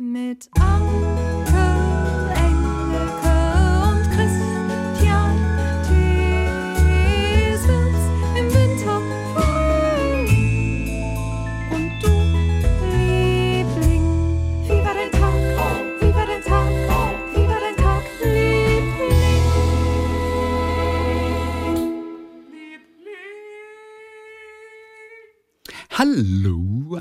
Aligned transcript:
Mit 0.00 0.48
Anke, 0.60 1.37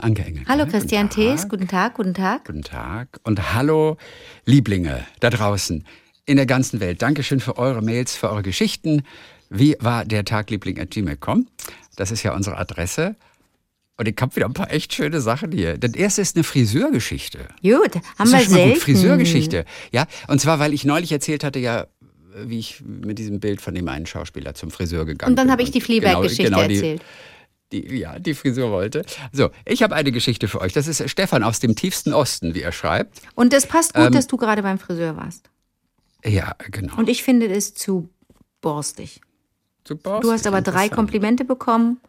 Anke 0.08 0.24
Engel. 0.24 0.44
Hallo 0.48 0.66
Christian. 0.66 1.10
Thees, 1.10 1.50
guten 1.50 1.68
Tag, 1.68 1.96
guten 1.96 2.14
Tag. 2.14 2.46
Guten 2.46 2.62
Tag. 2.64 3.20
Und 3.24 3.54
hallo, 3.54 3.98
Lieblinge 4.46 5.06
da 5.20 5.30
draußen 5.30 5.84
in 6.26 6.38
der 6.38 6.46
ganzen 6.46 6.80
Welt. 6.80 7.02
Dankeschön 7.02 7.42
für 7.42 7.58
eure 7.58 7.82
Mails, 7.82 8.16
für 8.16 8.30
eure 8.30 8.42
Geschichten. 8.42 9.04
Wie 9.50 9.76
war 9.82 10.06
der 10.06 10.24
Tag, 10.24 10.50
Liebling 10.50 10.80
at 10.80 10.92
gmail.com? 10.92 11.48
Das 11.98 12.12
ist 12.12 12.24
ja 12.24 12.34
unsere 12.34 12.58
Adresse. 12.58 13.18
Und 13.98 14.08
ich 14.08 14.16
habe 14.22 14.34
wieder 14.38 14.46
ein 14.46 14.54
paar 14.54 14.72
echt 14.72 14.94
schöne 14.94 15.20
Sachen 15.20 15.52
hier. 15.52 15.78
Das 15.78 15.92
erste 15.94 16.22
ist 16.22 16.38
eine 16.38 16.46
Friseurgeschichte. 16.46 17.40
Gut, 17.62 17.96
haben 18.18 18.32
wir 18.32 18.40
selten. 18.40 18.70
gut. 18.76 18.78
Friseurgeschichte. 18.82 19.66
Ja, 19.92 20.06
und 20.30 20.40
zwar, 20.40 20.60
weil 20.60 20.74
ich 20.74 20.86
neulich 20.86 21.12
erzählt 21.12 21.44
hatte, 21.44 21.60
ja, 21.60 21.86
wie 22.46 22.60
ich 22.60 22.82
mit 22.86 23.20
diesem 23.20 23.42
Bild 23.42 23.60
von 23.60 23.76
dem 23.76 23.90
einen 23.90 24.06
Schauspieler 24.06 24.54
zum 24.54 24.72
Friseur 24.72 25.04
gegangen 25.06 25.32
Und 25.32 25.36
dann 25.38 25.48
bin. 25.48 25.52
habe 25.52 25.64
ich 25.64 25.72
die 25.72 25.82
Fleabag-Geschichte 25.82 26.44
genau 26.46 26.66
die- 26.66 26.76
erzählt. 26.76 27.02
Die, 27.02 27.37
ja, 27.72 28.18
die 28.20 28.34
Frisur 28.34 28.72
wollte. 28.72 29.04
So, 29.32 29.50
ich 29.66 29.84
habe 29.84 29.96
eine 29.96 30.12
Geschichte 30.12 30.48
für 30.48 30.62
euch. 30.62 30.74
Das 30.74 30.88
ist 30.88 31.10
Stefan 31.10 31.44
aus 31.44 31.60
dem 31.60 31.76
tiefsten 31.76 32.14
Osten, 32.14 32.54
wie 32.56 32.62
er 32.62 32.72
schreibt. 32.72 33.20
Und 33.36 33.54
es 33.54 33.66
passt 33.66 33.94
gut, 33.94 34.06
Ähm, 34.06 34.14
dass 34.14 34.28
du 34.28 34.38
gerade 34.38 34.64
beim 34.64 34.80
Friseur 34.80 35.18
warst. 35.18 35.50
Ja, 36.24 36.56
genau. 36.72 36.96
Und 36.98 37.10
ich 37.10 37.24
finde 37.24 37.48
es 37.48 37.74
zu 37.74 38.10
borstig. 38.62 39.22
Super. 39.88 40.20
Du 40.22 40.32
hast 40.32 40.48
aber 40.48 40.62
drei. 40.62 40.90
Komplimente 40.90 41.46
bekommen. 41.46 42.00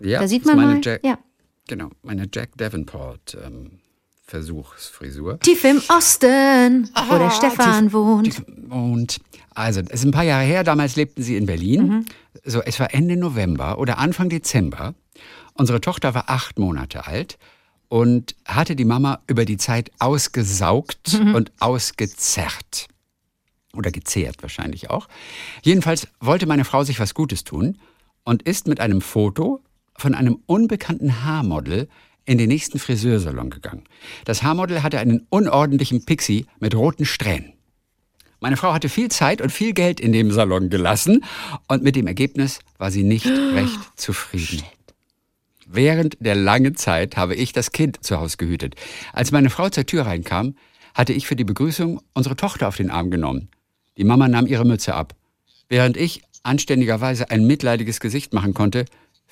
Ja, 0.00 0.20
da 0.20 0.28
sieht 0.28 0.44
man 0.44 0.56
meine 0.56 0.74
mal. 0.74 0.80
Jack, 0.82 1.04
Ja. 1.04 1.18
Genau, 1.66 1.90
meine 2.02 2.28
Jack 2.32 2.50
Davenport 2.58 3.38
ähm, 3.44 3.78
Versuchsfrisur. 4.26 5.38
Tief 5.40 5.64
im 5.64 5.80
Osten, 5.88 6.90
wo 7.08 7.16
der 7.18 7.26
Ah, 7.28 7.30
Stefan 7.30 7.92
wohnt. 7.92 8.42
Und 8.68 9.18
also, 9.54 9.80
es 9.80 10.00
ist 10.00 10.04
ein 10.04 10.10
paar 10.10 10.24
Jahre 10.24 10.44
her, 10.44 10.64
damals 10.64 10.96
lebten 10.96 11.22
sie 11.22 11.36
in 11.36 11.46
Berlin. 11.46 11.86
Mhm. 11.88 12.06
So, 12.44 12.60
es 12.62 12.78
war 12.80 12.92
Ende 12.92 13.16
November 13.16 13.78
oder 13.78 13.98
Anfang 13.98 14.28
Dezember. 14.28 14.94
Unsere 15.54 15.80
Tochter 15.80 16.14
war 16.14 16.28
acht 16.28 16.58
Monate 16.58 17.06
alt 17.06 17.38
und 17.88 18.34
hatte 18.44 18.74
die 18.76 18.84
Mama 18.84 19.20
über 19.26 19.44
die 19.44 19.56
Zeit 19.56 19.90
ausgesaugt 19.98 21.18
Mhm. 21.20 21.34
und 21.34 21.52
ausgezerrt. 21.60 22.88
Oder 23.72 23.90
gezehrt 23.90 24.42
wahrscheinlich 24.42 24.90
auch. 24.90 25.08
Jedenfalls 25.62 26.08
wollte 26.20 26.46
meine 26.46 26.64
Frau 26.64 26.84
sich 26.84 27.00
was 27.00 27.14
Gutes 27.14 27.44
tun 27.44 27.78
und 28.24 28.42
ist 28.42 28.66
mit 28.68 28.80
einem 28.80 29.00
Foto 29.00 29.60
von 29.96 30.14
einem 30.14 30.38
unbekannten 30.46 31.24
Haarmodel 31.24 31.88
in 32.24 32.38
den 32.38 32.48
nächsten 32.48 32.78
Friseursalon 32.78 33.50
gegangen. 33.50 33.84
Das 34.24 34.42
Haarmodel 34.42 34.82
hatte 34.82 34.98
einen 34.98 35.26
unordentlichen 35.28 36.04
Pixie 36.04 36.46
mit 36.58 36.74
roten 36.74 37.04
Strähnen. 37.04 37.52
Meine 38.40 38.56
Frau 38.56 38.72
hatte 38.72 38.88
viel 38.88 39.10
Zeit 39.10 39.40
und 39.40 39.50
viel 39.50 39.72
Geld 39.72 40.00
in 40.00 40.12
dem 40.12 40.30
Salon 40.30 40.68
gelassen 40.68 41.24
und 41.68 41.82
mit 41.82 41.96
dem 41.96 42.06
Ergebnis 42.06 42.60
war 42.78 42.90
sie 42.90 43.02
nicht 43.02 43.26
recht 43.54 43.78
zufrieden. 43.96 44.62
Während 45.66 46.16
der 46.20 46.34
langen 46.34 46.76
Zeit 46.76 47.16
habe 47.16 47.34
ich 47.34 47.52
das 47.52 47.72
Kind 47.72 48.04
zu 48.04 48.18
Hause 48.18 48.36
gehütet. 48.36 48.74
Als 49.12 49.32
meine 49.32 49.50
Frau 49.50 49.68
zur 49.68 49.86
Tür 49.86 50.06
reinkam, 50.06 50.54
hatte 50.94 51.12
ich 51.12 51.26
für 51.26 51.36
die 51.36 51.44
Begrüßung 51.44 52.00
unsere 52.12 52.36
Tochter 52.36 52.68
auf 52.68 52.76
den 52.76 52.90
Arm 52.90 53.10
genommen. 53.10 53.48
Die 53.96 54.04
Mama 54.04 54.28
nahm 54.28 54.46
ihre 54.46 54.64
Mütze 54.64 54.94
ab. 54.94 55.14
Während 55.68 55.96
ich 55.96 56.22
anständigerweise 56.42 57.30
ein 57.30 57.46
mitleidiges 57.46 58.00
Gesicht 58.00 58.32
machen 58.32 58.54
konnte, 58.54 58.84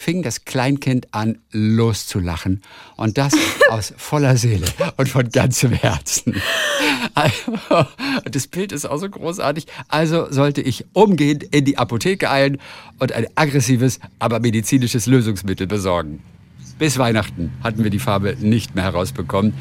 fing 0.02 0.22
das 0.22 0.44
Kleinkind 0.44 1.06
an 1.12 1.38
loszulachen. 1.52 2.60
Und 2.96 3.18
das 3.18 3.34
aus 3.70 3.94
voller 3.96 4.36
Seele 4.36 4.66
und 4.96 5.08
von 5.08 5.28
ganzem 5.30 5.72
Herzen. 5.72 6.42
Also, 7.14 7.86
das 8.30 8.48
Bild 8.48 8.72
ist 8.72 8.84
auch 8.84 8.98
so 8.98 9.08
großartig. 9.08 9.66
Also 9.88 10.30
sollte 10.30 10.60
ich 10.60 10.86
umgehend 10.92 11.44
in 11.44 11.64
die 11.64 11.78
Apotheke 11.78 12.30
eilen 12.30 12.58
und 12.98 13.12
ein 13.12 13.26
aggressives, 13.36 14.00
aber 14.18 14.40
medizinisches 14.40 15.06
Lösungsmittel 15.06 15.66
besorgen. 15.66 16.20
Bis 16.78 16.98
Weihnachten 16.98 17.52
hatten 17.62 17.84
wir 17.84 17.90
die 17.90 18.00
Farbe 18.00 18.36
nicht 18.40 18.74
mehr 18.74 18.84
herausbekommen. 18.84 19.54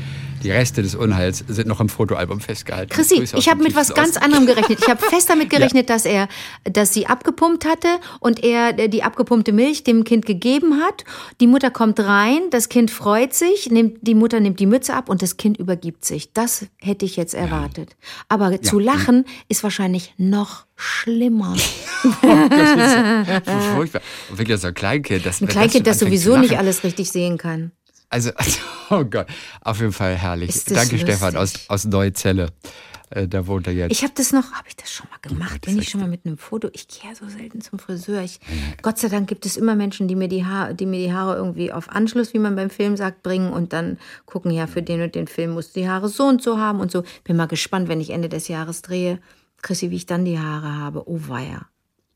Die 0.44 0.52
Reste 0.52 0.82
des 0.82 0.96
Unheils 0.96 1.44
sind 1.48 1.68
noch 1.68 1.80
im 1.80 1.90
Fotoalbum 1.90 2.40
festgehalten. 2.40 2.92
Chrissy, 2.92 3.24
ich 3.36 3.50
habe 3.50 3.64
mit 3.64 3.76
was 3.76 3.94
ganz 3.94 4.18
anderem 4.18 4.46
gerechnet. 4.46 4.80
Ich 4.82 4.90
habe 4.90 5.02
fest 5.02 5.30
damit 5.30 5.50
gerechnet, 5.52 5.90
dass 5.90 6.06
er, 6.06 6.28
dass 6.64 6.94
sie 6.94 7.08
abgepumpt 7.08 7.66
hatte 7.66 7.88
und 8.20 8.44
er 8.44 8.74
die 8.74 9.04
abgepumpte 9.04 9.54
Milch 9.54 9.84
dem 9.84 10.04
Kind 10.04 10.26
gegeben 10.26 10.82
hat. 10.82 11.04
Die 11.40 11.48
Mutter 11.48 11.70
kommt 11.70 12.00
rein, 12.00 12.50
das 12.50 12.70
Kind 12.70 12.92
freut 12.92 13.34
sich, 13.34 13.70
nimmt, 13.70 14.00
die 14.02 14.16
Mutter 14.16 14.40
nimmt 14.40 14.60
die 14.60 14.66
Mütze 14.66 14.94
ab 14.94 15.10
und 15.10 15.22
das 15.22 15.38
Kind 15.38 15.58
übergibt 15.58 16.06
sich. 16.06 16.34
Das 16.34 16.66
hätte 16.80 17.06
ich 17.06 17.16
jetzt 17.16 17.34
erwartet. 17.34 17.96
Aber 18.28 18.62
zu 18.62 18.80
lachen 18.80 19.26
ist 19.48 19.64
wahrscheinlich 19.64 20.14
noch 20.18 20.66
schlimmer. 20.76 21.56
Das 22.04 23.42
ist 23.46 23.66
furchtbar. 23.76 24.02
Und 24.30 24.40
wirklich 24.40 24.60
so 24.60 24.68
ein 24.68 24.74
Kleinkind. 24.74 25.24
Das, 25.24 25.40
Ein 25.40 25.48
Kleinkind, 25.48 25.86
das 25.86 26.00
sowieso 26.00 26.38
nicht 26.38 26.58
alles 26.58 26.84
richtig 26.84 27.12
sehen 27.12 27.38
kann. 27.38 27.72
Also, 28.12 28.32
oh 28.90 29.04
Gott, 29.06 29.28
auf 29.62 29.80
jeden 29.80 29.94
Fall 29.94 30.16
herrlich. 30.16 30.64
Danke, 30.66 30.82
lustig. 30.82 31.02
Stefan, 31.02 31.36
aus, 31.38 31.54
aus 31.70 31.86
Neuzelle. 31.86 32.50
Äh, 33.10 33.28
Da 33.28 33.48
wohnt 33.48 33.68
er 33.68 33.74
jetzt. 33.74 33.92
Ich 33.92 34.04
habe 34.04 34.14
das 34.16 34.32
noch, 34.32 34.52
habe 34.52 34.68
ich 34.68 34.76
das 34.76 34.92
schon 34.92 35.08
mal 35.10 35.18
gemacht? 35.22 35.52
Gott, 35.54 35.62
Bin 35.62 35.80
ich 35.80 35.90
schon 35.90 36.02
mal 36.02 36.10
mit 36.10 36.26
einem 36.26 36.38
Foto? 36.38 36.70
Ich 36.74 36.88
gehe 36.88 37.10
ja 37.10 37.16
so 37.16 37.28
selten 37.28 37.62
zum 37.62 37.80
Friseur. 37.80 38.22
Ich, 38.22 38.40
Gott 38.82 39.00
sei 39.00 39.10
Dank 39.10 39.28
gibt 39.28 39.46
es 39.46 39.58
immer 39.58 39.76
Menschen, 39.76 40.08
die 40.08 40.16
mir 40.16 40.28
die 40.28 40.46
Haare, 40.46 40.76
die 40.76 40.86
mir 40.86 41.00
die 41.08 41.14
Haare 41.14 41.36
irgendwie 41.36 41.72
auf 41.72 41.90
Anschluss, 41.90 42.34
wie 42.34 42.40
man 42.40 42.56
beim 42.56 42.70
Film 42.70 42.98
sagt, 42.98 43.24
bringen 43.24 43.52
und 43.52 43.74
dann 43.74 43.98
gucken, 44.26 44.52
ja, 44.52 44.68
für 44.68 44.82
den 44.82 45.02
und 45.02 45.16
den 45.16 45.28
Film 45.28 45.52
musst 45.52 45.76
du 45.76 45.82
die 45.82 45.90
Haare 45.90 46.08
so 46.10 46.26
und 46.26 46.42
so 46.44 46.58
haben 46.60 46.80
und 46.80 46.92
so. 46.92 47.04
Bin 47.24 47.38
mal 47.38 47.48
gespannt, 47.48 47.88
wenn 47.90 48.02
ich 48.02 48.10
Ende 48.12 48.30
des 48.30 48.48
Jahres 48.48 48.82
drehe, 48.82 49.20
Chrissy, 49.62 49.90
wie 49.90 49.96
ich 49.98 50.06
dann 50.06 50.26
die 50.26 50.40
Haare 50.40 50.76
habe. 50.78 51.08
Oh 51.10 51.20
weia. 51.28 51.68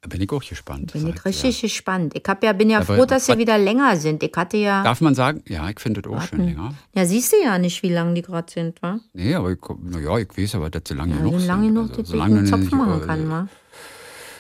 Bin 0.08 0.22
ich 0.22 0.32
auch 0.32 0.44
gespannt. 0.44 0.94
Bin 0.94 1.08
ich 1.08 1.26
richtig 1.26 1.62
gespannt. 1.62 2.14
Ich 2.16 2.24
hab 2.28 2.44
ja, 2.44 2.54
bin 2.54 2.70
ja 2.70 2.80
Aber 2.80 2.96
froh, 2.96 3.06
dass 3.06 3.26
sie 3.26 3.38
wieder 3.38 3.58
länger 3.58 3.96
sind. 3.98 4.22
Ich 4.24 4.32
hatte 4.36 4.58
ja. 4.58 4.84
Darf 4.84 5.02
man 5.02 5.16
sagen? 5.16 5.42
Ja, 5.48 5.70
ich 5.70 5.80
finde 5.80 6.02
das 6.02 6.12
auch 6.14 6.22
schön 6.22 6.46
länger. 6.46 6.74
Ja, 6.94 7.06
siehst 7.06 7.34
du 7.34 7.38
ja 7.44 7.58
nicht, 7.58 7.82
wie 7.84 7.90
lang 7.90 8.14
die 8.16 8.22
gerade 8.22 8.52
sind, 8.52 8.82
wa? 8.82 9.00
Nee, 9.14 9.34
aber 9.36 9.52
ich, 9.52 9.60
na 9.84 10.00
ja, 10.00 10.18
ich 10.18 10.30
weiß 10.38 10.56
aber, 10.56 10.70
dass 10.70 10.84
sie 10.88 10.94
lange 10.94 11.12
Ja, 11.14 11.18
genug 11.18 11.40
so 11.40 11.48
lange 11.48 11.64
sind. 11.66 11.74
genug, 11.76 11.90
Also, 11.92 12.02
dass 12.02 12.14
ich 12.14 12.22
einen 12.22 12.46
Zopf 12.46 12.72
machen 12.72 13.02
äh, 13.02 13.06
kann, 13.06 13.30
wa? 13.30 13.48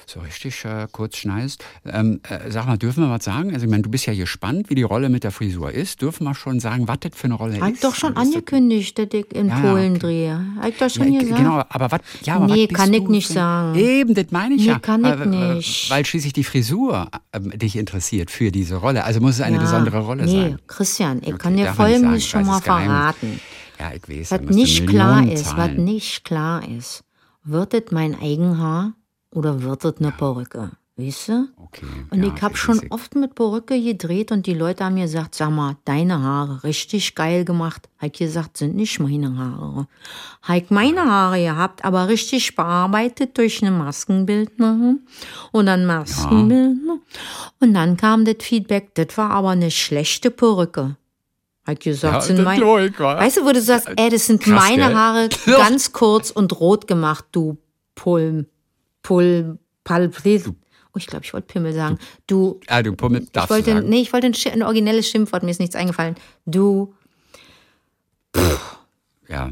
So 0.07 0.19
richtig 0.19 0.63
äh, 0.66 0.88
kurz 0.91 1.17
schneidest. 1.17 1.63
Ähm, 1.83 2.21
äh, 2.29 2.51
sag 2.51 2.67
mal, 2.67 2.77
dürfen 2.77 3.03
wir 3.03 3.09
was 3.09 3.23
sagen? 3.23 3.51
Also, 3.53 3.66
ich 3.66 3.71
meine, 3.71 3.81
du 3.81 3.89
bist 3.89 4.05
ja 4.05 4.13
gespannt, 4.13 4.69
wie 4.69 4.75
die 4.75 4.83
Rolle 4.83 5.09
mit 5.09 5.23
der 5.23 5.31
Frisur 5.31 5.71
ist. 5.71 5.99
Dürfen 6.01 6.25
wir 6.25 6.35
schon 6.35 6.59
sagen, 6.59 6.88
was 6.88 6.97
das 6.99 7.11
für 7.16 7.25
eine 7.25 7.33
Rolle 7.33 7.57
ich 7.57 7.73
ist? 7.73 7.83
doch 7.83 7.95
schon 7.95 8.13
das- 8.13 8.23
angekündigt, 8.23 8.97
dass 8.99 9.07
ich 9.13 9.33
in 9.33 9.47
Ja, 9.49 9.59
Polen 9.61 9.91
okay. 9.93 9.99
drehe. 9.99 10.45
Hab 10.61 10.69
ich 10.69 10.77
doch 10.77 10.89
schon 10.91 11.11
Ja, 11.11 11.19
gesagt. 11.21 11.38
genau, 11.38 11.63
aber 11.69 11.91
was? 11.91 12.01
Ja, 12.23 12.35
aber 12.35 12.45
Nee, 12.53 12.67
kann 12.67 12.93
ich 12.93 13.07
nicht 13.07 13.27
sagen. 13.29 13.75
Eben, 13.79 14.13
das 14.13 14.27
meine 14.29 14.53
ich 14.55 14.61
Nee, 14.61 14.67
ja. 14.67 14.79
kann 14.79 15.03
ich 15.03 15.25
nicht. 15.25 15.89
Weil 15.89 16.05
schließlich 16.05 16.33
die 16.33 16.43
Frisur 16.43 17.09
ähm, 17.33 17.49
dich 17.57 17.75
interessiert 17.75 18.29
für 18.29 18.51
diese 18.51 18.75
Rolle. 18.75 19.03
Also 19.05 19.22
muss 19.22 19.35
es 19.35 19.41
eine 19.41 19.55
Ja. 19.55 19.61
besondere 19.63 19.99
Rolle 20.01 20.25
nee, 20.25 20.31
sein. 20.49 20.59
Christian, 20.67 21.17
ich 21.23 21.29
Okay, 21.29 21.37
kann 21.39 21.57
dir 21.57 21.66
sagen, 21.66 21.75
Folgendes 21.77 22.25
schon 22.27 22.45
mal 22.45 22.61
verraten. 22.61 23.39
Ja, 23.79 23.91
ich 23.93 24.07
weiß. 24.07 24.31
Was 24.39 24.55
nicht 24.55 24.85
klar 24.87 25.27
ist, 25.27 25.57
was 25.57 25.72
nicht 25.72 26.23
klar 26.23 26.61
ist, 26.69 27.03
wird 27.43 27.73
es 27.73 27.91
mein 27.91 28.13
Eigenhaar 28.19 28.93
oder 29.35 29.62
wird 29.62 29.85
es 29.85 29.97
eine 30.00 30.12
Perücke? 30.12 30.72
Weißt 30.97 31.28
du? 31.28 31.50
Okay, 31.62 31.85
Und 32.09 32.23
ja, 32.23 32.31
ich 32.34 32.41
habe 32.41 32.56
schon 32.56 32.78
weiß 32.78 32.90
oft 32.90 33.16
mit 33.16 33.35
Perücke 33.35 33.78
gedreht 33.81 34.31
und 34.31 34.46
die 34.46 34.53
Leute 34.53 34.85
haben 34.85 34.94
mir 34.94 35.03
gesagt, 35.03 35.35
sag 35.35 35.50
mal, 35.51 35.75
deine 35.84 36.22
Haare 36.22 36.63
richtig 36.63 37.16
geil 37.16 37.44
gemacht. 37.44 37.90
Hab 37.97 38.06
ich 38.13 38.13
gesagt, 38.19 38.56
sind 38.56 38.78
nicht 38.78 39.01
meine 39.01 39.35
Haare. 39.38 39.88
Hab 40.41 40.56
ich 40.56 40.69
meine 40.69 41.03
Haare 41.03 41.43
gehabt, 41.43 41.84
aber 41.84 42.08
richtig 42.08 42.55
bearbeitet 42.55 43.37
durch 43.37 43.61
eine 43.61 43.72
Maskenbildnerin 43.72 45.02
und 45.52 45.66
dann 45.66 45.85
Maskenbildner. 45.85 46.99
Und 47.59 47.73
dann 47.73 47.97
kam 47.97 48.23
das 48.23 48.35
Feedback, 48.40 48.96
das 48.96 49.17
war 49.17 49.32
aber 49.32 49.49
eine 49.49 49.72
schlechte 49.72 50.32
Perücke. 50.32 50.96
Ich 51.67 51.79
gesagt, 51.79 52.14
Ja, 52.14 52.22
sind 52.22 52.37
das 52.37 52.46
mein, 52.46 52.59
glaub 52.59 52.79
ich, 52.79 52.97
wa? 52.99 53.17
weißt 53.17 53.37
du, 53.37 53.46
wo 53.46 53.52
du 53.52 53.59
sagst, 53.59 53.90
ey, 53.97 54.09
das 54.09 54.28
sind 54.28 54.41
Krass, 54.41 54.53
meine? 54.70 54.96
Haare 54.96 55.28
ganz 55.46 55.91
kurz 55.91 56.32
und 56.32 56.58
rot 56.58 56.87
gemacht, 56.87 57.26
du 57.34 57.58
Pulm, 57.96 58.46
Pul, 59.05 59.59
Pal, 59.84 60.11
Oh, 60.25 60.97
ich 60.97 61.05
glaube, 61.05 61.25
ich 61.25 61.34
wollte 61.34 61.46
Pimmel 61.47 61.73
sagen. 61.73 61.99
Du, 62.25 62.59
Ah, 62.67 62.81
du 62.81 62.93
Pummel 62.96 63.22
ich 63.23 63.31
darfst 63.31 63.52
du 63.52 63.53
wollte, 63.55 63.72
sagen. 63.73 63.87
nee, 63.90 64.02
ich 64.02 64.11
wollte 64.13 64.28
ein, 64.28 64.34
ein 64.53 64.63
originelles 64.63 65.07
Schimpfwort, 65.07 65.43
mir 65.43 65.52
ist 65.52 65.59
nichts 65.59 65.75
eingefallen. 65.75 66.16
Du 66.46 66.93
Ja, 69.28 69.52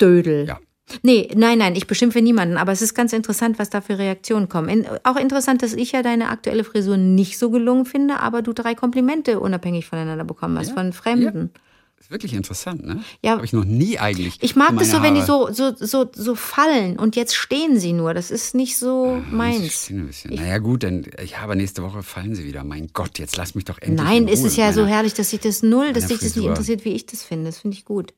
Dödel. 0.00 0.46
Ja. 0.46 0.58
Nee, 1.02 1.30
nein, 1.34 1.58
nein, 1.58 1.74
ich 1.74 1.86
beschimpfe 1.86 2.20
niemanden, 2.20 2.58
aber 2.58 2.70
es 2.72 2.82
ist 2.82 2.94
ganz 2.94 3.12
interessant, 3.12 3.58
was 3.58 3.70
da 3.70 3.80
für 3.80 3.98
Reaktionen 3.98 4.48
kommen. 4.48 4.68
In, 4.68 4.86
auch 5.04 5.16
interessant, 5.16 5.62
dass 5.62 5.72
ich 5.72 5.92
ja 5.92 6.02
deine 6.02 6.28
aktuelle 6.28 6.64
Frisur 6.64 6.96
nicht 6.96 7.38
so 7.38 7.50
gelungen 7.50 7.86
finde, 7.86 8.20
aber 8.20 8.42
du 8.42 8.52
drei 8.52 8.74
Komplimente 8.74 9.40
unabhängig 9.40 9.86
voneinander 9.86 10.24
bekommen 10.24 10.58
hast 10.58 10.72
von 10.72 10.92
Fremden. 10.92 11.50
Ist 11.98 12.10
wirklich 12.10 12.34
interessant, 12.34 12.84
ne? 12.84 13.02
Ja. 13.22 13.32
Habe 13.32 13.44
ich 13.44 13.52
noch 13.52 13.64
nie 13.64 13.98
eigentlich. 13.98 14.38
Ich 14.42 14.54
mag 14.54 14.76
das 14.78 14.90
so, 14.90 14.98
meine 14.98 15.06
wenn 15.08 15.14
die 15.14 15.20
Haare- 15.22 15.52
so, 15.54 15.72
so, 15.74 15.86
so, 15.86 16.10
so 16.14 16.34
fallen 16.34 16.98
und 16.98 17.16
jetzt 17.16 17.34
stehen 17.34 17.80
sie 17.80 17.92
nur. 17.94 18.14
Das 18.14 18.30
ist 18.30 18.54
nicht 18.54 18.78
so 18.78 19.16
Das 19.24 19.32
meins. 19.32 19.90
ein 19.90 20.06
bisschen. 20.06 20.34
Naja, 20.34 20.58
gut, 20.58 20.82
dann, 20.84 21.04
ja, 21.24 21.38
aber 21.42 21.54
nächste 21.56 21.82
Woche 21.82 22.02
fallen 22.02 22.34
sie 22.34 22.44
wieder. 22.44 22.62
Mein 22.64 22.90
Gott, 22.92 23.18
jetzt 23.18 23.36
lass 23.36 23.54
mich 23.54 23.64
doch 23.64 23.78
endlich. 23.78 24.00
Nein, 24.06 24.28
in 24.28 24.28
es 24.28 24.44
ist 24.44 24.56
ja 24.56 24.66
mit 24.66 24.74
so 24.76 24.82
meiner- 24.82 24.94
herrlich, 24.94 25.14
dass 25.14 25.30
sich 25.30 25.40
das 25.40 25.62
null, 25.62 25.92
dass 25.94 26.04
meiner 26.04 26.08
dich 26.18 26.18
das 26.28 26.36
nicht 26.36 26.44
interessiert, 26.46 26.84
wie 26.84 26.92
ich 26.92 27.06
das 27.06 27.22
finde. 27.22 27.46
Das 27.46 27.58
finde 27.58 27.76
ich 27.76 27.84
gut. 27.84 28.12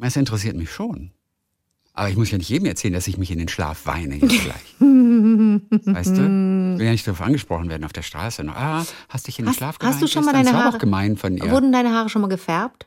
Es 0.00 0.16
interessiert 0.16 0.56
mich 0.56 0.70
schon. 0.70 1.12
Aber 1.94 2.08
ich 2.08 2.16
muss 2.16 2.30
ja 2.30 2.38
nicht 2.38 2.48
jedem 2.48 2.66
erzählen, 2.66 2.92
dass 2.94 3.06
ich 3.06 3.18
mich 3.18 3.30
in 3.30 3.38
den 3.38 3.48
Schlaf 3.48 3.86
weine 3.86 4.16
jetzt 4.16 4.30
gleich. 4.42 4.74
weißt 4.80 6.16
du? 6.16 6.22
Ich 6.74 6.78
will 6.78 6.86
ja 6.86 6.92
nicht 6.92 7.06
darauf 7.06 7.20
angesprochen 7.20 7.68
werden 7.68 7.84
auf 7.84 7.92
der 7.92 8.02
Straße. 8.02 8.42
noch. 8.44 8.56
Ah, 8.56 8.84
hast 9.08 9.26
dich 9.26 9.38
in 9.38 9.44
den 9.44 9.50
Hast- 9.50 9.56
Schlaf 9.58 9.76
hast 9.76 9.80
geweint? 9.80 10.02
du 10.02 10.06
schon 10.08 10.24
mal 10.24 10.32
deine 10.32 10.50
Das 10.50 10.54
Haare- 10.54 10.74
auch 10.74 10.78
gemein 10.78 11.16
von 11.16 11.36
ihr. 11.36 11.50
Wurden 11.50 11.70
deine 11.72 11.92
Haare 11.92 12.08
schon 12.08 12.22
mal 12.22 12.28
gefärbt? 12.28 12.86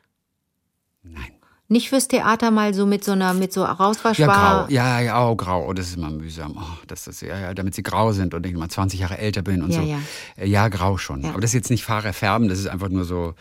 Nein. 1.12 1.31
Nicht 1.68 1.90
fürs 1.90 2.07
Theater 2.07 2.52
mal 2.52 2.75
so 2.75 2.86
mit 2.86 3.04
so 3.04 3.13
einer, 3.13 3.34
mit 3.34 3.52
so 3.52 3.62
Ja, 3.62 3.72
Rauswaschbar. 3.72 4.66
grau. 4.68 4.72
Ja, 4.74 5.00
ja, 5.00 5.28
oh, 5.28 5.36
grau. 5.36 5.68
Oh, 5.68 5.74
das 5.74 5.88
ist 5.88 5.98
immer 5.98 6.12
mühsam. 6.12 6.54
Oh, 6.57 6.78
das 6.86 7.07
ist, 7.07 7.22
ja, 7.22 7.40
ja, 7.40 7.54
damit 7.56 7.74
sie 7.74 7.81
grau 7.81 8.12
sind 8.12 8.36
und 8.36 8.46
ich 8.46 8.54
mal 8.54 8.69
20 8.69 9.00
Jahre 9.00 9.18
älter 9.18 9.42
bin 9.42 9.63
und 9.63 9.72
Ja, 9.72 9.81
so. 9.81 9.88
ja. 9.88 10.00
Äh, 10.38 10.48
Ja, 10.48 10.68
grau 10.68 10.98
schon. 10.98 11.24
Ja. 11.24 11.30
Aber 11.31 11.42
das 11.42 11.50
ist 11.52 11.56
jetzt 11.56 11.69
nicht 11.72 11.84
Fahrer 11.84 12.13
färben, 12.13 12.50
das 12.50 12.60
ist 12.60 12.68
einfach 12.68 12.90
nur 12.90 13.04
so, 13.04 13.34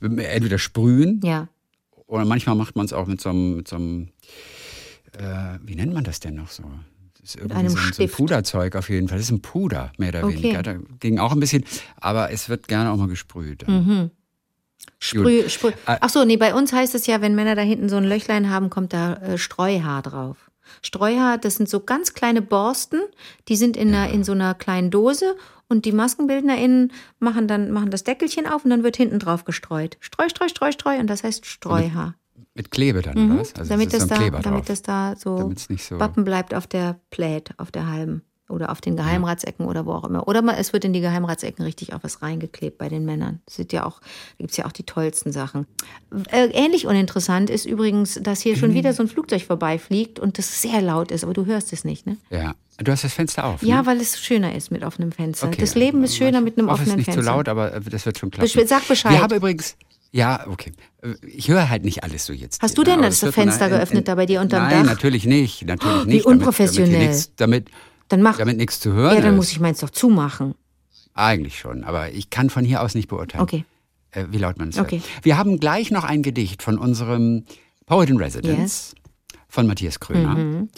entweder 0.00 0.58
sprühen 0.58 1.20
Ja. 1.22 1.46
oder 2.06 2.24
manchmal 2.24 2.56
macht 2.56 2.74
man 2.74 2.86
es 2.86 2.92
auch 2.92 3.06
mit 3.06 3.20
so 3.20 3.28
einem, 3.30 3.56
mit 3.58 3.68
so 3.68 3.76
einem 3.76 4.08
äh, 5.16 5.58
wie 5.62 5.74
nennt 5.76 5.92
man 5.94 6.02
das 6.04 6.18
denn 6.20 6.34
noch 6.34 6.48
so? 6.50 6.64
Das 7.20 7.30
ist 7.30 7.36
irgendwie 7.36 7.54
einem 7.56 7.68
so, 7.70 7.78
ein, 7.78 7.92
so 7.92 8.02
ein. 8.02 8.10
Puderzeug 8.10 8.76
auf 8.76 8.88
jeden 8.88 9.08
Fall. 9.08 9.18
Das 9.18 9.26
ist 9.26 9.32
ein 9.32 9.42
Puder, 9.42 9.92
mehr 9.98 10.08
oder 10.08 10.24
Okay. 10.24 10.36
weniger. 10.42 10.62
Da 10.62 10.74
ging 11.00 11.18
auch 11.18 11.32
ein 11.32 11.40
bisschen, 11.40 11.64
aber 12.00 12.30
es 12.32 12.48
wird 12.48 12.66
gerne 12.66 12.90
auch 12.90 12.96
mal 12.96 13.08
gesprüht. 13.08 13.66
Mhm. 13.68 14.10
Sprüh, 14.98 15.48
sprüh. 15.48 15.68
Äh, 15.86 15.96
Ach 16.00 16.08
so, 16.10 16.24
nee, 16.24 16.36
bei 16.36 16.54
uns 16.54 16.72
heißt 16.72 16.94
es 16.94 17.06
ja, 17.06 17.20
wenn 17.20 17.34
Männer 17.34 17.54
da 17.54 17.62
hinten 17.62 17.88
so 17.88 17.96
ein 17.96 18.04
Löchlein 18.04 18.50
haben, 18.50 18.70
kommt 18.70 18.92
da 18.92 19.14
äh, 19.14 19.38
Streuhaar 19.38 20.02
drauf. 20.02 20.50
Streuhaar, 20.82 21.38
das 21.38 21.56
sind 21.56 21.68
so 21.68 21.80
ganz 21.80 22.14
kleine 22.14 22.42
Borsten, 22.42 23.00
die 23.48 23.56
sind 23.56 23.76
in, 23.76 23.88
einer, 23.94 24.10
in 24.12 24.24
so 24.24 24.32
einer 24.32 24.54
kleinen 24.54 24.90
Dose 24.90 25.36
und 25.68 25.84
die 25.84 25.92
MaskenbildnerInnen 25.92 26.92
machen 27.18 27.48
dann 27.48 27.70
machen 27.72 27.90
das 27.90 28.04
Deckelchen 28.04 28.46
auf 28.46 28.64
und 28.64 28.70
dann 28.70 28.82
wird 28.84 28.96
hinten 28.96 29.18
drauf 29.18 29.44
gestreut. 29.44 29.96
Streu, 30.00 30.28
streu, 30.28 30.48
streu, 30.48 30.70
streu 30.72 30.98
und 30.98 31.08
das 31.08 31.24
heißt 31.24 31.44
Streuhaar. 31.46 32.14
Mit 32.54 32.70
Klebe 32.70 33.02
dann, 33.02 33.16
Mhm. 33.18 33.30
oder 33.32 33.40
was? 33.40 33.54
Also 33.56 33.68
damit 33.70 33.92
das 33.92 34.10
ein 34.10 34.32
da, 34.32 34.40
damit 34.40 34.68
das 34.68 34.82
da 34.82 35.14
so 35.16 35.48
nicht 35.68 35.84
so- 35.84 35.98
Wappen 35.98 36.24
bleibt 36.24 36.54
auf 36.54 36.66
der 36.66 37.00
Plate, 37.10 37.54
auf 37.58 37.70
der 37.70 37.88
halben 37.88 38.22
oder 38.50 38.70
auf 38.70 38.80
den 38.80 38.96
Geheimratsecken 38.96 39.66
oder 39.66 39.86
wo 39.86 39.92
auch 39.92 40.04
immer. 40.04 40.26
Oder 40.28 40.42
mal, 40.42 40.56
es 40.58 40.72
wird 40.72 40.84
in 40.84 40.92
die 40.92 41.00
Geheimratsecken 41.00 41.64
richtig 41.64 41.92
auch 41.94 42.00
was 42.02 42.20
reingeklebt 42.22 42.78
bei 42.78 42.88
den 42.88 43.04
Männern. 43.04 43.40
Das 43.46 43.56
sind 43.56 43.72
ja 43.72 43.86
auch, 43.86 44.00
da 44.00 44.06
gibt's 44.38 44.56
ja 44.56 44.66
auch 44.66 44.72
die 44.72 44.82
tollsten 44.84 45.32
Sachen. 45.32 45.66
Äh, 46.30 46.46
ähnlich 46.52 46.86
uninteressant 46.86 47.48
ist 47.50 47.64
übrigens, 47.66 48.18
dass 48.22 48.40
hier 48.40 48.54
Mhm. 48.56 48.60
schon 48.60 48.74
wieder 48.74 48.92
so 48.92 49.02
ein 49.02 49.08
Flugzeug 49.08 49.42
vorbeifliegt 49.42 50.18
und 50.18 50.38
das 50.38 50.60
sehr 50.62 50.82
laut 50.82 51.10
ist, 51.10 51.24
aber 51.24 51.32
du 51.34 51.46
hörst 51.46 51.72
es 51.72 51.84
nicht, 51.84 52.06
ne? 52.06 52.16
Ja. 52.30 52.54
Du 52.82 52.90
hast 52.90 53.04
das 53.04 53.12
Fenster 53.12 53.44
auf. 53.44 53.62
Ja, 53.62 53.82
ne? 53.82 53.86
weil 53.86 54.00
es 54.00 54.18
schöner 54.18 54.54
ist 54.54 54.70
mit 54.70 54.82
offenem 54.84 55.12
Fenster. 55.12 55.48
Okay. 55.48 55.60
Das 55.60 55.74
Leben 55.74 56.02
ist 56.02 56.16
schöner 56.16 56.40
mit 56.40 56.56
einem 56.58 56.68
hoffe, 56.70 56.80
offenen 56.82 56.88
es 56.88 56.92
ist 56.92 56.96
nicht 57.08 57.14
Fenster. 57.14 57.22
zu 57.22 57.28
laut, 57.36 57.48
aber 57.48 57.74
äh, 57.74 57.80
das 57.80 58.06
wird 58.06 58.18
schon. 58.18 58.30
Besch- 58.30 58.66
sag 58.66 58.88
Bescheid. 58.88 59.12
Wir 59.12 59.20
haben 59.22 59.34
übrigens, 59.36 59.76
ja, 60.12 60.46
okay. 60.48 60.72
Äh, 61.02 61.14
Ich 61.26 61.48
höre 61.48 61.68
halt 61.68 61.84
nicht 61.84 62.02
alles 62.04 62.24
so 62.24 62.32
jetzt. 62.32 62.62
Hast 62.62 62.78
du 62.78 62.82
denn 62.82 63.02
das 63.02 63.20
man 63.20 63.32
Fenster 63.32 63.68
geöffnet 63.68 64.08
da 64.08 64.14
bei 64.14 64.24
dir 64.24 64.40
unterm 64.40 64.62
Nein, 64.62 64.84
Dach? 64.84 64.92
natürlich 64.92 65.26
nicht. 65.26 65.66
Natürlich 65.66 66.06
Wie 66.06 66.08
nicht. 66.14 66.24
unprofessionell. 66.26 66.88
Damit, 66.90 67.00
hier 67.00 67.08
nichts- 67.10 67.32
damit, 67.36 67.70
Dann 68.10 68.20
mach. 68.22 68.36
damit 68.36 68.58
nichts 68.58 68.78
zu 68.80 68.92
hören 68.92 69.14
ja, 69.14 69.20
dann 69.22 69.32
ist. 69.32 69.36
muss 69.36 69.50
ich 69.52 69.58
meins 69.60 69.80
doch 69.80 69.90
zumachen. 69.90 70.54
Eigentlich 71.14 71.58
schon, 71.58 71.84
aber 71.84 72.12
ich 72.12 72.28
kann 72.30 72.50
von 72.50 72.64
hier 72.64 72.82
aus 72.82 72.94
nicht 72.94 73.08
beurteilen, 73.08 73.42
Okay. 73.42 73.64
äh, 74.10 74.26
wie 74.30 74.38
laut 74.38 74.58
man 74.58 74.68
es 74.68 74.78
Okay. 74.78 74.98
hört. 75.00 75.24
Wir 75.24 75.38
haben 75.38 75.58
gleich 75.58 75.90
noch 75.90 76.04
ein 76.04 76.22
Gedicht 76.22 76.62
von 76.62 76.78
unserem 76.78 77.44
Poet 77.86 78.10
in 78.10 78.16
Residence 78.18 78.94
von 79.48 79.66
Matthias 79.66 79.98
Kröner. 79.98 80.34
Mhm. 80.36 80.68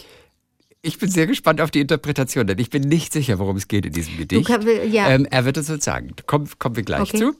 Ich 0.85 0.99
bin 0.99 1.09
sehr 1.11 1.29
gespannt 1.29 1.61
auf 1.61 1.71
die 1.71 1.81
Interpretation, 1.81 2.45
denn 2.47 2.59
ich 2.59 2.69
bin 2.71 2.83
nicht 2.83 3.13
sicher, 3.13 3.39
worum 3.39 3.57
es 3.57 3.69
geht 3.69 3.87
in 3.87 3.93
diesem 3.93 4.17
Gedicht. 4.17 4.47
kann- 4.49 4.67
ja. 4.91 5.09
ähm, 5.11 5.27
er 5.31 5.45
wird 5.45 5.57
es 5.57 5.71
uns 5.71 5.85
sagen. 5.85 6.11
Kommen, 6.27 6.49
kommen 6.59 6.75
wir 6.75 6.83
gleich 6.83 7.03
Okay. 7.03 7.19
zu. 7.19 7.35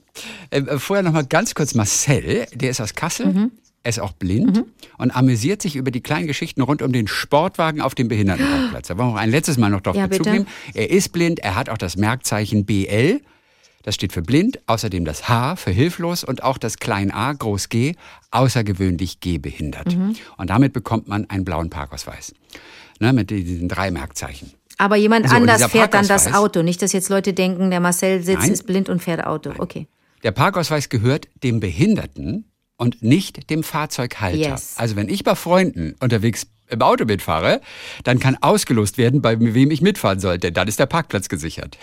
Ähm, 0.51 0.67
äh, 0.69 0.79
vorher 0.79 1.03
noch 1.03 1.11
mal 1.11 1.25
ganz 1.25 1.53
kurz 1.53 1.73
Marcel, 1.75 2.45
der 2.53 2.69
ist 2.69 2.79
aus 2.79 2.93
Kassel. 2.95 3.25
Mhm. 3.33 3.51
Er 3.85 3.89
ist 3.89 3.99
auch 3.99 4.13
blind 4.13 4.63
und 4.97 5.11
amüsiert 5.15 5.61
sich 5.61 5.75
über 5.75 5.91
die 5.91 5.99
kleinen 6.01 6.25
Geschichten 6.27 6.61
rund 6.61 6.81
um 6.81 6.93
den 6.93 7.07
Sportwagen 7.07 7.81
auf 7.81 7.95
dem 7.95 8.07
Behindertenparkplatz. 8.07 8.87
Da 8.87 8.97
wollen 8.97 9.09
wir 9.09 9.13
auch 9.13 9.17
ein 9.17 9.29
letztes 9.29 9.57
Mal 9.57 9.69
noch 9.69 9.81
darauf 9.81 9.97
Ja, 9.97 10.07
Bezug 10.07 10.23
bitte. 10.25 10.35
nehmen. 10.37 10.47
Er 10.73 10.89
ist 10.89 11.09
blind, 11.11 11.39
er 11.39 11.55
hat 11.55 11.67
auch 11.69 11.77
das 11.77 11.97
Merkzeichen 11.97 12.65
BL. 12.65 13.19
Das 13.83 13.95
steht 13.95 14.13
für 14.13 14.21
blind, 14.21 14.59
außerdem 14.67 15.03
das 15.03 15.27
H 15.27 15.57
für 15.57 15.71
hilflos 15.71 16.23
und 16.23 16.43
auch 16.43 16.57
das 16.57 16.77
klein 16.77 17.11
a, 17.11 17.33
groß 17.33 17.67
G, 17.67 17.95
außergewöhnlich 18.31 19.19
gehbehindert. 19.19 19.95
Mhm. 19.97 20.15
Und 20.37 20.49
damit 20.49 20.71
bekommt 20.71 21.09
man 21.09 21.29
einen 21.29 21.43
blauen 21.43 21.69
Parkausweis. 21.69 22.33
Ne, 23.01 23.11
mit 23.11 23.29
diesen 23.29 23.67
drei 23.67 23.91
Merkzeichen. 23.91 24.53
Aber 24.77 24.95
jemand 24.95 25.27
So, 25.29 25.35
anders 25.35 25.65
fährt 25.65 25.93
dann 25.93 26.07
das 26.07 26.33
Auto. 26.33 26.61
Nicht, 26.63 26.81
dass 26.81 26.93
jetzt 26.93 27.09
Leute 27.09 27.33
denken, 27.33 27.69
der 27.69 27.81
Marcel 27.81 28.23
sitzt, 28.23 28.39
Nein. 28.43 28.51
ist 28.51 28.65
blind 28.65 28.87
und 28.87 29.01
fährt 29.03 29.25
Auto. 29.25 29.51
Okay. 29.57 29.87
Der 30.23 30.31
Parkausweis 30.31 30.87
gehört 30.87 31.27
dem 31.43 31.59
Behinderten 31.59 32.45
und 32.83 33.01
nicht 33.01 33.49
dem 33.49 33.63
Fahrzeughalter. 33.63 34.37
Yes. 34.37 34.75
Also 34.77 34.97
wenn 34.97 35.07
ich 35.07 35.23
bei 35.23 35.35
Freunden 35.35 35.95
unterwegs 36.01 36.47
im 36.69 36.81
Auto 36.81 37.05
mitfahre, 37.05 37.61
dann 38.03 38.19
kann 38.19 38.37
ausgelost 38.41 38.97
werden, 38.97 39.21
bei 39.21 39.39
wem 39.39 39.71
ich 39.71 39.81
mitfahren 39.81 40.19
soll, 40.19 40.37
denn 40.37 40.53
dann 40.53 40.67
ist 40.67 40.79
der 40.79 40.85
Parkplatz 40.85 41.29
gesichert. 41.29 41.77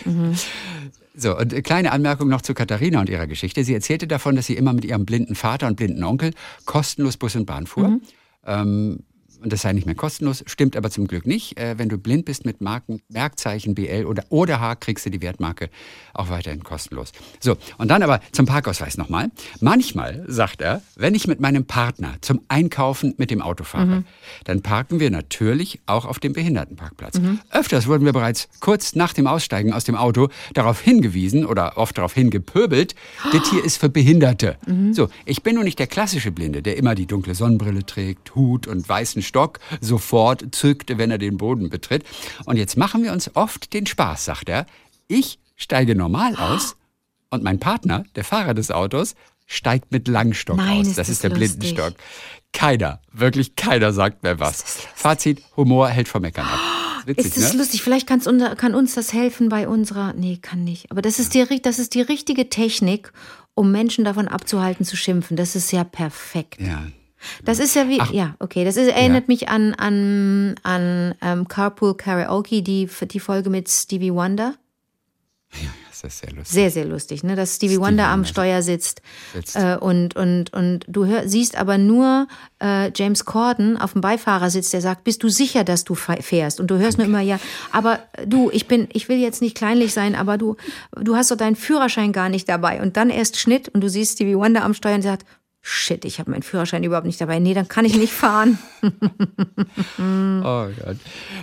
So, 1.15 1.37
und 1.37 1.53
eine 1.53 1.63
kleine 1.63 1.93
Anmerkung 1.93 2.29
noch 2.29 2.43
zu 2.43 2.53
Katharina 2.53 3.01
und 3.01 3.09
ihrer 3.09 3.27
Geschichte. 3.27 3.65
Sie 3.65 3.75
erzählte 3.75 4.07
davon, 4.07 4.37
dass 4.37 4.47
sie 4.47 4.55
immer 4.55 4.73
mit 4.73 4.85
ihrem 4.85 5.07
blinden 5.07 5.35
Vater 5.35 5.67
und 5.69 5.77
blinden 5.77 6.05
Onkel 6.05 6.33
kostenlos 6.67 7.17
Bus 7.17 7.35
und 7.35 7.47
Bahn 7.47 7.67
fuhr. 7.67 7.99
Ähm, 8.47 9.01
und 9.43 9.53
das 9.53 9.63
sei 9.63 9.73
nicht 9.73 9.87
mehr 9.87 9.95
kostenlos, 9.95 10.45
stimmt 10.47 10.77
aber 10.77 10.91
zum 10.91 11.07
Glück 11.07 11.27
nicht. 11.27 11.59
Äh, 11.59 11.79
wenn 11.79 11.89
du 11.89 11.99
blind 11.99 12.25
bist 12.25 12.45
mit 12.45 12.61
Marken, 12.61 13.01
Merkzeichen 13.09 13.75
BL 13.75 14.05
oder, 14.07 14.25
oder 14.29 14.61
H, 14.61 14.77
kriegst 14.77 15.07
du 15.07 15.11
die 15.11 15.23
Wertmarke 15.23 15.71
auch 16.15 16.31
weiterhin 16.31 16.63
kostenlos. 16.63 17.13
So, 17.41 17.57
und 17.79 17.89
dann 17.89 18.03
aber 18.03 18.21
zum 18.33 18.47
Parkausweis 18.47 18.97
nochmal. 18.97 19.31
Manchmal, 19.61 20.25
sagt 20.27 20.61
er, 20.61 20.83
wenn 20.97 21.15
ich 21.15 21.27
mit 21.27 21.41
meinem 21.41 21.65
Partner 21.65 22.15
zum 22.21 22.43
Einkaufen 22.49 23.15
mit 23.17 23.31
dem 23.31 23.43
Auto 23.43 23.65
fahre, 23.65 24.05
dann 24.45 24.63
parken 24.63 25.01
wir 25.01 25.11
natürlich 25.11 25.81
auch 25.87 26.05
auf 26.05 26.19
dem 26.19 26.33
Behindertenparkplatz. 26.33 27.21
Öfters 27.51 27.87
wurden 27.87 28.05
wir 28.05 28.13
bereits 28.13 28.49
kurz 28.61 28.95
nach 28.95 29.13
dem 29.13 29.27
Aussteigen 29.27 29.73
aus 29.73 29.85
dem 29.85 29.97
Auto 29.97 30.29
darauf 30.55 30.81
hingewiesen 30.81 31.45
oder 31.47 31.77
oft 31.77 31.97
darauf 31.99 32.15
hingepöbelt, 32.15 32.95
das 33.33 33.51
hier 33.51 33.65
ist 33.65 33.79
für 33.79 33.89
Behinderte. 33.89 34.57
So, 34.93 35.09
ich 35.25 35.43
bin 35.43 35.55
nun 35.57 35.65
nicht 35.65 35.79
der 35.79 35.87
klassische 35.87 36.31
Blinde, 36.31 36.63
der 36.63 36.77
immer 36.77 36.95
die 36.95 37.07
dunkle 37.07 37.35
Sonnenbrille 37.35 37.85
trägt, 37.87 38.35
Hut 38.35 38.67
und 38.67 38.89
weißen 38.89 39.23
Stock 39.31 39.61
sofort 39.81 40.45
zückt, 40.55 40.99
wenn 40.99 41.11
er 41.11 41.19
den 41.19 41.37
Boden 41.39 41.71
betritt. 41.71 42.05
Und 42.45 42.57
jetzt 42.57 42.77
machen 42.77 43.03
wir 43.05 43.13
uns 43.13 43.35
oft 43.37 43.73
den 43.73 43.87
Spaß, 43.87 44.25
sagt 44.27 44.49
er. 44.49 44.67
Ich 45.09 45.39
steige 45.57 45.95
normal 45.95 46.37
aus 46.37 46.77
und 47.31 47.43
mein 47.43 47.59
Partner, 47.61 48.05
der 48.17 48.25
Fahrer 48.25 48.55
des 48.55 48.71
Autos, 48.71 49.15
steigt 49.47 49.91
mit 49.93 50.09
Langstock 50.09 50.57
Nein, 50.57 50.81
aus. 50.81 50.87
ist 50.89 50.99
Das 50.99 51.07
das 51.07 51.09
ist 51.09 51.23
der 51.25 51.31
lustig. 51.31 51.59
Blindenstock. 51.59 51.95
Keiner, 52.53 53.01
wirklich 53.13 53.57
keiner 53.57 53.93
sagt 53.93 54.23
mir 54.23 54.39
was. 54.41 54.63
Fazit, 54.95 55.43
Humor 55.57 55.89
hält 55.89 56.09
vom 56.09 56.23
Meckern 56.23 56.47
ab. 56.47 56.61
Witzig, 57.07 57.27
Ist 57.27 57.37
das 57.37 57.53
ne? 57.53 57.59
lustig? 57.61 57.83
Vielleicht 57.83 58.07
kann's 58.07 58.27
unser, 58.27 58.55
kann 58.57 58.75
uns 58.75 58.95
das 58.95 59.13
helfen 59.13 59.49
bei 59.49 59.67
unserer. 59.69 60.13
Nee, 60.13 60.39
kann 60.41 60.65
nicht. 60.65 60.91
Aber 60.91 61.03
das 61.03 61.19
ist, 61.19 61.35
die, 61.35 61.63
das 61.63 61.79
ist 61.79 61.95
die 61.95 62.03
richtige 62.03 62.51
Technik, 62.51 63.13
um 63.55 63.73
Menschen 63.73 64.05
davon 64.05 64.29
abzuhalten 64.29 64.85
zu 64.85 64.97
schimpfen. 64.97 65.37
Das 65.37 65.57
ist 65.57 65.73
ja 65.73 65.85
perfekt. 65.85 66.61
Ja. 66.61 66.85
Das 67.45 67.59
ist 67.59 67.75
ja 67.75 67.89
wie, 67.89 68.01
ja, 68.17 68.35
okay. 68.39 68.65
Das 68.65 68.77
ist, 68.77 68.89
erinnert 68.89 69.29
mich 69.29 69.49
an, 69.49 69.75
an, 69.75 70.55
an 70.63 71.15
ähm, 71.21 71.49
Carpool 71.49 71.97
Karaoke, 71.97 72.63
die, 72.63 72.89
die 72.89 73.21
Folge 73.21 73.51
mit 73.51 73.69
Stevie 73.69 74.13
Wonder. 74.13 74.55
Das 75.91 76.05
ist 76.05 76.21
sehr 76.21 76.31
lustig. 76.31 76.55
Sehr, 76.55 76.71
sehr 76.71 76.85
lustig, 76.85 77.25
ne? 77.25 77.37
dass 77.37 77.57
Stevie 77.57 77.79
Wonder 77.79 78.07
am 78.07 78.25
Steuer 78.25 78.63
sitzt. 78.63 79.03
Sitzt. 79.35 79.57
Äh, 79.57 79.77
und, 79.81 80.17
und, 80.17 80.53
und 80.53 80.85
du 80.89 81.05
hör, 81.07 81.29
siehst 81.29 81.57
aber 81.57 81.77
nur 81.77 82.29
äh, 82.63 82.91
James 82.95 83.25
Corden 83.25 83.77
auf 83.77 83.93
dem 83.93 84.01
Beifahrersitz, 84.01 84.71
der 84.71 84.81
sagt, 84.81 85.05
bist 85.05 85.23
du 85.23 85.29
sicher, 85.29 85.65
dass 85.65 85.85
du 85.85 85.95
fährst? 85.95 86.61
Und 86.61 86.69
du 86.71 86.79
hörst 86.79 86.99
nur 86.99 87.07
immer, 87.07 87.21
ja, 87.21 87.39
aber 87.73 87.99
du, 88.25 88.51
ich 88.53 88.69
bin, 88.69 88.89
ich 88.93 89.09
will 89.09 89.19
jetzt 89.19 89.43
nicht 89.43 89.57
kleinlich 89.57 89.93
sein, 89.93 90.15
aber 90.15 90.39
du, 90.39 90.57
du 90.97 91.17
hast 91.17 91.31
doch 91.33 91.37
deinen 91.37 91.57
Führerschein 91.57 92.13
gar 92.13 92.29
nicht 92.29 92.49
dabei. 92.49 92.81
Und 92.81 92.97
dann 92.97 93.11
erst 93.11 93.37
Schnitt 93.37 93.69
und 93.69 93.83
du 93.83 93.91
siehst 93.91 94.15
Stevie 94.15 94.37
Wonder 94.37 94.65
am 94.65 94.75
Steuer 94.75 94.95
und 94.95 95.03
sagt, 95.03 95.27
shit, 95.63 96.05
ich 96.05 96.19
habe 96.19 96.31
meinen 96.31 96.43
Führerschein 96.43 96.83
überhaupt 96.85 97.07
nicht 97.07 97.21
dabei. 97.21 97.39
Nee, 97.39 97.55
dann 97.55 97.69
kann 97.69 97.85
ich 97.85 97.97
nicht 97.97 98.13
fahren. 98.13 98.59
Oh 100.43 100.69
Gott. 100.83 100.97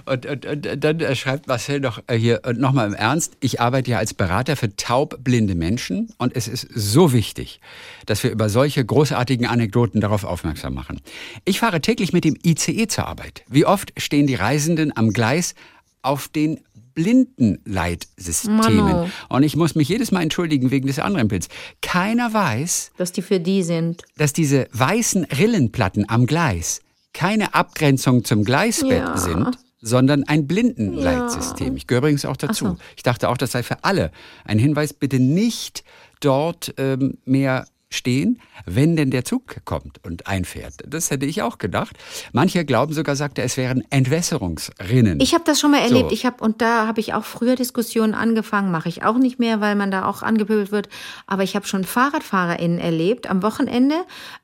Und, 0.06 0.26
und, 0.26 0.46
und 0.46 0.84
dann 0.84 1.00
äh, 1.00 1.16
schreibt 1.16 1.48
Marcel 1.48 1.80
noch 1.80 2.02
äh, 2.08 2.18
hier 2.18 2.42
nochmal 2.56 2.88
im 2.88 2.94
Ernst, 2.94 3.38
ich 3.40 3.62
arbeite 3.62 3.92
ja 3.92 4.00
als 4.00 4.14
Berater 4.14 4.56
für 4.56 4.76
taubblinde 4.76 5.54
Menschen 5.54 6.10
und 6.18 6.36
es 6.36 6.48
ist 6.48 6.68
so 6.74 7.14
wichtig, 7.14 7.62
dass 8.06 8.24
wir 8.24 8.32
über 8.32 8.50
solche 8.50 8.84
großartigen 8.84 9.46
Anekdoten 9.46 10.02
darauf 10.02 10.24
aufmerksam 10.24 10.74
machen. 10.74 11.00
Ich 11.46 11.60
fahre 11.60 11.80
täglich 11.80 12.12
mit 12.12 12.24
dem 12.24 12.38
ICE 12.44 12.88
zur 12.88 13.06
Arbeit. 13.06 13.44
Wie 13.48 13.66
oft 13.66 13.94
stehen 13.98 14.26
die 14.26 14.36
Reisenden 14.36 14.96
am 14.98 15.14
Gleis 15.14 15.54
auf 16.02 16.28
den 16.28 16.60
Blindenleitsystemen. 16.98 18.58
Mano. 18.58 19.10
Und 19.30 19.44
ich 19.44 19.56
muss 19.56 19.76
mich 19.76 19.88
jedes 19.90 20.12
Mal 20.12 20.22
entschuldigen 20.24 20.72
wegen 20.72 20.88
des 20.88 21.00
Anrempels. 21.00 21.48
Keiner 21.82 22.34
weiß, 22.34 22.92
Dass 22.98 23.12
die 23.12 23.22
für 23.22 23.40
die 23.40 23.64
sind. 23.64 24.04
dass 24.18 24.34
diese 24.34 24.68
weißen 24.74 25.26
Rillenplatten 25.26 26.10
am 26.10 26.26
Gleis 26.26 26.82
keine 27.14 27.54
Abgrenzung 27.54 28.24
zum 28.24 28.44
Gleisbett 28.44 28.92
Ja. 29.00 29.18
sind, 29.18 29.58
sondern 29.82 30.24
ein 30.24 30.48
Blindenleitsystem. 30.48 31.76
Ich 31.78 31.88
gehöre 31.88 32.00
übrigens 32.04 32.26
auch 32.26 32.38
dazu. 32.38 32.66
So. 32.66 32.78
Ich 32.96 33.04
dachte 33.04 33.30
auch, 33.30 33.38
das 33.38 33.52
sei 33.52 33.64
für 33.64 33.84
alle 33.84 34.12
ein 34.46 34.60
Hinweis, 34.60 34.94
bitte 34.94 35.20
nicht 35.20 35.84
dort 36.20 36.74
ähm, 36.78 37.18
mehr 37.26 37.68
stehen, 37.90 38.40
wenn 38.66 38.96
denn 38.96 39.12
der 39.12 39.24
Zug 39.24 39.64
kommt 39.64 40.04
und 40.06 40.28
einfährt. 40.28 40.74
Das 40.86 41.10
hätte 41.10 41.26
ich 41.26 41.42
auch 41.42 41.58
gedacht. 41.58 41.96
Manche 42.34 42.66
glauben 42.66 42.94
sogar, 42.94 43.16
sagt 43.16 43.40
er, 43.40 43.46
es 43.46 43.56
wären 43.56 43.84
Entwässerungsrinnen. 43.90 45.20
Ich 45.22 45.34
habe 45.34 45.46
das 45.46 45.60
schon 45.60 45.72
mal 45.72 45.80
erlebt. 45.80 46.10
So. 46.10 46.14
Ich 46.14 46.26
habe 46.26 46.44
und 46.44 46.62
da 46.62 46.86
habe 46.86 47.00
ich 47.00 47.14
auch 47.14 47.24
früher 47.24 47.56
Diskussionen 47.56 48.14
angefangen, 48.14 48.72
mache 48.72 48.90
ich 48.90 49.04
auch 49.04 49.18
nicht 49.18 49.40
mehr, 49.40 49.62
weil 49.62 49.76
man 49.76 49.90
da 49.90 50.06
auch 50.06 50.22
angepöbelt 50.22 50.72
wird. 50.72 50.90
Aber 51.28 51.44
ich 51.44 51.56
habe 51.56 51.66
schon 51.66 51.86
FahrradfahrerInnen 51.86 52.80
erlebt 52.80 53.30
am 53.30 53.42
Wochenende 53.42 53.96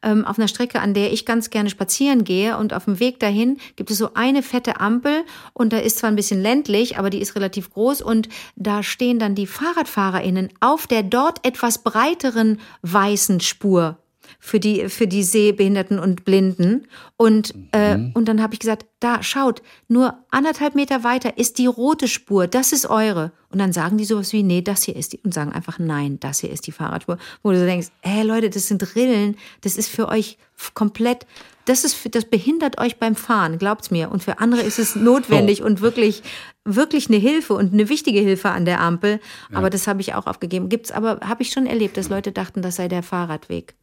ähm, 0.01 0.25
auf 0.25 0.37
einer 0.37 0.47
Strecke, 0.47 0.79
an 0.79 0.93
der 0.93 1.11
ich 1.11 1.25
ganz 1.25 1.49
gerne 1.49 1.69
spazieren 1.69 2.23
gehe 2.23 2.57
und 2.57 2.73
auf 2.73 2.85
dem 2.85 2.99
Weg 2.99 3.19
dahin 3.19 3.57
gibt 3.75 3.91
es 3.91 3.97
so 3.97 4.13
eine 4.13 4.41
fette 4.41 4.79
Ampel 4.79 5.23
und 5.51 5.73
da 5.73 5.79
ist 5.79 5.97
zwar 5.97 6.09
ein 6.09 6.15
bisschen 6.15 6.41
ländlich, 6.41 6.97
aber 6.97 7.09
die 7.09 7.19
ist 7.19 7.35
relativ 7.35 7.71
groß 7.71 8.01
und 8.01 8.29
da 8.55 8.83
stehen 8.83 9.19
dann 9.19 9.35
die 9.35 9.47
FahrradfahrerInnen 9.47 10.49
auf 10.61 10.87
der 10.87 11.03
dort 11.03 11.45
etwas 11.45 11.79
breiteren 11.79 12.59
weißen 12.81 13.32
Spur 13.39 13.97
für 14.39 14.59
die, 14.59 14.89
für 14.89 15.07
die 15.07 15.23
Sehbehinderten 15.23 15.99
und 15.99 16.25
Blinden. 16.25 16.87
Und, 17.17 17.53
äh, 17.71 17.97
und 18.13 18.27
dann 18.27 18.41
habe 18.41 18.53
ich 18.53 18.59
gesagt, 18.59 18.85
da 18.99 19.23
schaut, 19.23 19.61
nur 19.87 20.17
anderthalb 20.31 20.75
Meter 20.75 21.03
weiter 21.03 21.37
ist 21.37 21.57
die 21.57 21.65
rote 21.65 22.07
Spur, 22.07 22.47
das 22.47 22.73
ist 22.73 22.85
eure. 22.85 23.31
Und 23.49 23.59
dann 23.59 23.73
sagen 23.73 23.97
die 23.97 24.05
sowas 24.05 24.33
wie, 24.33 24.43
nee, 24.43 24.61
das 24.61 24.83
hier 24.83 24.95
ist 24.95 25.13
die, 25.13 25.19
und 25.19 25.33
sagen 25.33 25.51
einfach, 25.51 25.79
nein, 25.79 26.19
das 26.19 26.39
hier 26.39 26.51
ist 26.51 26.67
die 26.67 26.71
Fahrradspur. 26.71 27.17
Wo 27.41 27.51
du 27.51 27.59
so 27.59 27.65
denkst, 27.65 27.89
hey 28.01 28.23
Leute, 28.23 28.49
das 28.49 28.67
sind 28.67 28.95
Rillen, 28.95 29.37
das 29.61 29.77
ist 29.77 29.89
für 29.89 30.09
euch 30.09 30.37
komplett, 30.73 31.25
das 31.65 31.83
ist, 31.83 32.15
das 32.15 32.25
behindert 32.25 32.79
euch 32.79 32.97
beim 32.97 33.15
Fahren, 33.15 33.57
glaubt's 33.57 33.91
mir. 33.91 34.11
Und 34.11 34.23
für 34.23 34.39
andere 34.39 34.61
ist 34.61 34.79
es 34.79 34.95
notwendig 34.95 35.61
und 35.61 35.81
wirklich, 35.81 36.23
wirklich 36.65 37.07
eine 37.07 37.17
Hilfe 37.17 37.53
und 37.53 37.73
eine 37.73 37.89
wichtige 37.89 38.19
Hilfe 38.19 38.49
an 38.49 38.65
der 38.65 38.81
Ampel. 38.81 39.19
Aber 39.53 39.69
das 39.69 39.87
habe 39.87 40.01
ich 40.01 40.13
auch 40.13 40.27
aufgegeben. 40.27 40.69
Gibt's 40.69 40.91
aber, 40.91 41.19
habe 41.21 41.43
ich 41.43 41.51
schon 41.51 41.65
erlebt, 41.65 41.97
dass 41.97 42.09
Leute 42.09 42.31
dachten, 42.31 42.61
das 42.61 42.75
sei 42.75 42.87
der 42.87 43.03
Fahrradweg. 43.03 43.75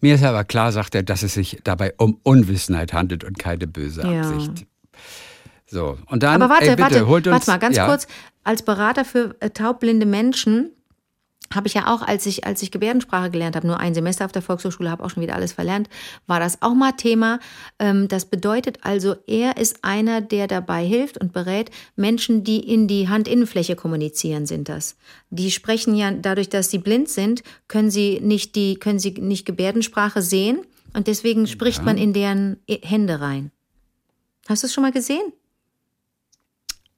Mir 0.00 0.16
ist 0.16 0.24
aber 0.24 0.44
klar, 0.44 0.70
sagt 0.70 0.94
er, 0.94 1.02
dass 1.02 1.22
es 1.22 1.34
sich 1.34 1.60
dabei 1.64 1.94
um 1.96 2.20
Unwissenheit 2.22 2.92
handelt 2.92 3.24
und 3.24 3.38
keine 3.38 3.66
böse 3.66 4.02
Ja. 4.02 4.20
Absicht. 4.20 4.66
So, 5.66 5.98
und 6.06 6.22
dann, 6.22 6.42
Aber 6.42 6.52
warte, 6.52 6.66
ey, 6.66 6.76
bitte, 6.76 6.82
warte, 6.82 7.06
holt 7.06 7.26
uns, 7.26 7.32
warte 7.32 7.50
mal 7.50 7.58
ganz 7.58 7.76
ja, 7.76 7.86
kurz. 7.86 8.06
Als 8.44 8.62
Berater 8.62 9.04
für 9.04 9.34
äh, 9.40 9.50
taubblinde 9.50 10.06
Menschen 10.06 10.70
habe 11.52 11.68
ich 11.68 11.74
ja 11.74 11.92
auch, 11.92 12.02
als 12.02 12.26
ich, 12.26 12.44
als 12.44 12.62
ich 12.62 12.70
Gebärdensprache 12.70 13.30
gelernt 13.30 13.56
habe, 13.56 13.66
nur 13.66 13.78
ein 13.78 13.94
Semester 13.94 14.24
auf 14.24 14.32
der 14.32 14.42
Volkshochschule, 14.42 14.90
habe 14.90 15.04
auch 15.04 15.10
schon 15.10 15.22
wieder 15.22 15.34
alles 15.34 15.52
verlernt, 15.52 15.88
war 16.26 16.40
das 16.40 16.62
auch 16.62 16.74
mal 16.74 16.92
Thema. 16.92 17.38
Ähm, 17.78 18.08
das 18.08 18.24
bedeutet 18.24 18.78
also, 18.82 19.16
er 19.26 19.56
ist 19.56 19.84
einer, 19.84 20.20
der 20.20 20.46
dabei 20.46 20.84
hilft 20.84 21.18
und 21.18 21.32
berät. 21.32 21.70
Menschen, 21.96 22.44
die 22.44 22.60
in 22.60 22.88
die 22.88 23.08
Handinnenfläche 23.08 23.76
kommunizieren, 23.76 24.46
sind 24.46 24.68
das. 24.68 24.96
Die 25.30 25.50
sprechen 25.50 25.94
ja 25.94 26.10
dadurch, 26.10 26.48
dass 26.48 26.70
sie 26.70 26.78
blind 26.78 27.08
sind, 27.08 27.42
können 27.68 27.90
sie 27.90 28.20
nicht 28.20 28.56
die, 28.56 28.76
können 28.76 28.98
sie 28.98 29.12
nicht 29.12 29.44
Gebärdensprache 29.44 30.22
sehen 30.22 30.60
und 30.94 31.06
deswegen 31.06 31.46
spricht 31.46 31.84
man 31.84 31.98
in 31.98 32.12
deren 32.12 32.58
Hände 32.68 33.20
rein. 33.20 33.50
Hast 34.48 34.62
du 34.62 34.66
es 34.66 34.74
schon 34.74 34.82
mal 34.82 34.92
gesehen? 34.92 35.32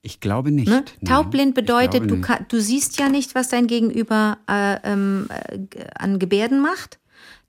Ich 0.06 0.20
glaube 0.20 0.52
nicht. 0.52 0.68
Ne? 0.68 0.84
Taubblind 1.04 1.54
bedeutet, 1.56 2.08
du, 2.10 2.20
kann, 2.20 2.46
du 2.48 2.60
siehst 2.60 2.98
ja 3.00 3.08
nicht, 3.08 3.34
was 3.34 3.48
dein 3.48 3.66
Gegenüber 3.66 4.38
äh, 4.48 4.76
ähm, 4.84 5.26
äh, 5.50 5.84
an 5.98 6.18
Gebärden 6.20 6.60
macht. 6.60 6.98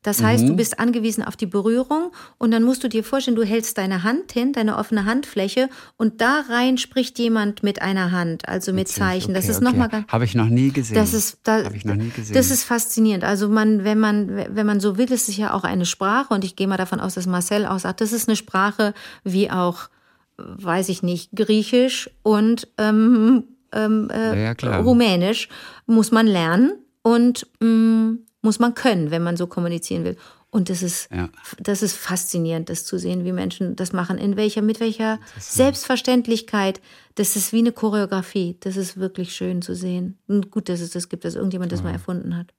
Das 0.04 0.24
heißt, 0.24 0.44
Mhm. 0.44 0.48
du 0.50 0.56
bist 0.56 0.80
angewiesen 0.80 1.24
auf 1.24 1.36
die 1.36 1.48
Berührung 1.48 2.12
und 2.38 2.52
dann 2.52 2.64
musst 2.64 2.84
du 2.84 2.88
dir 2.88 3.04
vorstellen, 3.04 3.36
du 3.36 3.44
hältst 3.44 3.78
deine 3.78 4.04
Hand 4.04 4.32
hin, 4.32 4.54
deine 4.54 4.78
offene 4.78 5.04
Handfläche 5.06 5.70
und 5.98 6.22
da 6.22 6.46
rein 6.50 6.78
spricht 6.78 7.20
jemand 7.20 7.62
mit 7.62 7.82
einer 7.82 8.12
Hand, 8.12 8.48
also 8.48 8.72
mit 8.74 8.88
Zeichen. 8.88 9.34
das 9.34 9.44
Okay, 9.46 9.52
ist 9.52 9.58
okay. 9.58 9.66
nochmal 9.66 9.90
ganz. 9.90 10.08
Habe 10.08 10.24
ich 10.26 10.34
noch 10.34 10.48
nie 10.48 10.72
gesehen. 10.72 10.96
Das 10.96 11.14
ist, 11.14 11.40
da, 11.44 11.64
Habe 11.64 11.76
ich 11.76 11.84
noch 11.86 11.96
nie 11.96 12.10
gesehen. 12.10 12.36
das 12.36 12.52
ist 12.52 12.64
faszinierend. 12.64 13.24
Also 13.26 13.50
man, 13.50 13.84
wenn 13.84 14.00
man, 14.00 14.30
wenn 14.50 14.66
man 14.66 14.80
so 14.80 14.98
will, 14.98 15.12
ist 15.12 15.28
es 15.30 15.36
ja 15.38 15.52
auch 15.54 15.64
eine 15.66 15.86
Sprache 15.86 16.34
und 16.34 16.44
ich 16.46 16.56
gehe 16.56 16.68
mal 16.68 16.78
davon 16.78 17.00
aus, 17.02 17.16
dass 17.16 17.28
Marcel 17.28 17.66
auch 17.66 17.80
sagt, 17.80 18.00
das 18.00 18.14
ist 18.14 18.30
eine 18.30 18.36
Sprache 18.38 18.94
wie 19.26 19.52
auch, 19.52 19.90
weiß 20.38 20.90
ich 20.90 21.04
nicht, 21.04 21.32
Griechisch 21.36 22.10
und 22.24 22.68
ähm, 22.78 23.44
ähm, 23.74 24.10
äh, 24.12 24.44
Ja, 24.44 24.56
ja. 24.60 24.80
Rumänisch 24.80 25.50
muss 25.86 26.12
man 26.12 26.28
lernen 26.28 26.74
und 27.02 27.48
mm, 27.60 28.14
muss 28.42 28.60
man 28.60 28.76
können, 28.76 29.12
wenn 29.12 29.24
man 29.24 29.36
so 29.38 29.48
kommunizieren 29.48 30.04
will. 30.04 30.18
Und 30.50 30.70
das 30.70 30.82
ist, 30.82 31.10
Ja. 31.14 31.30
das 31.60 31.84
ist 31.84 31.96
faszinierend, 31.98 32.70
das 32.70 32.86
zu 32.86 32.98
sehen, 32.98 33.26
wie 33.26 33.34
Menschen 33.34 33.76
das 33.76 33.92
machen, 33.92 34.18
in 34.18 34.38
welcher, 34.38 34.62
mit 34.62 34.80
welcher 34.80 35.20
Selbstverständlichkeit. 35.38 36.82
Das 37.16 37.36
ist 37.36 37.52
wie 37.52 37.60
eine 37.60 37.72
Choreografie. 37.74 38.58
Das 38.62 38.78
ist 38.78 38.98
wirklich 38.98 39.34
schön 39.36 39.62
zu 39.62 39.76
sehen. 39.76 40.18
Und 40.28 40.50
gut, 40.52 40.70
dass 40.70 40.80
es 40.80 40.92
das 40.92 41.10
gibt, 41.10 41.26
dass 41.26 41.36
irgendjemand 41.36 41.72
das 41.72 41.84
mal 41.84 41.92
erfunden 41.92 42.38
hat. 42.38 42.54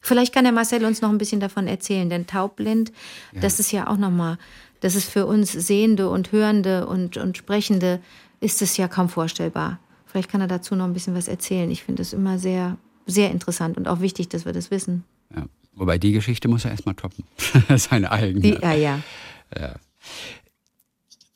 Vielleicht 0.00 0.32
kann 0.32 0.44
der 0.44 0.52
Marcel 0.52 0.84
uns 0.84 1.00
noch 1.00 1.08
ein 1.10 1.18
bisschen 1.18 1.40
davon 1.40 1.66
erzählen, 1.66 2.08
denn 2.08 2.26
taubblind, 2.26 2.92
das 3.40 3.58
ist 3.58 3.72
ja 3.72 3.88
auch 3.88 3.96
nochmal, 3.96 4.38
das 4.80 4.94
ist 4.94 5.08
für 5.10 5.26
uns 5.26 5.52
Sehende 5.52 6.08
und 6.08 6.32
Hörende 6.32 6.86
und, 6.86 7.16
und 7.16 7.36
Sprechende, 7.36 8.00
ist 8.40 8.62
es 8.62 8.76
ja 8.76 8.88
kaum 8.88 9.08
vorstellbar. 9.08 9.78
Vielleicht 10.06 10.30
kann 10.30 10.40
er 10.40 10.46
dazu 10.46 10.74
noch 10.76 10.84
ein 10.84 10.92
bisschen 10.92 11.14
was 11.14 11.28
erzählen. 11.28 11.70
Ich 11.70 11.82
finde 11.82 12.02
es 12.02 12.12
immer 12.12 12.38
sehr, 12.38 12.76
sehr 13.06 13.30
interessant 13.30 13.76
und 13.76 13.88
auch 13.88 14.00
wichtig, 14.00 14.28
dass 14.28 14.44
wir 14.44 14.52
das 14.52 14.70
wissen. 14.70 15.04
ja. 15.34 15.44
Wobei 15.74 15.96
die 15.96 16.10
Geschichte 16.10 16.48
muss 16.48 16.64
er 16.64 16.72
erstmal 16.72 16.96
toppen. 16.96 17.22
Seine 17.76 18.10
eigene. 18.10 18.40
Die, 18.40 18.58
ja, 18.60 18.72
ja. 18.72 19.00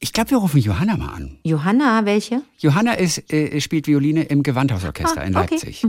Ich 0.00 0.12
glaube, 0.12 0.30
wir 0.30 0.38
rufen 0.38 0.58
Johanna 0.60 0.96
mal 0.96 1.14
an. 1.14 1.38
Johanna, 1.44 2.04
welche? 2.04 2.42
Johanna 2.58 2.94
ist, 2.94 3.32
äh, 3.32 3.60
spielt 3.60 3.86
Violine 3.86 4.24
im 4.24 4.42
Gewandhausorchester 4.42 5.20
Ah, 5.20 5.24
in 5.24 5.36
okay. 5.36 5.54
Leipzig. 5.54 5.86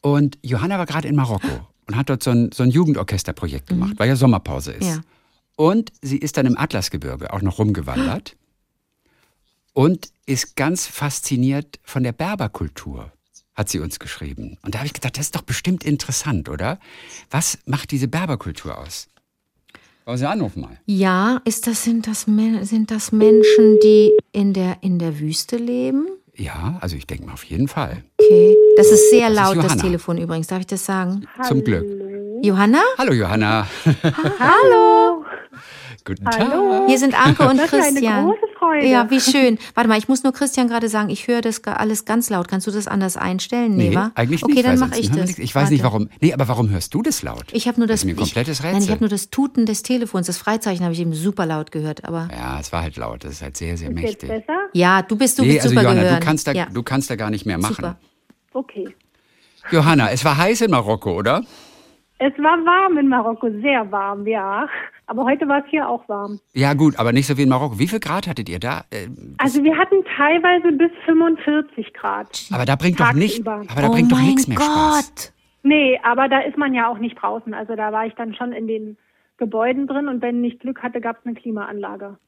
Und 0.00 0.38
Johanna 0.42 0.78
war 0.78 0.86
gerade 0.86 1.06
in 1.06 1.14
Marokko 1.14 1.68
und 1.86 1.96
hat 1.96 2.10
dort 2.10 2.24
so 2.24 2.30
ein, 2.30 2.50
so 2.52 2.64
ein 2.64 2.70
Jugendorchesterprojekt 2.70 3.68
gemacht, 3.68 3.94
weil 3.98 4.08
ja 4.08 4.16
Sommerpause 4.16 4.72
ist. 4.72 4.88
Ja. 4.88 5.00
Und 5.56 5.92
sie 6.02 6.18
ist 6.18 6.36
dann 6.36 6.46
im 6.46 6.58
Atlasgebirge 6.58 7.32
auch 7.32 7.40
noch 7.42 7.58
rumgewandert 7.58 8.36
und 9.72 10.10
ist 10.26 10.56
ganz 10.56 10.86
fasziniert 10.86 11.78
von 11.82 12.02
der 12.02 12.12
Berberkultur, 12.12 13.10
hat 13.54 13.68
sie 13.70 13.80
uns 13.80 13.98
geschrieben. 13.98 14.58
Und 14.62 14.74
da 14.74 14.78
habe 14.78 14.86
ich 14.86 14.92
gedacht, 14.92 15.16
das 15.16 15.26
ist 15.26 15.36
doch 15.36 15.42
bestimmt 15.42 15.84
interessant, 15.84 16.48
oder? 16.48 16.78
Was 17.30 17.58
macht 17.66 17.90
diese 17.90 18.06
Berberkultur 18.08 18.76
aus? 18.78 19.08
Wollen 20.04 20.18
Sie 20.18 20.28
anrufen 20.28 20.60
mal? 20.60 20.78
Ja, 20.86 21.40
ist 21.44 21.66
das, 21.66 21.82
sind, 21.82 22.06
das, 22.06 22.26
sind 22.68 22.90
das 22.90 23.10
Menschen, 23.10 23.78
die 23.82 24.12
in 24.32 24.52
der, 24.52 24.78
in 24.82 24.98
der 25.00 25.18
Wüste 25.18 25.56
leben? 25.56 26.06
Ja, 26.34 26.78
also 26.80 26.96
ich 26.96 27.06
denke 27.06 27.26
mal 27.26 27.32
auf 27.32 27.44
jeden 27.44 27.66
Fall. 27.66 28.04
Okay. 28.20 28.54
Das 28.76 28.90
ist 28.92 29.10
sehr 29.10 29.30
Das 29.30 29.30
ist 29.30 29.36
laut, 29.36 29.56
das 29.56 29.64
Johanna. 29.64 29.82
Telefon 29.82 30.18
übrigens. 30.18 30.46
Darf 30.46 30.60
ich 30.60 30.66
das 30.66 30.84
sagen? 30.84 31.26
Zum 31.48 31.64
Glück. 31.64 31.84
Johanna? 32.42 32.82
Hallo 32.98 33.14
Johanna. 33.14 33.66
Hallo. 34.38 35.24
Guten 36.06 36.24
Hallo. 36.26 36.70
Tag. 36.70 36.86
Hier 36.86 36.98
sind 36.98 37.14
Anke 37.26 37.42
und 37.48 37.58
Das 37.58 37.66
ist 37.66 37.74
eine 37.74 37.82
Christian. 37.92 38.24
große 38.26 38.38
Freude. 38.58 38.86
Ja, 38.86 39.10
wie 39.10 39.20
schön. 39.20 39.58
Warte 39.74 39.88
mal, 39.88 39.98
ich 39.98 40.06
muss 40.06 40.22
nur 40.22 40.32
Christian 40.32 40.68
gerade 40.68 40.88
sagen, 40.88 41.08
ich 41.10 41.26
höre 41.26 41.40
das 41.40 41.64
alles 41.64 42.04
ganz 42.04 42.30
laut. 42.30 42.46
Kannst 42.46 42.66
du 42.68 42.70
das 42.70 42.86
anders 42.86 43.16
einstellen? 43.16 43.74
Nee, 43.76 43.88
Nee, 43.90 43.98
eigentlich 44.14 44.44
okay, 44.44 44.54
nicht. 44.54 44.64
dann 44.66 44.80
weil 44.80 44.88
mache 44.88 45.00
ich 45.00 45.10
das. 45.10 45.36
Ich 45.38 45.52
weiß 45.52 45.70
nicht 45.70 45.82
Warte. 45.82 45.94
warum. 45.94 46.08
Nee, 46.20 46.32
aber 46.32 46.46
warum 46.46 46.70
hörst 46.70 46.94
du 46.94 47.02
das 47.02 47.22
laut? 47.24 47.46
Ich 47.52 47.66
habe 47.66 47.80
nur 47.80 47.88
das, 47.88 48.00
das 48.00 48.00
ist 48.02 48.04
mir 48.06 48.12
ein 48.12 48.14
ich- 48.24 48.34
komplettes 48.34 48.60
Nein, 48.62 48.70
ich 48.70 48.76
Rätsel. 48.82 48.90
habe 48.92 49.00
nur 49.00 49.08
das 49.08 49.30
Tuten 49.30 49.66
des 49.66 49.82
Telefons, 49.82 50.28
das 50.28 50.38
Freizeichen 50.38 50.84
habe 50.84 50.92
ich 50.94 51.00
eben 51.00 51.12
super 51.12 51.44
laut 51.44 51.72
gehört, 51.72 52.04
aber 52.04 52.28
Ja, 52.32 52.60
es 52.60 52.72
war 52.72 52.82
halt 52.82 52.96
laut. 52.96 53.24
Das 53.24 53.32
ist 53.32 53.42
halt 53.42 53.56
sehr, 53.56 53.76
sehr 53.76 53.90
Ist 53.90 53.96
jetzt 53.96 54.04
mächtig. 54.22 54.28
besser? 54.28 54.58
ja, 54.74 55.02
du 55.02 55.16
bist 55.16 55.38
du 55.38 55.42
Nee, 55.42 55.54
bist 55.54 55.62
also 55.64 55.70
super 55.70 55.82
Johanna, 55.82 56.02
gehört. 56.02 56.22
du 56.22 56.26
kannst, 56.26 56.46
da, 56.46 56.52
ja. 56.52 56.66
du 56.72 56.82
kannst 56.84 57.10
da 57.10 57.16
gar 57.16 57.30
nicht 57.30 57.46
mehr 57.46 57.58
machen. 57.58 57.74
Super. 57.74 57.96
Okay. 58.52 58.94
Johanna, 59.72 60.10
es 60.12 60.24
war 60.24 60.36
heiß 60.36 60.60
in 60.60 60.70
Marokko, 60.70 61.14
oder? 61.18 61.42
Es 62.18 62.32
war 62.38 62.56
warm 62.64 62.96
in 62.96 63.08
Marokko, 63.08 63.48
sehr 63.60 63.90
warm, 63.90 64.24
ja. 64.26 64.68
Aber 65.06 65.24
heute 65.24 65.46
war 65.48 65.60
es 65.64 65.70
hier 65.70 65.88
auch 65.88 66.08
warm. 66.08 66.40
Ja 66.52 66.74
gut, 66.74 66.98
aber 66.98 67.12
nicht 67.12 67.26
so 67.26 67.36
wie 67.38 67.42
in 67.42 67.48
Marokko. 67.48 67.78
Wie 67.78 67.86
viel 67.86 68.00
Grad 68.00 68.26
hattet 68.26 68.48
ihr 68.48 68.58
da? 68.58 68.84
Äh, 68.90 69.06
Also 69.38 69.62
wir 69.62 69.76
hatten 69.76 69.96
teilweise 70.16 70.72
bis 70.72 70.90
45 71.04 71.94
Grad. 71.94 72.28
aber 72.52 72.64
da 72.64 72.74
bringt 72.76 72.98
doch 72.98 73.12
nicht, 73.12 73.44
Tagsüber. 73.44 73.62
aber 73.70 73.82
da 73.82 73.88
oh 73.88 73.92
bringt 73.92 74.10
doch 74.10 74.16
mein 74.18 74.26
nichts 74.26 74.48
mehr 74.48 74.58
Spaß. 74.58 75.12
Gott. 75.14 75.32
Nee, 75.62 75.98
aber 76.02 76.28
da 76.28 76.40
ist 76.40 76.56
man 76.58 76.74
ja 76.74 76.88
auch 76.88 76.98
nicht 76.98 77.16
draußen. 77.20 77.54
Also 77.54 77.76
da 77.76 77.92
war 77.92 78.06
ich 78.06 78.14
dann 78.14 78.34
schon 78.34 78.52
in 78.52 78.66
den 78.66 78.96
Gebäuden 79.36 79.86
drin 79.86 80.08
und 80.08 80.22
wenn 80.22 80.42
ich 80.44 80.58
Glück 80.58 80.82
hatte, 80.82 81.00
gab 81.00 81.18
es 81.18 81.26
eine 81.26 81.34
Klimaanlage. 81.34 82.18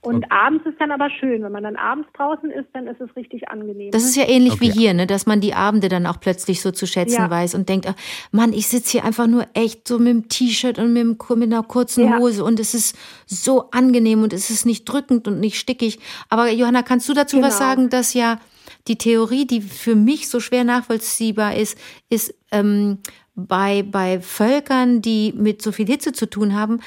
Und 0.00 0.30
abends 0.30 0.66
ist 0.66 0.78
dann 0.78 0.90
aber 0.92 1.08
schön. 1.08 1.42
Wenn 1.42 1.52
man 1.52 1.62
dann 1.62 1.76
abends 1.76 2.06
draußen 2.14 2.50
ist, 2.50 2.66
dann 2.74 2.86
ist 2.86 3.00
es 3.00 3.14
richtig 3.16 3.48
angenehm. 3.48 3.90
Das 3.90 4.04
ist 4.04 4.16
ja 4.16 4.28
ähnlich 4.28 4.54
Okay. 4.54 4.60
wie 4.66 4.70
hier, 4.70 4.92
ne? 4.92 5.06
dass 5.06 5.24
man 5.24 5.40
die 5.40 5.54
Abende 5.54 5.88
dann 5.88 6.06
auch 6.06 6.20
plötzlich 6.20 6.60
so 6.60 6.70
zu 6.72 6.86
schätzen 6.86 7.22
Ja. 7.22 7.30
weiß 7.30 7.54
und 7.54 7.68
denkt, 7.70 7.86
ach, 7.88 7.94
Mann, 8.30 8.52
ich 8.52 8.68
sitze 8.68 8.92
hier 8.92 9.04
einfach 9.04 9.26
nur 9.26 9.46
echt 9.54 9.88
so 9.88 9.98
mit 9.98 10.08
dem 10.08 10.28
T-Shirt 10.28 10.78
und 10.78 10.92
mit, 10.92 11.02
dem, 11.02 11.16
mit 11.38 11.52
einer 11.52 11.62
kurzen 11.62 12.06
Ja. 12.08 12.18
Hose 12.18 12.44
und 12.44 12.60
es 12.60 12.74
ist 12.74 12.96
so 13.26 13.70
angenehm 13.70 14.22
und 14.22 14.32
es 14.34 14.50
ist 14.50 14.66
nicht 14.66 14.84
drückend 14.84 15.26
und 15.26 15.40
nicht 15.40 15.58
stickig. 15.58 15.98
Aber 16.28 16.50
Johanna, 16.50 16.82
kannst 16.82 17.08
du 17.08 17.14
dazu 17.14 17.40
was 17.40 17.56
Genau. 17.58 17.70
sagen, 17.70 17.88
dass 17.88 18.12
ja 18.14 18.38
die 18.88 18.96
Theorie, 18.96 19.46
die 19.46 19.62
für 19.62 19.94
mich 19.94 20.28
so 20.28 20.38
schwer 20.40 20.64
nachvollziehbar 20.64 21.54
ist, 21.56 21.78
ist 22.10 22.34
ähm, 22.52 22.98
bei, 23.34 23.82
bei 23.82 24.20
Völkern, 24.20 25.00
die 25.02 25.32
mit 25.36 25.62
so 25.62 25.72
viel 25.72 25.86
Hitze 25.86 26.12
zu 26.12 26.28
tun 26.28 26.54
haben, 26.54 26.80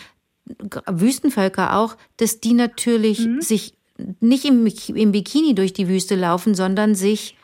Wüstenvölker 0.88 1.77
auch, 1.77 1.96
dass 2.18 2.39
die 2.39 2.54
natürlich 2.54 3.25
Mhm. 3.27 3.42
sich 3.42 3.74
nicht 4.20 4.46
im, 4.46 4.68
im 4.96 5.12
Bikini 5.12 5.56
durch 5.56 5.74
die 5.74 5.88
Wüste 5.89 6.16
laufen, 6.16 6.54
sondern 6.56 6.94
sich, 6.96 7.36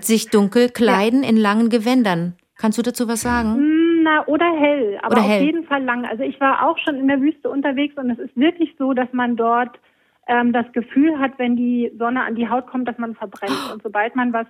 sich 0.00 0.30
dunkel 0.30 0.68
kleiden 0.68 1.22
in 1.22 1.36
langen 1.36 1.68
Gewändern. 1.70 2.34
Kannst 2.56 2.78
du 2.78 2.82
dazu 2.82 3.06
was 3.08 3.20
sagen? 3.22 3.54
Hm, 3.56 4.02
Na, 4.02 4.26
oder 4.26 4.46
hell, 4.58 4.98
aber 5.02 5.12
Oder 5.12 5.20
auf 5.22 5.28
hell. 5.28 5.44
jeden 5.44 5.64
Fall 5.64 5.82
lang. 5.82 6.04
Also 6.04 6.24
ich 6.24 6.38
war 6.40 6.66
auch 6.68 6.76
schon 6.78 6.96
in 6.96 7.08
der 7.08 7.20
Wüste 7.20 7.48
unterwegs 7.48 7.96
und 7.96 8.10
es 8.10 8.18
ist 8.18 8.36
wirklich 8.36 8.74
so, 8.78 8.92
dass 8.92 9.10
man 9.12 9.36
dort 9.36 9.78
ähm, 10.26 10.52
das 10.52 10.70
Gefühl 10.72 11.18
hat, 11.18 11.38
wenn 11.38 11.56
die 11.56 11.90
Sonne 11.98 12.22
an 12.24 12.34
die 12.34 12.48
Haut 12.48 12.66
kommt, 12.66 12.86
dass 12.88 12.98
man 12.98 13.14
verbrennt. 13.14 13.56
Und 13.72 13.82
sobald 13.82 14.14
man 14.16 14.32
was, 14.32 14.46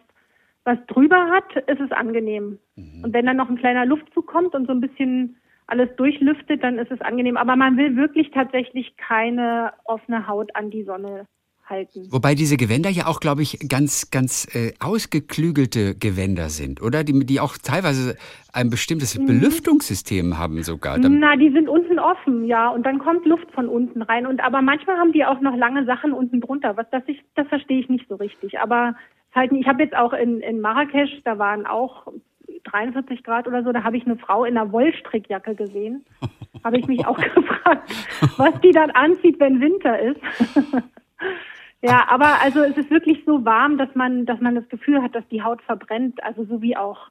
was 0.65 0.79
drüber 0.89 1.29
hat, 1.31 1.55
ist 1.69 1.81
es 1.81 1.91
angenehm. 1.93 2.59
Und 3.03 3.13
wenn 3.13 3.27
dann 3.27 3.37
noch 3.37 3.49
ein 3.51 3.57
kleiner 3.59 3.85
Luftzug 3.87 4.27
kommt 4.27 4.55
und 4.55 4.67
so 4.67 4.73
ein 4.73 4.81
bisschen 4.81 5.37
alles 5.67 5.89
durchlüftet, 5.97 6.63
dann 6.63 6.79
ist 6.79 6.91
es 6.91 7.01
angenehm. 7.01 7.37
Aber 7.37 7.57
man 7.57 7.77
will 7.77 7.97
wirklich 7.97 8.31
tatsächlich 8.33 8.97
keine 8.97 9.73
offene 9.85 10.27
Haut 10.27 10.55
an 10.55 10.71
die 10.71 10.85
Sonne 10.85 11.27
halten. 11.67 12.07
Wobei 12.11 12.35
diese 12.35 12.59
Gewänder 12.59 12.91
ja 12.91 13.07
auch, 13.07 13.21
glaube 13.21 13.41
ich, 13.41 13.59
ganz, 13.71 14.11
ganz 14.11 14.47
äh, 14.55 14.75
ausgeklügelte 14.81 15.95
Gewänder 15.95 16.51
sind, 16.51 16.83
oder? 16.83 17.05
Die, 17.05 17.25
die 17.25 17.41
auch 17.41 17.57
teilweise 17.57 18.17
ein 18.53 18.69
bestimmtes 18.69 19.19
Mhm. 19.19 19.25
Belüftungssystem 19.27 20.37
haben 20.37 20.63
sogar. 20.63 20.99
Dam- 20.99 21.19
Na, 21.21 21.37
die 21.37 21.51
sind 21.51 21.69
unten 21.71 21.99
offen, 21.99 22.45
ja, 22.45 22.69
und 22.69 22.85
dann 22.85 22.99
kommt 22.99 23.25
Luft 23.25 23.51
von 23.53 23.69
unten 23.69 24.03
rein. 24.03 24.27
Und 24.27 24.45
aber 24.45 24.61
manchmal 24.61 24.99
haben 24.99 25.13
die 25.13 25.25
auch 25.25 25.41
noch 25.41 25.57
lange 25.57 25.87
Sachen 25.87 26.13
unten 26.13 26.43
drunter. 26.43 26.77
Was 26.77 26.87
das 26.91 27.03
ich, 27.07 27.23
das 27.35 27.49
verstehe 27.49 27.81
ich 27.81 27.89
nicht 27.89 28.07
so 28.11 28.17
richtig. 28.17 28.59
Aber 28.61 28.95
halt, 29.35 29.51
ich 29.53 29.67
habe 29.67 29.83
jetzt 29.83 29.97
auch 29.97 30.13
in, 30.13 30.41
in 30.41 30.61
Marrakesch, 30.61 31.23
da 31.25 31.39
waren 31.39 31.65
auch 31.67 32.09
43 32.65 33.23
Grad 33.23 33.47
oder 33.47 33.63
so, 33.63 33.73
da 33.73 33.85
habe 33.85 33.97
ich 33.97 34.07
eine 34.07 34.17
Frau 34.17 34.45
in 34.45 34.57
einer 34.57 34.73
Wollstrickjacke 34.73 35.55
gesehen. 35.55 36.05
Habe 36.63 36.79
ich 36.79 36.87
mich 36.87 37.07
auch 37.07 37.19
gefragt, 37.19 37.93
was 38.39 38.59
die 38.63 38.71
dann 38.71 38.91
anzieht, 38.93 39.39
wenn 39.39 39.61
Winter 39.61 39.99
ist. 39.99 40.21
ja, 41.83 42.07
aber 42.09 42.41
also 42.41 42.63
es 42.63 42.75
ist 42.79 42.91
wirklich 42.91 43.23
so 43.27 43.45
warm, 43.45 43.77
dass 43.77 43.95
man, 43.95 44.25
dass 44.25 44.41
man 44.41 44.55
das 44.55 44.67
Gefühl 44.71 45.03
hat, 45.03 45.15
dass 45.15 45.29
die 45.29 45.43
Haut 45.43 45.61
verbrennt. 45.61 46.25
Also 46.25 46.45
so 46.45 46.63
wie 46.63 46.75
auch 46.75 47.11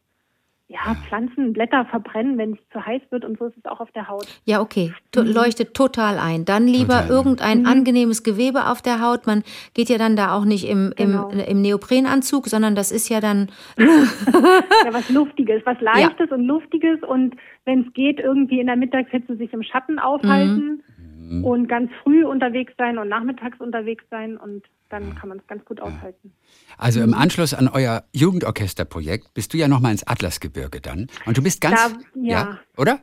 ja, 0.73 0.95
Pflanzen, 1.07 1.53
Blätter 1.53 1.85
verbrennen, 1.85 2.37
wenn 2.39 2.53
es 2.53 2.57
zu 2.71 2.83
heiß 2.83 3.01
wird 3.11 3.23
und 3.25 3.37
so 3.37 3.45
ist 3.45 3.57
es 3.57 3.65
auch 3.65 3.79
auf 3.79 3.91
der 3.91 4.07
Haut. 4.07 4.25
Ja, 4.45 4.59
okay. 4.59 4.91
To 5.11 5.21
leuchtet 5.21 5.75
total 5.75 6.17
ein. 6.17 6.45
Dann 6.45 6.67
lieber 6.67 7.01
Total. 7.01 7.09
irgendein 7.11 7.59
Mhm. 7.59 7.65
angenehmes 7.67 8.23
Gewebe 8.23 8.65
auf 8.67 8.81
der 8.81 8.99
Haut. 8.99 9.27
Man 9.27 9.43
geht 9.75 9.89
ja 9.89 9.99
dann 9.99 10.15
da 10.15 10.33
auch 10.35 10.45
nicht 10.45 10.67
im, 10.67 10.91
Genau. 10.97 11.29
im, 11.29 11.39
im 11.39 11.61
Neoprenanzug, 11.61 12.47
sondern 12.47 12.73
das 12.73 12.91
ist 12.91 13.07
ja 13.09 13.19
dann 13.19 13.49
Ja, 13.77 14.91
was 14.93 15.09
Luftiges, 15.09 15.61
was 15.65 15.79
Leichtes 15.79 16.31
und 16.31 16.43
Luftiges 16.45 16.99
und 17.03 17.35
wenn 17.65 17.85
es 17.87 17.93
geht, 17.93 18.19
irgendwie 18.19 18.59
in 18.59 18.67
der 18.67 18.75
Mittagshitze 18.75 19.35
sich 19.37 19.53
im 19.53 19.63
Schatten 19.63 19.99
aufhalten 19.99 20.81
und 21.43 21.67
ganz 21.67 21.89
früh 22.03 22.25
unterwegs 22.25 22.73
sein 22.77 22.97
und 22.97 23.09
nachmittags 23.09 23.59
unterwegs 23.59 24.03
sein 24.09 24.37
und 24.37 24.63
dann 24.89 25.15
kann 25.15 25.29
man 25.29 25.39
es 25.39 25.47
ganz 25.47 25.65
gut 25.65 25.81
aushalten. 25.81 26.31
Also 26.77 26.99
Mhm. 26.99 27.05
im 27.05 27.13
Anschluss 27.15 27.55
an 27.55 27.67
euer 27.67 28.03
Jugendorchesterprojekt 28.13 29.33
bist 29.33 29.51
du 29.53 29.57
ja 29.57 29.67
nochmal 29.67 29.91
ins 29.93 30.05
Atlasgebirge 30.05 30.81
dann. 30.81 31.07
Und 31.25 31.35
du 31.35 31.41
bist 31.41 31.61
ganz, 31.61 31.79
Da- 31.79 32.21
ja. 32.21 32.59
oder? 32.77 32.99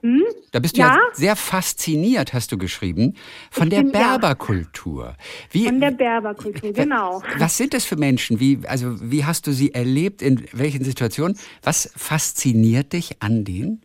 Da 0.52 0.60
bist 0.60 0.76
du 0.76 0.80
ja. 0.82 0.94
Ja. 0.94 0.98
sehr 1.14 1.34
fasziniert, 1.34 2.32
hast 2.32 2.52
du 2.52 2.58
geschrieben, 2.58 3.14
von 3.50 3.70
der 3.70 3.78
bin- 3.82 3.90
ja. 3.92 4.18
Berberkultur. 4.18 5.16
Wie, 5.50 5.64
Von 5.66 5.80
der 5.80 5.90
Berberkultur, 5.90 6.72
genau. 6.72 7.22
Was 7.38 7.56
sind 7.56 7.74
das 7.74 7.84
für 7.84 7.96
Menschen? 7.96 8.38
Wie, 8.38 8.60
also, 8.68 8.94
wie 9.10 9.24
hast 9.24 9.48
du 9.48 9.52
sie 9.52 9.74
erlebt? 9.74 10.22
In 10.22 10.44
welchen 10.52 10.84
Situationen? 10.84 11.36
Was 11.62 11.92
fasziniert 11.96 12.92
dich 12.92 13.20
an 13.20 13.44
denen? 13.44 13.82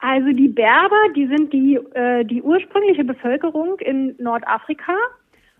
Also 0.00 0.32
die 0.32 0.48
Berber, 0.48 1.12
die 1.14 1.26
sind 1.26 1.52
die, 1.52 1.76
äh, 1.94 2.24
die 2.24 2.42
ursprüngliche 2.42 3.04
Bevölkerung 3.04 3.78
in 3.80 4.16
Nordafrika 4.18 4.96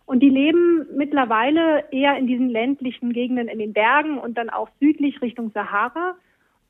und 0.07 0.21
die 0.21 0.31
leben 0.31 0.87
mittlerweile 0.97 1.85
eher 1.93 2.17
in 2.17 2.27
diesen 2.27 2.49
ländlichen 2.49 3.13
Gegenden 3.13 3.49
in 3.49 3.59
den 3.59 3.75
Bergen 3.75 4.19
und 4.19 4.39
dann 4.39 4.49
auch 4.49 4.71
südlich 4.81 5.21
Richtung 5.21 5.51
Sahara. 5.53 6.17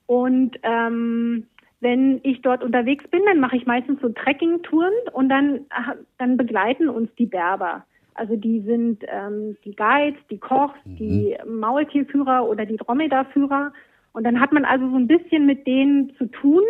Und 0.07 0.59
ähm, 0.65 1.47
wenn 1.79 2.21
ich 2.25 2.43
dort 2.43 2.65
unterwegs 2.65 3.07
bin, 3.09 3.23
dann 3.25 3.39
mache 3.39 3.57
ich 3.57 3.67
meistens 3.67 4.01
so 4.01 4.09
Trekkingtouren 4.09 4.93
und 5.13 5.29
dann, 5.29 5.61
ah, 5.71 5.95
dann 6.19 6.37
begleiten 6.37 6.89
uns 6.89 7.09
die 7.15 7.27
Berber. 7.27 7.87
Also 8.15 8.35
die 8.35 8.61
sind 8.63 9.05
ähm, 9.07 9.57
die 9.65 9.77
Guides, 9.77 10.21
die 10.29 10.39
Kochs, 10.39 10.79
die 10.85 11.37
Maultierführer 11.47 12.47
oder 12.49 12.67
die 12.67 12.77
Dromedarführer. 12.77 13.73
Und 14.13 14.25
dann 14.25 14.41
hat 14.41 14.53
man 14.53 14.65
also 14.65 14.91
so 14.91 14.97
ein 14.97 15.07
bisschen 15.07 15.47
mit 15.47 15.67
denen 15.67 16.13
zu 16.17 16.27
tun, 16.27 16.65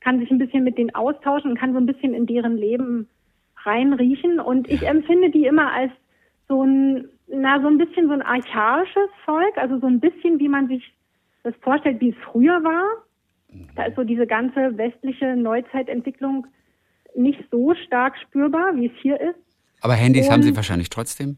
kann 0.00 0.18
sich 0.20 0.30
ein 0.30 0.38
bisschen 0.38 0.64
mit 0.64 0.78
denen 0.78 0.94
austauschen 0.94 1.50
und 1.52 1.58
kann 1.58 1.72
so 1.72 1.78
ein 1.78 1.86
bisschen 1.86 2.14
in 2.14 2.26
deren 2.26 2.56
Leben 2.56 3.08
reinriechen. 3.64 4.40
Und 4.40 4.68
ich 4.68 4.86
empfinde 4.86 5.30
die 5.30 5.44
immer 5.46 5.72
als 5.72 5.92
so 6.48 6.62
ein, 6.62 7.08
na, 7.26 7.60
so 7.60 7.66
ein 7.68 7.78
bisschen 7.78 8.06
so 8.06 8.12
ein 8.14 8.22
archaisches 8.22 9.10
Volk, 9.24 9.56
also 9.56 9.78
so 9.78 9.86
ein 9.86 10.00
bisschen, 10.00 10.38
wie 10.38 10.48
man 10.48 10.68
sich 10.68 10.94
das 11.42 11.54
vorstellt, 11.60 12.00
wie 12.00 12.10
es 12.10 12.16
früher 12.30 12.62
war. 12.64 12.84
Da 13.74 13.84
ist 13.84 13.96
so 13.96 14.04
diese 14.04 14.26
ganze 14.26 14.76
westliche 14.76 15.34
Neuzeitentwicklung 15.36 16.46
nicht 17.16 17.42
so 17.50 17.74
stark 17.86 18.16
spürbar, 18.18 18.76
wie 18.76 18.86
es 18.86 18.92
hier 19.00 19.20
ist. 19.20 19.38
Aber 19.80 19.94
Handys 19.94 20.30
haben 20.30 20.42
sie 20.42 20.50
Und- 20.50 20.56
wahrscheinlich 20.56 20.90
trotzdem? 20.90 21.30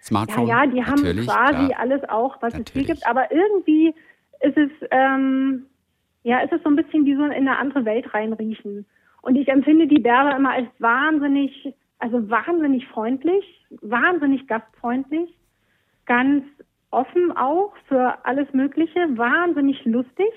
Ja, 0.00 0.04
Smartphone? 0.06 0.46
ja, 0.46 0.66
die 0.66 0.82
haben 0.82 1.02
quasi 1.02 1.24
klar. 1.66 1.70
alles 1.78 2.02
auch, 2.08 2.40
was 2.40 2.54
es 2.54 2.60
Natürlich. 2.60 2.86
hier 2.86 2.94
gibt. 2.94 3.06
Aber 3.06 3.30
irgendwie 3.30 3.94
ist 4.40 4.56
es, 4.56 4.70
ähm, 4.90 5.66
ja, 6.22 6.40
ist 6.40 6.52
es 6.52 6.62
so 6.62 6.70
ein 6.70 6.76
bisschen 6.76 7.04
wie 7.04 7.16
so 7.16 7.24
in 7.24 7.32
eine 7.32 7.58
andere 7.58 7.84
Welt 7.84 8.12
reinriechen. 8.12 8.86
Und 9.22 9.36
ich 9.36 9.48
empfinde 9.48 9.86
die 9.86 10.00
Berber 10.00 10.36
immer 10.36 10.52
als 10.52 10.68
wahnsinnig, 10.78 11.74
also 11.98 12.30
wahnsinnig 12.30 12.86
freundlich, 12.88 13.44
wahnsinnig 13.82 14.46
gastfreundlich, 14.46 15.30
ganz 16.06 16.44
offen 16.90 17.32
auch 17.36 17.72
für 17.86 18.24
alles 18.24 18.52
Mögliche, 18.52 19.16
wahnsinnig 19.16 19.84
lustig 19.84 20.32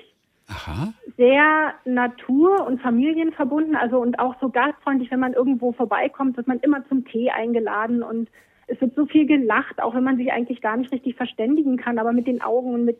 Aha. 0.48 0.94
sehr 1.18 1.74
natur- 1.86 2.68
und 2.68 2.82
familienverbunden, 2.82 3.76
also 3.76 4.00
und 4.00 4.20
auch 4.20 4.36
so 4.40 4.50
gastfreundlich, 4.50 5.10
wenn 5.12 5.20
man 5.20 5.34
irgendwo 5.34 5.72
vorbeikommt, 5.72 6.38
wird 6.38 6.48
man 6.48 6.60
immer 6.60 6.88
zum 6.88 7.06
Tee 7.06 7.32
eingeladen 7.32 8.04
und 8.04 8.30
es 8.68 8.80
wird 8.82 8.96
so 8.96 9.06
viel 9.06 9.26
gelacht, 9.26 9.82
auch 9.82 9.94
wenn 9.96 10.04
man 10.04 10.18
sich 10.18 10.32
eigentlich 10.32 10.62
gar 10.62 10.78
nicht 10.78 10.92
richtig 10.92 11.16
verständigen 11.16 11.78
kann, 11.78 12.00
aber 12.00 12.14
mit 12.14 12.28
den 12.28 12.42
Augen 12.42 12.74
und 12.74 12.86
mit, 12.86 12.98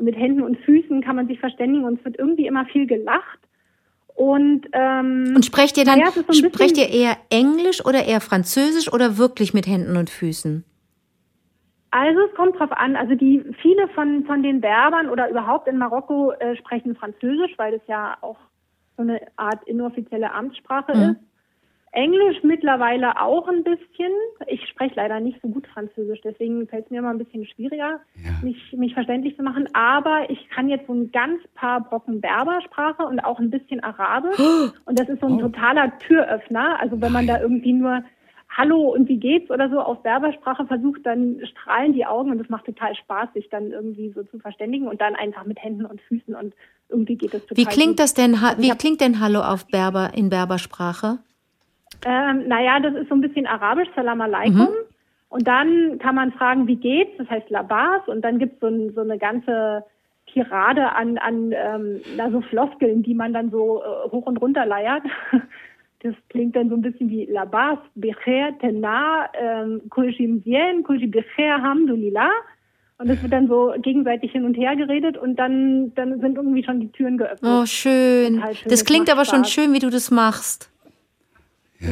mit 0.00 0.16
Händen 0.16 0.42
und 0.42 0.58
Füßen 0.58 1.02
kann 1.02 1.16
man 1.16 1.26
sich 1.26 1.38
verständigen 1.40 1.84
und 1.84 1.98
es 1.98 2.04
wird 2.04 2.18
irgendwie 2.18 2.46
immer 2.46 2.64
viel 2.66 2.86
gelacht. 2.86 3.38
Und, 4.14 4.66
ähm, 4.72 5.32
Und 5.34 5.44
sprecht 5.44 5.76
ihr 5.76 5.84
dann, 5.84 6.00
ist 6.00 6.14
so 6.14 6.32
sprecht 6.32 6.76
ihr 6.78 6.88
eher 6.88 7.16
Englisch 7.30 7.84
oder 7.84 8.04
eher 8.04 8.20
Französisch 8.20 8.92
oder 8.92 9.18
wirklich 9.18 9.54
mit 9.54 9.66
Händen 9.66 9.96
und 9.96 10.08
Füßen? 10.08 10.64
Also 11.90 12.20
es 12.28 12.34
kommt 12.34 12.58
drauf 12.58 12.72
an. 12.72 12.96
Also 12.96 13.14
die 13.14 13.44
viele 13.60 13.88
von 13.88 14.24
von 14.24 14.42
den 14.42 14.60
Berbern 14.60 15.08
oder 15.08 15.30
überhaupt 15.30 15.68
in 15.68 15.78
Marokko 15.78 16.32
äh, 16.32 16.56
sprechen 16.56 16.96
Französisch, 16.96 17.52
weil 17.56 17.72
das 17.72 17.86
ja 17.86 18.16
auch 18.20 18.38
so 18.96 19.02
eine 19.02 19.20
Art 19.36 19.66
inoffizielle 19.66 20.32
Amtssprache 20.32 20.92
ist. 20.92 21.16
Englisch 21.94 22.42
mittlerweile 22.42 23.20
auch 23.20 23.46
ein 23.48 23.62
bisschen. 23.64 24.12
Ich 24.46 24.66
spreche 24.68 24.94
leider 24.96 25.20
nicht 25.20 25.40
so 25.42 25.48
gut 25.48 25.66
Französisch, 25.68 26.20
deswegen 26.22 26.66
fällt 26.68 26.84
es 26.86 26.90
mir 26.90 26.98
immer 26.98 27.10
ein 27.10 27.18
bisschen 27.18 27.46
schwieriger, 27.46 28.00
Ja. 28.24 28.30
mich, 28.42 28.72
mich 28.76 28.94
verständlich 28.94 29.36
zu 29.36 29.42
machen. 29.42 29.68
Aber 29.74 30.28
ich 30.28 30.48
kann 30.50 30.68
jetzt 30.68 30.86
so 30.86 30.92
ein 30.94 31.10
ganz 31.12 31.40
paar 31.54 31.80
Brocken 31.82 32.20
Berbersprache 32.20 33.04
und 33.04 33.20
auch 33.20 33.38
ein 33.38 33.50
bisschen 33.50 33.82
Arabisch. 33.82 34.38
Und 34.86 34.98
das 34.98 35.08
ist 35.08 35.20
so 35.20 35.26
ein 35.26 35.38
totaler 35.38 35.98
Türöffner. 36.00 36.80
Also 36.80 37.00
wenn 37.00 37.12
man 37.12 37.26
da 37.26 37.40
irgendwie 37.40 37.72
nur 37.72 38.02
Hallo 38.56 38.92
und 38.94 39.08
wie 39.08 39.16
geht's 39.16 39.50
oder 39.50 39.68
so 39.68 39.80
auf 39.80 40.02
Berbersprache 40.04 40.64
versucht, 40.66 41.00
dann 41.04 41.40
strahlen 41.44 41.92
die 41.92 42.06
Augen 42.06 42.30
und 42.30 42.40
es 42.40 42.48
macht 42.48 42.66
total 42.66 42.94
Spaß, 42.94 43.32
sich 43.34 43.48
dann 43.50 43.72
irgendwie 43.72 44.12
so 44.14 44.22
zu 44.24 44.38
verständigen 44.38 44.86
und 44.86 45.00
dann 45.00 45.16
einfach 45.16 45.44
mit 45.44 45.60
Händen 45.60 45.84
und 45.84 46.00
Füßen 46.02 46.36
und 46.36 46.54
irgendwie 46.88 47.16
geht 47.16 47.34
es 47.34 47.44
total 47.46 47.56
Wie 47.56 47.64
klingt 47.68 47.90
gut. 47.96 47.98
das 48.00 48.14
denn, 48.14 48.40
ha- 48.40 48.54
wie 48.58 48.70
klingt 48.70 49.00
denn 49.00 49.18
Hallo 49.18 49.40
auf 49.40 49.66
Berber, 49.66 50.10
in 50.14 50.28
Berbersprache? 50.30 51.18
Ähm, 52.04 52.48
naja, 52.48 52.80
das 52.80 52.94
ist 52.94 53.08
so 53.08 53.14
ein 53.14 53.20
bisschen 53.20 53.46
arabisch, 53.46 53.88
Salam 53.94 54.20
alaikum. 54.20 54.68
Und 55.28 55.48
dann 55.48 55.98
kann 55.98 56.14
man 56.14 56.32
fragen, 56.32 56.66
wie 56.66 56.76
geht's? 56.76 57.16
Das 57.18 57.28
heißt 57.28 57.50
Labas. 57.50 58.06
Und 58.06 58.22
dann 58.22 58.38
gibt's 58.38 58.60
so, 58.60 58.68
ein, 58.68 58.92
so 58.94 59.00
eine 59.00 59.18
ganze 59.18 59.84
Tirade 60.32 60.92
an, 60.92 61.18
an 61.18 61.52
ähm, 61.52 62.00
na, 62.16 62.30
so 62.30 62.40
Floskeln, 62.40 63.02
die 63.02 63.14
man 63.14 63.32
dann 63.32 63.50
so 63.50 63.82
äh, 63.82 64.10
hoch 64.10 64.26
und 64.26 64.36
runter 64.38 64.64
leiert. 64.66 65.02
das 66.02 66.14
klingt 66.28 66.54
dann 66.54 66.68
so 66.68 66.76
ein 66.76 66.82
bisschen 66.82 67.08
wie 67.10 67.24
Labas, 67.24 67.78
Becher, 67.94 68.56
Tena, 68.60 69.28
ähm, 69.40 69.82
Kulshim 69.90 70.42
Sien, 70.44 70.82
Kulshi 70.84 71.06
Becher, 71.06 71.62
Hamdulillah. 71.62 72.30
Und 72.98 73.10
es 73.10 73.20
wird 73.20 73.32
dann 73.32 73.48
so 73.48 73.74
gegenseitig 73.78 74.30
hin 74.30 74.44
und 74.44 74.54
her 74.54 74.76
geredet 74.76 75.16
und 75.16 75.36
dann, 75.36 75.92
dann 75.96 76.20
sind 76.20 76.36
irgendwie 76.36 76.62
schon 76.62 76.78
die 76.78 76.92
Türen 76.92 77.18
geöffnet. 77.18 77.50
Oh, 77.52 77.66
schön. 77.66 78.36
Total 78.36 78.54
schön, 78.54 78.70
Das 78.70 78.84
klingt 78.84 79.10
aber 79.10 79.24
schon 79.24 79.40
Spaß. 79.40 79.50
schön, 79.50 79.72
wie 79.72 79.80
du 79.80 79.90
das 79.90 80.12
machst. 80.12 80.70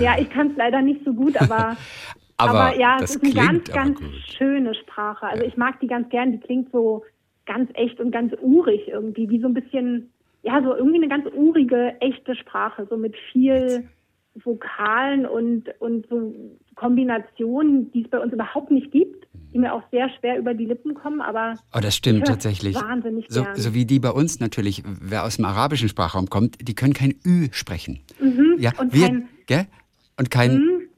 Ja, 0.00 0.16
ich 0.18 0.30
kann 0.30 0.50
es 0.50 0.56
leider 0.56 0.80
nicht 0.82 1.04
so 1.04 1.12
gut, 1.12 1.36
aber, 1.40 1.76
Aber 2.38 2.76
ja, 2.76 2.98
das 2.98 3.10
es 3.10 3.16
ist 3.16 3.24
eine 3.24 3.34
ganz, 3.34 3.70
aber 3.70 3.78
ganz 3.84 4.00
schöne 4.36 4.74
Sprache. 4.74 5.26
Also 5.26 5.44
ich 5.44 5.56
mag 5.56 5.78
die 5.80 5.86
ganz 5.86 6.08
gern, 6.08 6.32
die 6.32 6.38
klingt 6.40 6.72
so 6.72 7.04
ganz 7.46 7.70
echt 7.74 8.00
und 8.00 8.10
ganz 8.10 8.32
urig 8.40 8.88
irgendwie, 8.88 9.28
wie 9.30 9.40
so 9.40 9.46
ein 9.46 9.54
bisschen, 9.54 10.10
ja, 10.42 10.60
so 10.62 10.74
irgendwie 10.74 10.96
eine 10.96 11.08
ganz 11.08 11.26
urige, 11.34 11.94
echte 12.00 12.34
Sprache, 12.34 12.86
so 12.90 12.96
mit 12.96 13.14
viel 13.32 13.88
Vokalen 14.44 15.26
und, 15.26 15.68
und 15.80 16.06
so 16.08 16.34
Kombinationen, 16.74 17.90
die 17.92 18.02
es 18.04 18.10
bei 18.10 18.18
uns 18.18 18.32
überhaupt 18.32 18.70
nicht 18.70 18.90
gibt, 18.90 19.26
die 19.52 19.58
mir 19.58 19.72
auch 19.74 19.82
sehr 19.90 20.08
schwer 20.18 20.38
über 20.38 20.54
die 20.54 20.64
Lippen 20.64 20.94
kommen, 20.94 21.20
aber 21.20 21.54
Oh, 21.74 21.80
das 21.80 21.94
stimmt 21.96 22.26
tatsächlich. 22.26 22.74
wahnsinnig 22.74 23.26
So, 23.28 23.42
gern. 23.42 23.56
so 23.56 23.74
wie 23.74 23.84
die 23.84 23.98
bei 24.00 24.10
uns 24.10 24.40
natürlich, 24.40 24.82
wer 24.84 25.24
aus 25.24 25.36
dem 25.36 25.44
arabischen 25.44 25.88
Sprachraum 25.88 26.26
kommt, 26.28 26.66
die 26.66 26.74
können 26.74 26.94
kein 26.94 27.14
Ü 27.26 27.48
sprechen. 27.52 28.00
Ja, 28.58 28.70
Mhm. 28.70 28.78
und 28.80 28.94
wir, 28.94 29.06
kein- 29.06 29.28
gell? 29.46 29.66
Und 30.18 30.30
kein, 30.30 30.88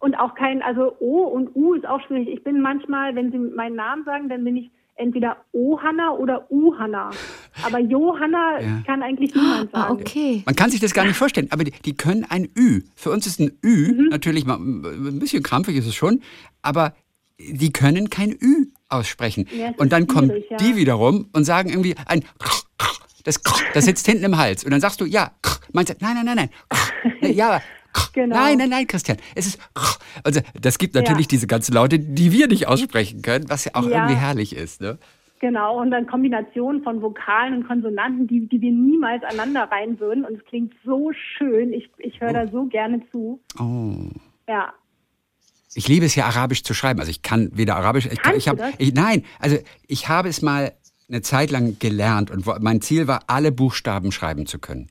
Und 0.00 0.14
auch 0.16 0.34
kein, 0.34 0.62
also 0.62 0.94
O 1.00 1.22
und 1.24 1.54
U 1.56 1.74
ist 1.74 1.86
auch 1.86 2.00
schwierig. 2.06 2.28
Ich 2.28 2.44
bin 2.44 2.60
manchmal, 2.60 3.14
wenn 3.14 3.30
Sie 3.32 3.38
meinen 3.38 3.76
Namen 3.76 4.04
sagen, 4.04 4.28
dann 4.28 4.44
bin 4.44 4.56
ich 4.56 4.70
entweder 4.96 5.36
O-Hanna 5.52 6.10
oder 6.12 6.50
U-Hanna. 6.50 7.10
Aber 7.64 7.78
Johanna 7.78 8.60
Ja. 8.60 8.82
kann 8.86 9.02
eigentlich 9.02 9.34
niemand 9.34 9.70
Ah, 9.72 9.82
sagen. 9.88 10.00
okay. 10.00 10.42
man 10.46 10.54
kann 10.56 10.70
sich 10.70 10.80
das 10.80 10.92
gar 10.94 11.04
nicht 11.04 11.16
vorstellen, 11.16 11.48
aber 11.50 11.64
die, 11.64 11.70
die 11.84 11.96
können 11.96 12.24
ein 12.28 12.48
Ü. 12.56 12.82
Für 12.96 13.10
uns 13.10 13.26
ist 13.26 13.40
ein 13.40 13.52
Ü, 13.64 13.92
Mhm. 13.92 14.08
natürlich 14.10 14.44
mal, 14.46 14.56
ein 14.58 15.18
bisschen 15.18 15.42
krampfig 15.42 15.76
ist 15.76 15.86
es 15.86 15.94
schon, 15.94 16.20
aber 16.62 16.94
die 17.38 17.70
können 17.72 18.10
kein 18.10 18.30
Ü 18.32 18.66
aussprechen. 18.88 19.46
Ja, 19.56 19.72
und 19.76 19.92
dann 19.92 20.06
kommen 20.08 20.32
ja. 20.50 20.56
die 20.56 20.74
wiederum 20.76 21.28
und 21.32 21.44
sagen 21.44 21.68
irgendwie 21.70 21.94
ein 22.06 22.24
das, 23.24 23.40
das 23.74 23.84
sitzt 23.84 24.06
hinten 24.06 24.24
im 24.24 24.38
Hals. 24.38 24.64
Und 24.64 24.70
dann 24.70 24.80
sagst 24.80 25.00
du, 25.00 25.04
ja, 25.04 25.32
meinst 25.72 25.90
du, 25.92 25.96
nein, 26.00 26.14
nein, 26.14 26.24
nein, 26.36 26.48
nein. 27.20 27.32
Ja, 27.34 27.48
aber 27.48 27.62
Genau. 28.12 28.36
Nein, 28.36 28.58
nein, 28.58 28.68
nein, 28.70 28.86
Christian. 28.86 29.18
Es 29.34 29.46
ist. 29.46 29.58
Also, 30.24 30.40
das 30.60 30.78
gibt 30.78 30.94
natürlich 30.94 31.26
Ja. 31.26 31.30
diese 31.30 31.46
ganzen 31.46 31.74
Laute, 31.74 31.98
die 31.98 32.32
wir 32.32 32.48
nicht 32.48 32.66
aussprechen 32.68 33.22
können, 33.22 33.48
was 33.48 33.64
ja 33.64 33.72
auch 33.74 33.84
Ja. 33.84 33.90
irgendwie 34.04 34.16
herrlich 34.16 34.54
ist. 34.56 34.80
Ne? 34.80 34.98
Genau, 35.40 35.80
und 35.80 35.90
dann 35.92 36.06
Kombinationen 36.08 36.82
von 36.82 37.00
Vokalen 37.00 37.54
und 37.54 37.66
Konsonanten, 37.68 38.26
die, 38.26 38.48
die 38.48 38.60
wir 38.60 38.72
niemals 38.72 39.22
aneinander 39.22 39.68
rein 39.70 40.00
würden. 40.00 40.24
Und 40.24 40.34
es 40.38 40.44
klingt 40.46 40.74
so 40.84 41.12
schön. 41.36 41.72
Ich, 41.72 41.88
ich 41.98 42.20
höre 42.20 42.32
da 42.32 42.48
so 42.48 42.64
gerne 42.66 43.00
zu. 43.12 43.40
Oh. 43.60 43.94
Ja. 44.48 44.72
Ich 45.74 45.86
liebe 45.86 46.06
es 46.06 46.14
ja, 46.16 46.24
Arabisch 46.24 46.64
zu 46.64 46.74
schreiben. 46.74 46.98
Also 46.98 47.10
ich 47.10 47.22
kann 47.22 47.50
weder 47.54 47.76
Arabisch. 47.76 48.06
Ich, 48.06 48.20
Kannst 48.20 48.38
ich 48.38 48.44
du 48.46 48.50
hab, 48.50 48.56
das? 48.58 48.70
ich, 48.78 48.94
nein, 48.94 49.22
also 49.38 49.58
ich 49.86 50.08
habe 50.08 50.28
es 50.28 50.42
mal 50.42 50.72
eine 51.10 51.22
Zeit 51.22 51.50
lang 51.50 51.78
gelernt 51.78 52.30
und 52.30 52.44
mein 52.62 52.82
Ziel 52.82 53.06
war, 53.06 53.22
alle 53.28 53.50
Buchstaben 53.50 54.12
schreiben 54.12 54.44
zu 54.44 54.58
können. 54.58 54.88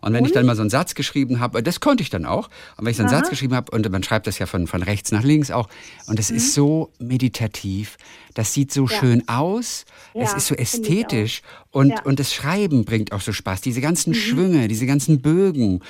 Und 0.00 0.14
wenn 0.14 0.24
ich 0.24 0.32
dann 0.32 0.46
mal 0.46 0.56
so 0.56 0.62
einen 0.62 0.70
Satz 0.70 0.94
geschrieben 0.94 1.40
habe, 1.40 1.62
das 1.62 1.80
konnte 1.80 2.02
ich 2.02 2.08
dann 2.08 2.24
auch. 2.24 2.48
Und 2.78 2.86
wenn 2.86 2.90
ich 2.92 2.96
so 2.96 3.02
einen 3.02 3.10
Satz 3.10 3.28
geschrieben 3.28 3.54
habe, 3.54 3.70
und 3.76 3.90
man 3.90 4.02
schreibt 4.02 4.26
das 4.26 4.38
ja 4.38 4.46
von, 4.46 4.66
von 4.66 4.82
rechts 4.82 5.12
nach 5.12 5.22
links 5.22 5.50
auch, 5.50 5.68
und 6.06 6.18
es 6.18 6.30
Mhm. 6.30 6.36
ist 6.38 6.54
so 6.54 6.90
meditativ, 6.98 7.98
das 8.32 8.54
sieht 8.54 8.72
so 8.72 8.86
schön 8.86 9.28
aus, 9.28 9.84
es 10.14 10.30
Ja, 10.30 10.36
ist 10.38 10.46
so 10.46 10.54
ästhetisch 10.54 11.42
und, 11.70 11.90
Ja. 11.90 11.96
Mhm. 11.96 12.06
und 12.06 12.20
das 12.20 12.32
Schreiben 12.32 12.86
bringt 12.86 13.12
auch 13.12 13.20
so 13.20 13.32
Spaß. 13.34 13.60
Diese 13.60 13.82
ganzen 13.82 14.14
Schwünge, 14.14 14.68
diese 14.68 14.86
ganzen 14.86 15.20
Bögen 15.20 15.80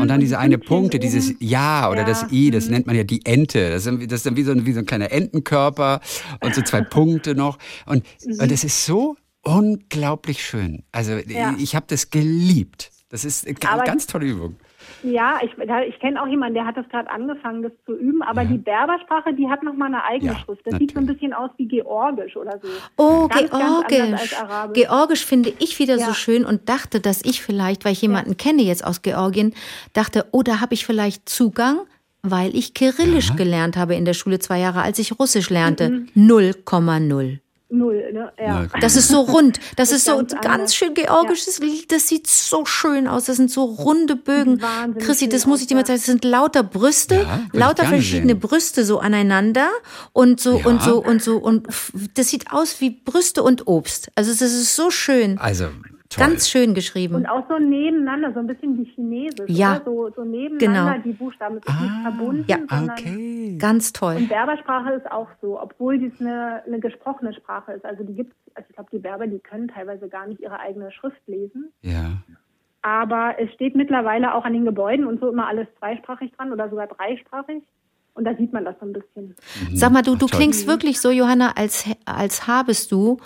und 0.00 0.08
dann 0.08 0.20
diese 0.20 0.38
eine 0.38 0.56
Punkte, 0.56 0.98
dieses. 0.98 1.34
Ja 1.40 1.90
oder 1.90 2.00
Ja, 2.00 2.06
das 2.06 2.26
I, 2.32 2.50
das 2.50 2.66
mhm. 2.66 2.70
nennt 2.70 2.86
man 2.86 2.96
ja 2.96 3.04
die 3.04 3.26
Ente. 3.26 3.68
Das 3.68 3.80
ist, 3.80 3.86
dann- 3.86 4.00
das 4.00 4.12
ist 4.20 4.26
dann 4.26 4.36
wie 4.36 4.44
so, 4.44 4.52
ein, 4.52 4.64
wie 4.64 4.72
so 4.72 4.78
ein 4.78 4.86
kleiner 4.86 5.12
Entenkörper 5.12 6.00
und 6.40 6.54
so 6.54 6.62
zwei 6.62 6.80
Punkte 6.96 7.34
noch. 7.34 7.58
Und, 7.84 8.02
und 8.24 8.50
es 8.50 8.64
ist 8.64 8.86
so 8.86 9.14
unglaublich 9.46 10.44
schön. 10.44 10.82
Also 10.92 11.12
Ja. 11.26 11.54
ich 11.58 11.74
habe 11.76 11.86
das 11.88 12.10
geliebt. 12.10 12.90
Das 13.08 13.24
ist 13.24 13.46
eine 13.46 13.56
Aber- 13.70 13.84
ganz 13.84 14.06
tolle 14.06 14.26
Übung. 14.26 14.56
Ja, 15.02 15.38
ich, 15.42 15.50
ich 15.88 16.00
kenne 16.00 16.20
auch 16.22 16.26
jemanden, 16.26 16.54
der 16.54 16.64
hat 16.66 16.76
das 16.76 16.88
gerade 16.88 17.08
angefangen, 17.10 17.62
das 17.62 17.72
zu 17.84 17.92
üben. 17.96 18.22
Aber 18.22 18.44
die 18.44 18.58
Berbersprache, 18.58 19.34
die 19.34 19.48
hat 19.48 19.62
nochmal 19.62 19.88
eine 19.88 20.02
eigene 20.04 20.32
Ja, 20.32 20.38
Schrift. 20.38 20.62
Das 20.64 20.78
sieht 20.78 20.92
so 20.92 20.98
ein 20.98 21.04
natürlich. 21.04 21.20
bisschen 21.20 21.32
aus 21.32 21.50
wie 21.56 21.66
Georgisch 21.68 22.36
oder 22.36 22.58
so. 22.62 22.68
Oh, 22.96 23.28
ganz, 23.28 23.50
Ganz 23.50 23.86
Georgisch. 23.88 24.20
als 24.20 24.34
Arabisch. 24.34 24.82
Georgisch 24.82 25.24
finde 25.24 25.52
ich 25.58 25.78
wieder 25.78 25.98
so 25.98 26.06
Ja. 26.08 26.14
schön 26.14 26.44
und 26.44 26.68
dachte, 26.68 27.00
dass 27.00 27.22
ich 27.24 27.42
vielleicht, 27.42 27.84
weil 27.84 27.92
ich 27.92 28.02
jemanden 28.02 28.36
kenne 28.36 28.62
jetzt 28.62 28.84
aus 28.84 29.02
Georgien, 29.02 29.54
dachte, 29.92 30.26
oh, 30.32 30.42
da 30.42 30.60
habe 30.60 30.74
ich 30.74 30.86
vielleicht 30.86 31.28
Zugang, 31.28 31.78
weil 32.22 32.54
ich 32.56 32.74
Kyrillisch 32.74 33.34
gelernt 33.36 33.76
habe 33.76 33.94
in 33.94 34.04
der 34.04 34.14
Schule 34.14 34.38
zwei 34.40 34.58
Jahre, 34.60 34.82
als 34.82 34.98
ich 34.98 35.18
Russisch 35.18 35.50
lernte. 35.50 35.90
Mhm. 35.90 36.08
0,0. 37.70 37.76
Null, 37.76 38.12
ne? 38.12 38.32
Ja. 38.38 38.66
Das 38.80 38.96
ist 38.96 39.08
so 39.08 39.20
rund. 39.20 39.58
Das 39.76 39.90
Das 39.90 39.98
ist 39.98 40.04
so 40.06 40.16
ganz 40.16 40.34
ganz, 40.40 40.74
schön 40.74 40.94
georgisches 40.94 41.58
Lied. 41.58 41.90
Das 41.92 42.08
sieht 42.08 42.26
so 42.26 42.64
schön 42.64 43.06
aus. 43.08 43.24
Das 43.24 43.36
sind 43.36 43.50
so 43.50 43.64
runde 43.64 44.16
Bögen. 44.16 44.60
Wahnsinnig 44.62 45.04
Chrissy, 45.06 45.28
das 45.28 45.46
muss 45.46 45.60
ich 45.60 45.66
dir 45.66 45.74
mal 45.74 45.80
ja. 45.80 45.86
zeigen. 45.86 45.98
Das 45.98 46.06
sind 46.06 46.24
lauter 46.24 46.62
Brüste, 46.62 47.16
Ja, 47.16 47.40
lauter 47.52 47.84
verschiedene 47.84 48.32
sehen. 48.32 48.40
Brüste 48.40 48.84
so 48.84 48.98
aneinander 48.98 49.68
und 50.12 50.40
so 50.40 50.58
Ja. 50.58 50.66
und 50.66 50.82
so 50.82 51.02
und 51.02 51.22
so 51.22 51.36
und 51.38 51.66
das 52.14 52.28
sieht 52.28 52.52
aus 52.52 52.80
wie 52.80 52.90
Brüste 52.90 53.42
und 53.42 53.66
Obst. 53.66 54.10
Also 54.14 54.30
das 54.30 54.40
ist 54.42 54.74
so 54.74 54.90
schön. 54.90 55.38
Also 55.38 55.66
toll. 56.16 56.26
Ganz 56.26 56.48
schön 56.48 56.74
geschrieben. 56.74 57.14
Und 57.14 57.26
auch 57.26 57.48
so 57.48 57.58
nebeneinander, 57.58 58.32
so 58.32 58.40
ein 58.40 58.46
bisschen 58.46 58.76
wie 58.78 58.84
Chinesisch. 58.84 59.48
Ja. 59.48 59.80
So, 59.84 60.10
so 60.16 60.24
nebeneinander 60.24 60.92
Genau. 60.94 61.02
die 61.04 61.12
Buchstaben. 61.12 61.58
Es 61.58 61.72
ist 61.74 61.80
nicht 61.80 62.02
verbunden, 62.02 62.44
Ja. 62.48 62.58
sondern 62.68 62.90
Okay. 62.90 63.56
Ganz 63.58 63.92
toll. 63.92 64.16
Und 64.16 64.28
Berbersprache 64.28 64.92
ist 64.94 65.10
auch 65.10 65.28
so, 65.40 65.60
obwohl 65.60 65.98
dies 65.98 66.12
eine, 66.20 66.62
eine 66.66 66.80
gesprochene 66.80 67.32
Sprache 67.34 67.72
ist. 67.72 67.84
Also 67.84 68.02
die 68.04 68.14
gibt 68.14 68.34
also 68.54 68.66
ich 68.70 68.74
glaube, 68.74 68.88
die 68.90 68.98
Berber, 68.98 69.26
die 69.26 69.38
können 69.38 69.68
teilweise 69.68 70.08
gar 70.08 70.26
nicht 70.26 70.40
ihre 70.40 70.58
eigene 70.58 70.90
Schrift 70.90 71.20
lesen. 71.26 71.72
Ja. 71.82 72.16
Aber 72.82 73.34
es 73.38 73.52
steht 73.52 73.74
mittlerweile 73.76 74.34
auch 74.34 74.44
an 74.44 74.52
den 74.52 74.64
Gebäuden 74.64 75.06
und 75.06 75.20
so 75.20 75.28
immer 75.28 75.46
alles 75.46 75.66
zweisprachig 75.78 76.32
dran 76.36 76.52
oder 76.52 76.70
sogar 76.70 76.86
dreisprachig. 76.86 77.62
Und 78.14 78.24
da 78.24 78.34
sieht 78.34 78.52
man 78.54 78.64
das 78.64 78.76
so 78.80 78.86
ein 78.86 78.92
bisschen. 78.94 79.34
Sag 79.74 79.92
mal, 79.92 80.00
du, 80.02 80.12
du 80.16 80.26
toll. 80.26 80.38
klingst 80.38 80.66
wirklich 80.66 81.00
so, 81.00 81.10
Johanna, 81.10 81.52
als, 81.56 81.84
als 82.06 82.46
habest 82.46 82.92
du 82.92 83.18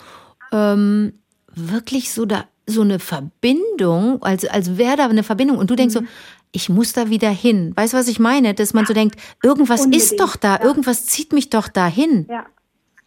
ähm, 0.51 1.13
wirklich 1.55 2.11
so 2.11 2.25
da 2.25 2.43
so 2.71 2.81
eine 2.81 2.97
Verbindung, 2.99 4.21
als, 4.23 4.45
als 4.47 4.77
wäre 4.77 4.97
da 4.97 5.05
eine 5.07 5.23
Verbindung 5.23 5.57
und 5.57 5.69
du 5.69 5.75
denkst 5.75 5.95
Mhm. 5.95 5.99
so, 5.99 6.05
ich 6.53 6.69
muss 6.69 6.93
da 6.93 7.09
wieder 7.09 7.29
hin. 7.29 7.73
Weißt 7.75 7.93
du, 7.93 7.97
was 7.97 8.07
ich 8.07 8.19
meine? 8.19 8.53
Dass 8.53 8.73
man 8.73 8.85
so 8.85 8.93
denkt, 8.93 9.15
irgendwas 9.43 9.81
Unbedingt, 9.85 10.03
ist 10.03 10.19
doch 10.19 10.35
da, 10.35 10.55
ja. 10.57 10.63
irgendwas 10.65 11.05
zieht 11.05 11.31
mich 11.33 11.49
doch 11.49 11.67
dahin. 11.69 12.25
Ja. 12.29 12.45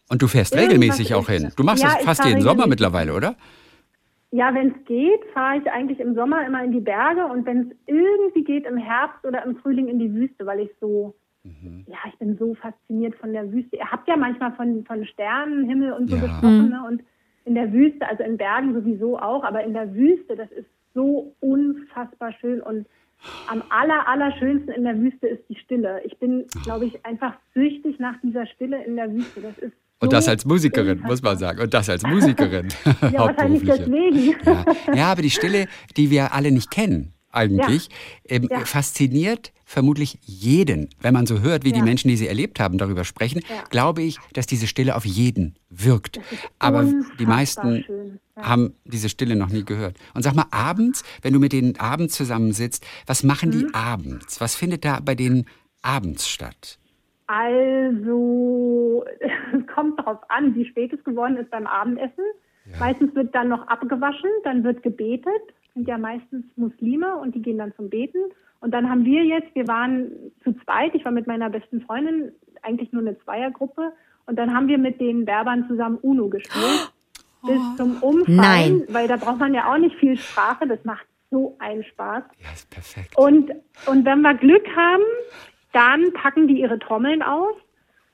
Und 0.09 0.23
du 0.23 0.29
fährst 0.29 0.53
Irgendwas 0.55 0.71
regelmäßig 0.75 1.15
auch 1.15 1.29
hin. 1.29 1.51
Du 1.57 1.65
machst 1.65 1.83
Ja, 1.83 1.95
das 1.95 2.05
fast 2.05 2.25
jeden 2.25 2.43
Sommer 2.43 2.67
mittlerweile, 2.67 3.13
oder? 3.15 3.37
Ja, 4.31 4.53
wenn 4.55 4.69
es 4.69 4.85
geht, 4.87 5.21
fahre 5.33 5.59
ich 5.59 5.71
eigentlich 5.71 6.01
im 6.01 6.15
Sommer 6.15 6.45
immer 6.47 6.63
in 6.65 6.73
die 6.73 6.81
Berge 6.81 7.25
und 7.27 7.47
wenn 7.47 7.61
es 7.61 7.77
irgendwie 7.87 8.43
geht, 8.45 8.67
im 8.67 8.77
Herbst 8.77 9.25
oder 9.25 9.45
im 9.45 9.57
Frühling 9.57 9.89
in 9.89 9.99
die 9.99 10.13
Wüste, 10.13 10.45
weil 10.47 10.61
ich 10.61 10.71
so, 10.81 11.15
Mhm. 11.45 11.85
ja, 11.89 11.99
ich 12.11 12.19
bin 12.19 12.37
so 12.39 12.55
fasziniert 12.55 13.15
von 13.17 13.33
der 13.35 13.53
Wüste. 13.53 13.77
Ihr 13.77 13.91
habt 13.91 14.09
ja 14.09 14.17
manchmal 14.17 14.53
von, 14.53 14.83
von 14.87 15.05
Sternenhimmel 15.05 15.93
und 15.93 16.09
so 16.09 16.17
Ja. 16.17 16.23
gesprochen 16.23 16.71
ne? 16.71 16.83
und 16.89 17.03
in 17.45 17.55
der 17.55 17.73
Wüste, 17.73 18.07
also 18.09 18.23
in 18.23 18.37
Bergen 18.37 18.75
sowieso 18.75 19.19
auch, 19.19 19.45
aber 19.45 19.63
in 19.65 19.75
der 19.75 19.95
Wüste, 19.95 20.37
das 20.37 20.51
ist 20.53 20.67
so 20.95 21.35
unfassbar 21.41 22.33
schön 22.41 22.61
und 22.61 22.87
am 23.49 23.63
aller, 23.71 24.07
allerschönsten 24.07 24.73
in 24.75 24.85
der 24.85 24.99
Wüste 24.99 25.27
ist 25.27 25.43
die 25.49 25.57
Stille. 25.57 26.01
Ich 26.05 26.19
bin, 26.19 26.45
glaube 26.63 26.87
ich, 26.87 27.05
einfach 27.07 27.35
süchtig 27.55 27.99
nach 27.99 28.15
dieser 28.23 28.47
Stille 28.47 28.85
in 28.85 28.97
der 28.97 29.11
Wüste. 29.13 29.41
Das 29.41 29.57
ist 29.59 29.73
Und 30.01 30.13
das 30.13 30.29
als 30.29 30.45
Musikerin, 30.45 31.01
muss 31.01 31.23
man 31.23 31.39
sagen. 31.39 31.61
Und 31.61 31.73
das 31.73 31.89
als 31.89 32.03
Musikerin. 32.03 32.69
Ja, 32.85 33.19
wahrscheinlich 33.27 33.69
Hauptberufliche. 33.69 34.35
deswegen. 34.45 34.87
Ja. 34.87 34.95
ja, 34.95 35.07
aber 35.13 35.23
die 35.23 35.31
Stille, 35.31 35.67
die 35.97 36.11
wir 36.11 36.35
alle 36.35 36.51
nicht 36.53 36.71
kennen, 36.71 37.15
eigentlich, 37.35 37.89
ähm, 38.29 38.49
Ja. 38.51 38.61
fasziniert 38.65 39.53
vermutlich 39.67 40.19
jeden. 40.23 40.91
Wenn 41.01 41.15
man 41.15 41.27
so 41.27 41.41
hört, 41.41 41.65
wie 41.65 41.73
die 41.73 41.79
Ja. 41.79 41.85
Menschen, 41.85 42.09
die 42.09 42.17
sie 42.17 42.29
erlebt 42.29 42.61
haben, 42.61 42.77
darüber 42.79 43.05
sprechen, 43.05 43.41
Ja. 43.49 43.65
glaube 43.71 44.03
ich, 44.03 44.19
dass 44.35 44.47
diese 44.47 44.67
Stille 44.67 44.95
auf 44.95 45.05
jeden 45.07 45.55
wirkt. 45.71 46.21
Aber 46.59 46.85
die 47.19 47.27
meisten 47.27 47.83
schön, 47.85 48.21
ja. 48.37 48.43
haben 48.43 48.75
diese 48.85 49.09
Stille 49.09 49.37
noch 49.37 49.49
nie 49.49 49.65
gehört. 49.65 49.97
Und 50.15 50.23
sag 50.23 50.35
mal, 50.35 50.47
abends, 50.51 51.03
wenn 51.23 51.33
du 51.33 51.39
mit 51.41 51.53
denen 51.53 51.79
abends 51.79 52.15
zusammensitzt, 52.15 52.85
was 53.07 53.23
machen 53.25 53.51
die 53.51 53.65
Mhm. 53.65 53.71
abends? 53.75 54.41
Was 54.41 54.55
findet 54.55 54.85
da 54.85 55.01
bei 55.01 55.15
denen 55.15 55.47
abends 55.83 56.29
statt? 56.29 56.79
Also, 57.27 59.05
es 59.21 59.31
kommt 59.75 59.99
darauf 59.99 60.19
an, 60.29 60.55
wie 60.55 60.67
spät 60.67 60.93
es 60.93 61.03
geworden 61.05 61.37
ist 61.37 61.51
beim 61.51 61.67
Abendessen. 61.67 62.25
Meistens 62.81 63.15
wird 63.15 63.35
dann 63.35 63.49
noch 63.49 63.67
abgewaschen, 63.69 64.31
dann 64.45 64.65
wird 64.65 64.83
gebetet. 64.83 65.43
Sind 65.75 65.89
ja 65.89 65.99
meistens 65.99 66.45
Muslime 66.57 67.17
und 67.17 67.35
die 67.35 67.43
gehen 67.43 67.59
dann 67.59 67.75
zum 67.75 67.91
Beten. 67.91 68.19
Und 68.61 68.71
dann 68.73 68.89
haben 68.89 69.05
wir 69.05 69.25
jetzt, 69.25 69.55
wir 69.55 69.69
waren 69.69 70.11
zu 70.43 70.53
zweit, 70.65 70.95
ich 70.95 71.05
war 71.05 71.13
mit 71.13 71.27
meiner 71.27 71.51
besten 71.51 71.83
Freundin, 71.83 72.33
eigentlich 72.63 72.93
nur 72.93 73.03
eine 73.03 73.19
Zweiergruppe. 73.21 73.93
Und 74.27 74.37
dann 74.39 74.55
haben 74.55 74.69
wir 74.69 74.79
mit 74.79 75.01
den 75.01 75.25
Berbern 75.25 75.67
zusammen 75.69 75.99
Uno 76.01 76.29
gespielt. 76.29 76.93
Bis 77.47 77.77
zum 77.77 78.03
Umfallen, 78.03 78.37
Nein. 78.37 78.85
weil 78.89 79.07
da 79.07 79.17
braucht 79.17 79.39
man 79.39 79.53
ja 79.53 79.71
auch 79.71 79.77
nicht 79.77 79.95
viel 79.97 80.17
Sprache. 80.17 80.67
Das 80.67 80.83
macht 80.85 81.07
so 81.31 81.57
ein 81.59 81.85
Spaß. 81.85 82.23
Ja, 82.39 82.53
ist 82.55 82.71
perfekt. 82.71 83.13
Und, 83.19 83.51
und 83.85 84.07
wenn 84.07 84.23
wir 84.23 84.33
Glück 84.33 84.67
haben, 84.75 85.03
dann 85.73 86.11
packen 86.15 86.49
die 86.49 86.61
ihre 86.61 86.79
Trommeln 86.79 87.23
aus 87.23 87.55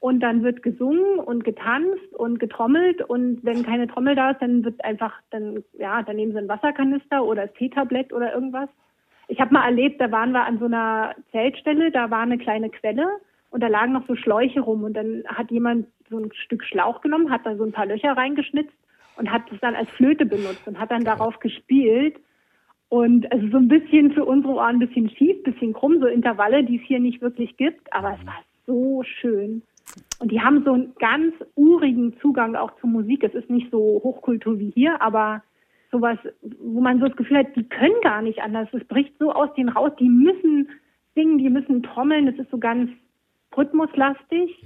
und 0.01 0.21
dann 0.21 0.43
wird 0.43 0.63
gesungen 0.63 1.19
und 1.19 1.45
getanzt 1.45 2.15
und 2.15 2.41
getrommelt 2.41 3.03
und 3.03 3.45
wenn 3.45 3.63
keine 3.63 3.87
Trommel 3.87 4.15
da 4.15 4.31
ist, 4.31 4.41
dann 4.41 4.65
wird 4.65 4.83
einfach, 4.83 5.13
dann, 5.31 5.63
ja, 5.79 6.03
dann 6.03 6.17
nehmen 6.17 6.33
sie 6.33 6.39
einen 6.39 6.49
Wasserkanister 6.49 7.23
oder 7.23 7.47
das 7.47 7.55
Teetablett 7.57 8.13
oder 8.13 8.35
irgendwas. 8.35 8.71
Ich 9.29 9.41
habe 9.41 9.53
mal 9.53 9.65
erlebt, 9.65 10.01
da 10.01 10.11
waren 10.11 10.33
wir 10.33 10.45
an 10.45 10.59
so 10.59 10.65
einer 10.65 11.15
Zeltstelle, 11.31 11.91
da 11.93 12.11
war 12.11 12.23
eine 12.23 12.39
kleine 12.39 12.71
Quelle 12.71 13.07
und 13.51 13.63
da 13.63 13.69
lagen 13.69 13.93
noch 13.93 14.07
so 14.07 14.17
Schläuche 14.17 14.61
rum 14.61 14.85
und 14.85 14.95
dann 14.95 15.23
hat 15.27 15.51
jemand 15.51 15.87
so 16.09 16.19
ein 16.19 16.33
Stück 16.33 16.65
Schlauch 16.65 17.03
genommen, 17.03 17.31
hat 17.31 17.45
da 17.45 17.55
so 17.57 17.65
ein 17.65 17.73
paar 17.73 17.87
Löcher 17.87 18.13
reingeschnitzt 18.13 18.75
und 19.17 19.31
hat 19.31 19.43
es 19.53 19.61
dann 19.61 19.77
als 19.77 19.91
Flöte 19.91 20.25
benutzt 20.25 20.67
und 20.67 20.81
hat 20.81 20.91
dann 20.91 21.05
darauf 21.05 21.39
gespielt. 21.41 22.17
Und 22.89 23.31
also 23.31 23.47
so 23.49 23.59
ein 23.59 23.69
bisschen 23.69 24.13
für 24.13 24.25
unsere 24.25 24.55
Ohren 24.55 24.77
ein 24.77 24.79
bisschen 24.81 25.11
schief, 25.11 25.43
bisschen 25.45 25.75
krumm, 25.75 26.01
so 26.01 26.07
Intervalle, 26.07 26.65
die 26.65 26.77
es 26.77 26.83
hier 26.83 26.99
nicht 26.99 27.21
wirklich 27.21 27.57
gibt, 27.57 27.93
aber 27.93 28.17
es 28.19 28.27
war 28.27 28.39
so 28.67 29.03
schön. 29.05 29.63
Und 30.21 30.31
die 30.31 30.41
haben 30.41 30.65
so 30.65 30.75
einen 30.75 30.95
ganz 30.99 31.35
urigen 31.57 32.15
Zugang 32.21 32.55
auch 32.55 32.73
zur 32.81 32.91
Musik. 32.91 33.25
Es 33.25 33.35
ist 33.35 33.49
nicht 33.49 33.71
so 33.71 34.01
Hochkultur 34.05 34.59
wie 34.59 34.71
hier, 34.71 35.01
aber 35.01 35.43
sowas, 35.91 36.19
wo 36.61 36.81
man 36.81 37.01
so 37.01 37.07
das 37.07 37.17
Gefühl 37.17 37.39
hat, 37.39 37.57
die 37.57 37.65
können 37.65 38.01
gar 38.03 38.21
nicht 38.21 38.41
anders. 38.41 38.69
Es 38.73 38.85
bricht 38.85 39.15
so 39.19 39.33
aus 39.33 39.53
denen 39.55 39.71
raus, 39.71 39.93
die 39.99 40.11
müssen 40.11 40.69
singen, 41.15 41.39
die 41.39 41.49
müssen 41.49 41.83
trommeln. 41.83 42.29
Es 42.29 42.39
ist 42.39 42.51
so 42.51 42.59
ganz 42.59 42.91
rhythmuslastig. 43.57 44.63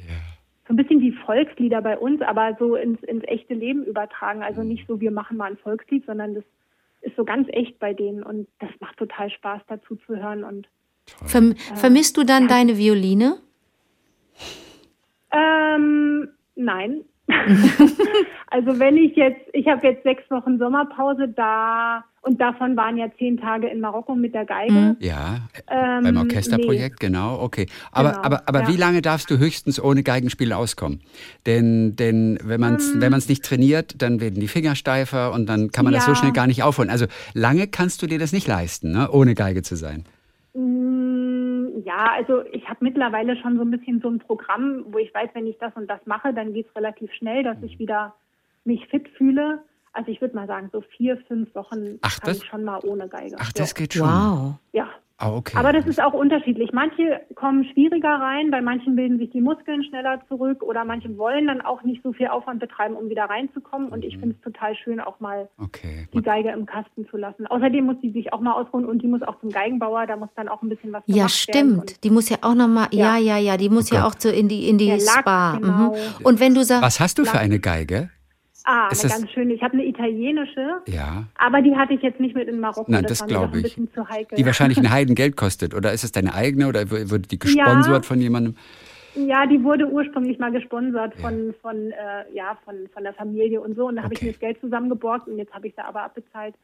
So 0.66 0.72
ein 0.72 0.76
bisschen 0.76 1.00
wie 1.00 1.12
Volkslieder 1.12 1.82
bei 1.82 1.98
uns, 1.98 2.20
aber 2.22 2.56
so 2.58 2.74
ins, 2.74 3.02
ins 3.04 3.22
echte 3.24 3.54
Leben 3.54 3.84
übertragen. 3.84 4.42
Also 4.42 4.62
nicht 4.62 4.86
so, 4.88 5.00
wir 5.00 5.12
machen 5.12 5.36
mal 5.36 5.50
ein 5.50 5.56
Volkslied, 5.58 6.04
sondern 6.04 6.34
das 6.34 6.44
ist 7.02 7.14
so 7.16 7.24
ganz 7.24 7.48
echt 7.52 7.78
bei 7.78 7.94
denen 7.94 8.22
und 8.22 8.48
das 8.58 8.70
macht 8.80 8.96
total 8.96 9.30
Spaß 9.30 9.62
dazu 9.68 9.94
zu 9.96 10.16
hören 10.16 10.42
und 10.42 10.68
Verm 11.26 11.54
vermisst 11.74 12.16
du 12.16 12.24
dann 12.24 12.48
deine 12.48 12.78
Violine? 12.78 13.36
Ähm, 15.34 16.28
nein. 16.56 17.00
also 18.50 18.78
wenn 18.78 18.96
ich 18.98 19.16
jetzt, 19.16 19.40
ich 19.54 19.66
habe 19.66 19.86
jetzt 19.86 20.02
sechs 20.02 20.22
Wochen 20.30 20.58
Sommerpause 20.58 21.28
da 21.28 22.04
und 22.20 22.38
davon 22.40 22.76
waren 22.76 22.96
ja 22.98 23.06
zehn 23.18 23.38
Tage 23.38 23.66
in 23.68 23.80
Marokko 23.80 24.14
mit 24.14 24.34
der 24.34 24.44
Geige. 24.44 24.96
Ja, 25.00 25.40
Ähm, 25.70 26.04
beim 26.04 26.16
Orchesterprojekt, 26.18 27.00
genau, 27.00 27.40
okay. 27.40 27.66
Aber, 27.92 28.10
Genau, 28.10 28.22
aber, 28.22 28.42
aber 28.46 28.60
ja. 28.62 28.68
wie 28.68 28.76
lange 28.76 29.00
darfst 29.02 29.30
du 29.30 29.38
höchstens 29.38 29.82
ohne 29.82 30.02
Geigenspiel 30.02 30.52
auskommen? 30.52 31.00
Denn, 31.46 31.96
denn 31.96 32.38
wenn 32.44 32.60
man 32.60 32.74
es 32.76 32.92
Ähm. 32.94 33.00
wenn 33.00 33.10
man's 33.10 33.28
nicht 33.28 33.42
trainiert, 33.44 34.00
dann 34.02 34.20
werden 34.20 34.38
die 34.40 34.48
Finger 34.48 34.74
steifer 34.74 35.32
und 35.32 35.46
dann 35.48 35.70
kann 35.70 35.84
man 35.84 35.94
das 35.94 36.04
so 36.04 36.12
Ja. 36.12 36.16
schnell 36.16 36.32
gar 36.32 36.46
nicht 36.46 36.62
aufholen. 36.62 36.90
Also 36.90 37.06
lange 37.32 37.66
kannst 37.68 38.02
du 38.02 38.06
dir 38.06 38.18
das 38.18 38.32
nicht 38.32 38.46
leisten, 38.46 38.92
ne? 38.92 39.10
ohne 39.10 39.34
Geige 39.34 39.62
zu 39.62 39.76
sein. 39.76 40.04
Mm, 40.54 40.93
Ja, 41.84 42.12
also 42.14 42.42
ich 42.46 42.66
habe 42.68 42.78
mittlerweile 42.80 43.36
schon 43.36 43.56
so 43.56 43.62
ein 43.62 43.70
bisschen 43.70 44.00
so 44.00 44.08
ein 44.08 44.18
Programm, 44.18 44.86
wo 44.88 44.98
ich 44.98 45.12
weiß, 45.12 45.30
wenn 45.34 45.46
ich 45.46 45.58
das 45.58 45.72
und 45.76 45.86
das 45.88 46.00
mache, 46.06 46.32
dann 46.32 46.54
geht's 46.54 46.74
relativ 46.74 47.12
schnell, 47.12 47.42
dass 47.42 47.58
ich 47.62 47.78
wieder 47.78 48.14
mich 48.64 48.86
fit 48.88 49.06
fühle. 49.18 49.62
Also 49.92 50.10
ich 50.10 50.20
würde 50.22 50.34
mal 50.34 50.46
sagen, 50.46 50.70
so 50.72 50.80
vier, 50.80 51.18
fünf 51.28 51.54
Wochen 51.54 51.98
Ach, 52.00 52.20
kann 52.20 52.28
das- 52.30 52.38
ich 52.38 52.46
schon 52.46 52.64
mal 52.64 52.80
ohne 52.84 53.08
Geige. 53.08 53.36
Ach, 53.38 53.52
das 53.52 53.70
ja. 53.70 53.74
geht 53.76 53.94
schon. 53.94 54.08
Wow. 54.08 54.54
Ja. 54.72 54.88
Ah, 55.16 55.32
okay. 55.32 55.56
Aber 55.56 55.72
das 55.72 55.86
ist 55.86 56.02
auch 56.02 56.12
unterschiedlich. 56.12 56.72
Manche 56.72 57.20
kommen 57.36 57.64
schwieriger 57.72 58.08
rein, 58.20 58.50
bei 58.50 58.60
manchen 58.60 58.96
bilden 58.96 59.18
sich 59.18 59.30
die 59.30 59.40
Muskeln 59.40 59.84
schneller 59.84 60.20
zurück 60.26 60.62
oder 60.64 60.84
manche 60.84 61.16
wollen 61.16 61.46
dann 61.46 61.60
auch 61.60 61.84
nicht 61.84 62.02
so 62.02 62.12
viel 62.12 62.26
Aufwand 62.26 62.58
betreiben, 62.58 62.96
um 62.96 63.08
wieder 63.08 63.24
reinzukommen. 63.26 63.88
Und 63.90 64.00
Mhm. 64.00 64.08
ich 64.08 64.18
finde 64.18 64.34
es 64.34 64.40
total 64.42 64.74
schön, 64.74 64.98
auch 64.98 65.20
mal 65.20 65.48
okay. 65.58 66.08
die 66.12 66.20
Geige 66.20 66.50
im 66.50 66.66
Kasten 66.66 67.06
zu 67.08 67.16
lassen. 67.16 67.46
Außerdem 67.46 67.84
muss 67.86 67.96
die 68.02 68.10
sich 68.10 68.32
auch 68.32 68.40
mal 68.40 68.54
ausruhen 68.54 68.84
und 68.86 69.02
die 69.02 69.06
muss 69.06 69.22
auch 69.22 69.38
zum 69.38 69.50
Geigenbauer, 69.50 70.06
da 70.06 70.16
muss 70.16 70.30
dann 70.34 70.48
auch 70.48 70.62
ein 70.62 70.68
bisschen 70.68 70.92
was 70.92 71.04
Ja, 71.06 71.14
gemacht 71.26 71.48
werden. 71.48 71.70
stimmt. 71.84 72.02
Die 72.04 72.10
muss 72.10 72.28
ja 72.28 72.38
auch 72.42 72.54
noch 72.56 72.66
mal, 72.68 72.88
ja, 72.90 73.16
ja, 73.16 73.36
Ja. 73.36 73.52
ja, 73.52 73.56
die 73.56 73.68
muss 73.68 73.90
ja 73.90 74.04
Okay. 74.06 74.16
auch 74.16 74.20
so 74.20 74.28
in 74.30 74.48
die 74.48 74.68
in 74.68 74.78
die 74.78 74.90
Lack, 74.90 75.20
Spa. 75.20 75.58
genau. 75.58 75.92
Mhm. 75.92 75.96
Und 76.24 76.40
wenn 76.40 76.54
du 76.54 76.64
sagst, 76.64 76.82
Was 76.82 76.98
hast 76.98 77.18
du 77.18 77.24
für 77.24 77.38
eine 77.38 77.60
Geige? 77.60 78.10
Ah, 78.66 78.84
eine 78.88 78.90
das- 78.90 79.02
ganz 79.02 79.30
schöne. 79.30 79.52
Ich 79.52 79.62
habe 79.62 79.74
eine 79.74 79.84
italienische, 79.86 80.80
Ja. 80.88 81.24
aber 81.36 81.60
die 81.62 81.76
hatte 81.76 81.92
ich 81.94 82.00
jetzt 82.02 82.18
nicht 82.18 82.34
mit 82.34 82.48
in 82.48 82.60
Marokko. 82.60 82.90
Nein, 82.90 83.04
das 83.04 83.18
doch 83.18 83.26
glaube 83.26 83.60
ich. 83.60 83.74
Die 84.36 84.46
wahrscheinlich 84.46 84.78
ein 84.78 84.90
Heidengeld 84.90 85.36
kostet. 85.36 85.74
Oder 85.74 85.92
ist 85.92 86.02
es 86.02 86.12
deine 86.12 86.34
eigene 86.34 86.66
oder 86.68 86.90
w- 86.90 87.10
wurde 87.10 87.28
die 87.28 87.38
gesponsert 87.38 88.06
von 88.06 88.20
jemandem? 88.20 88.56
Ja, 89.16 89.46
die 89.46 89.62
wurde 89.62 89.86
ursprünglich 89.86 90.38
mal 90.38 90.50
gesponsert 90.50 91.14
von 91.20 91.54
von 91.62 91.92
äh, 91.92 92.24
ja 92.34 92.58
von 92.64 92.88
von 92.92 93.04
der 93.04 93.12
Familie 93.14 93.60
und 93.60 93.76
so 93.76 93.86
und 93.86 93.96
da 93.96 94.02
habe 94.02 94.14
ich 94.14 94.18
Okay. 94.18 94.26
mir 94.26 94.32
das 94.32 94.40
Geld 94.40 94.60
zusammengeborgt 94.60 95.28
und 95.28 95.36
jetzt 95.38 95.52
habe 95.54 95.68
ich 95.68 95.74
sie 95.76 95.84
aber 95.84 96.02
abbezahlt. 96.02 96.54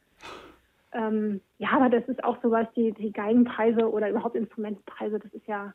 Ähm, 0.93 1.41
ja, 1.59 1.69
aber 1.71 1.89
das 1.89 2.03
ist 2.09 2.25
auch 2.25 2.43
sowas, 2.43 2.67
die 2.75 2.91
die 2.93 3.13
Geigenpreise 3.13 3.89
oder 3.89 4.11
überhaupt 4.11 4.35
Instrumentenpreise, 4.35 5.21
das 5.21 5.33
ist 5.33 5.47
ja 5.47 5.73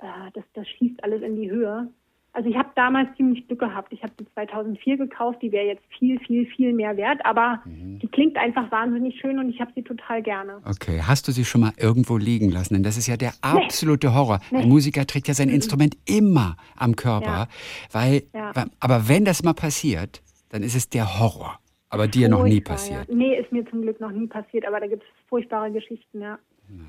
äh, 0.00 0.30
das 0.34 0.44
das 0.54 0.68
schießt 0.68 1.02
alles 1.02 1.22
in 1.22 1.34
die 1.40 1.50
Höhe. 1.50 1.88
Also 2.38 2.50
ich 2.50 2.56
habe 2.56 2.68
damals 2.76 3.08
ziemlich 3.16 3.44
Glück 3.48 3.58
gehabt. 3.58 3.92
Ich 3.92 4.00
habe 4.04 4.12
die 4.20 4.24
2004 4.34 4.96
gekauft, 4.96 5.42
die 5.42 5.50
wäre 5.50 5.66
jetzt 5.66 5.82
viel 5.98 6.20
viel 6.20 6.46
viel 6.46 6.72
mehr 6.72 6.96
wert, 6.96 7.18
aber 7.24 7.60
Mhm. 7.64 7.98
die 7.98 8.06
klingt 8.06 8.36
einfach 8.36 8.70
wahnsinnig 8.70 9.18
schön 9.20 9.40
und 9.40 9.48
ich 9.50 9.60
habe 9.60 9.72
sie 9.74 9.82
total 9.82 10.22
gerne. 10.22 10.60
Okay, 10.64 11.00
hast 11.04 11.26
du 11.26 11.32
sie 11.32 11.44
schon 11.44 11.62
mal 11.62 11.72
irgendwo 11.76 12.16
liegen 12.16 12.48
lassen? 12.52 12.74
Denn 12.74 12.84
das 12.84 12.96
ist 12.96 13.08
ja 13.08 13.16
der 13.16 13.32
absolute 13.42 14.14
Horror. 14.14 14.38
Ein 14.52 14.68
Musiker 14.68 15.04
trägt 15.04 15.26
ja 15.26 15.34
sein 15.34 15.48
Instrument 15.48 15.96
immer 16.06 16.56
am 16.76 16.94
Körper, 16.94 17.26
Ja. 17.26 17.48
weil, 17.90 18.22
Ja. 18.32 18.52
aber 18.78 19.08
wenn 19.08 19.24
das 19.24 19.42
mal 19.42 19.54
passiert, 19.54 20.22
dann 20.50 20.62
ist 20.62 20.76
es 20.76 20.88
der 20.88 21.18
Horror. 21.18 21.58
Aber 21.90 22.06
dir 22.06 22.28
noch 22.28 22.44
nie 22.44 22.60
passiert. 22.60 23.08
Ja. 23.08 23.14
Nee, 23.16 23.34
ist 23.36 23.50
mir 23.50 23.66
zum 23.68 23.82
Glück 23.82 23.98
noch 24.00 24.12
nie 24.12 24.28
passiert, 24.28 24.64
aber 24.64 24.78
da 24.78 24.86
gibt 24.86 25.02
es 25.02 25.08
furchtbare 25.28 25.72
Geschichten, 25.72 26.20
ja. 26.20 26.38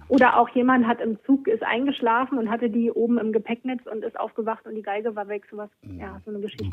Oder 0.07 0.37
auch 0.37 0.49
jemand 0.49 0.87
hat 0.87 0.99
im 1.01 1.17
Zug, 1.25 1.47
ist 1.47 1.63
eingeschlafen 1.63 2.37
und 2.37 2.49
hatte 2.49 2.69
die 2.69 2.91
oben 2.91 3.17
im 3.17 3.31
Gepäcknetz 3.31 3.81
und 3.91 4.03
ist 4.03 4.19
aufgewacht 4.19 4.65
und 4.65 4.75
die 4.75 4.81
Geige 4.81 5.15
war 5.15 5.27
weg. 5.27 5.43
Sowas, 5.49 5.69
ja, 5.97 6.19
so 6.25 6.31
eine 6.31 6.39
Geschichte. 6.41 6.67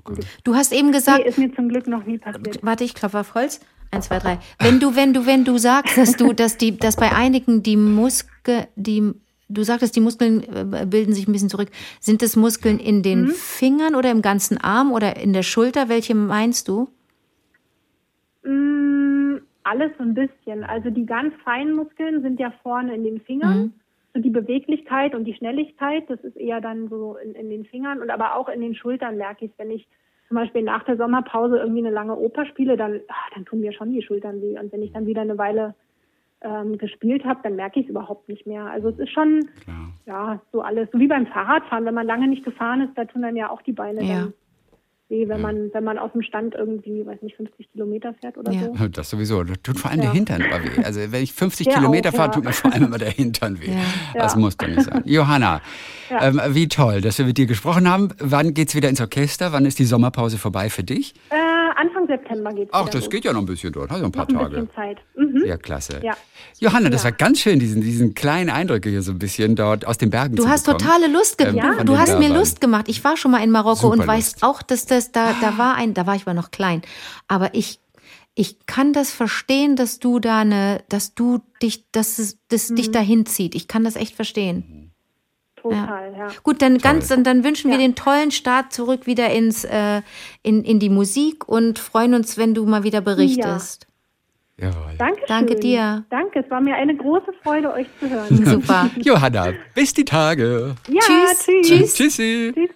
du 0.45 0.55
hast 0.55 0.73
eben 0.73 0.91
gesagt, 0.91 1.19
Nee, 1.19 1.29
ist 1.29 1.39
mir 1.39 1.55
zum 1.55 1.69
Glück 1.69 1.87
noch 1.87 2.05
nie 2.05 2.19
passiert. 2.19 2.59
warte, 2.63 2.85
ich 2.85 2.95
klopfe 2.95 3.21
auf 3.21 3.35
Holz. 3.35 3.61
Eins, 3.91 4.07
zwei, 4.07 4.19
drei. 4.19 4.39
Wenn 4.59 4.81
du, 4.81 4.97
wenn 4.97 5.13
du, 5.13 5.27
wenn 5.27 5.45
du 5.45 5.59
sagst, 5.59 5.97
dass 5.97 6.17
du, 6.17 6.33
dass 6.33 6.57
die, 6.57 6.77
dass 6.77 6.97
bei 6.97 7.13
einigen 7.13 7.63
die 7.63 7.77
Muskel, 7.77 8.67
die, 8.75 9.13
du 9.49 9.63
sagtest, 9.63 9.95
die 9.95 10.01
Muskeln 10.01 10.43
äh, 10.43 10.87
bilden 10.87 11.13
sich 11.13 11.29
ein 11.29 11.33
bisschen 11.33 11.51
zurück. 11.51 11.69
Sind 12.01 12.23
es 12.23 12.35
Muskeln 12.35 12.81
in 12.81 13.03
den 13.03 13.29
Fingern 13.29 13.95
oder 13.95 14.11
im 14.11 14.23
ganzen 14.23 14.59
Arm 14.59 14.91
oder 14.91 15.17
in 15.17 15.33
der 15.33 15.43
Schulter? 15.45 15.89
Welche 15.89 16.15
meinst 16.17 16.67
du? 16.69 16.89
Mm, 18.45 18.86
alles 19.67 19.93
so 19.99 20.05
ein 20.05 20.15
bisschen. 20.15 20.65
Also 20.65 20.91
die 20.91 21.07
ganz 21.07 21.35
feinen 21.45 21.75
Muskeln 21.75 22.23
sind 22.23 22.39
ja 22.41 22.53
vorne 22.63 22.95
in 22.95 23.05
den 23.05 23.21
Fingern. 23.21 23.73
So 24.15 24.21
die 24.21 24.31
Beweglichkeit 24.31 25.15
und 25.15 25.25
die 25.25 25.35
Schnelligkeit, 25.35 26.09
das 26.09 26.21
ist 26.21 26.37
eher 26.37 26.61
dann 26.61 26.89
so 26.89 27.17
in, 27.17 27.35
in 27.35 27.51
den 27.51 27.65
Fingern 27.67 28.01
und 28.01 28.11
aber 28.11 28.35
auch 28.37 28.49
in 28.49 28.61
den 28.63 28.75
Schultern 28.75 29.17
merke 29.19 29.45
ich, 29.45 29.53
wenn 29.59 29.71
ich 29.71 29.87
zum 30.29 30.37
Beispiel 30.37 30.63
nach 30.63 30.85
der 30.85 30.97
Sommerpause 30.97 31.59
irgendwie 31.59 31.81
eine 31.87 31.91
lange 31.91 32.17
Oper 32.17 32.47
spiele, 32.47 32.77
dann, 32.77 33.01
ah, 33.09 33.15
dann 33.35 33.45
tun 33.45 33.61
mir 33.61 33.73
schon 33.73 33.93
die 33.93 34.03
Schultern 34.03 34.41
weh. 34.41 34.59
Und 34.59 34.73
wenn 34.73 34.83
ich 34.83 34.93
dann 34.93 35.07
wieder 35.07 35.21
eine 35.21 35.39
Weile 35.39 35.75
ähm, 36.41 36.79
gespielt 36.79 37.25
habe, 37.25 37.41
dann 37.43 37.57
merke 37.57 37.81
ich 37.81 37.87
es 37.87 37.91
überhaupt 37.91 38.29
nicht 38.29 38.47
mehr. 38.47 38.65
Also 38.65 38.89
es 38.89 38.99
ist 38.99 39.11
schon, 39.11 39.49
Klar. 39.63 39.93
ja, 40.07 40.41
so 40.53 40.63
alles, 40.63 40.89
so 40.93 40.99
wie 40.99 41.09
beim 41.09 41.27
Fahrradfahren, 41.27 41.85
wenn 41.85 41.95
man 41.95 42.07
lange 42.07 42.29
nicht 42.29 42.45
gefahren 42.45 42.81
ist, 42.83 42.97
da 42.97 43.05
tun 43.05 43.23
dann 43.23 43.37
ja 43.37 43.51
auch 43.51 43.63
die 43.63 43.73
Beine 43.73 44.03
Ja. 44.03 44.15
dann 44.15 44.35
weh, 45.09 45.29
wenn 45.29 45.41
man, 45.41 45.71
wenn 45.73 45.85
man 45.85 45.99
aus 45.99 46.13
dem 46.13 46.23
Stand 46.23 46.55
irgendwie, 46.55 47.07
weiß 47.07 47.23
nicht, 47.23 47.37
50 47.37 47.71
Kilometer 47.73 48.15
fährt 48.21 48.37
oder 48.39 48.51
Ja. 48.53 48.73
so. 48.77 48.89
Das 48.93 49.11
sowieso. 49.11 49.45
Das 49.45 49.57
tut 49.63 49.79
vor 49.79 49.91
allem 49.91 50.01
Ja. 50.01 50.07
der 50.07 50.15
Hintern 50.15 50.43
aber 50.43 50.63
weh. 50.65 50.83
Also 50.83 51.01
wenn 51.13 51.23
ich 51.23 51.33
50 51.33 51.67
Der 51.69 51.77
Kilometer 51.77 52.13
fahre, 52.13 52.31
tut 52.33 52.45
mir 52.45 52.53
vor 52.53 52.73
allem 52.73 52.85
immer 52.85 52.99
der 52.99 53.11
Hintern 53.11 53.61
weh. 53.61 53.71
Das 54.15 54.35
muss 54.37 54.57
doch 54.57 54.67
nicht 54.69 54.83
sein. 54.83 55.03
Johanna, 55.05 55.61
ähm, 56.21 56.41
wie 56.51 56.69
toll, 56.69 57.01
dass 57.01 57.19
wir 57.19 57.25
mit 57.27 57.39
dir 57.39 57.47
gesprochen 57.47 57.89
haben. 57.89 58.09
Wann 58.19 58.55
geht's 58.55 58.75
wieder 58.75 58.89
ins 58.89 59.01
Orchester? 59.01 59.53
Wann 59.53 59.65
ist 59.67 59.79
die 59.79 59.85
Sommerpause 59.85 60.39
vorbei 60.39 60.71
für 60.71 60.83
dich? 60.85 61.15
Äh, 61.31 61.37
Anfang 61.97 62.07
September 62.07 62.53
geht's 62.53 62.71
Ach, 62.73 62.87
das 62.89 63.03
los. 63.03 63.11
geht 63.11 63.25
ja 63.25 63.33
noch 63.33 63.41
ein 63.41 63.47
bisschen 63.47 63.73
dort. 63.73 63.91
Hast 63.91 64.01
ja 64.01 64.05
ein 64.07 64.13
paar 64.13 64.31
Noch 64.31 64.41
ein 64.41 64.51
Tage. 64.53 64.67
bisschen 64.67 64.75
Zeit. 64.75 64.99
Mhm. 65.17 65.43
Ja, 65.47 65.57
klasse. 65.57 66.01
Ja. 66.03 66.17
Johanna, 66.59 66.91
das 66.91 67.03
Ja. 67.03 67.11
war 67.11 67.13
ganz 67.17 67.41
schön, 67.41 67.59
diesen, 67.59 67.81
diesen 67.81 68.15
kleinen 68.15 68.51
Eindrücke 68.51 68.89
hier 68.91 69.03
so 69.03 69.13
ein 69.13 69.19
bisschen 69.19 69.57
dort 69.57 69.87
aus 69.87 69.99
den 69.99 70.11
Bergen 70.11 70.37
Du 70.37 70.43
zu 70.45 70.49
hast 70.49 70.65
bekommen. 70.67 70.81
totale 70.85 71.07
Lust 71.09 71.39
gemacht. 71.39 71.57
Ähm, 71.57 71.71
du 71.71 71.77
von 71.79 71.87
du 71.87 71.99
hast 71.99 72.19
mir. 72.19 72.29
Lust 72.29 72.61
gemacht. 72.61 72.87
Ich 72.89 73.03
war 73.05 73.17
schon 73.17 73.31
mal 73.31 73.43
in 73.43 73.51
Marokko 73.51 73.89
und 73.89 73.99
Super 74.01 74.09
weiß 74.09 74.33
Lust. 74.33 74.43
auch, 74.45 74.63
dass 74.63 74.87
das 74.87 75.13
da, 75.13 75.35
da 75.41 75.57
war 75.59 75.75
ein, 75.77 75.95
da 75.95 76.07
war 76.07 76.15
ich 76.17 76.23
aber 76.23 76.35
noch 76.35 76.51
klein. 76.51 76.83
Aber 77.29 77.55
ich, 77.55 77.81
ich 78.35 78.67
kann 78.67 78.93
das 78.93 79.11
verstehen, 79.11 79.77
dass 79.77 79.99
du 79.99 80.19
da 80.21 80.41
eine, 80.41 80.83
dass 80.91 81.15
du 81.15 81.41
dich, 81.63 81.91
dass 81.93 82.19
es, 82.19 82.39
das 82.49 82.69
Mhm. 82.71 82.77
dich 82.77 82.91
dahin 82.91 83.27
zieht. 83.27 83.55
Ich 83.55 83.67
kann 83.69 83.85
das 83.85 83.97
echt 83.97 84.15
verstehen. 84.15 84.76
Total, 85.63 86.15
ja. 86.17 86.29
Gut, 86.43 86.63
dann 86.63 86.79
ganz, 86.79 87.09
dann, 87.09 87.25
dann 87.25 87.43
wünschen 87.45 87.71
wir 87.71 87.79
Ja. 87.79 87.83
den 87.83 87.95
tollen 87.95 88.31
Start 88.31 88.73
zurück 88.73 89.07
wieder 89.07 89.31
ins, 89.31 89.65
äh, 89.65 90.03
in, 90.43 90.63
in 90.65 90.79
die 90.79 90.91
Musik 90.91 91.49
und 91.49 91.79
freuen 91.79 92.15
uns, 92.15 92.39
wenn 92.39 92.55
du 92.55 92.65
mal 92.67 92.83
wieder 92.85 93.01
berichtest. 93.01 93.87
Jawohl. 94.59 94.95
Danke 94.97 95.21
Danke 95.29 95.55
dir. 95.57 96.05
Danke, 96.09 96.41
es 96.45 96.51
war 96.51 96.61
mir 96.63 96.77
eine 96.77 96.97
große 96.97 97.33
Freude, 97.43 97.73
euch 97.73 97.87
zu 98.01 98.09
hören. 98.09 98.45
Super. 98.47 98.89
Johanna, 98.97 99.53
bis 99.75 99.93
die 99.93 100.05
Tage. 100.05 100.77
ja, 100.89 101.01
Tschüss. 101.01 101.45
tschüss. 101.45 101.67
Tschüss. 101.69 101.95
Tschüssi. 101.95 102.53
Tschüss. 102.55 102.71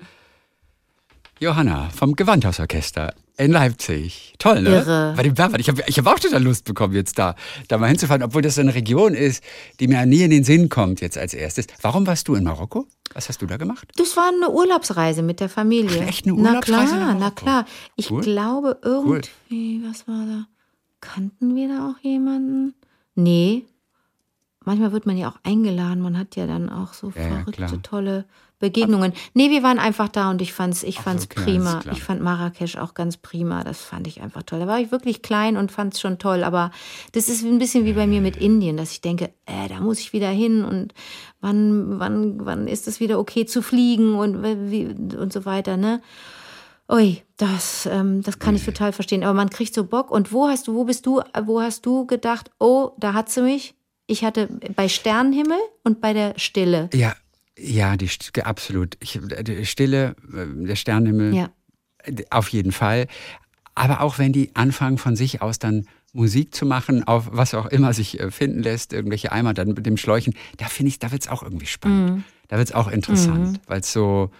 Johanna 1.38 1.88
vom 1.96 2.16
Gewandhausorchester 2.16 3.14
in 3.40 3.52
Leipzig. 3.52 4.34
Toll, 4.38 4.62
ne? 4.62 4.70
Irre. 4.70 5.14
Bei 5.16 5.22
dem 5.22 5.36
Werwald. 5.38 5.60
Ich 5.60 5.68
habe 5.68 5.82
ich 5.86 5.98
hab 5.98 6.06
auch 6.06 6.18
total 6.18 6.42
Lust 6.42 6.64
bekommen, 6.64 6.94
jetzt 6.94 7.18
da, 7.18 7.34
da 7.68 7.78
mal 7.78 7.88
hinzufahren, 7.88 8.22
obwohl 8.22 8.42
das 8.42 8.54
so 8.56 8.60
eine 8.60 8.74
Region 8.74 9.14
ist, 9.14 9.42
die 9.80 9.88
mir 9.88 10.04
nie 10.06 10.22
in 10.22 10.30
den 10.30 10.44
Sinn 10.44 10.68
kommt 10.68 11.00
jetzt 11.00 11.16
als 11.18 11.34
erstes. 11.34 11.66
Warum 11.82 12.06
warst 12.06 12.28
du 12.28 12.34
in 12.34 12.44
Marokko? 12.44 12.86
Was 13.14 13.28
hast 13.28 13.42
du 13.42 13.46
da 13.46 13.56
gemacht? 13.56 13.88
Das 13.96 14.16
war 14.16 14.28
eine 14.28 14.50
Urlaubsreise 14.50 15.22
mit 15.22 15.40
der 15.40 15.48
Familie. 15.48 16.02
Ach, 16.04 16.08
echt 16.08 16.26
eine 16.26 16.34
Na 16.36 16.50
Urlaubsreise 16.50 16.94
klar, 16.94 17.14
nach 17.14 17.18
na 17.20 17.30
klar. 17.30 17.64
Ich 17.96 18.10
Cool. 18.10 18.20
glaube 18.22 18.78
irgendwie, 18.84 19.82
was 19.88 20.06
war 20.06 20.26
da? 20.26 20.46
Kannten 21.00 21.56
wir 21.56 21.68
da 21.68 21.90
auch 21.90 21.98
jemanden? 22.04 22.74
Nee. 23.14 23.64
Manchmal 24.64 24.92
wird 24.92 25.06
man 25.06 25.16
ja 25.16 25.28
auch 25.30 25.38
eingeladen. 25.42 26.02
Man 26.02 26.18
hat 26.18 26.36
ja 26.36 26.46
dann 26.46 26.68
auch 26.68 26.92
so 26.92 27.12
Ja, 27.16 27.22
ja, 27.22 27.28
verrückte, 27.28 27.52
klar. 27.52 27.82
tolle 27.82 28.24
Begegnungen. 28.58 29.14
Nee, 29.32 29.48
wir 29.48 29.62
waren 29.62 29.78
einfach 29.78 30.08
da 30.08 30.28
und 30.30 30.42
ich 30.42 30.52
fand's, 30.52 30.82
ich 30.82 30.98
Ach, 30.98 31.04
fand's 31.04 31.24
okay, 31.24 31.44
prima. 31.44 31.80
Ich 31.90 32.02
fand 32.02 32.20
Marrakesch 32.20 32.76
auch 32.76 32.92
ganz 32.92 33.16
prima. 33.16 33.64
Das 33.64 33.80
fand 33.80 34.06
ich 34.06 34.20
einfach 34.20 34.42
toll. 34.42 34.60
Da 34.60 34.66
war 34.66 34.78
ich 34.78 34.92
wirklich 34.92 35.22
klein 35.22 35.56
und 35.56 35.72
fand's 35.72 35.98
schon 35.98 36.18
toll. 36.18 36.44
Aber 36.44 36.70
das 37.12 37.30
ist 37.30 37.42
ein 37.42 37.58
bisschen 37.58 37.86
wie 37.86 37.94
bei 37.94 38.06
mir 38.06 38.20
mit 38.20 38.36
Indien, 38.36 38.76
dass 38.76 38.92
ich 38.92 39.00
denke, 39.00 39.30
äh, 39.46 39.68
da 39.68 39.80
muss 39.80 39.98
ich 40.00 40.12
wieder 40.12 40.28
hin 40.28 40.62
und 40.62 40.92
wann, 41.40 41.98
wann, 41.98 42.44
wann 42.44 42.68
ist 42.68 42.86
es 42.86 43.00
wieder 43.00 43.18
okay 43.18 43.46
zu 43.46 43.62
fliegen 43.62 44.14
und 44.14 44.42
wie, 44.70 44.88
und 45.16 45.32
so 45.32 45.46
weiter, 45.46 45.78
ne? 45.78 46.02
Ui, 46.92 47.22
das, 47.38 47.86
ähm, 47.86 48.20
das 48.22 48.40
kann 48.40 48.56
ich 48.56 48.64
total 48.66 48.92
verstehen. 48.92 49.24
Aber 49.24 49.32
man 49.32 49.48
kriegt 49.48 49.72
so 49.72 49.84
Bock. 49.84 50.10
Und 50.10 50.32
wo 50.32 50.48
hast 50.48 50.68
du, 50.68 50.74
wo 50.74 50.84
bist 50.84 51.06
du, 51.06 51.22
wo 51.44 51.62
hast 51.62 51.86
du 51.86 52.04
gedacht, 52.04 52.50
oh, 52.58 52.90
da 52.98 53.14
hat 53.14 53.30
sie 53.30 53.40
mich? 53.42 53.74
Ich 54.10 54.24
hatte 54.24 54.48
bei 54.74 54.88
Sternenhimmel 54.88 55.58
und 55.84 56.00
bei 56.00 56.12
der 56.12 56.34
Stille. 56.36 56.90
Ja, 56.92 57.14
ja, 57.56 57.96
die 57.96 58.10
absolut. 58.42 58.96
Ich, 58.98 59.20
die 59.42 59.64
Stille, 59.64 60.16
äh, 60.32 60.66
der 60.66 60.74
Sternenhimmel, 60.74 61.34
Ja. 61.34 61.50
auf 62.30 62.48
jeden 62.48 62.72
Fall. 62.72 63.06
Aber 63.76 64.00
auch 64.00 64.18
wenn 64.18 64.32
die 64.32 64.50
anfangen 64.56 64.98
von 64.98 65.14
sich 65.14 65.42
aus 65.42 65.60
dann 65.60 65.86
Musik 66.12 66.56
zu 66.56 66.66
machen, 66.66 67.06
auf 67.06 67.28
was 67.30 67.54
auch 67.54 67.66
immer 67.66 67.92
sich 67.92 68.18
äh, 68.18 68.32
finden 68.32 68.64
lässt, 68.64 68.92
irgendwelche 68.92 69.30
Eimer 69.30 69.54
dann 69.54 69.68
mit 69.68 69.86
dem 69.86 69.96
Schläuchen, 69.96 70.34
da 70.56 70.66
finde 70.66 70.88
ich, 70.88 70.98
da 70.98 71.12
wird 71.12 71.22
es 71.22 71.28
auch 71.28 71.44
irgendwie 71.44 71.66
spannend. 71.66 72.10
Mhm. 72.10 72.24
Da 72.48 72.58
wird 72.58 72.68
es 72.68 72.74
auch 72.74 72.88
interessant, 72.88 73.60
weil 73.68 73.78
es 73.78 73.92
so 73.92 74.32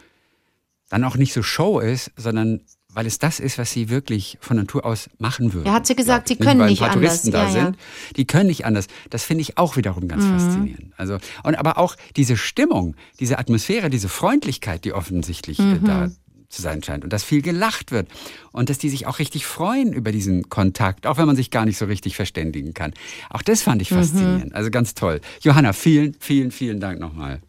dann 0.88 1.04
auch 1.04 1.16
nicht 1.16 1.32
so 1.32 1.44
Show 1.44 1.78
ist, 1.78 2.10
sondern 2.16 2.62
weil 2.92 3.06
es 3.06 3.18
das 3.18 3.40
ist, 3.40 3.58
was 3.58 3.70
sie 3.72 3.88
wirklich 3.88 4.38
von 4.40 4.56
Natur 4.56 4.84
aus 4.84 5.08
machen 5.18 5.52
würden. 5.52 5.66
Ja, 5.66 5.74
hat 5.74 5.86
sie 5.86 5.94
gesagt, 5.96 6.28
sie 6.28 6.36
können 6.36 6.60
weil 6.60 6.70
nicht 6.70 6.82
ein 6.82 6.88
paar 6.88 6.96
anders. 6.96 7.22
Touristen 7.22 7.30
da 7.30 7.44
Ja, 7.48 7.56
ja. 7.56 7.64
sind, 7.66 7.76
die 8.16 8.26
können 8.26 8.48
nicht 8.48 8.64
anders. 8.66 8.86
Das 9.10 9.22
finde 9.24 9.42
ich 9.42 9.58
auch 9.58 9.76
wiederum 9.76 10.08
ganz 10.08 10.24
Mhm. 10.24 10.30
faszinierend. 10.30 10.92
Also 10.96 11.18
und 11.44 11.54
aber 11.56 11.78
auch 11.78 11.96
diese 12.16 12.36
Stimmung, 12.36 12.96
diese 13.20 13.38
Atmosphäre, 13.38 13.90
diese 13.90 14.08
Freundlichkeit, 14.08 14.84
die 14.84 14.92
offensichtlich 14.92 15.58
Mhm. 15.58 15.72
äh, 15.72 15.78
da 15.86 16.10
zu 16.48 16.62
sein 16.62 16.82
scheint 16.82 17.04
und 17.04 17.12
dass 17.12 17.22
viel 17.22 17.42
gelacht 17.42 17.92
wird 17.92 18.08
und 18.50 18.70
dass 18.70 18.78
die 18.78 18.88
sich 18.88 19.06
auch 19.06 19.20
richtig 19.20 19.46
freuen 19.46 19.92
über 19.92 20.10
diesen 20.10 20.48
Kontakt, 20.48 21.06
auch 21.06 21.16
wenn 21.16 21.26
man 21.26 21.36
sich 21.36 21.52
gar 21.52 21.64
nicht 21.64 21.78
so 21.78 21.84
richtig 21.84 22.16
verständigen 22.16 22.74
kann. 22.74 22.92
Auch 23.30 23.42
das 23.42 23.62
fand 23.62 23.76
Mhm. 23.76 23.82
ich 23.82 23.88
faszinierend. 23.90 24.52
Also 24.52 24.68
ganz 24.72 24.94
toll. 24.94 25.20
Johanna, 25.42 25.72
vielen, 25.72 26.16
vielen, 26.18 26.50
vielen 26.50 26.80
Dank 26.80 26.98
nochmal. 26.98 27.40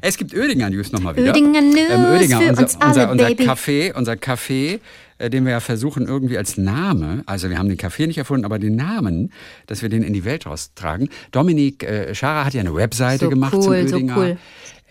Es 0.00 0.16
gibt 0.16 0.34
Oedinger 0.34 0.70
News 0.70 0.92
nochmal 0.92 1.16
wieder. 1.16 1.32
Oedinger 1.32 1.60
News 1.60 1.90
Oedinger, 1.90 2.40
für 2.40 2.48
unser, 2.48 2.62
uns 2.62 2.76
alle, 2.76 2.88
unser, 2.88 3.10
unser 3.10 3.26
Baby. 3.26 3.44
Café, 3.44 3.94
unser 3.94 4.12
Café, 4.14 4.80
äh, 5.18 5.30
den 5.30 5.44
wir 5.44 5.52
ja 5.52 5.60
versuchen 5.60 6.06
irgendwie 6.06 6.38
als 6.38 6.56
Name, 6.56 7.22
also 7.26 7.50
wir 7.50 7.58
haben 7.58 7.68
den 7.68 7.78
Café 7.78 8.06
nicht 8.06 8.18
erfunden, 8.18 8.44
aber 8.44 8.58
den 8.58 8.76
Namen, 8.76 9.32
dass 9.66 9.82
wir 9.82 9.88
den 9.88 10.02
in 10.02 10.12
die 10.12 10.24
Welt 10.24 10.46
raustragen. 10.46 11.08
Dominik 11.32 11.82
äh, 11.82 12.14
Schara 12.14 12.44
hat 12.44 12.54
ja 12.54 12.60
eine 12.60 12.74
Webseite 12.74 13.26
So 13.26 13.30
gemacht 13.30 13.52
zum 13.52 13.72
cool, 13.72 13.88
so 13.88 13.96
cool. 13.96 14.38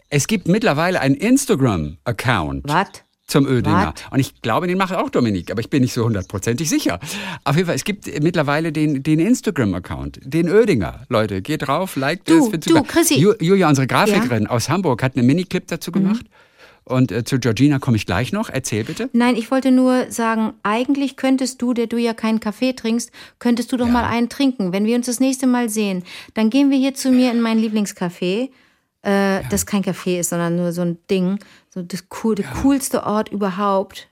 Es 0.09 0.27
gibt 0.27 0.47
mittlerweile 0.47 1.01
einen 1.01 1.15
Instagram-Account 1.15 2.67
Was? 2.67 2.87
Zum 3.29 3.45
Oedinger. 3.45 3.87
Wat? 3.87 4.05
Und 4.11 4.19
ich 4.19 4.41
glaube, 4.41 4.67
den 4.67 4.77
macht 4.77 4.93
auch 4.93 5.09
Dominik, 5.09 5.51
aber 5.51 5.61
ich 5.61 5.69
bin 5.69 5.81
nicht 5.81 5.93
so 5.93 6.03
hundertprozentig 6.05 6.69
sicher. 6.69 6.99
Auf 7.43 7.55
jeden 7.55 7.67
Fall, 7.67 7.75
es 7.75 7.83
gibt 7.83 8.05
mittlerweile 8.21 8.71
den, 8.71 9.03
den 9.03 9.19
Instagram-Account, 9.19 10.19
den 10.23 10.49
Oedinger. 10.49 11.01
Leute, 11.09 11.41
geht 11.41 11.67
drauf, 11.67 11.95
liked 11.95 12.29
Du, 12.29 12.49
es. 12.51 12.59
du, 12.59 12.73
super. 12.73 12.83
Chrissy. 12.83 13.15
Ju, 13.19 13.33
Julia, 13.39 13.69
unsere 13.69 13.87
Grafikerin 13.87 14.47
aus 14.47 14.69
Hamburg, 14.69 15.03
hat 15.03 15.15
einen 15.15 15.27
Miniclip 15.27 15.67
dazu 15.67 15.91
gemacht. 15.91 16.25
Und 16.85 17.11
äh, 17.11 17.23
zu 17.23 17.37
Georgina 17.39 17.77
komme 17.77 17.97
ich 17.97 18.07
gleich 18.07 18.31
noch. 18.33 18.49
Erzähl 18.49 18.83
bitte. 18.83 19.09
Nein, 19.13 19.35
ich 19.35 19.51
wollte 19.51 19.69
nur 19.69 20.09
sagen, 20.09 20.53
eigentlich 20.63 21.17
könntest 21.17 21.61
du, 21.61 21.75
der 21.75 21.85
du 21.85 21.97
ja 21.97 22.15
keinen 22.15 22.39
Kaffee 22.39 22.73
trinkst, 22.73 23.11
könntest 23.37 23.71
du 23.71 23.77
doch 23.77 23.87
mal 23.87 24.05
einen 24.05 24.27
trinken. 24.27 24.73
Wenn 24.73 24.85
wir 24.85 24.95
uns 24.95 25.05
das 25.05 25.19
nächste 25.19 25.45
Mal 25.45 25.69
sehen, 25.69 26.03
dann 26.33 26.49
gehen 26.49 26.71
wir 26.71 26.79
hier 26.79 26.95
zu 26.95 27.11
mir 27.11 27.31
in 27.31 27.41
mein 27.41 27.59
Lieblingscafé. 27.59 28.49
Äh, 29.01 29.41
Das 29.49 29.65
kein 29.65 29.83
Café 29.83 30.19
ist, 30.19 30.29
sondern 30.29 30.55
nur 30.55 30.71
so 30.73 30.81
ein 30.81 30.97
Ding. 31.09 31.39
So 31.73 31.81
das 31.81 32.03
cool, 32.23 32.35
der 32.35 32.45
coolste 32.61 33.03
Ort 33.05 33.29
überhaupt. 33.29 34.07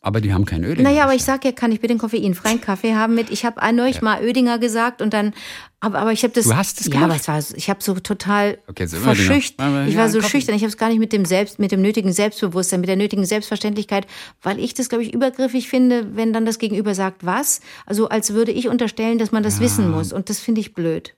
Aber 0.00 0.20
die 0.20 0.34
haben 0.34 0.44
keinen 0.44 0.66
Oedinger. 0.66 0.82
Naja, 0.90 1.04
aber 1.04 1.14
ich 1.14 1.24
sag 1.24 1.46
ja, 1.46 1.52
kann 1.52 1.72
ich 1.72 1.80
bitte 1.80 1.92
einen 1.92 1.98
koffeinfreien 1.98 2.60
Kaffee 2.60 2.94
haben 2.94 3.14
mit. 3.14 3.30
Ich 3.30 3.46
habe 3.46 3.58
neulich 3.74 4.02
mal 4.02 4.22
Oedinger 4.22 4.58
gesagt 4.58 5.00
und 5.00 5.14
dann, 5.14 5.32
aber, 5.80 5.98
aber 5.98 6.12
ich 6.12 6.22
habe 6.24 6.34
das. 6.34 6.44
Du 6.44 6.54
hast 6.54 6.78
es 6.80 6.88
Ja, 6.88 6.92
gemacht? 6.92 7.04
aber 7.26 7.38
es 7.38 7.50
war, 7.50 7.56
ich 7.56 7.70
habe 7.70 7.82
so 7.82 7.94
total 7.94 8.58
Okay, 8.66 8.84
so 8.84 8.98
verschüchtert. 8.98 9.88
Ich 9.88 9.94
ja, 9.94 10.00
war 10.00 10.10
so 10.10 10.18
Kaffee. 10.18 10.30
schüchtern. 10.30 10.56
Ich 10.56 10.60
habe 10.60 10.68
es 10.68 10.76
gar 10.76 10.90
nicht 10.90 10.98
mit 10.98 11.14
dem 11.14 11.24
Selbst, 11.24 11.58
mit 11.58 11.72
dem 11.72 11.80
nötigen 11.80 12.12
Selbstbewusstsein, 12.12 12.80
mit 12.80 12.90
der 12.90 12.96
nötigen 12.96 13.24
Selbstverständlichkeit, 13.24 14.06
weil 14.42 14.58
ich 14.58 14.74
das, 14.74 14.90
glaube 14.90 15.04
ich, 15.04 15.14
übergriffig 15.14 15.70
finde, 15.70 16.14
wenn 16.14 16.34
dann 16.34 16.44
das 16.44 16.58
Gegenüber 16.58 16.94
sagt, 16.94 17.24
was. 17.24 17.62
Also 17.86 18.10
als 18.10 18.34
würde 18.34 18.52
ich 18.52 18.68
unterstellen, 18.68 19.16
dass 19.18 19.32
man 19.32 19.42
das 19.42 19.60
wissen 19.60 19.90
muss. 19.90 20.12
Und 20.12 20.28
das 20.28 20.38
finde 20.38 20.60
ich 20.60 20.74
blöd. 20.74 21.14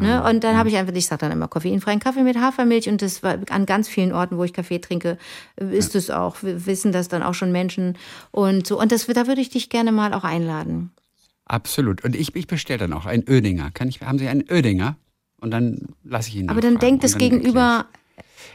Ne? 0.00 0.22
Und 0.22 0.44
dann 0.44 0.56
habe 0.56 0.68
ich 0.68 0.76
einfach, 0.76 0.94
ich 0.94 1.06
sage 1.06 1.20
dann 1.20 1.32
immer 1.32 1.48
koffeinfreien 1.48 2.00
Kaffee 2.00 2.22
mit 2.22 2.36
Hafermilch 2.36 2.88
und 2.88 3.02
das 3.02 3.22
war 3.22 3.38
an 3.50 3.66
ganz 3.66 3.88
vielen 3.88 4.12
Orten, 4.12 4.38
wo 4.38 4.44
ich 4.44 4.52
Kaffee 4.52 4.78
trinke, 4.78 5.18
ist 5.56 5.94
es 5.94 6.10
auch. 6.10 6.42
Wir 6.42 6.66
wissen 6.66 6.92
das 6.92 7.08
dann 7.08 7.22
auch 7.22 7.34
schon 7.34 7.52
Menschen 7.52 7.96
und 8.30 8.66
so. 8.66 8.80
Und 8.80 8.92
das, 8.92 9.06
da 9.06 9.26
würde 9.26 9.40
ich 9.40 9.50
dich 9.50 9.70
gerne 9.70 9.92
mal 9.92 10.14
auch 10.14 10.24
einladen. 10.24 10.90
Absolut. 11.46 12.04
Und 12.04 12.16
ich, 12.16 12.34
ich 12.34 12.46
bestelle 12.46 12.78
dann 12.78 12.92
auch 12.92 13.06
einen 13.06 13.24
Oedinger. 13.28 13.70
Kann 13.70 13.88
ich, 13.88 14.00
haben 14.00 14.18
Sie 14.18 14.28
einen 14.28 14.44
Oedinger? 14.50 14.96
Und 15.40 15.50
dann 15.50 15.88
lasse 16.04 16.30
ich 16.30 16.36
ihn 16.36 16.48
Aber 16.48 16.62
dann 16.62 16.78
denkt 16.78 17.04
das 17.04 17.18
Gegenüber, 17.18 17.86
ich. 17.92 17.98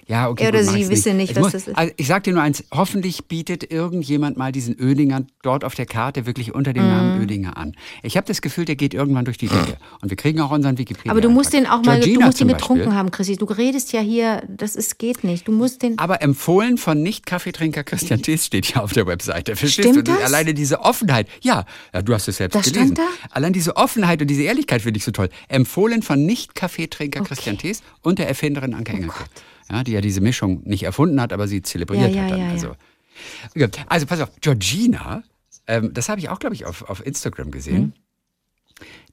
Ja, 0.08 0.30
okay. 0.30 0.44
Er 0.44 0.50
oder 0.50 0.64
gut, 0.64 0.74
sie 0.74 0.90
wissen 0.90 1.18
nicht, 1.18 1.32
Ich 1.32 1.36
was 1.36 1.44
muss- 1.44 1.52
das 1.54 1.68
ist. 1.68 1.78
Also 1.78 1.94
ich 1.98 2.08
sag 2.08 2.24
dir 2.24 2.34
nur 2.34 2.42
eins, 2.42 2.64
hoffentlich 2.72 3.26
bietet 3.26 3.72
irgendjemand 3.72 4.38
mal 4.38 4.52
diesen 4.52 4.76
Oedinger 4.82 5.22
dort 5.44 5.64
auf 5.64 5.76
der 5.76 5.86
Karte 5.86 6.26
wirklich 6.26 6.54
unter 6.54 6.74
dem 6.74 6.84
Mhm. 6.84 6.90
Namen 6.90 7.22
Oedinger 7.22 7.58
an. 7.58 7.76
Ich 8.04 8.18
habe 8.18 8.26
das 8.28 8.42
Gefühl, 8.42 8.66
der 8.66 8.76
geht 8.76 8.94
irgendwann 8.94 9.26
durch 9.26 9.38
die 9.38 9.48
Decke. 9.48 9.78
Und 10.02 10.10
wir 10.10 10.18
kriegen 10.18 10.42
auch 10.42 10.52
unseren 10.52 10.78
Wikipedia. 10.78 11.12
aber 11.12 11.22
du 11.22 11.30
musst 11.30 11.54
den 11.54 11.66
auch 11.68 11.84
mal, 11.84 12.00
du 12.00 12.06
Georgina 12.06 12.26
musst 12.28 12.40
den 12.40 12.48
getrunken 12.48 12.86
Beispiel. 12.86 12.98
haben, 12.98 13.12
Chrissy. 13.12 13.38
Du 13.38 13.46
redest 13.46 13.94
ja 13.94 14.02
hier, 14.02 14.44
das 14.48 14.76
ist, 14.76 14.98
geht 15.00 15.24
nicht. 15.24 15.48
Du 15.48 15.52
musst 15.52 15.82
den, 15.84 15.98
Aber 16.00 16.22
empfohlen 16.22 16.78
von 16.78 17.02
Nicht-Kaffeetrinker 17.04 17.84
Christian 17.84 18.22
Thees 18.24 18.46
steht 18.46 18.74
ja 18.74 18.82
auf 18.82 18.94
der 18.94 19.06
Webseite. 19.08 19.56
Verstehst 19.56 19.90
Stimmt 19.90 20.08
du? 20.08 20.14
das? 20.14 20.22
Alleine 20.24 20.54
diese 20.54 20.82
Offenheit. 20.82 21.28
Ja, 21.42 21.66
ja, 21.94 22.02
du 22.02 22.14
hast 22.14 22.28
es 22.28 22.38
selbst 22.38 22.56
Das 22.56 22.66
gelesen. 22.66 22.94
stand 22.96 23.08
Allein 23.32 23.54
diese 23.54 23.76
Offenheit 23.78 24.22
und 24.22 24.28
diese 24.28 24.44
Ehrlichkeit 24.44 24.82
finde 24.82 24.98
ich 24.98 25.04
so 25.06 25.12
toll. 25.12 25.30
Empfohlen 25.48 26.02
von 26.02 26.26
Nicht-Kaffeetrinker 26.26 27.24
Christian 27.24 27.58
Thees 27.58 27.82
und 28.02 28.20
der 28.20 28.28
Erfinderin 28.28 28.74
Anke 28.74 28.94
Engelke. 28.94 29.24
Ja, 29.72 29.84
die 29.84 29.92
ja 29.92 30.02
diese 30.02 30.22
Mischung 30.22 30.62
nicht 30.66 30.84
erfunden 30.84 31.22
hat, 31.22 31.32
aber 31.34 31.48
sie 31.48 31.62
zelebriert 31.62 32.02
Ja, 32.02 32.08
ja, 32.10 32.24
hat 32.24 32.32
dann. 32.32 32.40
ja, 32.40 32.50
also. 32.50 32.76
Also 33.88 34.06
pass 34.06 34.22
auf, 34.22 34.30
Georgina, 34.42 35.24
ähm, 35.68 35.94
das 35.94 36.10
habe 36.10 36.20
ich 36.20 36.30
auch, 36.30 36.40
glaube 36.40 36.56
ich, 36.56 36.66
auf, 36.66 36.90
auf 36.90 37.06
Instagram 37.06 37.52
gesehen. 37.52 37.82
Mhm. 37.82 37.94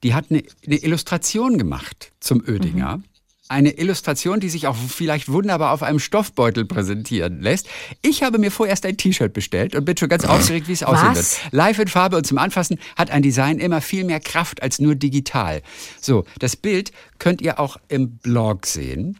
Die 0.03 0.13
hat 0.13 0.25
eine, 0.29 0.43
eine 0.65 0.77
Illustration 0.77 1.57
gemacht 1.57 2.11
zum 2.19 2.39
Mhm. 2.39 2.53
Oedinger. 2.55 3.01
Eine 3.49 3.77
Illustration, 3.77 4.41
die 4.41 4.49
sich 4.49 4.67
auch 4.67 4.75
vielleicht 4.75 5.29
wunderbar 5.29 5.71
auf 5.71 5.81
einem 5.81 5.99
Stoffbeutel 5.99 6.65
präsentieren 6.65 7.39
lässt. 7.41 7.69
Ich 8.01 8.21
habe 8.21 8.39
mir 8.39 8.51
vorerst 8.51 8.85
ein 8.85 8.97
T-Shirt 8.97 9.31
bestellt 9.31 9.73
und 9.73 9.85
bin 9.85 9.95
schon 9.95 10.09
ganz 10.09 10.25
aufgeregt, 10.25 10.67
wie 10.67 10.73
es 10.73 10.83
aussehen 10.83 11.15
wird. 11.15 11.53
Live 11.53 11.79
in 11.79 11.87
Farbe 11.87 12.17
und 12.17 12.27
zum 12.27 12.39
Anfassen 12.39 12.77
hat 12.97 13.09
ein 13.09 13.21
Design 13.23 13.59
immer 13.59 13.79
viel 13.79 14.03
mehr 14.03 14.19
Kraft 14.19 14.61
als 14.61 14.79
nur 14.79 14.95
digital. 14.95 15.61
So, 16.01 16.25
das 16.39 16.57
Bild 16.57 16.91
könnt 17.19 17.39
ihr 17.41 17.57
auch 17.57 17.77
im 17.87 18.17
Blog 18.17 18.65
sehen. 18.65 19.17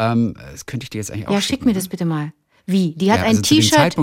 Ähm, 0.00 0.34
das 0.52 0.66
könnte 0.66 0.84
ich 0.84 0.90
dir 0.90 0.98
jetzt 0.98 1.10
eigentlich 1.10 1.28
auch 1.28 1.32
ja, 1.32 1.40
schick 1.40 1.64
mir 1.66 1.74
das 1.74 1.88
bitte 1.88 2.04
mal. 2.04 2.32
Wie? 2.66 2.92
Die 2.96 3.10
hat 3.10 3.18
Ja, 3.18 3.24
ein 3.24 3.30
also 3.30 3.42
dem 3.42 3.60
T-Shirt, 3.60 3.96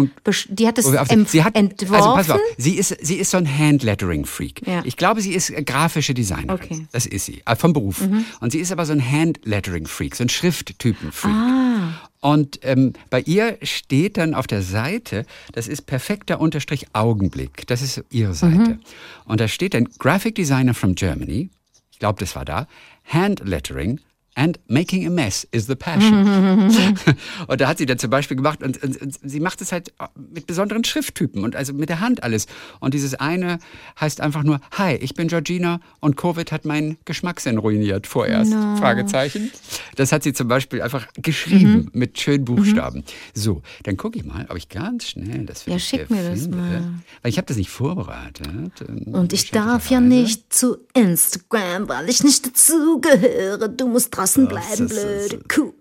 die 0.50 0.68
hat 0.68 0.78
auf- 0.80 1.10
empf- 1.10 1.28
sie 1.30 1.44
hat, 1.44 1.56
entworfen. 1.56 1.96
Also 1.96 2.14
pass 2.16 2.30
auf, 2.32 2.40
sie 2.58 2.74
ist, 2.76 2.98
sie 3.02 3.16
ist 3.16 3.32
so 3.32 3.38
ein 3.38 3.48
Handlettering-Freak. 3.48 4.68
Ja. 4.68 4.82
Ich 4.84 4.98
glaube, 4.98 5.22
sie 5.22 5.34
ist 5.34 5.54
grafische 5.66 6.14
Designerin. 6.14 6.50
Okay. 6.52 6.74
Mhm. 6.74 6.88
Das 6.92 7.06
ist 7.06 7.26
sie, 7.26 7.42
äh, 7.46 7.56
vom 7.56 7.72
Beruf. 7.72 8.02
Und 8.42 8.52
sie 8.52 8.60
ist 8.60 8.72
aber 8.74 8.86
so 8.86 8.92
ein 8.94 9.12
Handlettering-Freak, 9.12 10.16
so 10.16 10.24
ein 10.24 10.30
Schrifttypen-Freak. 10.30 11.34
Ah. 11.34 12.02
Und 12.20 12.60
ähm, 12.64 12.94
bei 13.10 13.22
ihr 13.22 13.58
steht 13.62 14.18
dann 14.18 14.34
auf 14.34 14.48
der 14.48 14.64
Seite, 14.64 15.26
das 15.54 15.68
ist 15.70 15.84
perfekter 15.86 16.42
Unterstrich 16.42 16.88
Augenblick. 16.94 17.68
Das 17.68 17.82
ist 17.82 18.04
ihre 18.10 18.34
Seite. 18.34 18.58
Mhm. 18.58 18.80
Und 19.26 19.40
da 19.40 19.48
steht 19.48 19.76
dann 19.76 19.88
Graphic 19.98 20.36
Designer 20.36 20.74
from 20.74 20.96
Germany. 20.96 21.50
Ich 21.92 22.00
glaube, 22.00 22.20
das 22.20 22.36
war 22.36 22.44
da. 22.44 22.68
Handlettering 23.06 24.02
And 24.40 24.60
making 24.68 25.08
a 25.08 25.10
mess 25.10 25.48
is 25.52 25.66
the 25.66 25.74
passion. 25.74 26.70
und 27.48 27.60
da 27.60 27.68
hat 27.68 27.80
sie 27.80 27.88
dann 27.88 27.98
zum 27.98 28.12
Beispiel 28.12 28.38
gemacht, 28.38 28.62
und, 28.62 28.84
und, 28.84 29.02
und 29.02 29.20
sie 29.24 29.40
macht 29.40 29.62
es 29.62 29.72
halt 29.72 29.94
mit 30.16 30.46
besonderen 30.46 30.84
Schrifttypen 30.84 31.44
und 31.44 31.56
also 31.56 31.74
mit 31.74 31.90
der 31.90 32.02
Hand 32.02 32.22
alles. 32.22 32.46
Und 32.80 32.94
dieses 32.94 33.16
eine 33.16 33.58
heißt 34.00 34.22
einfach 34.22 34.44
nur, 34.44 34.60
hi, 34.78 34.94
ich 34.98 35.16
bin 35.16 35.28
Georgina 35.28 35.80
und 36.02 36.18
Covid 36.18 36.52
hat 36.52 36.66
meinen 36.66 36.98
Geschmackssinn 37.06 37.58
ruiniert 37.58 38.06
vorerst. 38.06 38.54
Fragezeichen. 38.78 39.50
Das 39.96 40.12
hat 40.12 40.22
sie 40.22 40.34
zum 40.34 40.48
Beispiel 40.48 40.84
einfach 40.84 41.08
geschrieben 41.16 41.90
mit 41.94 42.20
schönen 42.20 42.46
Buchstaben. 42.46 43.04
So, 43.34 43.64
dann 43.84 43.98
gucke 43.98 44.20
ich 44.20 44.24
mal, 44.24 44.46
ob 44.50 44.58
ich 44.58 44.70
ganz 44.70 45.08
schnell 45.08 45.46
das 45.48 45.64
für 45.64 45.72
Ja, 45.72 45.80
schick 45.80 46.12
mir 46.12 46.22
das 46.30 46.42
finde. 46.42 46.58
mal. 46.58 46.84
Weil 47.24 47.32
ich 47.32 47.38
habe 47.38 47.48
das 47.48 47.58
nicht 47.58 47.72
vorbereitet. 47.72 48.48
ähm, 48.88 49.16
Und 49.16 49.34
ich 49.34 49.50
darf 49.50 49.90
ja 49.90 50.00
nicht 50.00 50.54
zu 50.54 50.78
Instagram, 50.94 51.90
weil 51.90 52.08
ich 52.08 52.24
nicht 52.24 52.46
dazugehöre. 52.46 53.68
Du 53.70 53.88
musst 53.88 54.16
draußen 54.16 54.27
bleiben, 54.36 54.86
ist- 54.86 54.92
ist- 54.92 55.30
blöde 55.30 55.44
Kuh. 55.48 55.74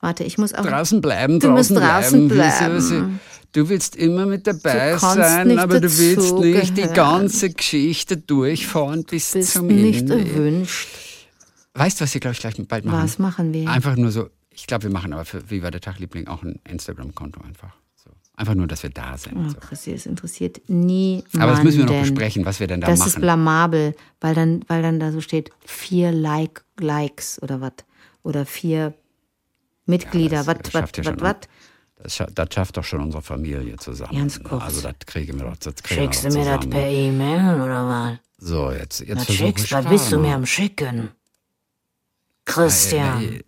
Warte, 0.00 0.24
ich 0.24 0.38
muss 0.38 0.54
auch. 0.54 0.64
Draußen 0.64 1.00
bleiben, 1.00 1.40
Du 1.40 1.50
musst 1.50 1.70
draußen, 1.70 1.76
draußen 1.76 2.28
bleiben. 2.28 2.78
Bleiben. 2.78 3.20
Du 3.52 3.68
willst 3.68 3.96
immer 3.96 4.26
mit 4.26 4.46
dabei 4.46 4.96
sein, 4.96 5.48
nicht 5.48 5.58
aber 5.58 5.80
du 5.80 5.88
willst 5.98 6.34
nicht 6.34 6.76
die 6.76 6.82
dazugehören. 6.82 6.94
ganze 6.94 7.50
Geschichte 7.50 8.16
durchfahren 8.16 9.04
bis 9.04 9.32
bist 9.32 9.52
zum 9.54 9.66
nicht 9.66 10.02
Ende. 10.02 10.20
erwünscht. 10.20 10.88
Weißt 11.74 12.00
du, 12.00 12.04
was 12.04 12.14
wir, 12.14 12.20
glaube 12.20 12.34
ich, 12.34 12.40
gleich 12.40 12.54
bald 12.68 12.84
machen? 12.84 13.02
Was 13.02 13.18
machen 13.18 13.52
wir? 13.52 13.68
Einfach 13.68 13.96
nur 13.96 14.10
so, 14.12 14.28
ich 14.50 14.66
glaube, 14.66 14.84
wir 14.84 14.90
machen 14.90 15.12
aber 15.12 15.24
für 15.24 15.50
Wie 15.50 15.62
war 15.62 15.70
der 15.70 15.80
Tag, 15.80 15.98
Liebling 15.98 16.28
auch 16.28 16.42
ein 16.42 16.60
Instagram-Konto 16.68 17.40
einfach. 17.42 17.74
Einfach 18.40 18.54
nur, 18.54 18.66
dass 18.66 18.82
wir 18.82 18.88
da 18.88 19.18
sind. 19.18 19.36
Oh, 19.36 19.48
So. 19.50 19.58
Chrissy, 19.58 19.92
es 19.92 20.06
interessiert 20.06 20.62
niemanden. 20.66 21.42
Aber 21.42 21.52
das 21.52 21.62
müssen 21.62 21.78
wir 21.80 21.84
noch 21.84 22.00
besprechen, 22.00 22.46
was 22.46 22.58
wir 22.58 22.66
denn 22.66 22.80
da 22.80 22.86
Das 22.86 22.98
machen. 23.00 23.08
ist 23.10 23.20
blamabel, 23.20 23.94
weil 24.20 24.34
dann, 24.34 24.64
weil 24.66 24.80
dann 24.80 24.98
da 24.98 25.12
so 25.12 25.20
steht, 25.20 25.50
vier 25.66 26.10
like, 26.10 26.64
Likes 26.78 27.40
oder 27.42 27.60
was. 27.60 27.72
Oder 28.22 28.46
vier 28.46 28.94
Mitglieder, 29.84 30.38
das- 30.44 30.46
was, 30.46 30.56
das 30.62 30.74
was, 31.06 31.20
was. 31.20 31.36
Das, 32.02 32.14
scha- 32.18 32.30
das 32.34 32.48
schafft 32.54 32.78
doch 32.78 32.84
schon 32.84 33.02
unsere 33.02 33.22
Familie 33.22 33.76
zusammen. 33.76 34.16
Ganz 34.16 34.42
kurz. 34.42 34.62
Also 34.62 34.80
das 34.80 34.94
kriegen 35.04 35.38
wir 35.38 35.44
doch, 35.44 35.56
das 35.58 35.74
kriegen 35.82 36.00
Schickst 36.04 36.24
wir 36.24 36.30
du 36.30 36.36
doch 36.38 36.44
mir 36.44 36.56
das 36.56 36.68
per 36.70 36.88
E-Mail 36.88 37.60
oder 37.60 37.86
was? 37.88 38.18
So, 38.38 38.70
jetzt, 38.72 39.00
jetzt 39.00 39.24
versuche 39.26 39.48
schickst, 39.48 39.64
ich 39.66 39.72
was 39.72 39.84
bist 39.84 40.10
du 40.12 40.18
mir 40.18 40.34
am 40.34 40.46
Schicken? 40.46 41.10
Christian, 42.46 43.40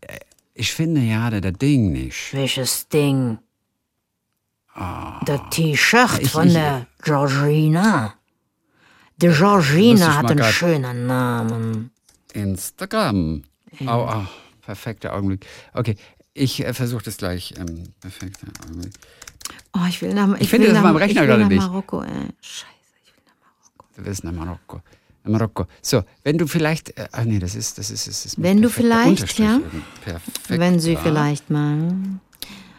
Ich, 0.54 0.72
finde 0.74 1.00
ja, 1.00 1.30
der 1.30 1.52
Ding 1.52 1.92
nicht. 1.92 2.32
welches 2.34 2.88
Ding? 2.88 3.38
Das 4.74 5.40
T-Shirt 5.50 6.00
Ah. 6.10 6.18
Ich- 6.20 6.30
von 6.30 6.46
ich- 6.46 6.54
der 6.54 6.86
Georgina. 7.02 8.14
Die 9.18 9.26
ich 9.26 9.36
Georgina 9.38 10.16
hat 10.16 10.30
einen 10.30 10.44
schönen 10.44 11.06
Namen. 11.06 11.90
Instagram. 12.32 13.42
Oh, 13.80 14.08
oh, 14.10 14.26
perfekter 14.62 15.12
Augenblick. 15.14 15.46
Okay, 15.74 15.96
ich 16.34 16.64
äh, 16.64 16.72
versuche 16.74 17.04
das 17.04 17.18
gleich. 17.18 17.54
Ähm, 17.58 17.84
perfekter 18.00 18.46
Augenblick. 18.64 18.92
Oh, 19.74 19.80
ich 19.88 20.00
will 20.02 20.14
nach, 20.14 20.38
ich 20.40 20.48
finde 20.48 20.66
will 20.68 20.74
das 20.74 20.82
nach, 20.82 20.90
meinem 20.90 20.96
Rechner 20.96 21.22
ich 21.22 21.28
will 21.28 21.36
gerade 21.36 21.42
nach 21.42 21.48
nicht. 21.48 21.60
Marokko, 21.60 22.02
ey. 22.02 22.10
Scheiße. 22.40 22.66
Du 23.96 24.04
willst 24.06 24.24
nach 24.24 24.32
Marokko. 24.32 24.80
Nach 25.24 25.32
Marokko. 25.32 25.66
So, 25.82 26.02
wenn 26.24 26.38
du 26.38 26.46
vielleicht. 26.46 26.96
Äh, 26.98 27.08
ach 27.12 27.24
nee, 27.24 27.38
das 27.38 27.54
ist. 27.54 27.78
Das 27.78 27.90
ist, 27.90 28.06
das 28.08 28.24
ist 28.26 28.42
Wenn 28.42 28.60
du 28.62 28.68
vielleicht, 28.70 29.38
ja. 29.38 29.56
eben. 29.56 29.84
Perfekter, 30.04 30.58
Wenn 30.58 30.80
sie 30.80 30.96
vielleicht 30.96 31.50
mal. 31.50 31.94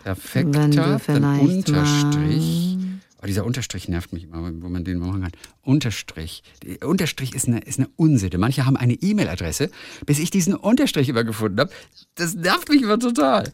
Perfekter, 0.04 0.68
dann 0.68 1.40
Unterstrich. 1.40 2.78
Oh, 3.24 3.26
dieser 3.26 3.46
Unterstrich 3.46 3.88
nervt 3.88 4.12
mich 4.12 4.24
immer, 4.24 4.52
wo 4.62 4.68
man 4.68 4.84
den 4.84 5.00
machen 5.00 5.22
kann. 5.22 5.32
Unterstrich. 5.62 6.44
Unterstrich 6.84 7.34
ist 7.34 7.48
eine, 7.48 7.60
ist 7.60 7.80
eine 7.80 7.88
Unsitte. 7.96 8.38
Manche 8.38 8.66
haben 8.66 8.76
eine 8.76 8.96
E-Mail-Adresse, 8.96 9.72
bis 10.06 10.20
ich 10.20 10.30
diesen 10.30 10.56
Unterstrich 10.56 11.08
immer 11.08 11.24
gefunden 11.24 11.62
habe. 11.62 11.72
Das 12.16 12.36
nervt 12.36 12.68
mich 12.68 12.82
immer 12.82 13.00
total. 13.00 13.50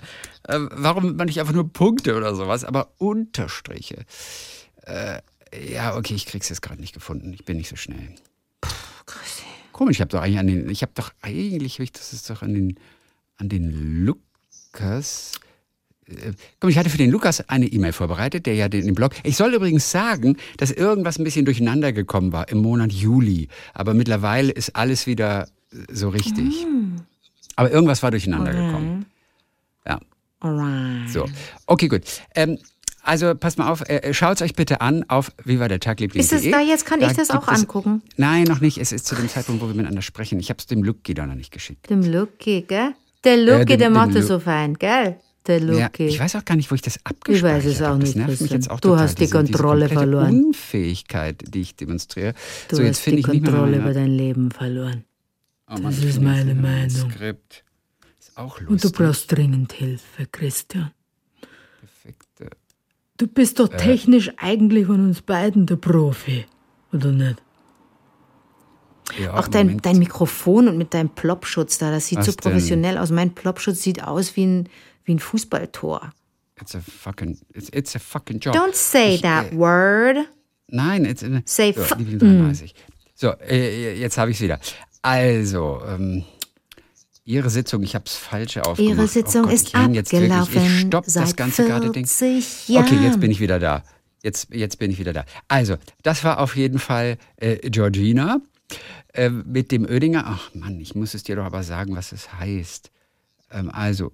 Ähm, 0.47 0.69
warum 0.73 1.15
man 1.15 1.27
nicht 1.27 1.39
einfach 1.39 1.53
nur 1.53 1.71
Punkte 1.71 2.15
oder 2.15 2.33
sowas, 2.33 2.65
aber 2.65 2.93
Unterstriche. 2.97 4.05
Äh, 4.85 5.19
ja, 5.71 5.95
okay, 5.95 6.15
ich 6.15 6.25
krieg's 6.25 6.49
jetzt 6.49 6.63
gerade 6.63 6.81
nicht 6.81 6.93
gefunden. 6.93 7.31
Ich 7.33 7.45
bin 7.45 7.57
nicht 7.57 7.69
so 7.69 7.75
schnell. 7.75 8.15
Komisch, 9.71 9.97
ich 9.97 10.01
habe 10.01 10.09
doch 10.09 10.21
eigentlich 10.21 10.39
an 10.39 10.47
den, 10.47 10.69
ich 10.69 10.81
habe 10.81 10.93
doch 10.95 11.11
eigentlich, 11.21 11.77
das 11.91 12.11
ist 12.11 12.27
doch 12.29 12.41
an 12.41 12.55
den, 12.55 12.79
an 13.37 13.49
den 13.49 14.03
Lukas. 14.03 15.39
Äh, 16.09 16.33
Komm, 16.59 16.69
ich 16.69 16.77
hatte 16.77 16.89
für 16.89 16.97
den 16.97 17.11
Lukas 17.11 17.47
eine 17.49 17.67
E-Mail 17.67 17.93
vorbereitet, 17.93 18.45
der 18.45 18.55
ja 18.55 18.67
den, 18.69 18.85
den 18.85 18.95
Blog. 18.95 19.13
Ich 19.23 19.37
soll 19.37 19.53
übrigens 19.53 19.91
sagen, 19.91 20.37
dass 20.57 20.71
irgendwas 20.71 21.17
ein 21.19 21.23
bisschen 21.23 21.45
durcheinander 21.45 21.93
gekommen 21.93 22.31
war 22.33 22.49
im 22.49 22.59
Monat 22.59 22.91
Juli. 22.91 23.47
Aber 23.73 23.93
mittlerweile 23.93 24.51
ist 24.51 24.75
alles 24.75 25.07
wieder 25.07 25.47
äh, 25.71 25.77
so 25.91 26.09
richtig. 26.09 26.65
Aber 27.55 27.71
irgendwas 27.71 28.01
war 28.03 28.11
durcheinander 28.11 28.51
gekommen. 28.53 29.05
Ja. 29.85 29.99
Alright. 30.39 31.09
So, 31.09 31.25
okay, 31.67 31.87
gut. 31.89 32.01
Ähm, 32.35 32.57
also 33.01 33.33
passt 33.35 33.57
mal 33.57 33.69
auf, 33.69 33.81
äh, 33.89 34.13
schaut 34.13 34.41
euch 34.41 34.53
bitte 34.53 34.81
an 34.81 35.03
auf 35.07 35.31
wie 35.43 35.59
war 35.59 35.67
der 35.67 35.79
Tag 35.79 35.99
Ist 36.01 36.31
es 36.33 36.49
da 36.49 36.59
jetzt? 36.61 36.85
Kann 36.85 37.01
ich 37.01 37.11
das 37.13 37.29
auch 37.31 37.47
angucken? 37.47 38.01
Nein, 38.17 38.43
noch 38.43 38.61
nicht. 38.61 38.77
Es 38.77 38.91
ist 38.91 39.05
zu 39.07 39.15
dem 39.15 39.27
Zeitpunkt, 39.29 39.61
wo 39.61 39.67
wir 39.67 39.73
miteinander 39.73 40.01
sprechen. 40.01 40.39
Ich 40.39 40.49
habe 40.49 40.59
es 40.59 40.67
dem 40.67 40.83
Lucky 40.83 41.13
da 41.13 41.25
noch 41.25 41.35
nicht 41.35 41.51
geschickt. 41.51 41.89
Dem 41.89 42.01
Lucky, 42.03 42.61
gell? 42.67 42.93
Der 43.23 43.37
Lucky, 43.37 43.65
dem- 43.65 43.79
der 43.79 43.89
macht 43.89 44.15
das 44.15 44.27
so 44.27 44.39
fein, 44.39 44.75
gell? 44.75 45.17
Der 45.49 45.73
Ja, 45.73 45.89
ich 45.97 46.19
weiß 46.19 46.35
auch 46.35 46.45
gar 46.45 46.55
nicht, 46.55 46.69
wo 46.69 46.75
ich 46.75 46.81
das 46.81 46.97
Ich 46.97 47.01
abgespeichert 47.05 47.65
weiß 47.65 47.65
es 47.65 47.81
auch 47.81 47.87
habe. 47.87 47.99
Das 47.99 48.09
nicht, 48.15 48.27
nervt 48.27 48.41
mich 48.41 48.51
jetzt 48.51 48.69
auch 48.69 48.79
Du 48.79 48.89
total. 48.89 49.03
hast 49.03 49.15
die 49.19 49.23
diese- 49.25 49.43
diese 49.43 49.51
Kontrolle 49.57 49.87
komplette 49.87 49.93
verloren. 49.99 50.45
Unfähigkeit, 50.45 51.43
die 51.47 51.61
ich 51.61 51.75
demonstriere. 51.75 52.33
du 52.69 52.75
so, 52.75 52.81
jetzt 52.83 52.97
hast 52.99 53.07
die 53.07 53.15
ich 53.19 53.25
Kontrolle 53.25 53.77
über 53.77 53.93
dein 53.93 54.11
Leben 54.11 54.51
verloren. 54.51 55.03
Oh 55.67 55.73
Mann, 55.73 55.83
Das 55.83 55.97
ich 55.99 56.05
ist 56.05 56.21
meine 56.21 56.53
Meinung. 56.55 57.11
Skript. 57.11 57.63
Ist 58.19 58.37
auch 58.37 58.59
lustig. 58.59 58.69
Und 58.69 58.83
du 58.83 58.91
brauchst 58.91 59.31
dringend 59.31 59.73
Hilfe, 59.73 60.25
Christian. 60.31 60.91
Perfekte. 61.79 62.49
Du 63.17 63.27
bist 63.27 63.59
doch 63.59 63.67
technisch 63.69 64.31
eigentlich 64.37 64.85
von 64.85 64.99
uns 65.07 65.21
beiden 65.21 65.65
der 65.65 65.75
Profi, 65.77 66.45
oder 66.93 67.11
nicht? 67.11 67.41
Ja, 69.19 69.33
Auch 69.39 69.47
dein, 69.47 69.65
Moment. 69.67 69.85
dein 69.87 69.97
Mikrofon 69.99 70.67
und 70.67 70.77
mit 70.77 70.93
deinem 70.93 71.09
Plopschutz 71.09 71.79
da, 71.79 71.89
das 71.91 72.07
sieht 72.07 72.19
Was 72.19 72.27
so 72.27 72.31
denn? 72.33 72.41
professionell 72.41 72.97
aus. 72.99 73.09
Mein 73.09 73.33
Plopschutz 73.33 73.81
sieht 73.81 74.03
aus 74.03 74.35
wie 74.35 74.45
ein, 74.45 74.69
wie 75.09 75.15
ein 75.15 75.19
Fußballtor. 75.19 76.11
It's 76.61 76.75
a 76.75 76.79
fucking, 76.81 77.37
it's, 77.53 77.69
it's 77.73 77.95
a 77.95 77.99
fucking 77.99 78.39
job. 78.39 78.53
Don't 78.55 78.75
say 78.75 79.15
Ich, 79.15 79.21
that 79.21 79.51
äh, 79.51 79.57
word. 79.57 80.17
Nein, 80.67 81.05
it's, 81.05 81.23
äh, 81.23 81.41
Say 81.45 81.73
so, 81.73 81.81
fu- 81.83 81.95
Liebling 81.95 82.19
33. 82.19 82.73
So, 83.15 83.31
äh, 83.39 83.99
jetzt 83.99 84.17
habe 84.17 84.31
ich 84.31 84.37
es 84.37 84.41
wieder. 84.43 84.59
Also, 85.01 85.81
ähm, 85.87 86.23
Ihre 87.25 87.49
Sitzung, 87.49 87.83
ich 87.83 87.95
habe 87.95 88.05
es 88.07 88.15
falsche 88.15 88.65
aufgemacht. 88.65 88.97
Ihre 88.97 89.07
Sitzung 89.07 89.43
oh 89.43 89.45
Gott, 89.45 89.53
ist 89.53 89.73
jetzt 89.73 90.11
wirklich, 90.11 90.31
abgelaufen 90.33 90.65
Ich 90.65 90.79
stopp 90.81 91.05
das 91.05 91.35
ganze 91.35 91.65
gerade 91.65 91.91
Ding. 91.91 92.05
40 92.05 92.69
Jahren. 92.69 92.85
Okay, 92.85 92.95
jetzt 93.03 93.19
bin 93.19 93.31
ich 93.31 93.39
wieder 93.39 93.59
da. 93.59 93.83
Jetzt, 94.23 94.53
jetzt 94.53 94.79
bin 94.79 94.91
ich 94.91 94.99
wieder 94.99 95.13
da. 95.13 95.25
Also, 95.47 95.77
das 96.03 96.23
war 96.23 96.39
auf 96.39 96.55
jeden 96.55 96.79
Fall 96.79 97.17
äh, 97.37 97.57
Georgina 97.69 98.41
äh, 99.13 99.29
mit 99.29 99.71
dem 99.71 99.85
Oedinger. 99.85 100.23
Ach 100.25 100.53
Mann, 100.53 100.79
ich 100.79 100.95
muss 100.95 101.13
es 101.13 101.23
dir 101.23 101.35
doch 101.35 101.45
aber 101.45 101.63
sagen, 101.63 101.95
was 101.95 102.11
es 102.11 102.33
heißt. 102.33 102.91
Ähm, 103.51 103.69
also, 103.71 104.11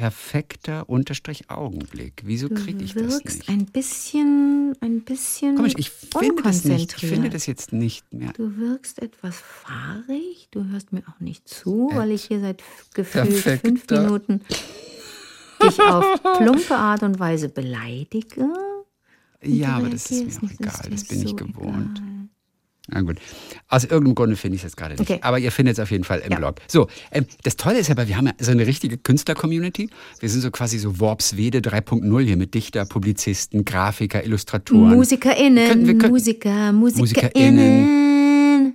perfekter 0.00 0.88
Unterstrich 0.88 1.50
Augenblick. 1.50 2.22
Wieso 2.24 2.48
kriege 2.48 2.82
ich 2.82 2.94
du 2.94 3.02
das 3.02 3.12
wirkst 3.12 3.38
nicht? 3.40 3.48
ein 3.50 3.66
bisschen, 3.66 4.74
ein 4.80 5.02
bisschen 5.02 5.56
Komisch, 5.56 5.74
ich 5.76 5.90
finde 5.90 6.42
das 6.42 6.64
nicht. 6.64 6.94
Ich 7.02 7.06
finde 7.06 7.28
das 7.28 7.44
jetzt 7.44 7.74
nicht 7.74 8.10
mehr. 8.10 8.32
Du 8.32 8.56
wirkst 8.56 9.02
etwas 9.02 9.36
fahrig, 9.36 10.48
du 10.52 10.64
hörst 10.70 10.94
mir 10.94 11.02
auch 11.06 11.20
nicht 11.20 11.46
zu, 11.46 11.90
weil 11.92 12.12
ich 12.12 12.24
hier 12.24 12.40
seit 12.40 12.62
gefühlt 12.94 13.28
Perfekter. 13.28 13.68
fünf 13.68 13.90
Minuten 13.90 14.40
dich 15.62 15.78
auf 15.80 16.06
plumpe 16.38 16.76
Art 16.76 17.02
und 17.02 17.18
Weise 17.18 17.50
beleidige. 17.50 18.48
Ja, 19.42 19.72
du 19.72 19.84
aber 19.84 19.90
das 19.90 20.10
ist 20.10 20.42
mir 20.42 20.48
auch 20.48 20.52
egal. 20.54 20.90
Das 20.90 21.04
bin 21.04 21.22
ich 21.22 21.28
so 21.28 21.36
gewohnt. 21.36 21.98
egal. 21.98 22.19
Na 22.92 23.02
gut. 23.02 23.18
Aus 23.68 23.84
irgendeinem 23.84 24.14
Grunde 24.14 24.36
finde 24.36 24.56
ich 24.56 24.60
es 24.62 24.64
jetzt 24.64 24.76
gerade 24.76 24.94
nicht. 24.94 25.00
Okay. 25.00 25.18
Aber 25.22 25.38
ihr 25.38 25.52
findet 25.52 25.74
es 25.74 25.80
auf 25.80 25.90
jeden 25.90 26.04
Fall 26.04 26.20
im 26.20 26.32
Ja. 26.32 26.38
Blog. 26.38 26.56
So, 26.66 26.88
ähm, 27.12 27.26
das 27.44 27.56
Tolle 27.56 27.78
ist 27.78 27.90
aber, 27.90 28.08
wir 28.08 28.16
haben 28.16 28.26
ja 28.26 28.32
so 28.40 28.50
eine 28.50 28.66
richtige 28.66 28.98
Künstler-Community. 28.98 29.88
Wir 30.18 30.28
sind 30.28 30.40
so 30.40 30.50
quasi 30.50 30.78
so 30.78 30.98
Worpswede 31.00 31.60
3.0 31.60 32.20
hier 32.24 32.36
mit 32.36 32.54
Dichter, 32.54 32.84
Publizisten, 32.84 33.64
Grafiker, 33.64 34.24
Illustratoren. 34.24 34.94
MusikerInnen, 34.94 35.56
Wir 35.56 35.66
könnten- 35.68 35.86
wir 35.86 35.94
könnten- 35.98 36.10
Musiker, 36.12 36.72
MusikerInnen. 36.72 37.54
MusikerInnen. 37.56 38.74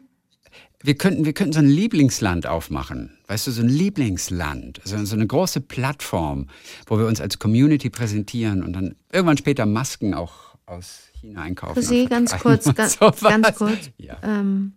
Wir 0.84 0.94
könnten, 0.96 1.26
wir 1.26 1.34
könnten 1.34 1.54
so 1.54 1.60
ein 1.60 1.68
Lieblingsland 1.68 2.46
aufmachen. 2.46 3.18
Weißt 3.28 3.48
du, 3.48 3.52
so 3.52 3.64
ein 3.64 3.70
Lieblingsland. 3.70 4.82
So, 4.84 5.04
so 5.04 5.16
eine 5.16 5.26
große 5.26 5.62
Plattform, 5.62 6.46
wo 6.86 7.00
wir 7.00 7.08
uns 7.08 7.20
als 7.20 7.40
Community 7.40 7.90
präsentieren 7.90 8.62
und 8.64 8.74
dann 8.74 8.96
irgendwann 9.12 9.38
später 9.38 9.66
Masken 9.66 10.14
auch 10.14 10.45
aus 10.66 11.10
China 11.20 11.42
einkaufen. 11.42 11.78
Und 11.78 12.10
ganz 12.10 12.38
kurz, 12.38 12.74
ganz, 12.74 13.00
ganz 13.00 13.56
kurz. 13.56 13.90
Ja. 13.98 14.18
Ähm, 14.24 14.74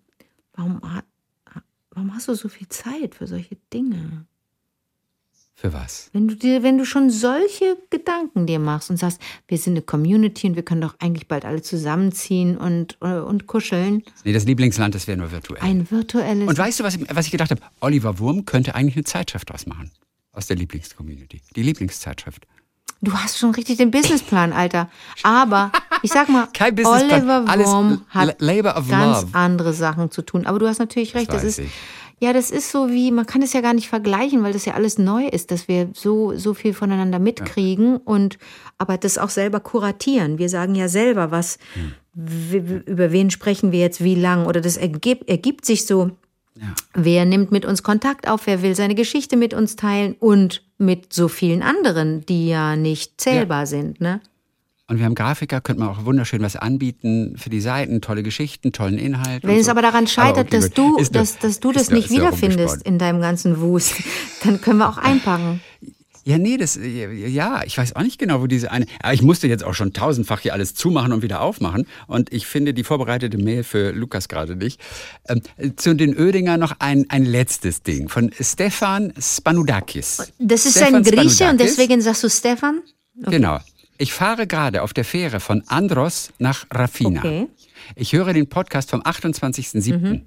warum, 0.55 0.81
warum 1.91 2.15
hast 2.15 2.29
du 2.29 2.35
so 2.35 2.49
viel 2.49 2.69
Zeit 2.69 3.15
für 3.15 3.27
solche 3.27 3.57
Dinge? 3.73 4.27
Für 5.61 5.73
was? 5.73 6.09
Wenn 6.13 6.29
du 6.29 6.37
dir, 6.37 6.63
wenn 6.63 6.79
du 6.79 6.85
schon 6.85 7.11
solche 7.11 7.77
Gedanken 7.91 8.47
dir 8.47 8.61
machst 8.61 8.91
und 8.91 8.97
sagst, 8.97 9.21
wir 9.49 9.59
sind 9.59 9.73
eine 9.73 9.83
Community 9.83 10.47
und 10.47 10.55
wir 10.55 10.63
können 10.63 10.81
doch 10.81 10.95
eigentlich 11.01 11.27
bald 11.27 11.45
alle 11.45 11.63
zusammenziehen 11.63 12.57
und, 12.57 12.97
äh, 13.01 13.19
und 13.19 13.49
kuscheln. 13.49 14.05
Nee, 14.23 14.33
das 14.33 14.45
Lieblingsland, 14.45 14.95
das 14.95 15.09
wäre 15.09 15.19
nur 15.19 15.33
virtuell. 15.33 15.61
Ein 15.61 15.91
virtuelles. 15.91 16.49
Und 16.49 16.57
weißt 16.57 16.79
du, 16.79 16.85
was, 16.85 16.97
was 17.13 17.27
ich 17.27 17.33
gedacht 17.33 17.51
habe? 17.51 17.61
Oliver 17.81 18.21
Wurm 18.21 18.45
könnte 18.45 18.77
eigentlich 18.77 18.95
eine 18.95 19.03
Zeitschrift 19.03 19.51
draus 19.51 19.67
machen. 19.67 19.91
Aus 20.31 20.47
der 20.47 20.55
Lieblingscommunity. 20.55 21.41
Die 21.57 21.63
Lieblingszeitschrift. 21.65 22.47
Du 23.01 23.13
hast 23.13 23.39
schon 23.39 23.51
richtig 23.53 23.77
den 23.77 23.91
Businessplan, 23.91 24.53
Alter. 24.53 24.89
Aber 25.23 25.71
ich 26.03 26.11
sag 26.11 26.29
mal, 26.29 26.49
Kein 26.53 26.75
Businessplan, 26.75 27.21
Oliver 27.21 27.47
Wurm 27.67 28.03
hat 28.09 28.39
ganz 28.39 29.23
Love. 29.23 29.27
andere 29.33 29.73
Sachen 29.73 30.11
zu 30.11 30.23
tun. 30.23 30.47
Aber 30.47 30.59
du 30.59 30.67
hast 30.67 30.79
natürlich 30.79 31.15
recht. 31.15 31.29
Das, 31.29 31.37
weiß 31.43 31.45
ist 31.45 31.59
ich. 31.61 31.71
ja, 32.19 32.33
das 32.33 32.51
ist 32.51 32.73
so 32.73 32.91
wie 32.91 33.13
man 33.13 33.25
kann 33.27 33.43
es 33.43 33.53
ja 33.53 33.61
gar 33.61 33.73
nicht 33.75 33.89
vergleichen, 33.89 34.43
weil 34.43 34.53
das 34.53 34.65
ja 34.65 34.75
alles 34.75 34.99
neu 34.99 35.27
ist, 35.27 35.51
dass 35.53 35.69
wir 35.69 35.91
so 35.95 36.35
so 36.37 36.55
viel 36.55 36.75
voneinander 36.75 37.21
mitkriegen 37.21 37.99
und 37.99 38.37
aber 38.79 38.99
das 38.99 39.17
auch 39.17 39.31
selber 39.31 39.61
kuratieren. 39.61 40.39
Wir 40.39 40.49
sagen 40.49 40.75
ja 40.75 40.89
selber, 40.89 41.31
was 41.31 41.59
Hm. 41.75 41.93
über 42.87 43.13
wen 43.13 43.31
sprechen 43.31 43.71
wir 43.71 43.79
jetzt 43.79 44.03
wie 44.03 44.17
lang 44.17 44.47
oder 44.47 44.61
das 44.61 44.77
ergibt, 44.77 45.29
ergibt 45.29 45.65
sich 45.65 45.87
so. 45.87 46.11
Wer 46.95 47.25
nimmt 47.25 47.53
mit 47.53 47.65
uns 47.65 47.83
Kontakt 47.83 48.29
auf? 48.29 48.47
Wer 48.47 48.63
will 48.63 48.75
seine 48.75 48.95
Geschichte 48.95 49.37
mit 49.37 49.55
uns 49.55 49.77
teilen? 49.77 50.15
Und 50.19 50.63
mit 50.79 51.13
so 51.13 51.29
vielen 51.29 51.63
anderen, 51.63 52.25
die 52.27 52.49
ja 52.49 52.77
nicht 52.77 53.21
zählbar 53.21 53.67
sind, 53.67 54.01
ne? 54.01 54.21
Und 54.91 54.99
wir 54.99 55.05
haben 55.05 55.15
Grafiker, 55.15 55.61
könnte 55.61 55.81
man 55.83 55.91
auch 55.91 56.07
wunderschön 56.07 56.41
was 56.41 56.57
anbieten 56.57 57.35
für 57.37 57.51
die 57.51 57.61
Seiten, 57.61 58.01
tolle 58.01 58.23
Geschichten, 58.23 58.73
tollen 58.73 58.97
Inhalt. 58.97 59.43
Wenn 59.45 59.59
es 59.59 59.67
so. 59.67 59.73
aber 59.73 59.83
daran 59.83 60.07
scheitert, 60.07 60.47
okay, 60.47 60.61
dass 60.61 60.71
du, 60.71 60.97
dass, 61.13 61.39
dass 61.39 61.61
du 61.61 61.71
ist 61.71 61.77
das 61.81 61.91
nur- 61.91 61.99
nicht 61.99 62.11
wiederfindest 62.11 62.83
in 62.87 62.99
deinem 62.99 63.21
ganzen 63.21 63.61
Wust, 63.61 63.95
dann 64.45 64.61
können 64.63 64.79
wir 64.79 64.89
auch 64.89 64.97
einpacken. 64.97 65.61
Ja, 66.25 66.39
nee, 66.39 66.57
das, 66.57 66.79
ja, 66.81 67.63
ich 67.65 67.79
weiß 67.79 67.97
auch 67.97 68.03
nicht 68.03 68.19
genau, 68.19 68.41
wo 68.41 68.47
diese 68.47 68.71
eine, 68.71 68.87
aber 69.03 69.15
ich 69.15 69.23
musste 69.23 69.49
jetzt 69.49 69.65
auch 69.65 69.75
schon 69.75 69.93
tausendfach 69.93 70.41
hier 70.41 70.53
alles 70.53 70.75
zumachen 70.75 71.13
und 71.13 71.23
wieder 71.23 71.41
aufmachen 71.41 71.87
und 72.07 72.33
ich 72.33 72.47
finde 72.47 72.75
die 72.75 72.85
vorbereitete 72.85 73.39
Mail 73.39 73.65
für 73.65 73.93
Lukas 73.93 74.29
gerade 74.29 74.57
nicht. 74.57 74.81
Ähm, 75.29 75.43
zu 75.77 75.95
den 75.95 76.15
Ödinger 76.15 76.57
noch 76.57 76.77
ein, 76.79 77.07
ein 77.09 77.25
letztes 77.25 77.83
Ding 77.83 78.09
von 78.09 78.31
Stefan 78.41 79.13
Spanudakis. 79.19 80.33
Das 80.39 80.67
ist 80.67 80.77
Stefan 80.77 80.97
ein 80.97 81.03
Grieche 81.03 81.49
und 81.49 81.61
deswegen 81.61 82.01
sagst 82.01 82.25
du 82.25 82.31
Stefan? 82.31 82.83
Genau. 83.15 83.59
Ich 83.99 84.13
fahre 84.13 84.47
gerade 84.47 84.83
auf 84.83 84.93
der 84.93 85.05
Fähre 85.05 85.41
von 85.41 85.65
Andros 85.67 86.31
nach 86.39 86.67
Rafina. 86.73 87.21
Okay. 87.21 87.41
Mhm. 87.43 87.49
Ich 87.97 88.13
höre 88.13 88.33
den 88.33 88.49
Podcast 88.49 88.91
vom 88.91 89.03
28.07. 89.03 90.23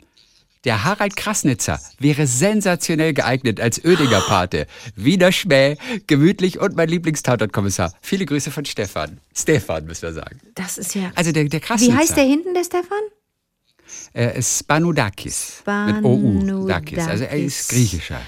Der 0.64 0.84
Harald 0.84 1.16
Krasnitzer 1.16 1.80
wäre 1.98 2.28
sensationell 2.28 3.14
geeignet 3.14 3.60
als 3.60 3.84
Ödinger 3.84 4.22
Pate. 4.22 4.68
Wiener 4.96 5.32
Schmäh, 5.32 5.78
gemütlich 6.06 6.60
und 6.60 6.76
mein 6.76 6.88
Lieblingstatortkommissar. 6.88 7.94
Viele 8.02 8.26
Grüße 8.26 8.52
von 8.52 8.66
Stefan. 8.66 9.20
Stefan, 9.36 9.86
müssen 9.86 10.04
wir 10.04 10.14
sagen. 10.14 10.40
Das 10.54 10.78
ist 10.78 10.94
ja. 10.94 11.12
Also 11.16 11.32
der, 11.32 11.46
der 11.46 11.60
Krasnitzer. 11.60 11.94
Wie 11.94 11.98
heißt 11.98 12.16
der 12.16 12.26
hinten, 12.26 12.54
der 12.54 12.64
Stefan? 12.64 13.00
Äh, 14.14 14.42
Spanudakis. 14.42 15.64
Mit 15.66 16.04
OU. 16.04 16.68
Dakis. 16.68 17.08
Also 17.08 17.24
er 17.24 17.38
ist 17.38 17.70
griechischer. 17.70 18.22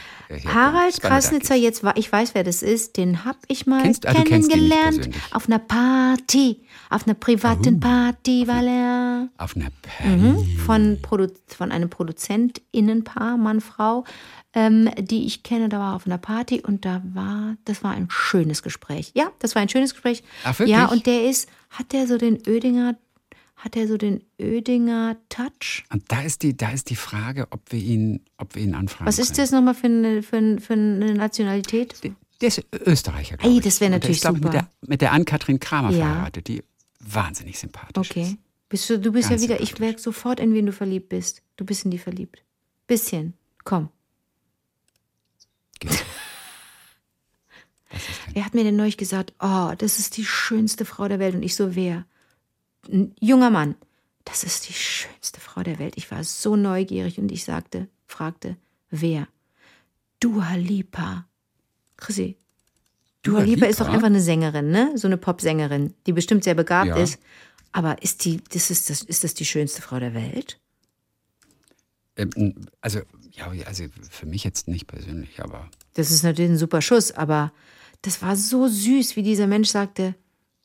Harald. 0.45 1.01
Krasnitzer, 1.01 1.55
jetzt 1.55 1.83
war, 1.83 1.97
ich 1.97 2.11
weiß, 2.11 2.33
wer 2.35 2.43
das 2.43 2.61
ist, 2.63 2.97
den 2.97 3.25
hab 3.25 3.37
ich 3.47 3.65
mal 3.67 3.81
Kennst- 3.83 4.07
ah, 4.07 4.13
kennengelernt. 4.13 5.09
Auf 5.31 5.47
einer 5.47 5.59
Party, 5.59 6.61
auf 6.89 7.05
einer 7.07 7.13
privaten 7.13 7.79
Party, 7.79 8.47
weil 8.47 8.67
er 8.67 9.29
Auf 9.37 9.55
einer 9.55 9.69
Mhm. 10.03 10.43
von, 10.65 10.99
Produ 11.01 11.27
von 11.47 11.71
einem 11.71 11.89
ProduzentInnenpaar, 11.89 13.37
Mann, 13.37 13.61
Frau, 13.61 14.03
ähm, 14.53 14.89
die 14.99 15.25
ich 15.25 15.43
kenne, 15.43 15.69
da 15.69 15.79
war 15.79 15.95
auf 15.95 16.05
einer 16.05 16.17
Party 16.17 16.61
und 16.61 16.85
da 16.85 17.01
war, 17.13 17.55
das 17.65 17.83
war 17.83 17.91
ein 17.91 18.07
schönes 18.09 18.61
Gespräch. 18.63 19.11
Ja, 19.15 19.31
das 19.39 19.55
war 19.55 19.61
ein 19.61 19.69
schönes 19.69 19.93
Gespräch. 19.93 20.23
Ach, 20.43 20.57
wirklich? 20.59 20.75
Ja, 20.75 20.85
und 20.87 21.05
der 21.05 21.25
ist, 21.29 21.49
hat 21.71 21.91
der 21.91 22.07
so 22.07 22.17
den 22.17 22.37
Ödinger, 22.47 22.95
hat 23.63 23.77
er 23.77 23.87
so 23.87 23.95
den 23.97 24.21
Ödinger 24.41 25.15
Touch? 25.29 25.85
Und 25.91 26.03
da 26.11 26.21
ist 26.21 26.43
die, 26.43 26.55
da 26.57 26.71
ist 26.71 26.89
die 26.89 26.97
Frage, 26.97 27.47
ob 27.51 27.71
wir 27.71 27.79
ihn, 27.79 28.19
ob 28.37 28.55
wir 28.55 28.61
ihn 28.63 28.75
anfragen 28.75 29.05
Was 29.07 29.19
ist 29.19 29.27
können. 29.29 29.37
das 29.37 29.51
nochmal 29.51 29.73
für 29.73 29.87
eine, 29.87 30.21
für, 30.21 30.35
eine- 30.37 30.59
für 30.59 30.73
eine 30.73 31.13
Nationalität? 31.13 31.95
Der 32.41 32.47
ist 32.49 32.61
Österreicher, 32.73 33.37
Ey, 33.41 33.61
das 33.61 33.79
wär 33.79 33.87
Und 33.87 33.91
der 33.91 33.99
natürlich 33.99 34.17
ist, 34.17 34.21
glaub 34.23 34.35
ich, 34.35 34.41
super. 34.41 34.51
Mit 34.51 34.61
der, 34.61 34.69
mit 34.89 35.01
der 35.01 35.11
Ann-Kathrin 35.13 35.59
Kramer 35.61 35.91
Ja. 35.91 36.05
verheiratet, 36.05 36.47
die 36.49 36.61
wahnsinnig 36.99 37.57
sympathisch 37.57 38.09
Okay. 38.11 38.23
ist. 38.23 38.35
Bist 38.67 38.89
du, 38.89 38.99
du 38.99 39.11
bist 39.13 39.29
Ganz 39.29 39.43
ja 39.43 39.49
wieder, 39.49 39.61
ich 39.61 39.79
merke 39.79 40.01
sofort, 40.01 40.39
in 40.41 40.53
wen 40.53 40.65
du 40.65 40.73
verliebt 40.73 41.07
bist. 41.09 41.41
Du 41.55 41.63
bist 41.63 41.85
in 41.85 41.91
die 41.91 41.99
verliebt. 41.99 42.43
Bisschen. 42.87 43.33
Komm. 43.63 43.87
Geht. 45.79 46.03
Wer 48.33 48.45
hat 48.45 48.53
mir 48.55 48.63
denn 48.63 48.75
neulich 48.75 48.97
gesagt, 48.97 49.33
oh, 49.39 49.71
das 49.77 49.99
ist 49.99 50.17
die 50.17 50.25
schönste 50.25 50.85
Frau 50.85 51.07
der 51.07 51.19
Welt? 51.19 51.35
Und 51.35 51.43
ich 51.43 51.55
so, 51.55 51.75
wer? 51.75 52.05
Ein 52.91 53.13
junger 53.19 53.49
Mann. 53.49 53.75
Das 54.25 54.43
ist 54.43 54.67
die 54.69 54.73
schönste 54.73 55.39
Frau 55.39 55.63
der 55.63 55.79
Welt. 55.79 55.93
Ich 55.97 56.09
war 56.11 56.23
so 56.23 56.55
neugierig 56.55 57.19
und 57.19 57.31
ich 57.31 57.43
sagte, 57.43 57.87
fragte, 58.07 58.57
wer? 58.89 59.27
Dua 60.19 60.55
Lipa. 60.55 61.25
Chrissy. 61.97 62.37
Dua, 63.21 63.39
Dua 63.39 63.43
Lipa 63.43 63.65
ist 63.65 63.79
doch 63.79 63.85
Lipa? 63.85 63.95
einfach 63.95 64.07
eine 64.07 64.21
Sängerin, 64.21 64.69
ne? 64.71 64.91
So 64.97 65.07
eine 65.07 65.17
Popsängerin, 65.17 65.93
die 66.07 66.13
bestimmt 66.13 66.43
sehr 66.43 66.55
begabt 66.55 66.89
Ja. 66.89 66.95
ist. 66.97 67.19
Aber 67.71 68.01
ist 68.03 68.23
die, 68.25 68.41
das 68.51 68.69
ist 68.69 68.89
das, 68.89 69.01
ist 69.01 69.23
das 69.23 69.33
die 69.33 69.45
schönste 69.45 69.81
Frau 69.81 69.99
der 69.99 70.13
Welt? 70.13 70.59
Ähm, 72.15 72.53
Also, 72.81 73.01
ja, 73.31 73.51
also 73.65 73.85
für 74.11 74.25
mich 74.25 74.43
jetzt 74.43 74.67
nicht 74.67 74.87
persönlich, 74.87 75.41
aber 75.41 75.69
Das 75.95 76.11
ist 76.11 76.23
natürlich 76.23 76.51
ein 76.51 76.57
super 76.57 76.81
Schuss, 76.81 77.11
aber 77.11 77.51
das 78.03 78.21
war 78.21 78.35
so 78.35 78.67
süß, 78.67 79.15
wie 79.15 79.23
dieser 79.23 79.47
Mensch 79.47 79.69
sagte, 79.69 80.15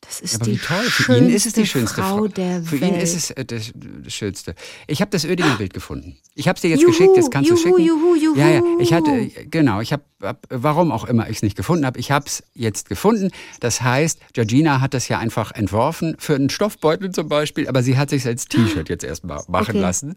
das 0.00 0.20
ist 0.20 0.36
aber 0.36 0.44
die 0.44 0.56
toll. 0.58 0.82
Für 0.84 1.16
ihn 1.18 1.28
ist 1.28 1.44
es 1.44 1.52
die 1.54 1.66
schönste 1.66 2.00
Frau 2.02 2.18
Frau. 2.18 2.28
der 2.28 2.62
Für 2.62 2.80
Welt. 2.80 2.92
ihn 2.94 3.00
ist 3.00 3.16
es 3.16 3.30
äh, 3.32 3.44
das, 3.44 3.72
das 3.74 4.12
Schönste. 4.14 4.54
Ich 4.86 5.00
habe 5.00 5.10
das 5.10 5.24
Ödinger 5.24 5.56
Bild 5.56 5.74
gefunden. 5.74 6.16
Ich 6.34 6.46
habe 6.48 6.54
es 6.56 6.62
dir 6.62 6.68
jetzt 6.70 6.80
Juhu, 6.82 6.92
geschickt, 6.92 7.16
jetzt 7.16 7.30
kannst 7.32 7.50
du 7.50 7.54
juhu, 7.54 7.62
schicken. 7.62 7.80
juhu, 7.84 8.14
juhu. 8.14 8.38
Ja, 8.38 8.48
ja. 8.48 8.62
Ich 8.78 8.92
hatte, 8.92 9.26
genau, 9.50 9.80
ich 9.80 9.92
habe, 9.92 10.04
hab, 10.22 10.46
warum 10.50 10.92
auch 10.92 11.04
immer 11.04 11.28
ich 11.28 11.38
es 11.38 11.42
nicht 11.42 11.56
gefunden 11.56 11.84
habe, 11.84 11.98
ich 11.98 12.10
habe 12.12 12.26
es 12.26 12.44
jetzt 12.54 12.88
gefunden. 12.88 13.30
Das 13.60 13.82
heißt, 13.82 14.20
Georgina 14.34 14.80
hat 14.80 14.94
das 14.94 15.08
ja 15.08 15.18
einfach 15.18 15.50
entworfen 15.52 16.14
für 16.18 16.36
einen 16.36 16.48
Stoffbeutel 16.48 17.10
zum 17.10 17.28
Beispiel, 17.28 17.66
aber 17.68 17.82
sie 17.82 17.98
hat 17.98 18.10
sich 18.10 18.24
als 18.24 18.46
T-Shirt 18.46 18.88
jetzt 18.88 19.04
erstmal 19.04 19.42
machen 19.48 19.70
Okay. 19.70 19.80
lassen. 19.80 20.14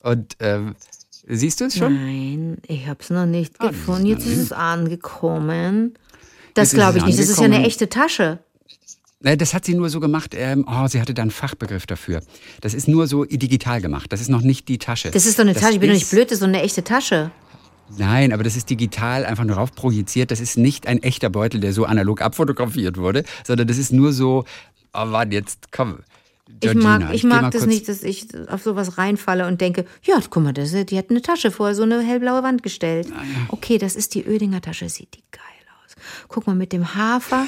Und 0.00 0.36
ähm, 0.40 0.74
siehst 1.26 1.60
du 1.60 1.64
es 1.66 1.76
schon? 1.76 1.94
Nein, 1.94 2.58
ich 2.68 2.86
habe 2.86 3.00
es 3.00 3.10
noch 3.10 3.26
nicht 3.26 3.54
Ah, 3.58 3.66
ist 3.66 3.70
gefunden. 3.72 4.02
noch 4.04 4.08
Jetzt 4.10 4.26
ist 4.26 4.38
es 4.38 4.52
angekommen. 4.52 5.94
Das 6.54 6.68
ist 6.68 6.74
glaube 6.74 6.98
ich 6.98 7.04
nicht. 7.04 7.18
Das 7.18 7.28
ist 7.28 7.38
ja 7.38 7.44
eine 7.46 7.64
echte 7.64 7.88
Tasche. 7.88 8.38
Ne, 9.22 9.36
Das 9.36 9.54
hat 9.54 9.64
sie 9.64 9.74
nur 9.74 9.88
so 9.88 10.00
gemacht, 10.00 10.34
ähm, 10.36 10.66
oh, 10.68 10.86
sie 10.88 11.00
hatte 11.00 11.14
da 11.14 11.22
einen 11.22 11.30
Fachbegriff 11.30 11.86
dafür. 11.86 12.22
Das 12.60 12.74
ist 12.74 12.88
nur 12.88 13.06
so 13.06 13.24
digital 13.24 13.80
gemacht. 13.80 14.12
Das 14.12 14.20
ist 14.20 14.28
noch 14.28 14.42
nicht 14.42 14.68
die 14.68 14.78
Tasche. 14.78 15.10
Das 15.10 15.26
ist 15.26 15.38
doch 15.38 15.44
eine 15.44 15.54
Tasche. 15.54 15.74
Ich 15.74 15.80
bin 15.80 15.90
doch 15.90 15.94
nicht 15.94 16.10
blöd. 16.10 16.26
Das 16.26 16.32
ist 16.36 16.42
doch 16.42 16.48
eine 16.48 16.62
echte 16.62 16.82
Tasche. 16.84 17.30
Nein, 17.98 18.32
aber 18.32 18.42
das 18.42 18.56
ist 18.56 18.70
digital 18.70 19.24
einfach 19.24 19.44
nur 19.44 19.56
rauf 19.56 19.72
projiziert. 19.72 20.30
Das 20.30 20.40
ist 20.40 20.56
nicht 20.56 20.86
ein 20.86 21.02
echter 21.02 21.30
Beutel, 21.30 21.60
der 21.60 21.72
so 21.72 21.84
analog 21.84 22.22
abfotografiert 22.22 22.96
wurde, 22.96 23.24
sondern 23.44 23.66
das 23.68 23.76
ist 23.78 23.92
nur 23.92 24.12
so, 24.12 24.44
oh 24.94 25.04
Mann, 25.04 25.30
jetzt 25.30 25.72
komm. 25.72 25.98
Ich 26.48 26.60
Georgina, 26.60 26.98
mag, 26.98 27.14
ich 27.14 27.24
mal 27.24 27.42
mag 27.42 27.52
das 27.52 27.66
nicht, 27.66 27.88
dass 27.88 28.02
ich 28.02 28.26
auf 28.48 28.62
sowas 28.62 28.98
reinfalle 28.98 29.46
und 29.46 29.60
denke, 29.60 29.84
ja, 30.04 30.18
guck 30.28 30.42
mal, 30.42 30.52
das, 30.52 30.72
die 30.72 30.98
hat 30.98 31.10
eine 31.10 31.22
Tasche 31.22 31.50
vor 31.50 31.74
so 31.74 31.82
eine 31.82 32.00
hellblaue 32.02 32.42
Wand 32.42 32.62
gestellt. 32.62 33.08
Ah, 33.14 33.22
Okay, 33.48 33.78
das 33.78 33.96
ist 33.96 34.14
die 34.14 34.24
Ödinger 34.26 34.60
Tasche, 34.60 34.88
sieht 34.88 35.14
die 35.14 35.22
geil. 35.30 35.51
Guck 36.28 36.46
mal, 36.46 36.56
mit 36.56 36.72
dem 36.72 36.94
Hafer. 36.94 37.46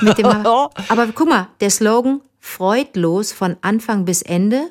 Mit 0.00 0.18
dem 0.18 0.26
ha 0.26 0.70
Aber 0.88 1.06
guck 1.08 1.28
mal, 1.28 1.48
der 1.60 1.70
Slogan, 1.70 2.20
freudlos 2.40 3.32
von 3.32 3.56
Anfang 3.60 4.04
bis 4.04 4.22
Ende. 4.22 4.70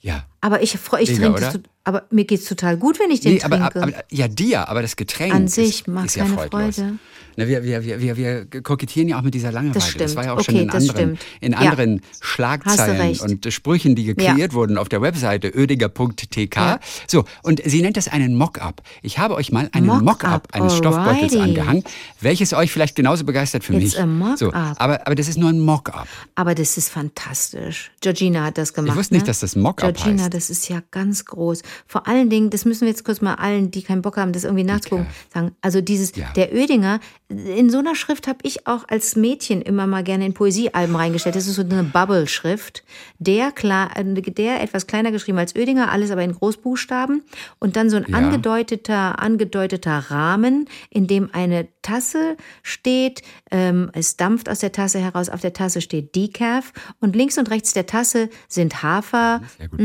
Ja. 0.00 0.26
Aber 0.40 0.62
ich, 0.62 0.74
ich 0.74 1.18
Mega, 1.18 1.38
trinke 1.38 1.62
aber 1.84 2.04
mir 2.10 2.24
geht's 2.24 2.44
total 2.46 2.76
gut, 2.76 2.98
wenn 3.00 3.10
ich 3.10 3.20
den 3.20 3.34
Nee, 3.34 3.38
trinke. 3.40 3.56
aber, 3.74 3.92
ja, 4.10 4.28
dir, 4.28 4.68
aber 4.68 4.82
das 4.82 4.96
Getränk 4.96 5.34
An 5.34 5.44
ist, 5.46 5.54
sich 5.54 5.86
macht 5.86 6.06
ist 6.06 6.16
ja 6.16 6.24
keine 6.24 6.36
freudlos. 6.36 6.76
Freude. 6.76 6.98
Na, 7.36 7.48
wir, 7.48 7.64
wir, 7.64 7.82
wir, 8.00 8.16
wir, 8.18 8.46
kokettieren 8.62 9.08
ja 9.08 9.18
auch 9.18 9.22
mit 9.22 9.32
dieser 9.32 9.50
Langeweile. 9.52 9.72
Das 9.80 9.88
stimmt. 9.88 10.16
war 10.16 10.24
ja 10.24 10.34
auch 10.34 10.44
schon 10.44 10.54
Okay, 10.54 10.62
in 10.64 10.68
das 10.68 10.88
anderen, 10.90 11.18
in 11.40 11.52
Ja. 11.52 11.58
anderen 11.60 11.96
du 11.96 12.02
Schlagzeilen 12.20 13.18
und 13.20 13.50
Sprüchen, 13.50 13.94
die 13.94 14.14
kreiert 14.14 14.52
wurden 14.52 14.76
auf 14.76 14.90
der 14.90 15.00
Webseite 15.00 15.48
ödiger.tk. 15.48 16.54
Ja. 16.56 16.78
So, 17.08 17.24
und 17.42 17.62
sie 17.64 17.80
nennt 17.80 17.96
das 17.96 18.08
einen 18.08 18.36
Mock-up. 18.36 18.82
Ich 19.00 19.18
habe 19.18 19.34
euch 19.34 19.50
mal 19.50 19.70
einen 19.72 19.86
Mock-up, 19.86 20.02
Mock-up 20.04 20.48
eines 20.52 20.76
Stoffbeutels 20.76 21.34
angehangen, 21.36 21.84
welches 22.20 22.52
euch 22.52 22.70
vielleicht 22.70 22.96
genauso 22.96 23.24
begeistert 23.24 23.64
für 23.64 23.72
It's 23.74 23.94
mich. 23.94 23.98
a 24.00 24.04
Mock-up. 24.04 24.38
So, 24.38 24.52
aber, 24.52 25.06
aber 25.06 25.14
das 25.14 25.28
ist 25.28 25.38
nur 25.38 25.48
ein 25.48 25.60
Mock-up. 25.60 26.06
Aber 26.34 26.54
das 26.54 26.76
ist 26.76 26.90
fantastisch. 26.90 27.90
Georgina 28.02 28.44
hat 28.44 28.58
das 28.58 28.74
gemacht. 28.74 28.94
wusste 28.96 29.14
nicht, 29.14 29.22
ne? 29.22 29.28
dass 29.28 29.40
das 29.40 29.56
Mock-up 29.56 29.94
Georgina, 29.94 30.24
heißt. 30.24 30.34
das 30.34 30.50
ist 30.50 30.68
ja 30.68 30.82
ganz 30.90 31.24
groß. 31.24 31.62
Vor 31.86 32.06
allen 32.06 32.30
Dingen, 32.30 32.50
das 32.50 32.64
müssen 32.64 32.82
wir 32.82 32.88
jetzt 32.88 33.04
kurz 33.04 33.20
mal 33.20 33.34
allen, 33.34 33.70
die 33.70 33.82
keinen 33.82 34.02
Bock 34.02 34.16
haben, 34.16 34.32
das 34.32 34.44
irgendwie 34.44 34.64
nachzugucken, 34.64 35.06
sagen. 35.32 35.52
Also 35.60 35.80
dieses, 35.80 36.14
Ja. 36.16 36.30
der 36.34 36.52
Oedinger, 36.52 37.00
in 37.28 37.70
so 37.70 37.78
einer 37.78 37.94
Schrift 37.94 38.26
habe 38.28 38.40
ich 38.42 38.66
auch 38.66 38.84
als 38.88 39.16
Mädchen 39.16 39.62
immer 39.62 39.86
mal 39.86 40.02
gerne 40.04 40.26
in 40.26 40.34
Poesiealben 40.34 40.94
reingestellt. 40.96 41.34
Das 41.36 41.46
ist 41.46 41.54
so 41.54 41.62
eine 41.62 41.82
Bubble-Schrift. 41.84 42.84
Der, 43.18 43.52
klar, 43.52 43.90
der 43.96 44.62
etwas 44.62 44.86
kleiner 44.86 45.12
geschrieben 45.12 45.38
als 45.38 45.56
Oedinger, 45.56 45.90
alles 45.90 46.10
aber 46.10 46.22
in 46.22 46.32
Großbuchstaben. 46.34 47.22
Und 47.58 47.76
dann 47.76 47.88
so 47.90 47.96
ein 47.96 48.04
Ja. 48.08 48.18
angedeuteter, 48.18 49.18
angedeuteter 49.18 49.98
Rahmen, 50.10 50.68
in 50.90 51.06
dem 51.06 51.30
eine 51.32 51.68
Tasse 51.82 52.36
steht. 52.62 53.22
Ähm, 53.50 53.90
es 53.94 54.16
dampft 54.16 54.48
aus 54.48 54.60
der 54.60 54.72
Tasse 54.72 54.98
heraus. 54.98 55.28
Auf 55.28 55.40
der 55.40 55.52
Tasse 55.52 55.80
steht 55.80 56.14
Decaf. 56.14 56.72
Und 57.00 57.16
links 57.16 57.38
und 57.38 57.50
rechts 57.50 57.72
der 57.72 57.86
Tasse 57.86 58.28
sind 58.48 58.82
Hafer. 58.82 59.40
Sehr 59.58 59.68
gut. 59.68 59.80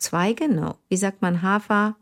Zweige, 0.00 0.48
no. 0.48 0.74
Wie 0.88 0.96
sagt 0.96 1.22
man 1.22 1.42
Hafer? 1.42 1.94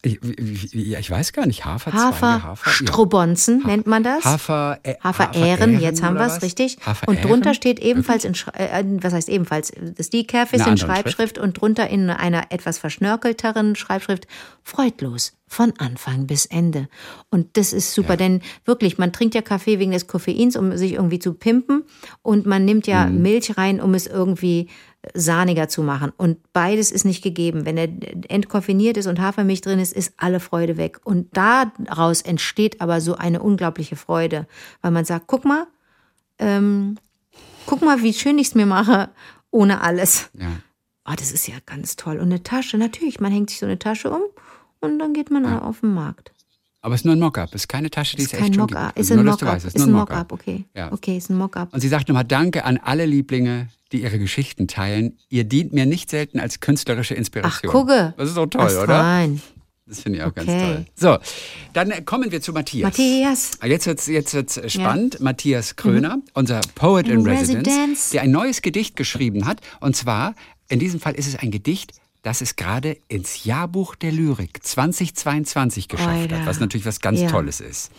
Ich, 0.00 0.18
ich, 0.22 0.72
ja, 0.72 0.98
ich 0.98 1.10
weiß 1.10 1.34
gar 1.34 1.44
nicht. 1.44 1.66
Hafer, 1.66 1.92
Hafer, 1.92 2.42
Hafer, 2.42 2.70
ja. 2.70 2.72
Strobonzen 2.88 3.62
nennt 3.66 3.86
man 3.86 4.02
das. 4.02 4.24
Hafer, 4.24 4.78
äh, 4.82 4.94
Haferähren, 5.04 5.78
jetzt 5.78 6.02
haben 6.02 6.16
wir 6.16 6.24
es, 6.24 6.40
richtig. 6.40 6.78
Und 7.06 7.22
drunter 7.22 7.52
steht 7.52 7.80
ebenfalls, 7.80 8.24
in, 8.24 8.32
äh, 8.54 8.82
was 9.02 9.12
heißt 9.12 9.28
ebenfalls, 9.28 9.72
das 9.94 10.08
Decaf 10.08 10.54
ist 10.54 10.66
in 10.66 10.78
Schreibschrift 10.78 11.36
und 11.38 11.60
drunter 11.60 11.90
in 11.90 12.08
einer 12.08 12.50
etwas 12.50 12.78
verschnörkelteren 12.78 13.76
Schreibschrift, 13.76 14.26
freudlos, 14.62 15.34
von 15.46 15.74
Anfang 15.76 16.26
bis 16.26 16.46
Ende. 16.46 16.88
Und 17.30 17.58
das 17.58 17.74
ist 17.74 17.92
super, 17.92 18.12
Ja. 18.14 18.16
denn 18.16 18.40
wirklich, 18.64 18.96
man 18.96 19.12
trinkt 19.12 19.34
ja 19.34 19.42
Kaffee 19.42 19.78
wegen 19.78 19.92
des 19.92 20.06
Koffeins, 20.06 20.56
um 20.56 20.74
sich 20.78 20.94
irgendwie 20.94 21.18
zu 21.18 21.34
pimpen 21.34 21.84
und 22.22 22.46
man 22.46 22.64
nimmt 22.64 22.86
ja 22.86 23.04
Mhm. 23.04 23.20
Milch 23.20 23.58
rein, 23.58 23.82
um 23.82 23.92
es 23.92 24.06
irgendwie 24.06 24.70
sahniger 25.12 25.68
zu 25.68 25.82
machen. 25.82 26.12
Und 26.16 26.38
beides 26.52 26.90
ist 26.90 27.04
nicht 27.04 27.22
gegeben. 27.22 27.66
Wenn 27.66 27.76
er 27.76 27.88
entkoffiniert 28.28 28.96
ist 28.96 29.06
und 29.06 29.20
Hafermilch 29.20 29.60
drin 29.60 29.78
ist, 29.78 29.92
ist 29.92 30.14
alle 30.16 30.40
Freude 30.40 30.76
weg. 30.76 31.00
Und 31.04 31.36
daraus 31.36 32.22
entsteht 32.22 32.80
aber 32.80 33.00
so 33.00 33.16
eine 33.16 33.42
unglaubliche 33.42 33.96
Freude, 33.96 34.46
weil 34.82 34.90
man 34.90 35.04
sagt, 35.04 35.26
guck 35.26 35.44
mal, 35.44 35.66
ähm, 36.38 36.96
guck 37.66 37.82
mal, 37.82 38.02
wie 38.02 38.12
schön 38.12 38.38
ich 38.38 38.48
es 38.48 38.54
mir 38.54 38.66
mache, 38.66 39.10
ohne 39.50 39.80
alles. 39.82 40.30
Ja. 40.34 40.48
Oh, 41.06 41.14
das 41.16 41.32
ist 41.32 41.46
ja 41.46 41.56
ganz 41.66 41.96
toll. 41.96 42.16
Und 42.16 42.26
eine 42.26 42.42
Tasche, 42.42 42.78
natürlich, 42.78 43.20
man 43.20 43.30
hängt 43.30 43.50
sich 43.50 43.58
so 43.58 43.66
eine 43.66 43.78
Tasche 43.78 44.10
um 44.10 44.22
und 44.80 44.98
dann 44.98 45.12
geht 45.12 45.30
man 45.30 45.44
auf 45.46 45.80
den 45.80 45.94
Markt. 45.94 46.33
Aber 46.84 46.94
es 46.94 47.00
ist 47.00 47.04
nur 47.06 47.14
ein 47.16 47.18
Mock-up. 47.18 47.48
Es 47.54 47.62
ist 47.62 47.68
keine 47.68 47.88
Tasche, 47.88 48.14
die 48.16 48.24
Ist 48.24 48.34
es 48.34 48.38
kein 48.38 48.48
echt 48.48 48.56
schon 48.56 48.66
gibt. 48.66 48.98
Ist 48.98 49.08
Nur, 49.08 49.20
ein 49.20 49.24
Mock-up. 49.24 49.48
weißt, 49.48 49.64
es 49.64 49.74
Ist 49.74 49.78
nur 49.78 49.86
ein 49.86 49.92
Mock-up, 50.00 50.32
okay. 50.32 50.64
Ja. 50.76 50.92
Okay, 50.92 51.16
ist 51.16 51.30
ein 51.30 51.38
Mock-up. 51.38 51.72
Und 51.72 51.80
sie 51.80 51.88
sagt 51.88 52.08
nochmal 52.08 52.24
Danke 52.26 52.66
an 52.66 52.76
alle 52.76 53.06
Lieblinge, 53.06 53.68
die 53.90 54.02
ihre 54.02 54.18
Geschichten 54.18 54.68
teilen. 54.68 55.16
Ihr 55.30 55.44
dient 55.44 55.72
mir 55.72 55.86
nicht 55.86 56.10
selten 56.10 56.40
als 56.40 56.60
künstlerische 56.60 57.14
Ach, 57.14 57.18
Inspiration. 57.18 57.72
gucke. 57.72 58.12
Das 58.18 58.28
ist 58.28 58.36
doch 58.36 58.44
toll, 58.46 58.68
Ach, 58.70 58.82
oder? 58.82 59.00
Fein. 59.00 59.40
Das 59.86 60.00
finde 60.00 60.18
ich 60.18 60.24
auch 60.24 60.34
ganz 60.34 60.46
Okay. 60.46 60.60
toll. 60.60 60.84
So, 60.94 61.18
dann 61.72 62.04
kommen 62.04 62.30
wir 62.30 62.42
zu 62.42 62.52
Matthias. 62.52 62.84
Matthias. 62.90 63.52
Jetzt 63.64 63.86
wird's 63.86 64.06
jetzt 64.06 64.34
wird's 64.34 64.58
äh, 64.58 64.68
spannend. 64.68 65.20
Matthias 65.20 65.76
Kröner, 65.76 66.18
unser 66.34 66.60
Poet 66.74 67.08
in, 67.08 67.20
In 67.20 67.26
Residence, 67.26 67.70
Residence. 67.70 68.10
der 68.10 68.22
ein 68.22 68.30
neues 68.30 68.60
Gedicht 68.60 68.94
geschrieben 68.96 69.46
hat. 69.46 69.62
Und 69.80 69.96
zwar, 69.96 70.34
in 70.68 70.80
diesem 70.80 71.00
Fall 71.00 71.14
ist 71.14 71.28
es 71.28 71.36
ein 71.36 71.50
Gedicht, 71.50 71.92
das 72.24 72.40
es 72.40 72.56
gerade 72.56 72.96
ins 73.06 73.44
Jahrbuch 73.44 73.94
der 73.94 74.10
Lyrik 74.10 74.62
2022 74.64 75.88
geschafft 75.88 76.08
Alter. 76.08 76.40
hat, 76.40 76.46
was 76.46 76.58
natürlich 76.58 76.86
was 76.86 77.00
ganz 77.00 77.20
Ja. 77.20 77.28
Tolles 77.30 77.60
ist. 77.60 77.92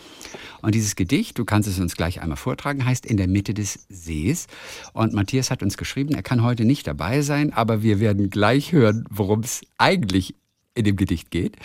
Und 0.62 0.74
dieses 0.74 0.96
Gedicht, 0.96 1.38
du 1.38 1.44
kannst 1.44 1.68
es 1.68 1.78
uns 1.78 1.96
gleich 1.96 2.20
einmal 2.20 2.36
vortragen, 2.36 2.84
heißt 2.84 3.06
In 3.06 3.16
der 3.16 3.28
Mitte 3.28 3.54
des 3.54 3.86
Sees. 3.88 4.48
Und 4.92 5.12
Matthias 5.14 5.50
hat 5.50 5.62
uns 5.62 5.76
geschrieben, 5.76 6.12
er 6.14 6.22
kann 6.22 6.42
heute 6.42 6.64
nicht 6.64 6.86
dabei 6.86 7.22
sein, 7.22 7.52
aber 7.52 7.82
wir 7.82 8.00
werden 8.00 8.28
gleich 8.28 8.72
hören, 8.72 9.04
worum 9.10 9.40
es 9.40 9.62
eigentlich 9.78 10.34
in 10.74 10.84
dem 10.84 10.96
Gedicht 10.96 11.30
geht. 11.30 11.56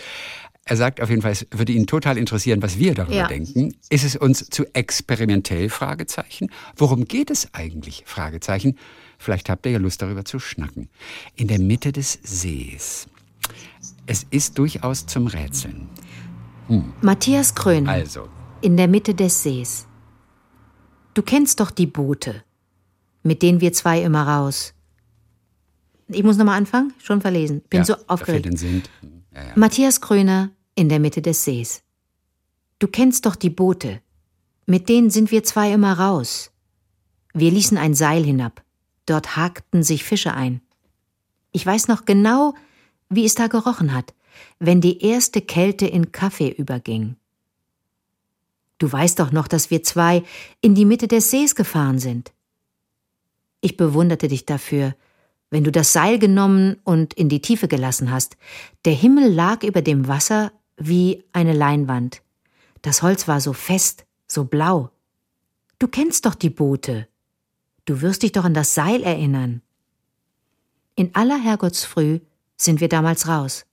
Er 0.64 0.76
sagt 0.76 1.00
auf 1.00 1.10
jeden 1.10 1.22
Fall, 1.22 1.32
es 1.32 1.46
würde 1.50 1.72
ihn 1.72 1.88
total 1.88 2.16
interessieren, 2.16 2.62
was 2.62 2.78
wir 2.78 2.94
darüber 2.94 3.16
Ja. 3.16 3.26
denken. 3.26 3.74
Ist 3.90 4.04
es 4.04 4.14
uns 4.14 4.48
zu 4.48 4.64
experimentell? 4.74 5.68
Fragezeichen. 5.68 6.50
Worum 6.76 7.04
geht 7.06 7.30
es 7.32 7.52
eigentlich? 7.52 8.04
Fragezeichen. 8.06 8.78
Vielleicht 9.22 9.48
habt 9.48 9.64
ihr 9.66 9.72
ja 9.72 9.78
Lust 9.78 10.02
darüber 10.02 10.24
zu 10.24 10.40
schnacken. 10.40 10.88
In 11.36 11.46
der 11.46 11.60
Mitte 11.60 11.92
des 11.92 12.18
Sees. 12.22 13.06
Es 14.06 14.26
ist 14.30 14.58
durchaus 14.58 15.06
zum 15.06 15.28
Rätseln. 15.28 15.88
Matthias 17.00 17.54
Kröner. 17.54 17.90
Also, 17.90 18.28
in 18.62 18.76
der 18.76 18.88
Mitte 18.88 19.14
des 19.14 19.42
Sees. 19.42 19.86
Du 21.14 21.22
kennst 21.22 21.60
doch 21.60 21.70
die 21.70 21.86
Boote, 21.86 22.42
mit 23.22 23.42
denen 23.42 23.60
wir 23.60 23.72
zwei 23.72 24.02
immer 24.02 24.26
raus. 24.26 24.74
Ich 26.08 26.24
muss 26.24 26.36
nochmal 26.36 26.58
anfangen, 26.58 26.92
schon 26.98 27.20
verlesen. 27.20 27.62
Bin 27.70 27.80
ja, 27.80 27.84
so 27.84 27.94
aufgeregt. 28.08 28.46
Ja, 28.60 28.68
ja. 29.34 29.52
Matthias 29.54 30.00
Kröner 30.00 30.50
in 30.74 30.88
der 30.88 30.98
Mitte 30.98 31.22
des 31.22 31.44
Sees. 31.44 31.82
Du 32.80 32.88
kennst 32.88 33.24
doch 33.26 33.36
die 33.36 33.50
Boote, 33.50 34.00
mit 34.66 34.88
denen 34.88 35.10
sind 35.10 35.30
wir 35.30 35.44
zwei 35.44 35.72
immer 35.72 35.92
raus. 35.92 36.50
Wir 37.34 37.50
ließen 37.52 37.78
ein 37.78 37.94
Seil 37.94 38.24
hinab, 38.24 38.62
dort 39.06 39.36
hakten 39.36 39.82
sich 39.82 40.04
Fische 40.04 40.34
ein. 40.34 40.60
Ich 41.52 41.64
weiß 41.64 41.88
noch 41.88 42.04
genau, 42.04 42.54
wie 43.08 43.24
es 43.24 43.34
da 43.34 43.46
gerochen 43.46 43.92
hat, 43.92 44.14
wenn 44.58 44.80
die 44.80 45.02
erste 45.02 45.40
Kälte 45.40 45.86
in 45.86 46.12
Kaffee 46.12 46.50
überging. 46.50 47.16
Du 48.78 48.90
weißt 48.90 49.20
doch 49.20 49.30
noch, 49.30 49.46
dass 49.46 49.70
wir 49.70 49.82
zwei 49.82 50.24
in 50.60 50.74
die 50.74 50.84
Mitte 50.84 51.06
des 51.06 51.30
Sees 51.30 51.54
gefahren 51.54 51.98
sind. 51.98 52.32
Ich 53.60 53.76
bewunderte 53.76 54.28
dich 54.28 54.44
dafür, 54.44 54.96
wenn 55.50 55.62
du 55.62 55.70
das 55.70 55.92
Seil 55.92 56.18
genommen 56.18 56.76
und 56.82 57.14
in 57.14 57.28
die 57.28 57.42
Tiefe 57.42 57.68
gelassen 57.68 58.10
hast. 58.10 58.36
Der 58.84 58.94
Himmel 58.94 59.30
lag 59.30 59.62
über 59.62 59.82
dem 59.82 60.08
Wasser 60.08 60.50
wie 60.76 61.22
eine 61.32 61.52
Leinwand. 61.52 62.22
Das 62.80 63.02
Holz 63.02 63.28
war 63.28 63.40
so 63.40 63.52
fest, 63.52 64.04
so 64.26 64.44
blau. 64.44 64.90
Du 65.78 65.86
kennst 65.88 66.26
doch 66.26 66.34
die 66.34 66.50
Boote. 66.50 67.06
Du 67.84 68.00
wirst 68.00 68.22
dich 68.22 68.32
doch 68.32 68.44
an 68.44 68.54
das 68.54 68.74
Seil 68.74 69.02
erinnern. 69.02 69.62
In 70.94 71.14
aller 71.14 71.38
Herrgottsfrüh 71.38 72.20
sind 72.56 72.80
wir 72.80 72.88
damals 72.88 73.26
raus. 73.26 73.64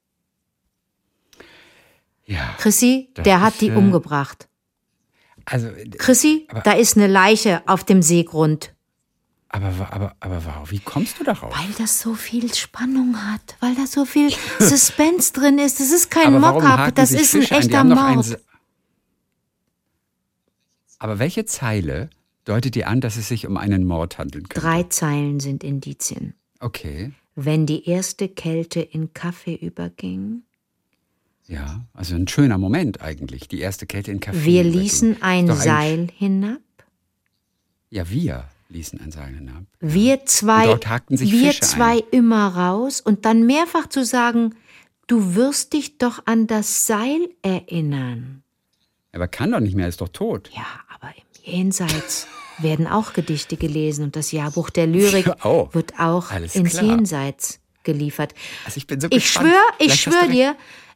ja. 2.26 2.56
Chrissy, 2.58 3.10
der 3.18 3.42
hat 3.42 3.54
ist, 3.54 3.62
die 3.62 3.68
äh, 3.70 3.76
umgebracht. 3.76 4.48
Also, 5.46 5.70
Chrissy, 5.98 6.48
aber- 6.50 6.62
da 6.62 6.72
ist 6.74 6.96
eine 6.96 7.08
Leiche 7.08 7.62
auf 7.68 7.84
dem 7.84 8.02
Seegrund. 8.02 8.74
aber, 9.50 9.68
aber, 9.92 10.16
aber 10.20 10.46
warum? 10.46 10.70
Wie 10.72 10.80
kommst 10.80 11.20
du 11.20 11.24
darauf? 11.24 11.56
Weil 11.58 11.72
das 11.78 12.00
so 12.00 12.14
viel 12.14 12.54
Spannung 12.54 13.16
hat, 13.32 13.58
weil 13.60 13.76
da 13.76 13.86
so 13.88 14.06
viel 14.06 14.32
Suspense 14.60 15.34
drin 15.34 15.58
ist. 15.60 15.80
Das 15.80 15.92
ist 15.92 16.10
kein 16.12 16.40
Mock-up, 16.40 16.94
das 16.96 17.12
ist 17.12 17.34
ein 17.36 17.42
Fische 17.42 17.56
ein? 17.56 17.62
Die 17.62 17.68
echter 17.68 17.80
ein 17.82 17.90
Mord. 17.90 18.40
Aber 21.00 21.18
welche 21.20 21.46
Zeile 21.46 22.10
deutet 22.50 22.76
dir 22.76 22.88
an, 22.88 23.00
dass 23.02 23.16
es 23.18 23.28
sich 23.28 23.46
um 23.48 23.58
einen 23.58 23.86
Mord 23.86 24.18
handeln 24.18 24.50
könnte? 24.50 24.66
Drei 24.68 24.84
Zeilen 24.84 25.40
sind 25.40 25.64
Indizien. 25.64 26.34
Okay, 26.60 27.12
Wenn 27.36 27.66
die 27.66 27.88
erste 27.88 28.28
Kälte 28.28 28.82
in 28.82 29.14
Kaffee 29.14 29.56
überging. 29.56 30.44
ja, 31.48 31.86
also 31.94 32.16
ein 32.16 32.28
schöner 32.28 32.58
Moment 32.58 33.02
eigentlich. 33.02 33.48
Die 33.48 33.60
erste 33.60 33.86
Kälte 33.86 34.12
in 34.12 34.20
Kaffee. 34.20 34.44
Wir 34.46 34.62
überging. 34.64 34.82
ließen 34.82 35.22
ein 35.22 35.56
Seil 35.56 36.08
hinab. 36.16 36.60
Ja, 37.90 38.10
wir 38.10 38.46
ließen 38.70 39.00
ein 39.02 39.12
Seil 39.12 39.34
hinab. 39.36 39.64
Wir 39.80 40.26
zwei, 40.26 40.64
Und 40.64 40.68
dort 40.68 40.88
hakten 40.90 41.18
sich 41.18 41.32
wir 41.32 41.48
Fische 41.52 41.62
zwei 41.62 42.00
immer 42.12 42.48
raus 42.50 43.02
und 43.02 43.26
dann 43.26 43.46
mehrfach 43.48 43.88
zu 43.88 44.04
sagen, 44.06 44.54
du 45.08 45.34
wirst 45.36 45.74
dich 45.74 45.98
doch 45.98 46.22
an 46.26 46.46
das 46.46 46.86
Seil 46.86 47.30
erinnern. 47.42 48.44
Aber 49.12 49.28
kann 49.28 49.52
doch 49.52 49.60
nicht 49.60 49.76
mehr, 49.76 49.86
er 49.86 49.90
ist 49.90 50.02
doch 50.02 50.10
tot. 50.10 50.52
Ja, 50.56 50.68
aber 50.94 51.10
im 51.16 51.54
Jenseits 51.54 52.28
werden 52.62 52.88
auch 52.88 53.14
Gedichte 53.14 53.58
gelesen 53.58 54.06
und 54.06 54.16
das 54.16 54.32
Jahrbuch 54.32 54.70
der 54.70 54.88
Lyrik 54.88 55.28
Ja, 55.28 55.36
oh. 55.44 55.70
wird 55.72 55.94
auch 56.00 56.32
ins 56.32 56.54
klar. 56.54 56.84
Jenseits 56.84 57.60
geliefert. 57.84 58.34
Also 58.66 58.78
ich 58.78 58.88
bin 58.88 59.00
so 59.00 59.08
Ich 59.12 59.30
schwöre, 59.30 59.54
ich 59.80 59.96
schwöre 59.96 60.30
dir, 60.30 60.56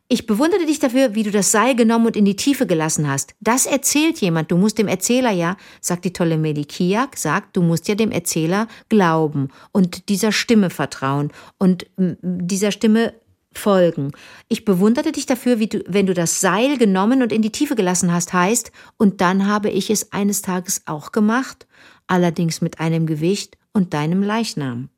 ich 0.10 0.28
bewunderte 0.28 0.66
dich 0.66 0.80
dafür, 0.80 1.16
wie 1.16 1.24
du 1.24 1.32
das 1.32 1.52
Seil 1.52 1.76
genommen 1.76 2.08
und 2.08 2.18
in 2.18 2.26
die 2.26 2.36
Tiefe 2.36 2.68
gelassen 2.68 3.10
hast. 3.10 3.34
Das 3.40 3.66
erzählt 3.66 4.20
jemand. 4.20 4.52
Du 4.52 4.58
musst 4.58 4.78
dem 4.78 4.88
Erzähler 4.88 5.32
ja, 5.32 5.58
sagt 5.82 6.06
die 6.06 6.14
tolle 6.14 6.38
Melikiak, 6.38 7.18
sagt, 7.18 7.56
du 7.56 7.62
musst 7.62 7.88
ja 7.88 7.96
dem 7.96 8.12
Erzähler 8.12 8.68
glauben 8.90 9.50
und 9.72 10.10
dieser 10.10 10.32
Stimme 10.32 10.70
vertrauen 10.70 11.32
und 11.58 11.88
dieser 11.98 12.72
Stimme 12.72 13.14
folgen. 13.58 14.12
Ich 14.48 14.66
bewunderte 14.66 15.12
dich 15.12 15.26
dafür, 15.26 15.60
wie 15.60 15.68
du, 15.68 15.84
wenn 15.88 16.06
du 16.06 16.14
das 16.14 16.42
Seil 16.42 16.78
genommen 16.78 17.22
und 17.22 17.32
in 17.32 17.42
die 17.42 17.52
Tiefe 17.52 17.76
gelassen 17.76 18.14
hast, 18.14 18.34
heißt, 18.34 18.72
und 18.98 19.22
dann 19.22 19.48
habe 19.48 19.70
ich 19.70 19.90
es 19.90 20.12
eines 20.12 20.42
Tages 20.42 20.84
auch 20.86 21.12
gemacht, 21.12 21.68
allerdings 22.08 22.62
mit 22.62 22.80
einem 22.80 23.06
Gewicht 23.06 23.58
und 23.74 23.94
deinem 23.94 24.22
Leichnam. 24.22 24.90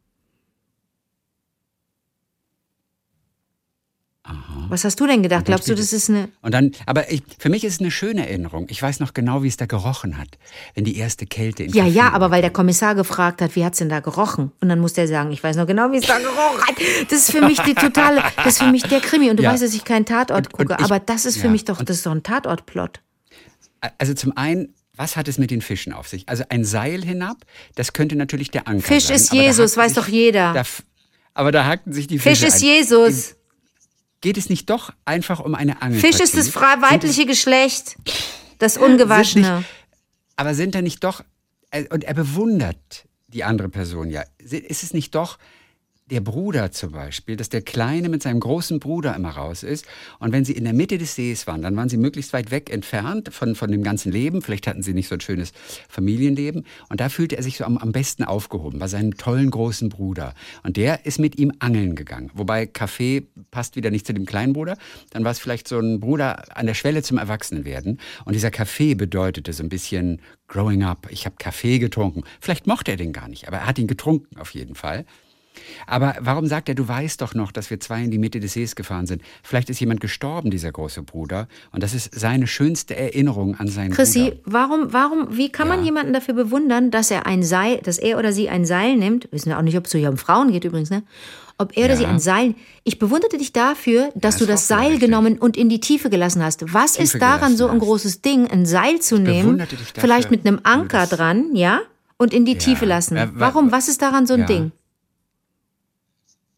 Was 4.69 4.83
hast 4.83 4.99
du 4.99 5.05
denn 5.05 5.21
gedacht? 5.21 5.41
Und 5.41 5.45
Glaubst 5.45 5.67
du, 5.69 5.75
das 5.75 5.85
es- 5.87 5.93
ist 5.93 6.09
eine. 6.09 6.29
Und 6.41 6.53
dann, 6.53 6.71
aber 6.87 7.11
ich, 7.11 7.21
für 7.37 7.49
mich 7.49 7.63
ist 7.63 7.73
es 7.75 7.79
eine 7.79 7.91
schöne 7.91 8.27
Erinnerung. 8.27 8.65
Ich 8.69 8.81
weiß 8.81 8.99
noch 8.99 9.13
genau, 9.13 9.43
wie 9.43 9.47
es 9.47 9.57
da 9.57 9.67
gerochen 9.67 10.17
hat, 10.17 10.27
wenn 10.73 10.83
die 10.83 10.97
erste 10.97 11.27
Kälte 11.27 11.63
in 11.63 11.71
Ja, 11.73 11.85
ja, 11.85 12.11
aber 12.11 12.31
weil 12.31 12.41
der 12.41 12.49
Kommissar 12.49 12.95
gefragt 12.95 13.41
hat, 13.41 13.55
wie 13.55 13.63
hat's 13.63 13.77
denn 13.77 13.89
da 13.89 13.99
gerochen? 13.99 14.51
Und 14.61 14.69
dann 14.69 14.79
muss 14.79 14.93
der 14.93 15.07
sagen, 15.07 15.31
ich 15.31 15.43
weiß 15.43 15.55
noch 15.57 15.67
genau, 15.67 15.91
wie 15.91 15.97
es 15.97 16.07
da 16.07 16.17
gerochen 16.17 16.59
hat. 16.67 16.75
Das 17.11 17.19
ist 17.19 17.31
für 17.31 17.41
mich 17.41 17.59
die 17.61 17.75
totale, 17.75 18.23
das 18.37 18.47
ist 18.47 18.63
für 18.63 18.71
mich 18.71 18.81
der 18.83 18.99
Krimi. 19.01 19.29
Und 19.29 19.37
du 19.37 19.43
Ja. 19.43 19.51
weißt, 19.53 19.61
dass 19.61 19.73
ich 19.75 19.85
keinen 19.85 20.05
Tatort 20.05 20.47
Und- 20.47 20.53
und 20.59 20.69
gucke, 20.69 20.75
ich- 20.79 20.85
aber 20.85 20.99
das 20.99 21.25
ist 21.25 21.37
für 21.37 21.45
ja. 21.45 21.51
mich 21.51 21.65
doch, 21.65 21.79
Und- 21.79 21.89
das 21.89 21.97
ist 21.97 22.05
doch 22.07 22.11
ein 22.11 22.23
Tatortplot. 22.23 23.01
Also 23.99 24.15
zum 24.15 24.35
einen, 24.35 24.73
was 24.95 25.15
hat 25.17 25.27
es 25.27 25.37
mit 25.37 25.51
den 25.51 25.61
Fischen 25.61 25.93
auf 25.93 26.07
sich? 26.07 26.27
Also 26.27 26.43
ein 26.49 26.65
Seil 26.65 27.03
hinab, 27.05 27.37
das 27.75 27.93
könnte 27.93 28.15
natürlich 28.15 28.49
der 28.49 28.67
Anker 28.67 28.81
Fisch 28.87 29.05
sein. 29.05 29.17
ist 29.17 29.31
aber 29.31 29.41
da 29.41 29.45
Jesus, 29.47 29.77
weiß 29.77 29.93
doch 29.93 30.07
jeder. 30.07 30.53
Da, 30.53 30.63
aber 31.35 31.51
da 31.51 31.65
hackten 31.65 31.93
sich 31.93 32.07
die 32.07 32.17
Fisch 32.17 32.39
Fische 32.39 32.47
ist 32.47 32.63
ein. 32.63 32.67
Jesus. 32.67 33.35
Geht 34.25 34.39
es 34.39 34.49
nicht 34.49 34.71
doch 34.71 34.91
einfach 35.05 35.39
um 35.39 35.53
eine 35.53 35.83
Angel? 35.83 35.99
Fisch 35.99 36.19
ist 36.19 36.35
das 36.35 36.49
frei 36.49 36.81
weibliche 36.81 37.27
Geschlecht. 37.27 37.95
Das 38.57 38.75
Ungewaschene. 38.75 39.63
Aber 40.35 40.55
sind 40.55 40.73
da 40.73 40.81
nicht 40.81 41.03
doch, 41.03 41.23
äh, 41.69 41.85
und 41.89 42.05
er 42.05 42.15
bewundert 42.15 43.05
die 43.27 43.43
andere 43.43 43.69
Person 43.69 44.09
ja, 44.09 44.23
ist 44.39 44.81
es 44.81 44.95
nicht 44.95 45.13
doch 45.13 45.37
der 46.11 46.21
Bruder 46.21 46.71
zum 46.71 46.91
Beispiel, 46.91 47.35
dass 47.35 47.49
der 47.49 47.63
Kleine 47.63 48.09
mit 48.09 48.21
seinem 48.21 48.39
großen 48.39 48.79
Bruder 48.79 49.15
immer 49.15 49.31
raus 49.31 49.63
ist. 49.63 49.87
Und 50.19 50.31
wenn 50.33 50.45
sie 50.45 50.53
in 50.53 50.63
der 50.63 50.73
Mitte 50.73 50.99
des 50.99 51.15
Sees 51.15 51.47
waren, 51.47 51.63
dann 51.63 51.75
waren 51.75 51.89
sie 51.89 51.97
möglichst 51.97 52.31
weit 52.31 52.51
weg 52.51 52.71
entfernt 52.71 53.33
von, 53.33 53.55
von 53.55 53.71
dem 53.71 53.81
ganzen 53.81 54.11
Leben, 54.11 54.43
vielleicht 54.43 54.67
hatten 54.67 54.83
sie 54.83 54.93
nicht 54.93 55.07
so 55.07 55.15
ein 55.15 55.21
schönes 55.21 55.51
Familienleben. 55.89 56.63
Und 56.89 56.99
da 56.99 57.09
fühlte 57.09 57.37
er 57.37 57.43
sich 57.43 57.57
so 57.57 57.65
am, 57.65 57.79
am 57.79 57.91
besten 57.91 58.23
aufgehoben 58.23 58.77
bei 58.77 58.87
seinem 58.87 59.17
tollen 59.17 59.49
großen 59.49 59.89
Bruder. 59.89 60.35
Und 60.61 60.77
der 60.77 61.07
ist 61.07 61.17
mit 61.17 61.39
ihm 61.39 61.51
angeln 61.57 61.95
gegangen, 61.95 62.29
wobei 62.35 62.67
Kaffee 62.67 63.23
passt 63.49 63.75
wieder 63.75 63.89
nicht 63.89 64.05
zu 64.05 64.13
dem 64.13 64.27
kleinen 64.27 64.53
Bruder, 64.53 64.77
dann 65.09 65.23
war 65.23 65.31
es 65.31 65.39
vielleicht 65.39 65.67
so 65.67 65.79
ein 65.79 65.99
Bruder 65.99 66.55
an 66.55 66.67
der 66.67 66.75
Schwelle 66.75 67.01
zum 67.01 67.17
Erwachsenenwerden 67.17 67.99
und 68.25 68.33
dieser 68.33 68.51
Kaffee 68.51 68.93
bedeutete 68.93 69.53
so 69.53 69.63
ein 69.63 69.69
bisschen 69.69 70.21
growing 70.47 70.83
up, 70.83 71.07
ich 71.09 71.25
habe 71.25 71.37
Kaffee 71.39 71.79
getrunken, 71.79 72.23
vielleicht 72.39 72.67
mochte 72.67 72.91
er 72.91 72.97
den 72.97 73.11
gar 73.11 73.27
nicht, 73.27 73.47
aber 73.47 73.57
er 73.57 73.65
hat 73.65 73.79
ihn 73.79 73.87
getrunken 73.87 74.37
auf 74.37 74.51
jeden 74.51 74.75
Fall. 74.75 75.05
Aber 75.87 76.15
warum 76.19 76.47
sagt 76.47 76.69
er, 76.69 76.75
du 76.75 76.87
weißt 76.87 77.21
doch 77.21 77.33
noch, 77.33 77.51
dass 77.51 77.69
wir 77.69 77.79
zwei 77.79 78.03
in 78.03 78.11
die 78.11 78.17
Mitte 78.17 78.39
des 78.39 78.53
Sees 78.53 78.75
gefahren 78.75 79.05
sind? 79.07 79.21
Vielleicht 79.43 79.69
ist 79.69 79.79
jemand 79.79 80.01
gestorben, 80.01 80.51
dieser 80.51 80.71
große 80.71 81.03
Bruder. 81.03 81.47
Und 81.71 81.83
das 81.83 81.93
ist 81.93 82.17
seine 82.19 82.47
schönste 82.47 82.95
Erinnerung 82.95 83.55
an 83.59 83.67
seinen 83.67 83.91
Chrissy, 83.91 84.31
Bruder. 84.31 84.41
warum, 84.45 84.93
warum, 84.93 85.27
wie 85.37 85.49
kann 85.51 85.67
man 85.67 85.79
Ja. 85.79 85.85
jemanden 85.85 86.13
dafür 86.13 86.33
bewundern, 86.33 86.91
dass 86.91 87.11
er 87.11 87.25
ein 87.25 87.43
Seil, 87.43 87.77
dass 87.83 87.97
er 87.97 88.17
oder 88.17 88.33
sie 88.33 88.49
ein 88.49 88.65
Seil 88.65 88.95
nimmt? 88.95 89.27
Wissen 89.31 89.49
wir 89.49 89.57
auch 89.57 89.61
nicht, 89.63 89.77
ob 89.77 89.85
es 89.85 89.91
so 89.91 89.97
hier 89.97 90.09
um 90.09 90.17
Frauen 90.17 90.51
geht 90.51 90.63
übrigens, 90.65 90.89
ne? 90.89 91.03
Ob 91.57 91.77
er 91.77 91.85
oder 91.85 91.93
Ja. 91.93 91.99
sie 91.99 92.05
ein 92.05 92.19
Seil. 92.19 92.53
Ich 92.83 92.99
bewunderte 92.99 93.37
dich 93.37 93.53
dafür, 93.53 94.09
dass 94.13 94.35
ist 94.35 94.41
du 94.41 94.45
das 94.45 94.67
Seil 94.67 94.99
genommen 94.99 95.37
und 95.37 95.55
in 95.55 95.69
die 95.69 95.79
Tiefe 95.79 96.09
gelassen 96.09 96.43
hast. 96.43 96.73
Was 96.73 96.93
Tiefe 96.93 97.03
ist 97.03 97.21
daran 97.21 97.55
so 97.55 97.69
ein 97.69 97.79
großes 97.79 98.21
Ding, 98.21 98.45
ein 98.51 98.65
Seil 98.65 98.99
zu 98.99 99.17
nehmen? 99.19 99.43
bewunderte 99.43 99.77
dich 99.77 99.87
dafür, 99.93 100.01
vielleicht 100.01 100.31
mit 100.31 100.45
einem 100.45 100.59
Anker 100.63 101.05
das- 101.07 101.11
dran, 101.11 101.55
ja? 101.55 101.79
Und 102.17 102.33
in 102.33 102.43
die 102.45 102.57
Tiefe 102.57 102.85
lassen. 102.85 103.15
Wa- 103.15 103.29
Warum? 103.35 103.71
Was 103.71 103.87
ist 103.87 104.01
daran 104.01 104.27
so 104.27 104.33
ein 104.33 104.41
Ja. 104.41 104.45
Ding? 104.47 104.71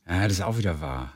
Ja, 0.10 0.24
das 0.24 0.34
ist 0.34 0.42
auch 0.42 0.58
wieder 0.58 0.80
wahr. 0.82 1.14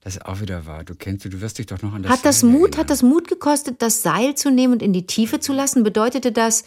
Das 0.00 0.16
ist 0.16 0.24
auch 0.24 0.40
wieder 0.40 0.66
wahr. 0.66 0.84
Du 0.84 0.94
kennst, 0.94 1.24
du 1.24 1.40
wirst 1.40 1.58
dich 1.58 1.66
doch 1.66 1.82
noch 1.82 1.92
an 1.92 2.04
das 2.04 2.12
Hat 2.12 2.24
das 2.24 2.40
Seil 2.40 2.50
Mut, 2.50 2.60
erinnern. 2.60 2.78
hat 2.80 2.90
das 2.90 3.02
Mut 3.02 3.26
gekostet, 3.28 3.82
das 3.82 4.02
Seil 4.02 4.36
zu 4.36 4.50
nehmen 4.50 4.74
und 4.74 4.82
in 4.82 4.92
die 4.92 5.04
Tiefe 5.06 5.40
zu 5.40 5.52
lassen? 5.52 5.82
Bedeutete 5.82 6.30
das, 6.30 6.62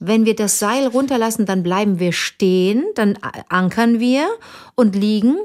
wenn 0.00 0.24
wir 0.24 0.34
das 0.34 0.58
Seil 0.58 0.88
runterlassen, 0.88 1.46
dann 1.46 1.62
bleiben 1.62 2.00
wir 2.00 2.12
stehen, 2.12 2.82
dann 2.96 3.16
ankern 3.48 4.00
wir 4.00 4.26
und 4.74 4.96
liegen, 4.96 5.36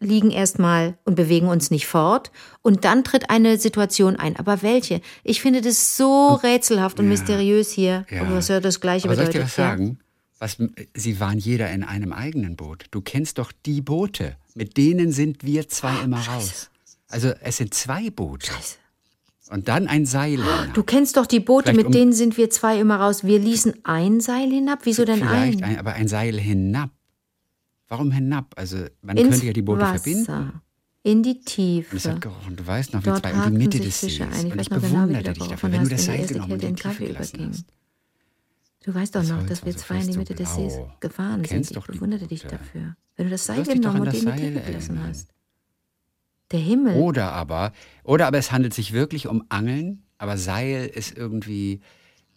liegen 0.00 0.30
erstmal 0.30 0.98
und 1.04 1.14
bewegen 1.14 1.46
uns 1.46 1.70
nicht 1.70 1.86
fort 1.86 2.30
und 2.60 2.84
dann 2.84 3.04
tritt 3.04 3.30
eine 3.30 3.56
Situation 3.58 4.16
ein. 4.16 4.36
Aber 4.36 4.60
welche? 4.60 5.00
Ich 5.22 5.40
finde 5.40 5.62
das 5.62 5.96
so 5.96 6.34
rätselhaft 6.34 6.98
und 6.98 7.08
mysteriös 7.08 7.70
hier. 7.70 8.04
Ja. 8.10 8.22
Aber 8.22 8.34
was 8.34 8.48
ja 8.48 8.60
das 8.60 8.80
Gleiche 8.80 9.06
Aber 9.08 9.14
soll 9.14 9.24
ich 9.24 9.30
bedeutet. 9.30 9.42
dir 9.42 9.44
was 9.52 9.56
ja. 9.56 9.70
sagen? 9.70 9.98
Was, 10.40 10.58
sie 10.94 11.20
waren 11.20 11.38
jeder 11.38 11.70
in 11.70 11.84
einem 11.84 12.12
eigenen 12.12 12.56
Boot. 12.56 12.86
Du 12.90 13.00
kennst 13.00 13.38
doch 13.38 13.52
die 13.64 13.80
Boote. 13.80 14.36
Mit 14.54 14.76
denen 14.76 15.12
sind 15.12 15.44
wir 15.44 15.68
zwei 15.68 16.02
immer 16.04 16.20
raus. 16.20 16.70
Also 17.08 17.32
es 17.40 17.56
sind 17.58 17.74
zwei 17.74 18.10
Boote. 18.10 18.46
Scheiße. 18.52 18.76
Und 19.50 19.68
dann 19.68 19.86
ein 19.86 20.06
Seil. 20.06 20.30
hinab. 20.42 20.72
Du 20.74 20.82
kennst 20.82 21.16
doch 21.18 21.26
die 21.26 21.40
Boote, 21.40 21.64
Vielleicht 21.72 21.76
mit 21.76 21.86
um- 21.86 21.92
denen 21.92 22.12
sind 22.14 22.36
wir 22.38 22.48
zwei 22.50 22.78
immer 22.80 22.96
raus. 22.96 23.22
Wir 23.24 23.38
ließen 23.38 23.74
ein 23.84 24.20
Seil 24.20 24.48
hinab. 24.50 24.80
Wieso 24.84 25.04
denn 25.04 25.22
ein? 25.22 25.62
ein, 25.62 25.78
aber 25.78 25.92
ein 25.92 26.08
Seil 26.08 26.38
hinab. 26.40 26.90
Warum 27.88 28.10
hinab? 28.12 28.54
Also 28.56 28.78
man 29.02 29.16
Ins 29.18 29.28
könnte 29.30 29.46
ja 29.46 29.52
die 29.52 29.60
Boote 29.62 29.82
Wasser. 29.82 29.98
verbinden. 29.98 30.60
In 31.02 31.22
die 31.22 31.30
Und 31.32 31.38
es 31.38 31.44
Tiefe. 31.44 32.10
hat 32.12 32.20
gerochen. 32.20 32.56
Du 32.56 32.66
weißt 32.66 32.94
noch, 32.94 33.02
wie 33.02 33.06
Dort 33.10 33.20
zwei 33.22 33.32
in 33.32 33.42
die 33.52 33.58
Mitte 33.58 33.80
des 33.80 34.00
Sees. 34.00 34.20
Ein. 34.20 34.28
Ich 34.46 34.52
und 34.52 34.60
ich 34.60 34.68
genau, 34.70 34.80
bewunderte 34.80 35.24
du 35.24 35.32
dich 35.32 35.42
da 35.42 35.48
dafür, 35.50 35.72
wenn 35.72 35.82
du 35.84 35.88
das 35.90 36.04
Seil 36.04 36.26
genommen 36.26 36.52
und 36.52 36.62
in 36.62 36.74
die 36.76 36.82
Tiefe 36.82 37.04
gelassen 37.06 37.48
hast. 37.50 37.64
Du 38.84 38.94
weißt 38.94 39.14
doch 39.14 39.20
Das 39.20 39.30
noch, 39.30 39.46
dass 39.46 39.64
wir 39.64 39.72
so 39.72 39.78
zwei 39.78 39.96
in 39.96 40.10
die 40.10 40.18
Mitte 40.18 40.34
des 40.34 40.54
Sees 40.54 40.78
gefahren 41.00 41.44
sind. 41.44 41.70
Ich 41.70 41.78
bewunderte 41.78 42.26
dich 42.26 42.42
dafür. 42.42 42.96
Wenn 43.16 43.26
du 43.26 43.30
das 43.30 43.46
Seil 43.46 43.62
genommen 43.62 44.00
und 44.00 44.06
in 44.08 44.12
die 44.12 44.20
Seil 44.20 44.38
Tiefe 44.38 44.60
gelassen 44.60 45.00
hast. 45.06 45.28
Der 46.50 46.60
Himmel. 46.60 46.96
Oder 46.96 47.32
aber, 47.32 47.72
oder 48.04 48.26
aber 48.26 48.38
es 48.38 48.52
handelt 48.52 48.74
sich 48.74 48.92
wirklich 48.92 49.26
um 49.26 49.44
Angeln, 49.48 50.02
aber 50.18 50.36
Seil 50.36 50.90
ist 50.92 51.16
irgendwie, 51.16 51.80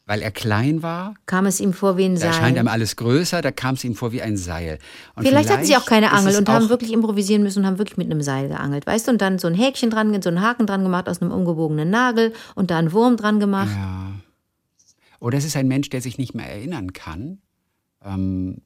weil 0.05 0.21
er 0.21 0.31
klein 0.31 0.83
war, 0.83 1.15
kam 1.25 1.45
es 1.47 1.59
ihm 1.59 1.73
vor 1.73 1.97
wie 1.97 2.05
ein 2.05 2.15
da 2.15 2.27
erscheint 2.27 2.57
einem 2.57 2.67
Seil. 2.67 2.73
alles 2.73 2.95
größer, 2.95 3.41
da 3.41 3.51
kam 3.51 3.75
es 3.75 3.83
ihm 3.83 3.95
vor 3.95 4.13
wie 4.13 4.21
ein 4.21 4.37
Seil. 4.37 4.79
Und 5.15 5.27
Vielleicht 5.27 5.49
hatten 5.49 5.65
sie 5.65 5.75
auch 5.75 5.85
keine 5.85 6.11
Angel 6.13 6.37
und 6.37 6.47
haben 6.47 6.69
wirklich 6.69 6.93
improvisieren 6.93 7.43
müssen 7.43 7.59
und 7.59 7.65
haben 7.65 7.77
wirklich 7.77 7.97
mit 7.97 8.09
einem 8.09 8.21
Seil 8.21 8.47
geangelt. 8.47 8.87
Weißt 8.87 9.07
du, 9.07 9.11
und 9.11 9.21
dann 9.21 9.37
so 9.37 9.47
ein 9.47 9.55
Häkchen 9.55 9.89
dran, 9.89 10.21
so 10.21 10.29
einen 10.29 10.41
Haken 10.41 10.65
dran 10.65 10.83
gemacht 10.83 11.09
aus 11.09 11.21
einem 11.21 11.31
umgebogenen 11.31 11.89
Nagel 11.89 12.31
und 12.53 12.71
da 12.71 12.77
einen 12.77 12.93
Wurm 12.93 13.17
dran 13.17 13.39
gemacht. 13.41 13.71
Ja. 13.75 14.11
Oder 15.25 15.39
es 15.39 15.45
ist 15.45 15.57
ein 15.57 15.67
Mensch, 15.67 15.89
der 15.89 16.01
sich 16.01 16.19
nicht 16.19 16.35
mehr 16.35 16.47
erinnern 16.47 16.93
kann. 16.93 17.39
Ähm, 18.03 18.61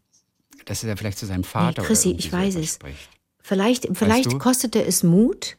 dass 0.66 0.84
er 0.84 0.97
vielleicht 0.97 1.18
zu 1.18 1.26
seinem 1.26 1.45
Vater 1.45 1.84
Nee, 1.84 1.88
Chrissy, 1.88 2.10
oder 2.10 2.20
ich 2.20 2.26
so 2.26 2.32
weiß 2.34 2.55
es. 2.55 2.74
spricht. 2.74 3.10
Vielleicht, 3.41 3.88
vielleicht 3.93 4.34
du? 4.34 4.38
kostete 4.39 4.84
es 4.84 5.01
Mut, 5.01 5.55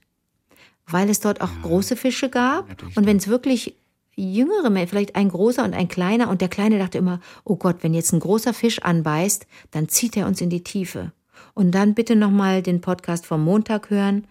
weil 0.86 1.08
es 1.08 1.20
dort 1.20 1.40
auch 1.40 1.48
große 1.62 1.96
Fische 1.96 2.28
gab. 2.28 2.68
Und 2.96 3.06
wenn 3.06 3.16
es 3.16 3.28
wirklich 3.28 3.76
jüngere 4.14 4.68
Menschen, 4.68 4.90
vielleicht 4.90 5.16
ein 5.16 5.30
großer 5.30 5.64
und 5.64 5.72
ein 5.72 5.88
kleiner, 5.88 6.28
und 6.28 6.42
der 6.42 6.50
Kleine 6.50 6.78
dachte 6.78 6.98
immer, 6.98 7.20
oh 7.44 7.56
Gott, 7.56 7.78
wenn 7.80 7.94
jetzt 7.94 8.12
ein 8.12 8.20
großer 8.20 8.52
Fisch 8.52 8.82
anbeißt, 8.82 9.46
dann 9.70 9.88
zieht 9.88 10.18
er 10.18 10.26
uns 10.26 10.42
in 10.42 10.50
die 10.50 10.64
Tiefe. 10.64 11.12
Und 11.54 11.70
dann 11.70 11.94
bitte 11.94 12.14
nochmal 12.14 12.62
den 12.62 12.82
Podcast 12.82 13.24
vom 13.24 13.42
Montag 13.42 13.88
hören, 13.88 14.26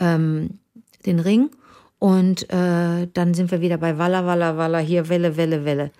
ähm, 0.00 0.58
den 1.06 1.20
Ring. 1.20 1.50
Und 2.00 2.50
äh, 2.50 3.06
dann 3.06 3.34
sind 3.34 3.52
wir 3.52 3.60
wieder 3.60 3.78
bei 3.78 3.98
Walla, 3.98 4.26
Walla, 4.26 4.56
Walla, 4.56 4.80
hier 4.80 5.08
Welle, 5.08 5.36
Welle, 5.36 5.64
Welle. 5.64 5.92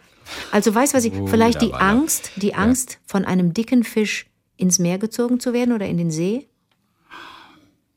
Also 0.52 0.74
weißt 0.74 0.92
du, 0.92 0.96
was 0.98 1.04
ich, 1.04 1.12
Oh, 1.14 1.26
vielleicht 1.26 1.62
die. 1.62 1.72
Angst, 1.74 2.32
die 2.36 2.54
Angst 2.54 2.98
von 3.06 3.24
einem 3.24 3.54
dicken 3.54 3.84
Fisch 3.84 4.26
ins 4.56 4.78
Meer 4.78 4.98
gezogen 4.98 5.40
zu 5.40 5.52
werden 5.52 5.72
oder 5.74 5.86
in 5.86 5.96
den 5.98 6.10
See? 6.10 6.46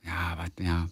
Ja, 0.04 0.32
aber, 0.34 0.46
ja. 0.60 0.88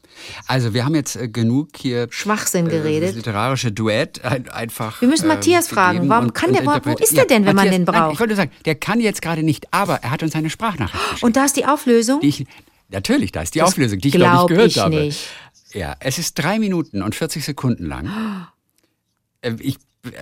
Also 0.47 0.73
wir 0.75 0.85
haben 0.85 0.93
jetzt 0.93 1.15
äh, 1.15 1.27
genug 1.27 1.69
hier 1.75 2.07
Schwachsinn 2.11 2.67
äh, 2.67 2.69
geredet. 2.69 3.09
das 3.09 3.15
literarische 3.15 3.71
Duett 3.71 4.23
ein, 4.23 4.47
einfach. 4.49 5.01
Wir 5.01 5.07
müssen 5.07 5.27
Matthias 5.27 5.67
fragen, 5.67 5.97
gegeben 5.97 6.09
warum 6.11 6.25
und- 6.25 6.33
kann 6.35 6.53
der- 6.53 6.63
wo- 6.65 6.95
ist 6.95 7.17
der 7.17 7.25
denn, 7.25 7.43
wenn 7.45 7.55
man 7.55 7.65
den 7.71 7.83
Nein, 7.83 7.85
braucht? 7.85 8.13
ich 8.13 8.19
wollte 8.19 8.35
sagen, 8.35 8.51
der 8.65 8.75
kann 8.75 8.99
jetzt 8.99 9.21
gerade 9.23 9.41
nicht, 9.41 9.73
aber 9.73 9.95
er 10.03 10.11
hat 10.11 10.21
uns 10.21 10.35
eine 10.35 10.49
Sprachnachricht 10.51 11.03
geschickt. 11.03 11.23
Und 11.23 11.35
da 11.35 11.45
ist 11.45 11.55
die 11.57 11.65
Auflösung? 11.65 12.21
die 12.21 12.27
ich, 12.29 12.45
natürlich, 12.89 13.31
da 13.31 13.41
ist 13.41 13.55
die 13.55 13.59
Das 13.59 13.69
Auflösung, 13.69 13.97
die 13.99 14.09
ich 14.09 14.13
noch 14.13 14.21
nicht 14.27 14.31
glaub 14.31 14.47
gehört 14.49 14.67
ich 14.67 14.77
habe. 14.77 14.95
nicht. 14.95 15.27
Ja, 15.73 15.95
es 15.99 16.19
ist 16.19 16.35
drei 16.35 16.59
Minuten 16.59 17.01
und 17.01 17.15
40 17.15 17.43
Sekunden 17.43 17.85
lang. 17.85 18.09
Äh, 19.41 19.53
Ich, 19.59 19.75
äh, 19.75 19.79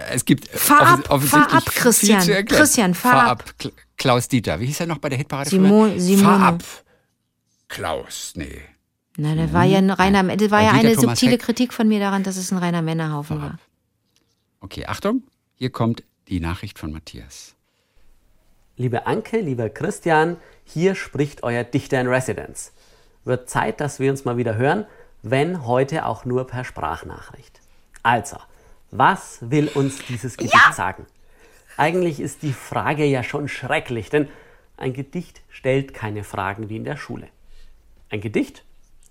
es 0.09 0.25
gibt 0.25 0.47
Fahr 0.47 0.82
ab, 1.07 1.21
fahr 1.23 1.53
ab, 1.53 1.63
viel 1.69 1.82
Christian. 1.82 2.21
zu 2.21 2.34
erklären. 2.34 2.59
Christian, 2.61 2.93
fahr 2.93 3.28
ab. 3.28 3.43
Kla- 3.59 3.71
Klaus 3.97 4.28
Dieter. 4.28 4.59
Wie 4.59 4.65
hieß 4.67 4.80
er 4.82 4.88
noch 4.88 4.97
bei 4.99 5.09
der 5.09 5.17
Hitparade? 5.17 5.49
Simo- 5.49 5.88
früher? 5.89 5.99
Simone. 5.99 6.23
Fahr 6.38 6.41
ab. 6.47 6.63
Klaus, 7.67 8.34
nee. 8.36 8.61
Nein, 9.17 9.38
das 9.38 9.51
war 9.53 9.63
ja 9.63 9.80
ein 9.80 9.89
reiner, 9.89 10.36
das 10.38 10.51
war 10.51 10.61
ja 10.61 10.71
eine 10.71 10.93
Thomas 10.93 11.19
subtile 11.19 11.32
Heck. 11.34 11.41
Kritik 11.41 11.73
von 11.73 11.88
mir 11.88 11.99
daran, 11.99 12.23
dass 12.23 12.38
es 12.38 12.51
ein 12.51 12.57
reiner 12.59 12.82
Männerhaufen 12.84 13.41
war. 13.41 13.57
Okay, 14.61 14.86
Achtung. 14.86 15.23
Hier 15.55 15.71
kommt 15.71 16.03
die 16.28 16.39
Nachricht 16.39 16.78
von 16.78 16.91
Matthias. 16.91 17.55
Liebe 18.75 19.07
Anke, 19.07 19.39
lieber 19.41 19.69
Christian, 19.69 20.38
hier 20.63 20.93
spricht 20.93 21.41
euer 21.43 21.63
Dichter 21.63 21.99
in 21.99 22.07
Residence. 22.07 22.71
Wird 23.25 23.49
Zeit, 23.49 23.82
dass 23.82 23.99
wir 23.99 24.11
uns 24.11 24.23
mal 24.23 24.38
wieder 24.38 24.55
hören, 24.55 24.86
wenn 25.23 25.65
heute 25.65 26.05
auch 26.05 26.25
nur 26.25 26.45
per 26.45 26.63
Sprachnachricht. 26.63 27.59
Also, 28.03 28.38
was 28.91 29.39
will 29.41 29.69
uns 29.69 30.05
dieses 30.05 30.38
Gedicht 30.38 30.73
sagen? 30.73 31.05
Eigentlich 31.77 32.19
ist 32.19 32.41
die 32.41 32.53
Frage 32.53 33.05
ja 33.05 33.23
schon 33.23 33.47
schrecklich, 33.47 34.09
denn 34.09 34.27
ein 34.77 34.93
Gedicht 34.93 35.41
stellt 35.49 35.93
keine 35.93 36.23
Fragen 36.23 36.69
wie 36.69 36.77
in 36.77 36.83
der 36.83 36.97
Schule. 36.97 37.27
Ein 38.09 38.21
Gedicht 38.21 38.63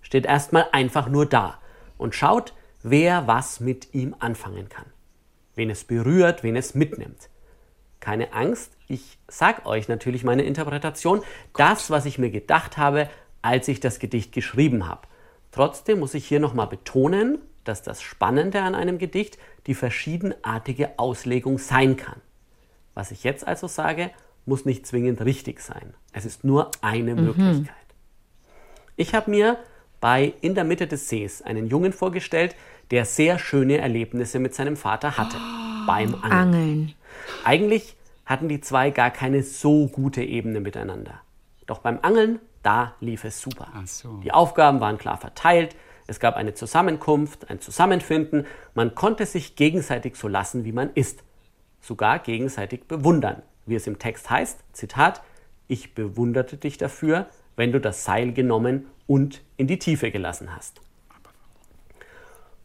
steht 0.03 0.27
erstmal 0.27 0.66
einfach 0.72 1.09
nur 1.09 1.27
da 1.27 1.59
und 1.99 2.14
schaut, 2.14 2.55
wer 2.83 3.27
was 3.27 3.61
mit 3.61 3.95
ihm 3.95 4.14
anfangen 4.18 4.68
kann. 4.68 4.87
Wen 5.55 5.70
es 5.70 5.85
berührt, 5.85 6.43
wen 6.43 6.57
es 6.57 6.74
mitnimmt. 6.74 7.29
Keine 8.01 8.33
Angst, 8.33 8.77
ich 8.89 9.18
sag 9.27 9.66
euch 9.66 9.89
natürlich 9.89 10.22
meine 10.22 10.43
Interpretation, 10.43 11.22
das, 11.57 11.91
was 11.91 12.05
ich 12.05 12.18
mir 12.18 12.31
gedacht 12.31 12.77
habe, 12.77 13.09
als 13.43 13.68
ich 13.68 13.81
das 13.81 13.99
Gedicht 13.99 14.33
geschrieben 14.33 14.89
habe. 14.89 15.03
Trotzdem 15.51 16.01
muss 16.01 16.14
ich 16.14 16.27
hier 16.27 16.41
nochmal 16.41 16.66
betonen, 16.66 17.39
dass 17.69 17.83
das 17.83 18.03
Spannende 18.03 18.62
an 18.62 18.75
einem 18.75 18.99
Gedicht 18.99 19.39
die 19.67 19.75
verschiedenartige 19.75 20.99
Auslegung 20.99 21.59
sein 21.59 21.97
kann. 21.97 22.21
Was 22.95 23.11
ich 23.11 23.25
jetzt 23.25 23.47
also 23.47 23.67
sage, 23.67 24.11
muss 24.47 24.64
nicht 24.64 24.87
zwingend 24.87 25.21
richtig 25.23 25.61
sein. 25.61 25.95
Es 26.12 26.25
ist 26.25 26.45
nur 26.45 26.71
eine 26.81 27.14
Möglichkeit. 27.14 27.75
Ich 28.97 29.14
habe 29.14 29.31
mir 29.31 29.59
bei 30.01 30.35
In 30.41 30.55
der 30.55 30.64
Mitte 30.64 30.87
des 30.87 31.09
Sees 31.09 31.43
einen 31.43 31.67
Jungen 31.67 31.93
vorgestellt, 31.93 32.55
der 32.91 33.05
sehr 33.05 33.39
schöne 33.39 33.79
Erlebnisse 33.79 34.39
mit 34.39 34.55
seinem 34.55 34.77
Vater 34.77 35.17
hatte. 35.17 35.37
beim 35.87 36.14
Angeln. 36.14 36.33
Angeln. 36.33 36.95
Eigentlich 37.45 37.97
hatten 38.25 38.49
die 38.49 38.61
zwei 38.61 38.91
gar 38.91 39.11
keine 39.11 39.43
so 39.43 39.87
gute 39.89 40.23
Ebene 40.23 40.61
miteinander. 40.61 41.21
Doch 41.67 41.79
beim 41.79 41.99
Angeln, 42.03 42.41
da 42.62 42.95
lief 43.01 43.25
es 43.25 43.41
super. 43.41 43.69
Ach 43.75 43.87
so. 43.87 44.19
Die 44.19 44.33
Aufgaben 44.33 44.81
waren 44.81 44.99
klar 44.99 45.17
verteilt, 45.17 45.77
es 46.07 46.21
gab 46.21 46.37
eine 46.37 46.55
Zusammenkunft, 46.55 47.51
ein 47.51 47.61
Zusammenfinden, 47.61 48.47
man 48.75 48.95
konnte 48.95 49.27
sich 49.27 49.57
gegenseitig 49.57 50.17
so 50.17 50.29
lassen, 50.29 50.65
wie 50.65 50.73
man 50.73 50.91
ist. 50.95 51.25
Sogar 51.81 52.19
gegenseitig 52.19 52.85
bewundern, 52.85 53.43
wie 53.67 53.75
es 53.75 53.87
im 53.87 53.99
Text 53.99 54.31
heißt, 54.31 54.59
Zitat, 54.73 55.23
ich 55.69 55.95
bewunderte 55.95 56.57
dich 56.57 56.79
dafür, 56.79 57.27
wenn 57.57 57.73
du 57.73 57.81
das 57.81 58.05
Seil 58.05 58.33
genommen 58.33 58.87
und 59.07 59.43
in 59.57 59.67
die 59.67 59.79
Tiefe 59.79 60.11
gelassen 60.11 60.55
hast. 60.55 60.81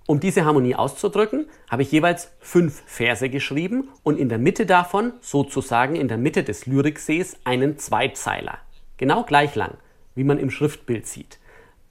Um 0.08 0.20
diese 0.20 0.46
Harmonie 0.46 0.76
auszudrücken, 0.76 1.46
habe 1.70 1.84
ich 1.84 1.92
jeweils 1.92 2.32
fünf 2.40 2.84
Verse 2.86 3.30
geschrieben 3.30 3.90
und 4.04 4.20
in 4.20 4.30
der 4.30 4.40
Mitte 4.40 4.66
davon, 4.66 5.14
sozusagen 5.22 5.96
in 5.96 6.08
der 6.08 6.18
Mitte 6.18 6.44
des 6.44 6.66
Lyriksees, 6.66 7.38
einen 7.44 7.78
Zweizeiler. 7.78 8.58
Genau 8.98 9.24
gleich 9.24 9.56
lang, 9.56 9.78
wie 10.16 10.24
man 10.24 10.38
im 10.38 10.52
Schriftbild 10.52 11.08
sieht. 11.08 11.40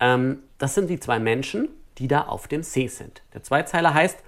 Ähm, 0.01 0.43
das 0.61 0.75
sind 0.75 0.91
die 0.91 1.01
zwei 1.01 1.19
Menschen, 1.19 1.71
die 1.99 2.07
da 2.07 2.23
auf 2.23 2.47
dem 2.47 2.63
See 2.63 2.87
sind. 2.87 3.23
Der 3.33 3.43
Zweizeiler 3.43 3.95
heißt, 3.95 4.19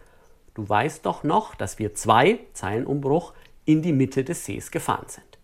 du 0.54 0.68
weißt 0.68 1.04
doch 1.06 1.24
noch, 1.24 1.54
dass 1.54 1.78
wir 1.78 1.94
zwei, 1.94 2.40
Zeilenumbruch, 2.54 3.34
in 3.66 3.82
die 3.82 3.92
Mitte 3.92 4.24
des 4.24 4.44
Sees 4.44 4.70
gefahren 4.70 5.06
sind. 5.08 5.38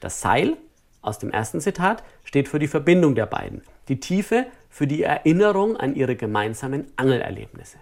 Das 0.00 0.20
Seil 0.20 0.56
aus 1.00 1.18
dem 1.18 1.30
ersten 1.30 1.60
Zitat 1.60 2.04
steht 2.24 2.48
für 2.48 2.58
die 2.58 2.68
Verbindung 2.68 3.14
der 3.14 3.26
beiden, 3.26 3.62
die 3.88 4.00
Tiefe 4.00 4.46
für 4.68 4.86
die 4.86 5.02
Erinnerung 5.02 5.76
an 5.76 5.96
ihre 5.96 6.14
gemeinsamen 6.14 6.92
Angelerlebnisse. 6.96 7.78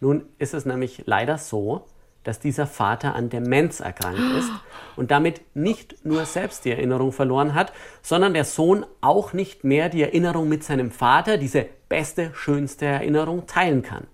Nun 0.00 0.24
ist 0.38 0.54
es 0.54 0.64
nämlich 0.64 1.02
leider 1.06 1.38
so, 1.38 1.86
dass 2.24 2.40
dieser 2.40 2.66
Vater 2.66 3.14
an 3.14 3.28
Demenz 3.28 3.80
erkrankt 3.80 4.20
ist 4.38 4.50
und 4.96 5.10
damit 5.10 5.42
nicht 5.54 6.04
nur 6.04 6.24
selbst 6.24 6.64
die 6.64 6.70
Erinnerung 6.70 7.12
verloren 7.12 7.54
hat, 7.54 7.72
sondern 8.02 8.34
der 8.34 8.44
Sohn 8.44 8.84
auch 9.00 9.32
nicht 9.32 9.62
mehr 9.62 9.88
die 9.88 10.02
Erinnerung 10.02 10.48
mit 10.48 10.64
seinem 10.64 10.90
Vater, 10.90 11.38
diese 11.38 11.66
beste, 11.88 12.32
schönste 12.34 12.86
Erinnerung, 12.86 13.46
teilen 13.46 13.82
kann. 13.82 14.06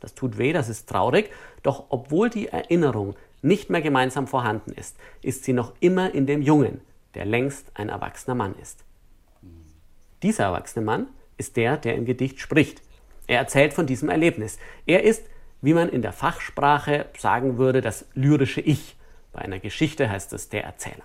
Das 0.00 0.14
tut 0.14 0.38
weh, 0.38 0.52
das 0.52 0.68
ist 0.68 0.88
traurig, 0.88 1.30
doch 1.62 1.84
obwohl 1.90 2.28
die 2.28 2.48
Erinnerung 2.48 3.14
nicht 3.42 3.70
mehr 3.70 3.82
gemeinsam 3.82 4.26
vorhanden 4.26 4.72
ist, 4.72 4.96
ist 5.20 5.44
sie 5.44 5.52
noch 5.52 5.74
immer 5.80 6.14
in 6.14 6.26
dem 6.26 6.42
Jungen, 6.42 6.80
der 7.14 7.24
längst 7.24 7.70
ein 7.74 7.88
erwachsener 7.88 8.34
Mann 8.34 8.54
ist. 8.60 8.84
Dieser 10.22 10.44
erwachsene 10.44 10.84
Mann 10.84 11.08
ist 11.36 11.56
der, 11.56 11.76
der 11.76 11.96
im 11.96 12.04
Gedicht 12.04 12.40
spricht. 12.40 12.82
Er 13.26 13.38
erzählt 13.38 13.72
von 13.72 13.86
diesem 13.86 14.08
Erlebnis. 14.08 14.58
Er 14.86 15.02
ist, 15.02 15.24
wie 15.62 15.74
man 15.74 15.88
in 15.88 16.02
der 16.02 16.12
Fachsprache 16.12 17.06
sagen 17.16 17.56
würde, 17.56 17.80
das 17.80 18.04
lyrische 18.14 18.60
Ich. 18.60 18.96
Bei 19.32 19.40
einer 19.40 19.60
Geschichte 19.60 20.10
heißt 20.10 20.32
es 20.34 20.48
der 20.50 20.64
Erzähler. 20.64 21.04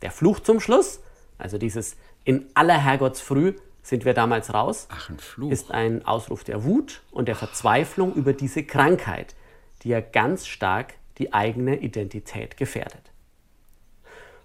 Der 0.00 0.10
Fluch 0.10 0.40
zum 0.40 0.60
Schluss, 0.60 1.00
also 1.36 1.58
dieses 1.58 1.96
in 2.24 2.46
aller 2.54 2.78
Herrgottsfrüh 2.78 3.54
sind 3.82 4.06
wir 4.06 4.14
damals 4.14 4.54
raus, 4.54 4.86
Ach, 4.90 5.10
ein 5.10 5.18
Fluch. 5.18 5.50
ist 5.50 5.70
ein 5.70 6.06
Ausruf 6.06 6.42
der 6.44 6.64
Wut 6.64 7.02
und 7.10 7.28
der 7.28 7.36
Verzweiflung 7.36 8.14
über 8.14 8.32
diese 8.32 8.64
Krankheit, 8.64 9.34
die 9.82 9.90
ja 9.90 10.00
ganz 10.00 10.46
stark 10.46 10.94
die 11.18 11.34
eigene 11.34 11.76
Identität 11.76 12.56
gefährdet. 12.56 13.10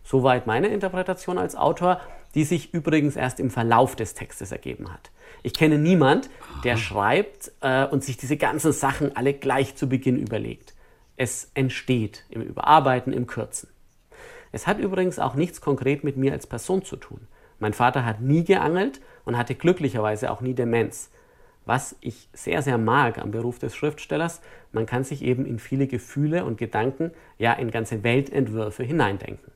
Soweit 0.10 0.48
meine 0.48 0.70
Interpretation 0.70 1.38
als 1.38 1.56
Autor, 1.56 2.02
die 2.34 2.44
sich 2.44 2.74
übrigens 2.74 3.16
erst 3.16 3.40
im 3.40 3.52
Verlauf 3.52 3.96
des 3.96 4.16
Textes 4.16 4.52
ergeben 4.52 4.92
hat. 4.92 5.12
Ich 5.44 5.54
kenne 5.54 5.78
niemand, 5.78 6.32
der 6.64 6.78
schreibt 6.78 7.52
äh, 7.62 7.86
und 7.86 8.04
sich 8.04 8.18
diese 8.18 8.36
ganzen 8.36 8.72
Sachen 8.72 9.16
alle 9.16 9.36
gleich 9.36 9.76
zu 9.76 9.88
Beginn 9.88 10.18
überlegt. 10.18 10.74
Es 11.16 11.52
entsteht 11.54 12.26
im 12.30 12.42
Überarbeiten, 12.42 13.14
im 13.14 13.28
Kürzen. 13.28 13.70
Es 14.52 14.66
hat 14.66 14.80
übrigens 14.80 15.20
auch 15.20 15.36
nichts 15.36 15.62
konkret 15.62 16.04
mit 16.04 16.18
mir 16.18 16.34
als 16.34 16.48
Person 16.48 16.84
zu 16.84 16.96
tun. 16.96 17.28
Mein 17.60 17.74
Vater 17.74 18.04
hat 18.04 18.20
nie 18.20 18.44
geangelt 18.44 19.02
und 19.26 19.38
hatte 19.38 19.54
glücklicherweise 19.54 20.32
auch 20.32 20.42
nie 20.42 20.56
Demenz. 20.56 21.12
Was 21.66 21.96
ich 22.02 22.30
sehr, 22.34 22.64
sehr 22.64 22.80
mag 22.80 23.20
am 23.20 23.30
Beruf 23.30 23.60
des 23.60 23.76
Schriftstellers, 23.76 24.42
man 24.72 24.88
kann 24.88 25.04
sich 25.04 25.22
eben 25.22 25.46
in 25.46 25.60
viele 25.60 25.86
Gefühle 25.86 26.46
und 26.46 26.58
Gedanken, 26.58 27.12
ja 27.38 27.54
in 27.54 27.70
ganze 27.70 28.02
Weltentwürfe 28.02 28.82
hineindenken. 28.82 29.52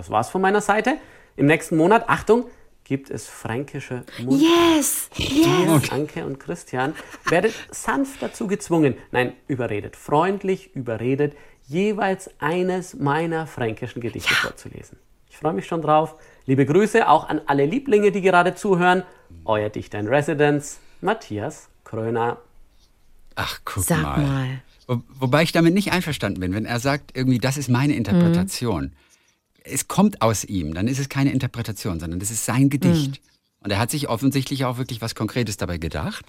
Das 0.00 0.08
war's 0.08 0.30
von 0.30 0.40
meiner 0.40 0.62
Seite. 0.62 0.96
Im 1.36 1.44
nächsten 1.44 1.76
Monat, 1.76 2.08
Achtung, 2.08 2.46
gibt 2.84 3.10
es 3.10 3.26
fränkische 3.26 4.04
Musik. 4.22 4.48
Yes! 4.48 5.10
Yes! 5.14 5.92
Anke 5.92 6.24
und 6.24 6.40
Christian 6.40 6.94
werdet 7.28 7.52
sanft 7.70 8.22
dazu 8.22 8.46
gezwungen, 8.46 8.94
nein, 9.12 9.34
überredet, 9.46 9.96
freundlich 9.96 10.74
überredet, 10.74 11.36
jeweils 11.66 12.30
eines 12.38 12.94
meiner 12.94 13.46
fränkischen 13.46 14.00
Gedichte 14.00 14.32
vorzulesen. 14.32 14.96
Ich 15.28 15.36
freue 15.36 15.52
mich 15.52 15.66
schon 15.66 15.82
drauf. 15.82 16.14
Liebe 16.46 16.64
Grüße 16.64 17.06
auch 17.06 17.28
an 17.28 17.42
alle 17.44 17.66
Lieblinge, 17.66 18.10
die 18.10 18.22
gerade 18.22 18.54
zuhören. 18.54 19.02
Euer 19.44 19.68
Dichter 19.68 19.98
in 19.98 20.08
Residence, 20.08 20.78
Matthias 21.02 21.68
Kröner. 21.84 22.38
Ach, 23.34 23.60
guck 23.66 23.84
Sag 23.84 24.02
mal. 24.02 24.18
mal. 24.18 24.62
Wo, 24.86 25.02
wobei 25.18 25.42
ich 25.42 25.52
damit 25.52 25.74
nicht 25.74 25.92
einverstanden 25.92 26.40
bin, 26.40 26.54
wenn 26.54 26.64
er 26.64 26.80
sagt, 26.80 27.14
irgendwie, 27.14 27.38
das 27.38 27.58
ist 27.58 27.68
meine 27.68 27.92
Interpretation. 27.92 28.92
Es 29.70 29.88
kommt 29.88 30.22
aus 30.22 30.44
ihm, 30.44 30.74
dann 30.74 30.88
ist 30.88 30.98
es 30.98 31.08
keine 31.08 31.32
Interpretation, 31.32 32.00
sondern 32.00 32.20
das 32.20 32.30
ist 32.30 32.44
sein 32.44 32.68
Gedicht. 32.70 33.20
Und 33.62 33.70
er 33.70 33.78
hat 33.78 33.90
sich 33.90 34.08
offensichtlich 34.08 34.64
auch 34.64 34.78
wirklich 34.78 35.02
was 35.02 35.14
Konkretes 35.14 35.58
dabei 35.58 35.76
gedacht. 35.76 36.24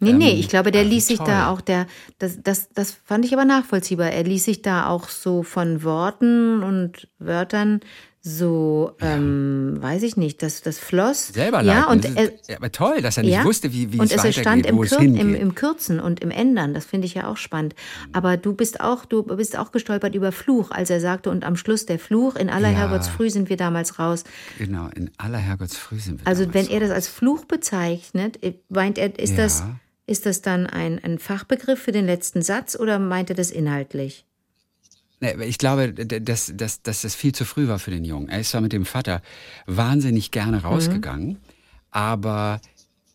Nee, 0.00 0.14
nee, 0.14 0.32
Ähm, 0.32 0.38
ich 0.40 0.48
glaube, 0.48 0.72
der 0.72 0.82
ließ 0.84 1.08
sich 1.08 1.18
toll. 1.18 1.26
da 1.26 1.50
auch, 1.50 1.60
der, 1.60 1.86
das, 2.18 2.38
das, 2.42 2.70
das 2.70 2.92
fand 3.04 3.26
ich 3.26 3.34
aber 3.34 3.44
nachvollziehbar. 3.44 4.10
Er 4.10 4.24
ließ 4.24 4.44
sich 4.44 4.62
da 4.62 4.86
auch 4.86 5.10
so 5.10 5.42
von 5.42 5.82
Worten 5.82 6.62
und 6.62 7.06
Wörtern 7.18 7.80
so, 8.22 8.92
ähm, 9.00 9.78
weiß 9.80 10.02
ich 10.02 10.18
nicht, 10.18 10.42
das, 10.42 10.60
das 10.60 10.78
floss. 10.78 11.28
selber 11.28 11.62
ja, 11.62 11.80
leiten. 11.80 11.90
und 11.92 12.04
das 12.04 12.14
er, 12.14 12.34
ist, 12.34 12.48
ja, 12.50 12.56
aber 12.58 12.70
toll, 12.70 13.00
dass 13.00 13.16
er 13.16 13.22
nicht 13.22 13.32
ja, 13.32 13.44
wusste, 13.44 13.72
wie, 13.72 13.92
wie 13.94 13.98
und 13.98 14.12
es 14.12 14.22
es 14.22 14.34
stand 14.34 14.66
weitergeht, 14.66 14.66
im, 14.66 14.76
wo 14.76 14.82
es 14.82 14.90
Kür 14.90 15.00
im, 15.00 15.34
im 15.34 15.54
Kürzen 15.54 16.00
und 16.00 16.20
im 16.20 16.30
Ändern. 16.30 16.74
Das 16.74 16.84
finde 16.84 17.06
ich 17.06 17.14
ja 17.14 17.28
auch 17.28 17.38
spannend. 17.38 17.74
Aber 18.12 18.36
du 18.36 18.52
bist 18.52 18.80
auch, 18.80 19.06
du 19.06 19.22
bist 19.22 19.56
auch 19.58 19.72
gestolpert 19.72 20.14
über 20.14 20.32
Fluch, 20.32 20.70
als 20.70 20.90
er 20.90 21.00
sagte, 21.00 21.30
und 21.30 21.44
am 21.44 21.56
Schluss 21.56 21.86
der 21.86 21.98
Fluch, 21.98 22.36
in 22.36 22.50
aller 22.50 22.68
Ja. 22.70 22.78
Herrgottsfrüh 22.78 23.30
sind 23.30 23.48
wir 23.48 23.56
damals 23.56 23.98
raus. 23.98 24.24
Genau, 24.58 24.88
in 24.94 25.10
aller 25.16 25.38
Herrgottsfrüh 25.38 25.98
sind 25.98 26.20
wir 26.20 26.26
Also 26.26 26.52
wenn 26.52 26.68
er 26.68 26.80
das 26.80 26.90
raus. 26.90 26.96
als 26.96 27.08
Fluch 27.08 27.46
bezeichnet, 27.46 28.42
äh, 28.42 28.52
meint 28.68 28.98
er, 28.98 29.18
ist 29.18 29.30
Ja. 29.30 29.44
das, 29.44 29.64
ist 30.06 30.26
das 30.26 30.42
dann 30.42 30.66
ein, 30.66 31.02
ein 31.02 31.18
Fachbegriff 31.18 31.80
für 31.80 31.92
den 31.92 32.04
letzten 32.04 32.42
Satz 32.42 32.76
oder 32.78 32.98
meint 32.98 33.30
er 33.30 33.36
das 33.36 33.50
inhaltlich? 33.50 34.26
Ich 35.20 35.58
glaube, 35.58 35.92
dass, 35.92 36.50
dass, 36.54 36.82
dass 36.82 37.02
das 37.02 37.14
viel 37.14 37.34
zu 37.34 37.44
früh 37.44 37.68
war 37.68 37.78
für 37.78 37.90
den 37.90 38.04
Jungen. 38.04 38.28
Er 38.30 38.40
ist 38.40 38.50
zwar 38.50 38.62
mit 38.62 38.72
dem 38.72 38.86
Vater 38.86 39.20
wahnsinnig 39.66 40.30
gerne 40.30 40.58
Mhm. 40.58 40.64
rausgegangen, 40.64 41.36
aber 41.90 42.60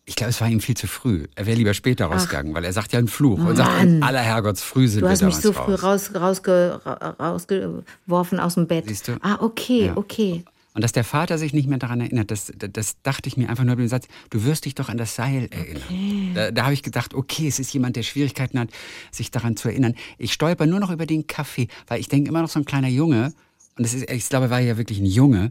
ich 0.04 0.14
glaube, 0.14 0.30
es 0.30 0.40
war 0.40 0.48
ihm 0.48 0.60
viel 0.60 0.76
zu 0.76 0.86
früh. 0.86 1.26
Er 1.34 1.46
wäre 1.46 1.56
lieber 1.56 1.74
später 1.74 2.06
rausgegangen, 2.06 2.54
weil 2.54 2.64
er 2.64 2.72
sagt 2.72 2.92
ja 2.92 3.00
einen 3.00 3.08
Fluch 3.08 3.40
und 3.44 3.56
sagt, 3.56 3.82
in 3.82 4.04
aller 4.04 4.20
Herrgottsfrüh 4.20 4.86
sind 4.86 5.00
Du 5.00 5.06
wir 5.06 5.10
hast 5.10 5.22
mich 5.22 5.34
damals 5.34 5.42
so 5.42 5.50
raus. 5.50 5.64
früh 5.66 5.74
raus, 5.74 6.10
rausge, 6.14 6.80
ra- 6.84 7.16
rausgeworfen 7.18 8.38
aus 8.38 8.54
dem 8.54 8.68
Bett. 8.68 8.84
Siehst 8.86 9.08
du? 9.08 9.16
Ah, 9.22 9.38
okay, 9.40 9.86
Ja. 9.86 9.96
okay. 9.96 10.44
Und 10.76 10.82
dass 10.82 10.92
der 10.92 11.04
Vater 11.04 11.38
sich 11.38 11.54
nicht 11.54 11.70
mehr 11.70 11.78
daran 11.78 12.02
erinnert, 12.02 12.30
das, 12.30 12.52
das, 12.54 13.00
dachte 13.02 13.30
ich 13.30 13.38
mir 13.38 13.48
einfach 13.48 13.64
nur 13.64 13.76
bei 13.76 13.82
dem 13.82 13.88
Satz, 13.88 14.08
du 14.28 14.44
wirst 14.44 14.66
dich 14.66 14.74
doch 14.74 14.90
an 14.90 14.98
das 14.98 15.14
Seil 15.14 15.48
erinnern. 15.50 16.34
Da, 16.34 16.50
da 16.50 16.64
habe 16.64 16.74
ich 16.74 16.82
gedacht, 16.82 17.14
okay, 17.14 17.48
es 17.48 17.58
ist 17.58 17.72
jemand, 17.72 17.96
der 17.96 18.02
Schwierigkeiten 18.02 18.58
hat, 18.58 18.68
sich 19.10 19.30
daran 19.30 19.56
zu 19.56 19.70
erinnern. 19.70 19.94
Ich 20.18 20.34
stolper 20.34 20.66
nur 20.66 20.78
noch 20.78 20.90
über 20.90 21.06
den 21.06 21.26
Kaffee, 21.26 21.68
weil 21.86 21.98
ich 21.98 22.08
denke 22.08 22.28
immer 22.28 22.42
noch 22.42 22.50
so 22.50 22.58
ein 22.58 22.66
kleiner 22.66 22.88
Junge, 22.88 23.32
und 23.78 23.86
das 23.86 23.94
ist, 23.94 24.10
ich 24.10 24.28
glaube, 24.28 24.46
er 24.46 24.50
war 24.50 24.60
ja 24.60 24.76
wirklich 24.76 24.98
ein 24.98 25.06
Junge, 25.06 25.50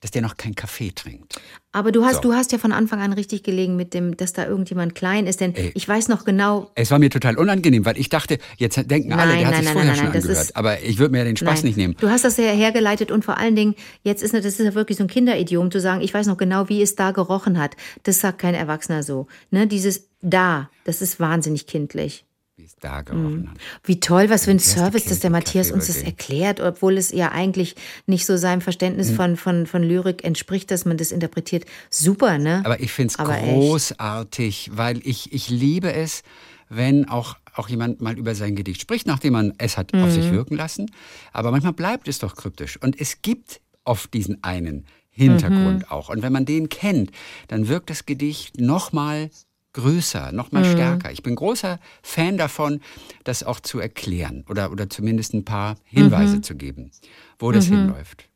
dass 0.00 0.10
der 0.10 0.22
noch 0.22 0.36
keinen 0.36 0.54
Kaffee 0.54 0.92
trinkt. 0.92 1.40
Aber 1.72 1.90
du 1.92 2.04
hast, 2.04 2.16
So. 2.16 2.20
du 2.22 2.32
hast 2.34 2.52
ja 2.52 2.58
von 2.58 2.72
Anfang 2.72 3.00
an 3.00 3.12
richtig 3.12 3.42
gelegen 3.42 3.76
mit 3.76 3.94
dem, 3.94 4.16
dass 4.16 4.32
da 4.32 4.46
irgendjemand 4.46 4.94
klein 4.94 5.26
ist, 5.26 5.40
denn 5.40 5.54
Ey. 5.54 5.72
ich 5.74 5.88
weiß 5.88 6.08
noch 6.08 6.24
genau. 6.24 6.70
Es 6.74 6.90
war 6.90 6.98
mir 6.98 7.10
total 7.10 7.36
unangenehm, 7.38 7.84
weil 7.84 7.98
ich 7.98 8.08
dachte, 8.08 8.38
jetzt 8.58 8.76
denken 8.90 9.12
alle, 9.14 9.32
Nein, 9.32 9.38
der 9.38 9.46
hat 9.48 9.54
nein, 9.54 9.62
sich 9.64 9.64
nein, 9.64 9.72
vorher 9.74 9.94
schon 9.96 10.06
angehört. 10.06 10.26
ist- 10.44 10.56
Aber 10.56 10.82
ich 10.82 10.98
würde 10.98 11.12
mir 11.12 11.18
ja 11.18 11.24
den 11.24 11.36
Spaß 11.36 11.62
nicht 11.64 11.76
nehmen. 11.76 11.96
Du 11.98 12.08
hast 12.10 12.24
das 12.24 12.36
ja 12.36 12.44
hergeleitet 12.44 13.10
und 13.10 13.24
vor 13.24 13.38
allen 13.38 13.56
Dingen, 13.56 13.74
jetzt 14.02 14.22
ist 14.22 14.34
das 14.34 14.44
ist 14.44 14.58
ja 14.58 14.74
wirklich 14.74 14.98
so 14.98 15.04
ein 15.04 15.08
Kinderidiom 15.08 15.70
zu 15.70 15.80
sagen, 15.80 16.02
ich 16.02 16.12
weiß 16.12 16.26
noch 16.26 16.36
genau, 16.36 16.68
wie 16.68 16.82
es 16.82 16.94
da 16.94 17.10
gerochen 17.12 17.58
hat. 17.58 17.74
Das 18.02 18.20
sagt 18.20 18.38
kein 18.38 18.54
Erwachsener 18.54 19.02
so. 19.02 19.26
Ne, 19.50 19.66
dieses 19.66 20.08
da, 20.22 20.68
das 20.84 21.00
ist 21.02 21.20
wahnsinnig 21.20 21.66
kindlich. 21.66 22.25
Wie 22.58 22.64
es 22.64 22.74
da 22.76 23.02
gerochen 23.02 23.50
hat. 23.50 23.58
Wie 23.84 24.00
toll, 24.00 24.30
was 24.30 24.46
für 24.46 24.50
ein 24.50 24.58
Service, 24.58 25.04
dass 25.04 25.20
der 25.20 25.28
Matthias 25.28 25.70
uns 25.70 25.88
das 25.88 25.98
erklärt, 25.98 26.58
obwohl 26.60 26.96
es 26.96 27.12
ja 27.12 27.30
eigentlich 27.30 27.76
nicht 28.06 28.24
so 28.24 28.38
seinem 28.38 28.62
Verständnis 28.62 29.08
Hm. 29.10 29.16
von, 29.16 29.36
von, 29.36 29.66
von 29.66 29.82
Lyrik 29.82 30.24
entspricht, 30.24 30.70
dass 30.70 30.86
man 30.86 30.96
das 30.96 31.12
interpretiert. 31.12 31.66
Super, 31.90 32.38
ne? 32.38 32.62
Aber 32.64 32.80
ich 32.80 32.92
finde 32.92 33.12
es 33.12 33.18
Aber 33.18 33.34
echt. 33.36 33.44
großartig, 33.44 34.70
weil 34.72 35.00
ich, 35.06 35.34
ich 35.34 35.50
liebe 35.50 35.92
es, 35.92 36.22
wenn 36.70 37.06
auch, 37.10 37.36
auch 37.54 37.68
jemand 37.68 38.00
mal 38.00 38.16
über 38.18 38.34
sein 38.34 38.56
Gedicht 38.56 38.80
spricht, 38.80 39.06
nachdem 39.06 39.34
man 39.34 39.52
es 39.58 39.76
hat 39.76 39.92
auf 39.92 40.00
Mhm. 40.06 40.10
sich 40.12 40.30
wirken 40.30 40.56
lassen. 40.56 40.90
Aber 41.34 41.50
manchmal 41.50 41.74
bleibt 41.74 42.08
es 42.08 42.20
doch 42.20 42.36
kryptisch. 42.36 42.78
Und 42.80 42.98
es 42.98 43.20
gibt 43.20 43.60
oft 43.84 44.14
diesen 44.14 44.42
einen 44.42 44.86
Hintergrund 45.10 45.80
Mhm. 45.82 45.88
auch. 45.90 46.08
Und 46.08 46.22
wenn 46.22 46.32
man 46.32 46.46
den 46.46 46.70
kennt, 46.70 47.10
dann 47.48 47.68
wirkt 47.68 47.90
das 47.90 48.06
Gedicht 48.06 48.58
noch 48.58 48.92
mal 48.92 49.28
größer, 49.76 50.32
noch 50.32 50.50
Mhm. 50.50 50.58
mal 50.60 50.64
stärker. 50.64 51.12
Ich 51.12 51.22
bin 51.22 51.34
großer 51.36 51.78
Fan 52.02 52.36
davon, 52.38 52.80
das 53.24 53.42
auch 53.42 53.60
zu 53.60 53.78
erklären 53.78 54.44
oder, 54.48 54.70
oder 54.72 54.88
zumindest 54.90 55.34
ein 55.34 55.44
paar 55.44 55.76
Hinweise 55.84 56.40
zu 56.40 56.54
geben, 56.56 56.90
wo 57.38 57.52
das 57.52 57.66
hinläuft. 57.66 58.28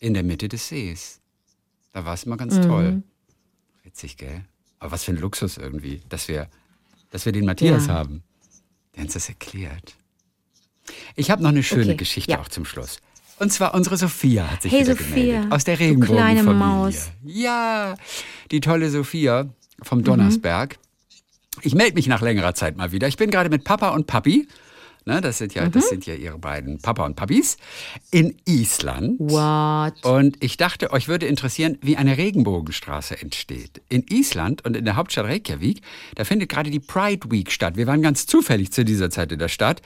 In 0.00 0.14
der 0.14 0.22
Mitte 0.22 0.48
des 0.48 0.68
Sees. 0.68 1.20
Da 1.92 2.04
war 2.04 2.14
es 2.14 2.24
immer 2.24 2.36
ganz 2.36 2.60
toll. 2.60 3.02
Witzig, 3.82 4.16
gell? 4.18 4.44
Aber 4.78 4.92
was 4.92 5.04
für 5.04 5.12
ein 5.12 5.16
Luxus 5.18 5.56
irgendwie, 5.56 6.02
dass 6.08 6.28
wir, 6.28 6.48
dass 7.10 7.24
wir 7.24 7.32
den 7.32 7.44
Matthias 7.46 7.86
Ja. 7.88 7.94
haben, 7.94 8.22
der 8.94 9.04
uns 9.04 9.14
das 9.14 9.28
erklärt. 9.28 9.96
Ich 11.16 11.30
habe 11.30 11.42
noch 11.42 11.48
eine 11.50 11.62
schöne 11.62 11.84
Okay, 11.84 11.96
Geschichte 11.96 12.32
ja. 12.32 12.40
auch 12.40 12.48
zum 12.48 12.64
Schluss. 12.64 12.98
Und 13.40 13.52
zwar 13.52 13.74
unsere 13.74 13.96
Sophia 13.96 14.50
hat 14.50 14.62
sich 14.62 14.72
Hey, 14.72 14.82
wieder 14.82 14.94
Sophia, 14.96 15.14
gemeldet. 15.34 15.52
Aus 15.52 15.64
der 15.64 15.78
Regenbogenfamilie. 15.78 16.42
kleine 16.42 16.54
Maus. 16.58 17.10
Ja, 17.24 17.94
die 18.50 18.60
tolle 18.60 18.90
Sophia 18.90 19.44
Mhm. 19.44 19.50
Vom 19.82 20.02
Donnersberg. 20.04 20.78
Ich 21.62 21.74
melde 21.74 21.94
mich 21.94 22.06
nach 22.06 22.22
längerer 22.22 22.54
Zeit 22.54 22.76
mal 22.76 22.92
wieder. 22.92 23.08
Ich 23.08 23.16
bin 23.16 23.30
gerade 23.30 23.50
mit 23.50 23.64
Papa 23.64 23.90
und 23.90 24.06
Papi, 24.06 24.46
ne, 25.04 25.20
das, 25.20 25.38
sind 25.38 25.54
ja, 25.54 25.64
Mhm. 25.66 25.72
das 25.72 25.88
sind 25.88 26.06
ja 26.06 26.14
ihre 26.14 26.38
beiden 26.38 26.78
Papa 26.78 27.04
und 27.04 27.16
Papis, 27.16 27.56
in 28.12 28.36
Island. 28.44 29.18
What? 29.18 30.04
Und 30.04 30.36
ich 30.42 30.56
dachte, 30.56 30.92
euch 30.92 31.08
würde 31.08 31.26
interessieren, 31.26 31.78
wie 31.80 31.96
eine 31.96 32.16
Regenbogenstraße 32.16 33.20
entsteht. 33.20 33.80
In 33.88 34.04
Island 34.08 34.64
und 34.64 34.76
in 34.76 34.84
der 34.84 34.94
Hauptstadt 34.96 35.24
Reykjavik, 35.26 35.80
da 36.14 36.24
findet 36.24 36.48
gerade 36.48 36.70
die 36.70 36.80
Pride 36.80 37.28
Week 37.30 37.50
statt. 37.50 37.76
Wir 37.76 37.86
waren 37.88 38.02
ganz 38.02 38.26
zufällig 38.26 38.70
zu 38.72 38.84
dieser 38.84 39.10
Zeit 39.10 39.32
in 39.32 39.38
der 39.40 39.48
Stadt. 39.48 39.82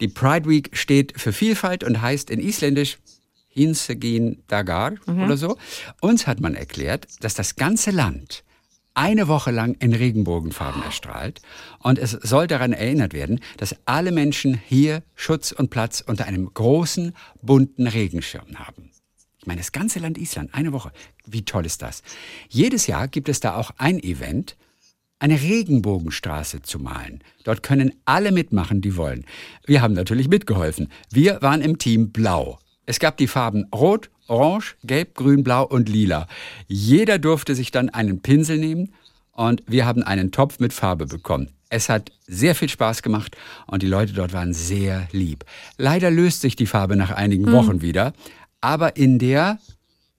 Die 0.00 0.08
Pride 0.08 0.48
Week 0.48 0.70
steht 0.72 1.20
für 1.20 1.32
Vielfalt 1.32 1.84
und 1.84 2.00
heißt 2.00 2.30
in 2.30 2.40
Isländisch 2.40 2.98
Hinsegin 3.54 4.42
Dagar 4.48 4.94
oder 5.06 5.36
so. 5.36 5.58
Uns 6.00 6.26
hat 6.26 6.40
man 6.40 6.54
erklärt, 6.54 7.06
dass 7.20 7.34
das 7.34 7.54
ganze 7.56 7.90
Land 7.90 8.42
eine 8.94 9.28
Woche 9.28 9.50
lang 9.50 9.74
in 9.80 9.94
Regenbogenfarben 9.94 10.82
erstrahlt. 10.82 11.40
Und 11.78 11.98
es 11.98 12.12
soll 12.12 12.46
daran 12.46 12.72
erinnert 12.72 13.12
werden, 13.12 13.40
dass 13.56 13.76
alle 13.84 14.12
Menschen 14.12 14.54
hier 14.54 15.02
Schutz 15.14 15.52
und 15.52 15.70
Platz 15.70 16.02
unter 16.06 16.26
einem 16.26 16.52
großen, 16.52 17.14
bunten 17.40 17.86
Regenschirm 17.86 18.58
haben. 18.58 18.90
Ich 19.38 19.46
meine, 19.46 19.60
das 19.60 19.72
ganze 19.72 19.98
Land 19.98 20.18
Island, 20.18 20.54
eine 20.54 20.72
Woche. 20.72 20.92
Wie 21.26 21.44
toll 21.44 21.66
ist 21.66 21.82
das? 21.82 22.02
Jedes 22.48 22.86
Jahr 22.86 23.08
gibt 23.08 23.28
es 23.28 23.40
da 23.40 23.56
auch 23.56 23.72
ein 23.76 24.00
Event, 24.00 24.56
eine 25.18 25.40
Regenbogenstraße 25.40 26.62
zu 26.62 26.78
malen. 26.78 27.22
Dort 27.44 27.62
können 27.62 27.92
alle 28.04 28.32
mitmachen, 28.32 28.80
die 28.80 28.96
wollen. 28.96 29.24
Wir 29.66 29.80
haben 29.80 29.94
natürlich 29.94 30.28
mitgeholfen. 30.28 30.88
Wir 31.10 31.42
waren 31.42 31.60
im 31.60 31.78
Team 31.78 32.10
Blau. 32.10 32.58
Es 32.86 32.98
gab 32.98 33.16
die 33.16 33.28
Farben 33.28 33.66
Rot, 33.72 34.10
Orange, 34.32 34.76
Gelb, 34.82 35.14
Grün, 35.14 35.44
Blau 35.44 35.64
und 35.64 35.88
Lila. 35.88 36.26
Jeder 36.66 37.18
durfte 37.18 37.54
sich 37.54 37.70
dann 37.70 37.90
einen 37.90 38.22
Pinsel 38.22 38.56
nehmen 38.56 38.92
und 39.32 39.62
wir 39.66 39.84
haben 39.84 40.02
einen 40.02 40.32
Topf 40.32 40.58
mit 40.58 40.72
Farbe 40.72 41.06
bekommen. 41.06 41.50
Es 41.68 41.88
hat 41.88 42.10
sehr 42.26 42.54
viel 42.54 42.68
Spaß 42.68 43.02
gemacht 43.02 43.36
und 43.66 43.82
die 43.82 43.86
Leute 43.86 44.12
dort 44.12 44.32
waren 44.32 44.54
sehr 44.54 45.06
lieb. 45.12 45.44
Leider 45.76 46.10
löst 46.10 46.40
sich 46.40 46.56
die 46.56 46.66
Farbe 46.66 46.96
nach 46.96 47.10
einigen 47.10 47.50
Wochen 47.52 47.82
wieder, 47.82 48.12
aber 48.60 48.96
in 48.96 49.18
der 49.18 49.58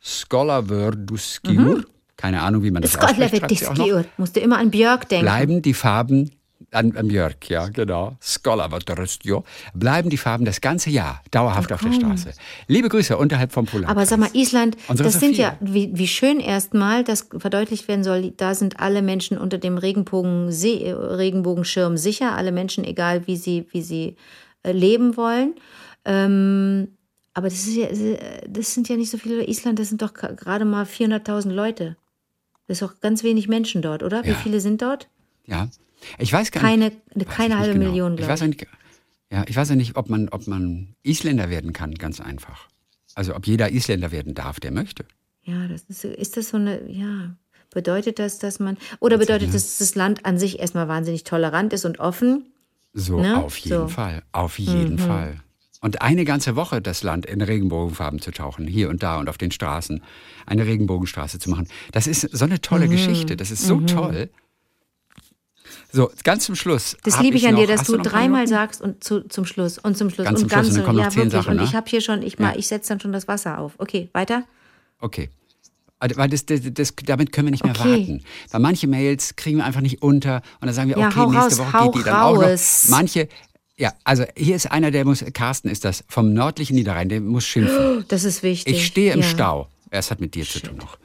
Skolaverduskjur, 0.04 1.86
keine 2.16 2.42
Ahnung, 2.42 2.64
wie 2.64 2.72
man 2.72 2.82
das 2.82 2.96
ausspricht. 2.96 4.10
Musst 4.18 4.36
du 4.36 4.40
immer 4.40 4.58
an 4.60 4.70
Björk 4.70 5.10
denken. 5.10 5.26
bleiben 5.26 5.62
die 5.62 5.74
Farben 5.74 6.32
an, 6.74 6.96
an 6.98 7.08
Björk, 7.08 7.50
ja, 7.50 7.68
genau. 7.68 8.16
Skolaverduskjur, 8.22 9.44
bleiben 9.74 10.10
die 10.10 10.18
Farben 10.18 10.46
das 10.46 10.62
ganze 10.62 10.90
Jahr 10.90 11.22
dauerhaft 11.32 11.72
auf 11.72 11.82
der 11.82 11.92
Straße. 11.94 12.32
Liebe 12.68 12.90
Grüße 12.90 13.18
unterhalb 13.18 13.52
vom 13.52 13.66
Polar. 13.66 13.90
Aber 13.90 14.06
sag 14.06 14.20
mal, 14.20 14.30
Island, 14.34 14.78
Unsere 14.88 15.08
das 15.10 15.20
sind 15.20 15.36
Sophia. 15.36 15.50
ja, 15.50 15.58
wie, 15.62 15.92
wie 15.94 16.08
schön 16.08 16.40
erstmal, 16.40 17.04
dass 17.04 17.28
verdeutlicht 17.38 17.88
werden 17.88 18.04
soll, 18.04 18.32
da 18.32 18.56
sind 18.56 18.80
alle 18.80 19.02
Menschen 19.02 19.38
unter 19.38 19.58
dem 19.58 19.78
Regenbogen, 19.78 20.52
See- 20.52 20.92
Regenbogenschirm 20.92 21.98
sicher, 21.98 22.36
alle 22.36 22.52
Menschen, 22.52 22.84
egal 22.84 23.28
wie 23.28 23.38
sie, 23.38 23.68
wie 23.72 23.82
sie 23.82 24.16
äh, 24.64 24.72
leben 24.72 25.18
wollen. 25.18 25.56
Ähm, 26.06 26.90
aber 27.34 27.50
das, 27.50 27.66
ist 27.68 27.76
ja, 27.76 27.88
das 28.48 28.74
sind 28.74 28.90
ja 28.90 28.96
nicht 28.96 29.10
so 29.10 29.18
viele. 29.18 29.44
Island, 29.48 29.80
das 29.80 29.90
sind 29.90 30.02
doch 30.02 30.14
gerade 30.14 30.66
mal 30.66 30.84
400.000 30.86 31.50
Leute. 31.50 31.98
Das 32.68 32.76
ist 32.80 32.82
doch 32.82 33.00
ganz 33.02 33.24
wenig 33.24 33.48
Menschen 33.48 33.82
dort, 33.82 34.04
oder? 34.04 34.24
Wie 34.24 34.30
Ja. 34.30 34.36
viele 34.36 34.60
sind 34.60 34.82
dort? 34.82 35.10
Ja. 35.46 35.68
Ich 36.18 36.32
weiß 36.34 36.52
gar 36.52 36.62
Keine, 36.62 36.86
nicht. 37.14 37.28
weiß 37.30 37.36
keine 37.36 37.58
halbe 37.60 37.74
genau. 37.74 37.86
Million, 37.90 38.14
Ich 38.14 38.18
glaube 38.18 38.32
weiß 38.34 38.40
ich. 38.42 38.44
auch 38.46 38.48
nicht, 38.50 38.68
ja, 39.32 39.44
ich 39.48 39.56
weiß 39.56 39.72
auch 39.72 39.76
nicht, 39.76 39.96
ob 39.96 40.10
man, 40.10 40.30
ob 40.30 40.48
man 40.48 40.96
Isländer 41.04 41.50
werden 41.50 41.74
kann, 41.74 41.96
ganz 41.96 42.20
einfach. 42.22 42.68
Also 43.16 43.36
ob 43.36 43.46
jeder 43.48 43.72
Isländer 43.72 44.12
werden 44.12 44.34
darf, 44.34 44.60
der 44.60 44.72
möchte. 44.72 45.06
Ja, 45.44 45.68
das 45.68 45.84
ist, 45.84 46.06
ist 46.06 46.38
das 46.38 46.50
so 46.50 46.58
eine, 46.58 46.90
ja, 46.90 47.36
bedeutet 47.72 48.20
das, 48.20 48.40
dass 48.40 48.60
man, 48.60 48.78
oder 49.00 49.18
bedeutet 49.18 49.50
das, 49.54 49.64
dass 49.64 49.78
das 49.80 49.96
Land 49.96 50.26
an 50.26 50.38
sich 50.38 50.60
erstmal 50.60 50.88
wahnsinnig 50.88 51.24
tolerant 51.24 51.74
ist 51.74 51.86
und 51.86 52.00
offen? 52.00 52.46
So, 52.94 53.20
Ne? 53.20 53.44
auf 53.44 53.58
jeden 53.58 53.78
So. 53.78 53.84
Mhm. 53.86 53.90
Fall. 53.90 54.24
Auf 54.32 54.60
jeden 54.60 54.98
Fall. 55.00 55.40
Und 55.82 56.02
eine 56.02 56.24
ganze 56.24 56.56
Woche 56.56 56.82
das 56.82 57.04
Land 57.04 57.26
in 57.26 57.42
Regenbogenfarben 57.42 58.22
zu 58.22 58.32
tauchen, 58.32 58.68
hier 58.68 58.90
und 58.90 59.04
da 59.04 59.18
und 59.20 59.28
auf 59.28 59.38
den 59.38 59.52
Straßen, 59.52 60.02
eine 60.46 60.66
Regenbogenstraße 60.66 61.40
zu 61.40 61.50
machen. 61.50 61.68
Das 61.92 62.08
ist 62.08 62.22
so 62.22 62.46
eine 62.46 62.54
Mhm. 62.56 62.62
tolle 62.62 62.88
Geschichte. 62.88 63.36
Das 63.36 63.52
ist 63.52 63.64
so 63.68 63.82
toll. 63.82 64.30
So, 65.96 66.12
ganz 66.24 66.46
zum 66.46 66.56
Schluss. 66.56 66.98
Das 67.04 67.22
liebe 67.22 67.38
ich 67.38 67.48
an 67.48 67.56
dir, 67.56 67.68
dass 67.68 67.84
du 67.84 67.98
dreimal 67.98 68.48
sagst 68.48 68.82
und 68.82 69.04
zu, 69.04 69.22
zum 69.30 69.46
Schluss 69.46 69.78
und 69.78 69.96
zum 69.96 70.10
Schluss 70.10 70.26
Ganz 70.26 70.42
und 70.42 70.50
zum 70.50 70.50
Schluss, 70.50 70.66
ganz 70.66 70.70
und 70.70 70.76
dann 70.78 70.86
kommen 70.86 70.98
noch 70.98 71.04
ja 71.04 71.10
zehn 71.12 71.18
wirklich. 71.18 71.34
Sachen, 71.34 71.52
und 71.52 71.58
ne? 71.58 71.64
ich 71.64 71.76
habe 71.76 71.88
hier 71.88 72.02
schon, 72.02 72.24
ich 72.24 72.40
mal, 72.40 72.58
ich 72.58 72.68
setze 72.68 72.90
dann 72.90 73.00
schon 73.00 73.14
das 73.14 73.28
Wasser 73.28 73.60
auf. 73.60 73.74
Okay, 73.78 74.10
weiter. 74.12 74.44
Okay. 75.00 75.30
Also, 76.00 76.18
Weil 76.18 76.30
das, 76.30 76.48
das, 76.48 76.62
das, 76.64 76.94
damit 77.06 77.32
können 77.32 77.48
wir 77.48 77.52
nicht 77.52 77.64
mehr 77.64 77.76
Okay. 77.80 78.00
warten. 78.00 78.24
Weil 78.50 78.60
manche 78.60 78.88
Mails 78.88 79.36
kriegen 79.36 79.58
wir 79.60 79.66
einfach 79.66 79.82
nicht 79.82 80.02
unter 80.02 80.42
und 80.60 80.66
dann 80.66 80.74
sagen 80.74 80.90
wir, 80.90 80.98
Ja, 80.98 81.10
okay, 81.10 81.28
nächste 81.28 81.62
raus, 81.62 81.74
Woche 81.74 81.86
geht 81.86 81.96
die 82.02 82.04
dann 82.06 82.16
auch 82.22 82.34
noch. 82.36 82.42
raus. 82.42 82.86
Manche, 82.90 83.30
ja, 83.78 83.94
also 84.04 84.26
hier 84.36 84.56
ist 84.56 84.72
einer, 84.72 84.90
der 84.90 85.06
muss, 85.06 85.24
Carsten 85.34 85.70
ist 85.70 85.86
das, 85.86 86.04
vom 86.10 86.34
nördlichen 86.34 86.76
Niederrhein, 86.76 87.08
der 87.08 87.22
muss 87.22 87.46
schimpfen. 87.46 88.04
Das 88.08 88.24
ist 88.24 88.42
wichtig. 88.42 88.74
Ich 88.76 88.86
stehe 88.88 89.14
im 89.14 89.22
ja. 89.22 89.28
Stau. 89.28 89.70
Es 89.92 90.10
hat 90.10 90.20
mit 90.20 90.34
dir 90.34 90.44
zu 90.44 90.60
tun 90.60 90.78
noch. 90.78 90.98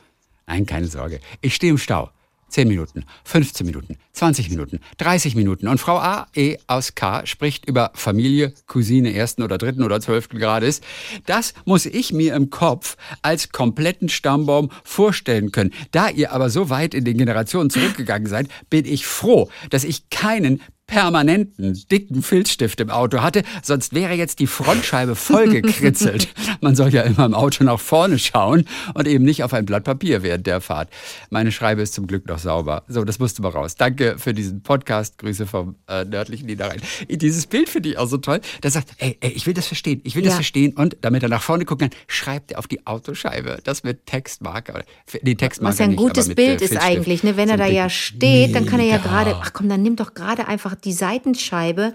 Nein, 0.46 0.64
keine 0.64 0.86
Sorge. 0.86 1.20
Ich 1.42 1.54
stehe 1.54 1.70
im 1.70 1.78
Stau. 1.78 2.10
10 2.48 2.68
Minuten, 2.68 3.04
15 3.24 3.66
Minuten, 3.66 3.96
20 4.12 4.50
Minuten, 4.50 4.80
30 4.98 5.34
Minuten. 5.34 5.68
Und 5.68 5.78
Frau 5.78 5.98
A. 5.98 6.26
E. 6.34 6.56
aus 6.66 6.94
K. 6.94 7.26
spricht 7.26 7.66
über 7.66 7.90
Familie, 7.94 8.52
Cousine 8.66 9.14
ersten 9.14 9.42
oder 9.42 9.58
dritten 9.58 9.82
oder 9.82 10.00
zwölften 10.00 10.38
Grades. 10.38 10.80
Das 11.26 11.54
muss 11.64 11.86
ich 11.86 12.12
mir 12.12 12.34
im 12.34 12.50
Kopf 12.50 12.96
als 13.22 13.50
kompletten 13.50 14.08
Stammbaum 14.08 14.70
vorstellen 14.84 15.52
können. 15.52 15.72
Da 15.90 16.08
ihr 16.08 16.32
aber 16.32 16.50
so 16.50 16.70
weit 16.70 16.94
in 16.94 17.04
den 17.04 17.18
Generationen 17.18 17.70
zurückgegangen 17.70 18.28
seid, 18.28 18.48
bin 18.70 18.84
ich 18.84 19.06
froh, 19.06 19.50
dass 19.70 19.84
ich 19.84 20.10
keinen 20.10 20.62
permanenten, 20.88 21.78
dicken 21.92 22.22
Filzstift 22.22 22.80
im 22.80 22.90
Auto 22.90 23.20
hatte, 23.20 23.42
sonst 23.62 23.94
wäre 23.94 24.14
jetzt 24.14 24.40
die 24.40 24.46
Frontscheibe 24.48 25.14
vollgekritzelt. 25.14 26.28
Man 26.60 26.74
soll 26.74 26.88
ja 26.92 27.02
immer 27.02 27.26
im 27.26 27.34
Auto 27.34 27.62
nach 27.62 27.78
vorne 27.78 28.18
schauen 28.18 28.64
und 28.94 29.06
eben 29.06 29.24
nicht 29.24 29.44
auf 29.44 29.52
ein 29.52 29.64
Blatt 29.66 29.84
Papier 29.84 30.22
während 30.24 30.46
der 30.46 30.60
Fahrt. 30.60 30.88
Meine 31.30 31.52
Schreibe 31.52 31.82
ist 31.82 31.94
zum 31.94 32.06
Glück 32.06 32.26
noch 32.26 32.38
sauber. 32.38 32.82
So, 32.88 33.04
das 33.04 33.18
musste 33.18 33.42
mal 33.42 33.50
raus. 33.50 33.76
Danke 33.76 34.16
für 34.18 34.34
diesen 34.34 34.62
Podcast. 34.62 35.18
Grüße 35.18 35.46
vom 35.46 35.76
äh, 35.88 36.04
nördlichen 36.04 36.46
Niederrhein. 36.46 36.80
Dieses 37.08 37.46
Bild 37.46 37.68
finde 37.68 37.90
ich 37.90 37.98
auch 37.98 38.06
so 38.06 38.16
toll. 38.16 38.40
Der 38.62 38.70
sagt, 38.70 38.90
ey, 38.98 39.16
ey, 39.20 39.30
ich 39.30 39.46
will 39.46 39.54
das 39.54 39.66
verstehen. 39.66 40.00
Ich 40.04 40.16
will 40.16 40.22
das 40.22 40.32
Ja. 40.32 40.36
verstehen. 40.36 40.72
Und 40.74 40.96
damit 41.02 41.22
er 41.22 41.28
nach 41.28 41.42
vorne 41.42 41.64
gucken 41.66 41.90
kann, 41.90 41.98
schreibt 42.06 42.52
er 42.52 42.58
auf 42.58 42.66
die 42.66 42.86
Autoscheibe. 42.86 43.58
Das 43.62 43.84
mit 43.84 44.06
Textmarker. 44.06 44.82
Nee, 45.22 45.34
Textmarker 45.34 45.72
Was 45.72 45.78
ja 45.78 45.84
ein 45.84 45.90
nicht, 45.90 45.98
gutes 45.98 46.28
mit, 46.28 46.36
Bild 46.36 46.62
äh, 46.62 46.64
ist 46.64 46.76
eigentlich, 46.78 47.22
ne? 47.22 47.36
wenn 47.36 47.48
So 47.48 47.52
er 47.52 47.58
da 47.58 47.66
ja 47.66 47.90
steht, 47.90 48.54
dann 48.54 48.64
kann 48.64 48.80
er 48.80 48.86
ja 48.86 48.96
Mega. 48.98 49.08
gerade, 49.08 49.36
ach 49.36 49.52
komm, 49.52 49.68
dann 49.68 49.82
nimm 49.82 49.96
doch 49.96 50.14
gerade 50.14 50.48
einfach 50.48 50.77
die 50.84 50.92
Seitenscheibe 50.92 51.92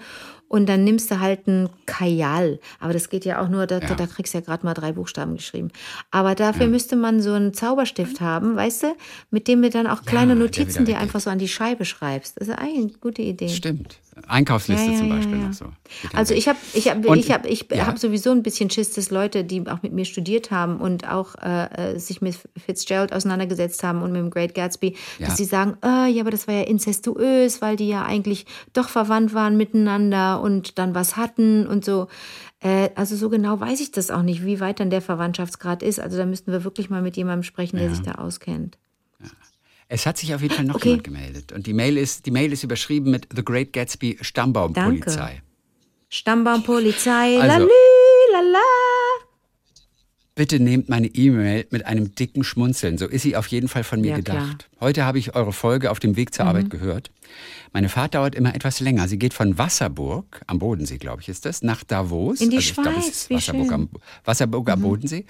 und 0.47 0.67
dann 0.69 0.83
nimmst 0.83 1.09
du 1.09 1.19
halt 1.19 1.47
ein 1.47 1.67
Kajal. 1.87 2.59
Aber 2.79 2.93
das 2.93 3.09
geht 3.09 3.25
ja 3.25 3.41
auch 3.41 3.49
nur, 3.49 3.65
da, 3.65 3.79
Ja. 3.79 3.95
da 3.95 4.05
kriegst 4.05 4.33
du 4.33 4.37
ja 4.37 4.43
gerade 4.43 4.63
mal 4.65 4.75
drei 4.75 4.91
Buchstaben 4.91 5.35
geschrieben. 5.35 5.69
Aber 6.11 6.35
dafür 6.35 6.67
müsste 6.67 6.95
man 6.95 7.21
so 7.21 7.33
einen 7.33 7.53
Zauberstift 7.55 8.21
haben, 8.21 8.55
weißt 8.55 8.83
du, 8.83 8.95
mit 9.31 9.47
dem 9.47 9.63
du 9.63 9.71
dann 9.71 9.87
auch 9.87 10.03
kleine 10.03 10.35
der 10.35 10.43
Notizen 10.43 10.85
dir 10.85 10.99
einfach 10.99 11.19
so 11.21 11.31
an 11.31 11.39
die 11.39 11.47
Scheibe 11.47 11.85
schreibst. 11.85 12.39
Das 12.39 12.47
ist 12.49 12.53
eigentlich 12.57 12.77
eine 12.91 12.99
gute 13.01 13.23
Idee. 13.23 13.49
Stimmt. 13.49 13.97
Einkaufsliste 14.27 14.85
Ja, 14.85 14.91
ja, 14.91 14.97
zum 14.97 15.09
Beispiel 15.09 15.37
ja. 15.39 15.47
noch 15.47 15.53
so. 15.53 15.65
Also 16.13 16.33
ich 16.33 16.47
habe 16.47 16.57
ich 16.73 16.87
hab, 16.89 17.05
Und- 17.05 17.17
ich 17.17 17.31
hab, 17.31 17.45
ich 17.45 17.67
hab 17.71 17.97
sowieso 17.97 18.31
ein 18.31 18.43
bisschen 18.43 18.69
Schiss, 18.69 18.91
dass 18.91 19.09
Leute, 19.11 19.43
die 19.43 19.67
auch 19.67 19.81
mit 19.81 19.93
mir 19.93 20.05
studiert 20.05 20.51
haben 20.51 20.77
und 20.81 21.09
auch 21.09 21.35
äh, 21.41 21.93
äh, 21.93 21.99
sich 21.99 22.21
mit 22.21 22.37
Fitzgerald 22.57 23.13
auseinandergesetzt 23.13 23.83
haben 23.83 24.01
und 24.01 24.11
mit 24.11 24.21
dem 24.21 24.29
Great 24.29 24.53
Gatsby, 24.55 24.95
dass 25.19 25.37
sie 25.37 25.45
sagen, 25.45 25.77
äh, 25.83 26.09
ja, 26.11 26.21
aber 26.21 26.31
das 26.31 26.47
war 26.47 26.55
ja 26.55 26.61
inzestuös, 26.63 27.61
weil 27.61 27.75
die 27.75 27.87
ja 27.89 28.03
eigentlich 28.05 28.45
doch 28.73 28.89
verwandt 28.89 29.33
waren 29.33 29.57
miteinander 29.57 30.41
und 30.41 30.77
dann 30.77 30.93
was 30.95 31.15
hatten 31.17 31.65
und 31.67 31.83
so. 31.83 32.07
Äh, 32.59 32.89
also 32.95 33.15
so 33.15 33.29
genau 33.29 33.59
weiß 33.59 33.81
ich 33.81 33.91
das 33.91 34.09
auch 34.11 34.21
nicht, 34.21 34.45
wie 34.45 34.59
weit 34.59 34.79
dann 34.79 34.89
der 34.89 35.01
Verwandtschaftsgrad 35.01 35.83
ist. 35.83 35.99
Also 35.99 36.17
da 36.17 36.25
müssten 36.25 36.51
wir 36.51 36.63
wirklich 36.63 36.89
mal 36.89 37.01
mit 37.01 37.17
jemandem 37.17 37.43
sprechen, 37.43 37.77
der 37.77 37.89
sich 37.89 38.01
da 38.01 38.13
auskennt. 38.15 38.77
Es 39.93 40.07
hat 40.07 40.17
sich 40.17 40.33
auf 40.33 40.41
jeden 40.41 40.55
Fall 40.55 40.65
noch 40.65 40.75
Okay. 40.77 40.89
jemand 40.89 41.03
gemeldet. 41.03 41.51
Und 41.51 41.67
die 41.67 41.73
Mail 41.73 41.97
ist, 41.99 42.25
die 42.25 42.31
Mail 42.31 42.51
ist 42.51 42.63
überschrieben 42.63 43.11
mit 43.11 43.27
The 43.35 43.45
Great 43.45 43.73
Gatsby 43.73 44.17
Stammbaumpolizei. 44.21 45.43
Stammbaumpolizei, 46.09 47.39
Also- 47.39 47.59
lalü, 47.59 47.69
lala. 48.31 48.57
Bitte 50.33 50.59
nehmt 50.59 50.89
meine 50.89 51.05
E-Mail 51.05 51.67
mit 51.69 51.85
einem 51.85 52.15
dicken 52.15 52.43
Schmunzeln. 52.43 52.97
So 52.97 53.05
ist 53.07 53.21
sie 53.21 53.35
auf 53.35 53.45
jeden 53.47 53.67
Fall 53.67 53.83
von 53.83 54.01
mir 54.01 54.09
Ja, 54.11 54.15
gedacht. 54.15 54.35
klar. 54.35 54.47
Mhm. 54.47 54.79
Heute 54.81 55.05
habe 55.05 55.19
ich 55.19 55.35
eure 55.35 55.53
Folge 55.53 55.91
auf 55.91 55.99
dem 55.99 56.15
Weg 56.15 56.33
zur 56.33 56.45
Arbeit 56.45 56.71
gehört. 56.71 57.11
Meine 57.71 57.87
Fahrt 57.87 58.15
dauert 58.15 58.33
immer 58.33 58.55
etwas 58.55 58.79
länger. 58.79 59.07
Sie 59.07 59.19
geht 59.19 59.35
von 59.35 59.59
Wasserburg, 59.59 60.41
am 60.47 60.57
Bodensee, 60.57 60.97
glaube 60.97 61.21
ich, 61.21 61.29
ist 61.29 61.45
das, 61.45 61.61
nach 61.61 61.83
Davos. 61.83 62.41
In 62.41 62.49
die 62.49 62.57
ich 62.57 62.73
glaube, 62.73 62.89
es 62.89 62.95
Schweiz, 62.95 63.07
ist 63.09 63.29
Wasserburg, 63.29 63.71
am, 63.71 63.89
Wasserburg 64.25 64.69
am 64.71 64.81
Bodensee. 64.81 65.25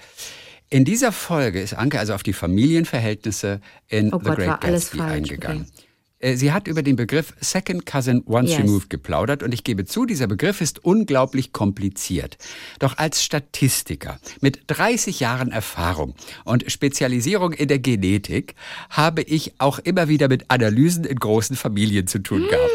In 0.74 0.84
dieser 0.84 1.12
Folge 1.12 1.60
ist 1.60 1.74
Anke 1.74 2.00
also 2.00 2.14
auf 2.14 2.24
die 2.24 2.32
Familienverhältnisse 2.32 3.60
in 3.86 4.12
Oh 4.12 4.18
The 4.18 4.24
Gott, 4.24 4.38
Great 4.38 4.60
Gatsby 4.60 5.00
eingegangen. 5.02 5.66
Äh, 5.66 5.93
Sie 6.36 6.52
hat 6.52 6.66
über 6.68 6.82
den 6.82 6.96
Begriff 6.96 7.34
Second 7.40 7.84
Cousin 7.84 8.22
Once 8.26 8.50
Yes. 8.50 8.60
Removed 8.60 8.88
geplaudert 8.88 9.42
und 9.42 9.52
ich 9.52 9.62
gebe 9.62 9.84
zu, 9.84 10.06
dieser 10.06 10.26
Begriff 10.26 10.60
ist 10.62 10.82
unglaublich 10.84 11.52
kompliziert. 11.52 12.38
Doch 12.78 12.96
als 12.96 13.22
Statistiker 13.22 14.18
mit 14.40 14.62
30 14.68 15.20
Jahren 15.20 15.50
Erfahrung 15.52 16.14
und 16.44 16.70
Spezialisierung 16.70 17.52
in 17.52 17.68
der 17.68 17.78
Genetik 17.78 18.54
habe 18.88 19.22
ich 19.22 19.54
auch 19.58 19.78
immer 19.78 20.08
wieder 20.08 20.28
mit 20.28 20.50
Analysen 20.50 21.04
in 21.04 21.16
großen 21.18 21.56
Familien 21.56 22.06
zu 22.06 22.18
tun 22.20 22.46
gehabt. 22.48 22.70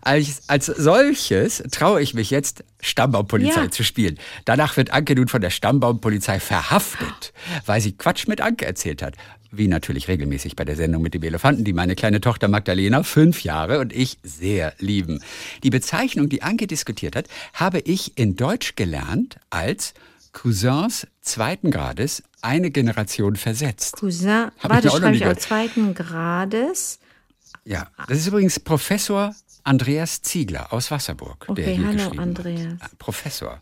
Als, 0.00 0.42
als 0.48 0.66
solches 0.66 1.62
traue 1.70 2.00
ich 2.00 2.14
mich 2.14 2.30
jetzt, 2.30 2.64
Stammbaumpolizei 2.80 3.64
Ja. 3.64 3.70
zu 3.70 3.82
spielen. 3.82 4.18
Danach 4.44 4.76
wird 4.76 4.92
Anke 4.92 5.14
nun 5.14 5.28
von 5.28 5.40
der 5.40 5.50
Stammbaumpolizei 5.50 6.38
verhaftet, 6.40 7.32
weil 7.66 7.80
sie 7.80 7.92
Quatsch 7.92 8.28
mit 8.28 8.40
Anke 8.40 8.66
erzählt 8.66 9.02
hat. 9.02 9.14
Wie 9.56 9.68
natürlich 9.68 10.08
regelmäßig 10.08 10.56
bei 10.56 10.64
der 10.64 10.76
Sendung 10.76 11.02
mit 11.02 11.14
dem 11.14 11.22
Elefanten, 11.22 11.64
die 11.64 11.72
meine 11.72 11.94
kleine 11.94 12.20
Tochter 12.20 12.48
Magdalena, 12.48 13.02
fünf 13.02 13.44
Jahre, 13.44 13.78
und 13.78 13.92
ich 13.92 14.18
sehr 14.22 14.74
lieben. 14.78 15.20
Die 15.62 15.70
Bezeichnung, 15.70 16.28
die 16.28 16.42
Anke 16.42 16.66
diskutiert 16.66 17.16
hat, 17.16 17.28
habe 17.52 17.80
ich 17.80 18.18
in 18.18 18.36
Deutsch 18.36 18.74
gelernt 18.76 19.36
als 19.50 19.94
Cousins 20.32 21.06
zweiten 21.20 21.70
Grades 21.70 22.22
eine 22.42 22.70
Generation 22.70 23.36
versetzt. 23.36 23.96
Cousin, 23.96 24.28
Hab 24.28 24.52
ich 24.56 24.68
warte, 24.70 24.86
noch 24.88 24.98
schreibe 24.98 25.16
ich 25.16 25.26
auch 25.26 25.36
zweiten 25.36 25.94
Grades. 25.94 26.98
Ja, 27.64 27.88
das 28.08 28.18
ist 28.18 28.26
übrigens 28.26 28.60
Professor 28.60 29.34
Andreas 29.62 30.20
Ziegler 30.20 30.72
aus 30.72 30.90
Wasserburg, 30.90 31.46
der 31.46 31.50
Okay, 31.52 31.76
hier 31.76 31.86
hallo, 31.86 31.96
geschrieben 31.96 32.18
Andreas. 32.20 32.72
hat. 32.80 32.80
Ah, 32.80 32.90
Professor. 32.98 33.60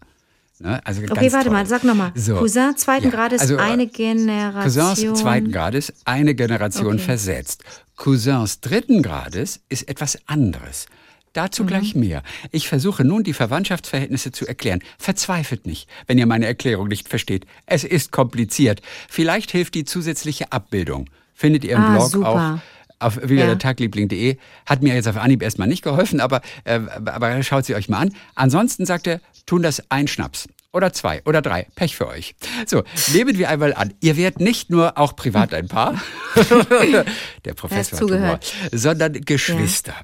Ne? 0.62 0.80
Also 0.86 1.02
Okay, 1.02 1.32
warte 1.32 1.46
toll. 1.46 1.52
mal, 1.54 1.66
sag 1.66 1.82
nochmal. 1.84 2.12
So. 2.14 2.36
Cousin 2.36 2.76
zweiten 2.76 3.06
Ja, 3.06 3.10
Grades, 3.10 3.40
also, 3.40 3.56
äh, 3.56 3.58
eine 3.58 3.86
Generation. 3.88 4.62
Cousins 4.94 5.20
zweiten 5.20 5.50
Grades, 5.52 5.92
eine 6.04 6.34
Generation 6.34 6.86
Okay. 6.94 6.98
versetzt. 6.98 7.64
Cousins 7.96 8.60
dritten 8.60 9.02
Grades 9.02 9.60
ist 9.68 9.88
etwas 9.88 10.18
anderes. 10.26 10.86
Mhm. 10.88 10.94
Dazu 11.34 11.64
gleich 11.64 11.94
mehr. 11.94 12.22
Ich 12.50 12.68
versuche 12.68 13.04
nun, 13.04 13.22
die 13.24 13.32
Verwandtschaftsverhältnisse 13.32 14.32
zu 14.32 14.46
erklären. 14.46 14.80
Verzweifelt 14.98 15.66
nicht, 15.66 15.88
wenn 16.06 16.18
ihr 16.18 16.26
meine 16.26 16.44
Erklärung 16.46 16.88
nicht 16.88 17.08
versteht. 17.08 17.46
Es 17.66 17.84
ist 17.84 18.12
kompliziert. 18.12 18.82
Vielleicht 19.08 19.50
hilft 19.50 19.74
die 19.74 19.84
zusätzliche 19.86 20.52
Abbildung. 20.52 21.08
Findet 21.34 21.64
ihr 21.64 21.76
im 21.76 21.82
Ah, 21.82 21.94
Blog 21.96 22.10
super. 22.10 22.28
auch 22.28 22.58
auf 23.06 23.18
wildertagliebling.de. 23.22 24.36
Hat 24.66 24.82
mir 24.82 24.94
jetzt 24.94 25.08
auf 25.08 25.16
Anhieb 25.16 25.42
erstmal 25.42 25.68
nicht 25.68 25.82
geholfen, 25.82 26.20
aber, 26.20 26.40
äh, 26.64 26.78
aber 27.06 27.42
schaut 27.42 27.64
sie 27.64 27.74
euch 27.74 27.88
mal 27.88 27.98
an. 27.98 28.14
Ansonsten 28.34 28.86
sagt 28.86 29.06
er, 29.06 29.20
tun 29.46 29.62
das 29.62 29.82
ein 29.90 30.08
Schnaps. 30.08 30.48
Oder 30.74 30.92
zwei 30.94 31.20
oder 31.26 31.42
drei. 31.42 31.66
Pech 31.74 31.96
für 31.96 32.06
euch. 32.08 32.34
So, 32.66 32.82
nehmen 33.12 33.36
wir 33.36 33.50
einmal 33.50 33.74
an. 33.74 33.92
Ihr 34.00 34.16
werdet 34.16 34.40
nicht 34.40 34.70
nur 34.70 34.96
auch 34.96 35.14
privat 35.16 35.52
ein 35.52 35.68
Paar, 35.68 36.00
der 37.44 37.54
Professor 37.54 37.98
zugehört. 37.98 38.52
sondern 38.72 39.12
Geschwister. 39.12 39.94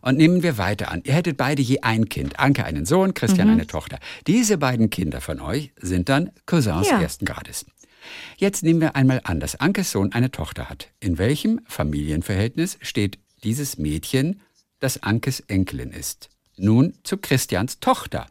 Und 0.00 0.16
nehmen 0.16 0.42
wir 0.42 0.56
weiter 0.56 0.90
an. 0.90 1.02
Ihr 1.04 1.12
hättet 1.12 1.36
beide 1.36 1.60
je 1.60 1.80
ein 1.82 2.08
Kind. 2.08 2.38
Anke 2.40 2.64
einen 2.64 2.86
Sohn, 2.86 3.10
Mhm. 3.10 3.14
Christian 3.14 3.50
eine 3.50 3.66
Tochter. 3.66 3.98
Diese 4.26 4.56
beiden 4.56 4.88
Kinder 4.88 5.20
von 5.20 5.40
euch 5.40 5.72
sind 5.78 6.08
dann 6.08 6.30
Cousins 6.46 6.88
Ja. 6.88 7.00
ersten 7.02 7.26
Grades. 7.26 7.66
Jetzt 8.38 8.62
nehmen 8.62 8.80
wir 8.80 8.96
einmal 8.96 9.20
an, 9.24 9.40
dass 9.40 9.56
Ankes 9.60 9.90
Sohn 9.90 10.12
eine 10.12 10.30
Tochter 10.30 10.70
hat. 10.70 10.88
In 11.00 11.18
welchem 11.18 11.60
Familienverhältnis 11.66 12.78
steht 12.80 13.18
dieses 13.44 13.76
Mädchen, 13.78 14.40
das 14.80 15.02
Ankes 15.02 15.40
Enkelin 15.40 15.90
ist? 15.90 16.30
Nun 16.56 16.94
zu 17.02 17.16
Christians 17.16 17.80
Tochter. 17.80 18.26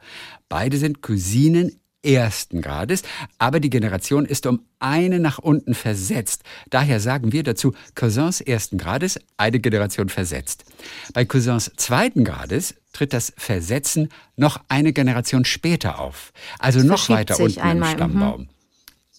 Beide 0.49 0.78
sind 0.78 1.01
Cousinen 1.01 1.80
ersten 2.03 2.61
Grades, 2.61 3.03
aber 3.38 3.59
die 3.59 3.69
Generation 3.69 4.26
ist 4.26 4.45
um 4.45 4.61
eine 4.80 5.19
nach 5.19 5.39
unten 5.39 5.74
versetzt. 5.74 6.43
Daher 6.69 6.99
sagen 6.99 7.32
wir 7.32 7.43
dazu 7.43 7.74
Cousins 7.95 8.41
ersten 8.41 8.78
Grades, 8.78 9.19
eine 9.38 9.59
Generation 9.59 10.09
versetzt. 10.09 10.65
Bei 11.13 11.26
Cousins 11.26 11.71
zweiten 11.78 12.26
Grades 12.26 12.76
tritt 12.91 13.13
das 13.13 13.34
Versetzen 13.38 14.09
noch 14.36 14.59
eine 14.67 14.93
Generation 14.93 15.45
später 15.45 15.99
auf, 15.99 16.34
also 16.59 16.80
noch 16.80 17.05
verschiebt 17.05 17.32
weiter 17.32 17.39
unten 17.39 17.61
einmal, 17.61 17.91
im 17.91 17.93
mhm. 17.93 17.97
Stammbaum. 17.97 18.49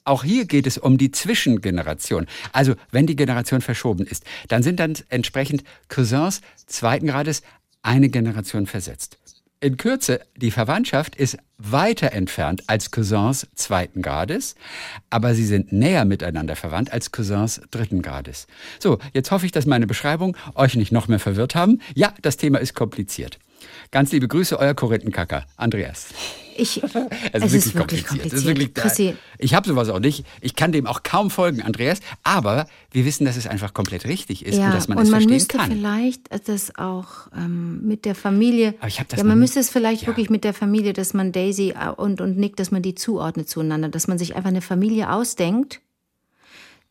Auch 0.06 0.22
hier 0.22 0.44
geht 0.44 0.66
es 0.66 0.76
um 0.76 0.98
die 0.98 1.10
Zwischengeneration. 1.10 2.26
Also 2.52 2.74
wenn 2.90 3.06
die 3.06 3.16
Generation 3.16 3.62
verschoben 3.62 4.06
ist, 4.06 4.24
dann 4.48 4.62
sind 4.62 4.78
dann 4.78 4.94
entsprechend 5.08 5.64
Cousins 5.88 6.42
zweiten 6.66 7.06
Grades 7.06 7.40
eine 7.84 8.08
Generation 8.08 8.66
versetzt. 8.66 9.18
In 9.60 9.78
Kürze, 9.78 10.20
die 10.36 10.50
Verwandtschaft 10.50 11.16
ist 11.16 11.38
weiter 11.56 12.12
entfernt 12.12 12.64
als 12.66 12.90
Cousins 12.90 13.46
zweiten 13.54 14.02
Grades, 14.02 14.56
aber 15.08 15.34
sie 15.34 15.46
sind 15.46 15.72
näher 15.72 16.04
miteinander 16.04 16.54
verwandt 16.54 16.92
als 16.92 17.12
Cousins 17.12 17.62
dritten 17.70 18.02
Grades. 18.02 18.46
So, 18.78 18.98
jetzt 19.14 19.30
hoffe 19.30 19.46
ich, 19.46 19.52
dass 19.52 19.64
meine 19.64 19.86
Beschreibung 19.86 20.36
euch 20.54 20.76
nicht 20.76 20.92
noch 20.92 21.08
mehr 21.08 21.18
verwirrt 21.20 21.54
haben. 21.54 21.80
Ja, 21.94 22.12
das 22.20 22.36
Thema 22.36 22.58
ist 22.58 22.74
kompliziert. 22.74 23.38
Ganz 23.90 24.12
liebe 24.12 24.28
Grüße, 24.28 24.58
euer 24.58 24.74
Korinthenkacker, 24.74 25.46
Andreas. 25.56 26.08
Ich, 26.56 26.82
Also 26.82 26.96
es 27.32 27.52
wirklich 27.52 27.66
ist 27.66 27.74
wirklich 27.74 28.06
kompliziert. 28.06 28.06
kompliziert. 28.06 28.32
Ist 28.32 28.44
wirklich, 28.46 28.74
Chrissy, 28.74 29.16
ich 29.38 29.54
habe 29.54 29.68
sowas 29.68 29.88
auch 29.88 30.00
nicht. 30.00 30.24
Ich 30.40 30.54
kann 30.54 30.72
dem 30.72 30.86
auch 30.86 31.02
kaum 31.02 31.30
folgen, 31.30 31.62
Andreas. 31.62 32.00
Aber 32.22 32.66
wir 32.90 33.04
wissen, 33.04 33.24
dass 33.24 33.36
es 33.36 33.46
einfach 33.46 33.74
komplett 33.74 34.06
richtig 34.06 34.44
ist 34.44 34.58
ja, 34.58 34.66
und 34.66 34.74
dass 34.74 34.88
man 34.88 34.98
und 34.98 35.04
es 35.04 35.10
man 35.10 35.20
verstehen 35.20 35.34
müsste 35.36 35.58
kann. 35.58 35.70
vielleicht 35.72 36.48
das 36.48 36.76
auch 36.76 37.28
ähm, 37.36 37.86
mit 37.86 38.04
der 38.04 38.14
Familie. 38.14 38.74
Aber 38.78 38.88
ich 38.88 39.00
hab 39.00 39.08
das 39.08 39.18
ja, 39.18 39.24
man 39.24 39.38
müsste 39.38 39.60
es 39.60 39.70
vielleicht 39.70 40.02
ja. 40.02 40.08
wirklich 40.08 40.30
mit 40.30 40.44
der 40.44 40.54
Familie, 40.54 40.92
dass 40.92 41.14
man 41.14 41.32
Daisy 41.32 41.70
äh, 41.70 41.90
und, 41.90 42.20
und 42.20 42.38
Nick, 42.38 42.56
dass 42.56 42.70
man 42.70 42.82
die 42.82 42.94
zuordnet 42.94 43.48
zueinander, 43.48 43.88
dass 43.88 44.08
man 44.08 44.18
sich 44.18 44.36
einfach 44.36 44.50
eine 44.50 44.62
Familie 44.62 45.10
ausdenkt, 45.10 45.80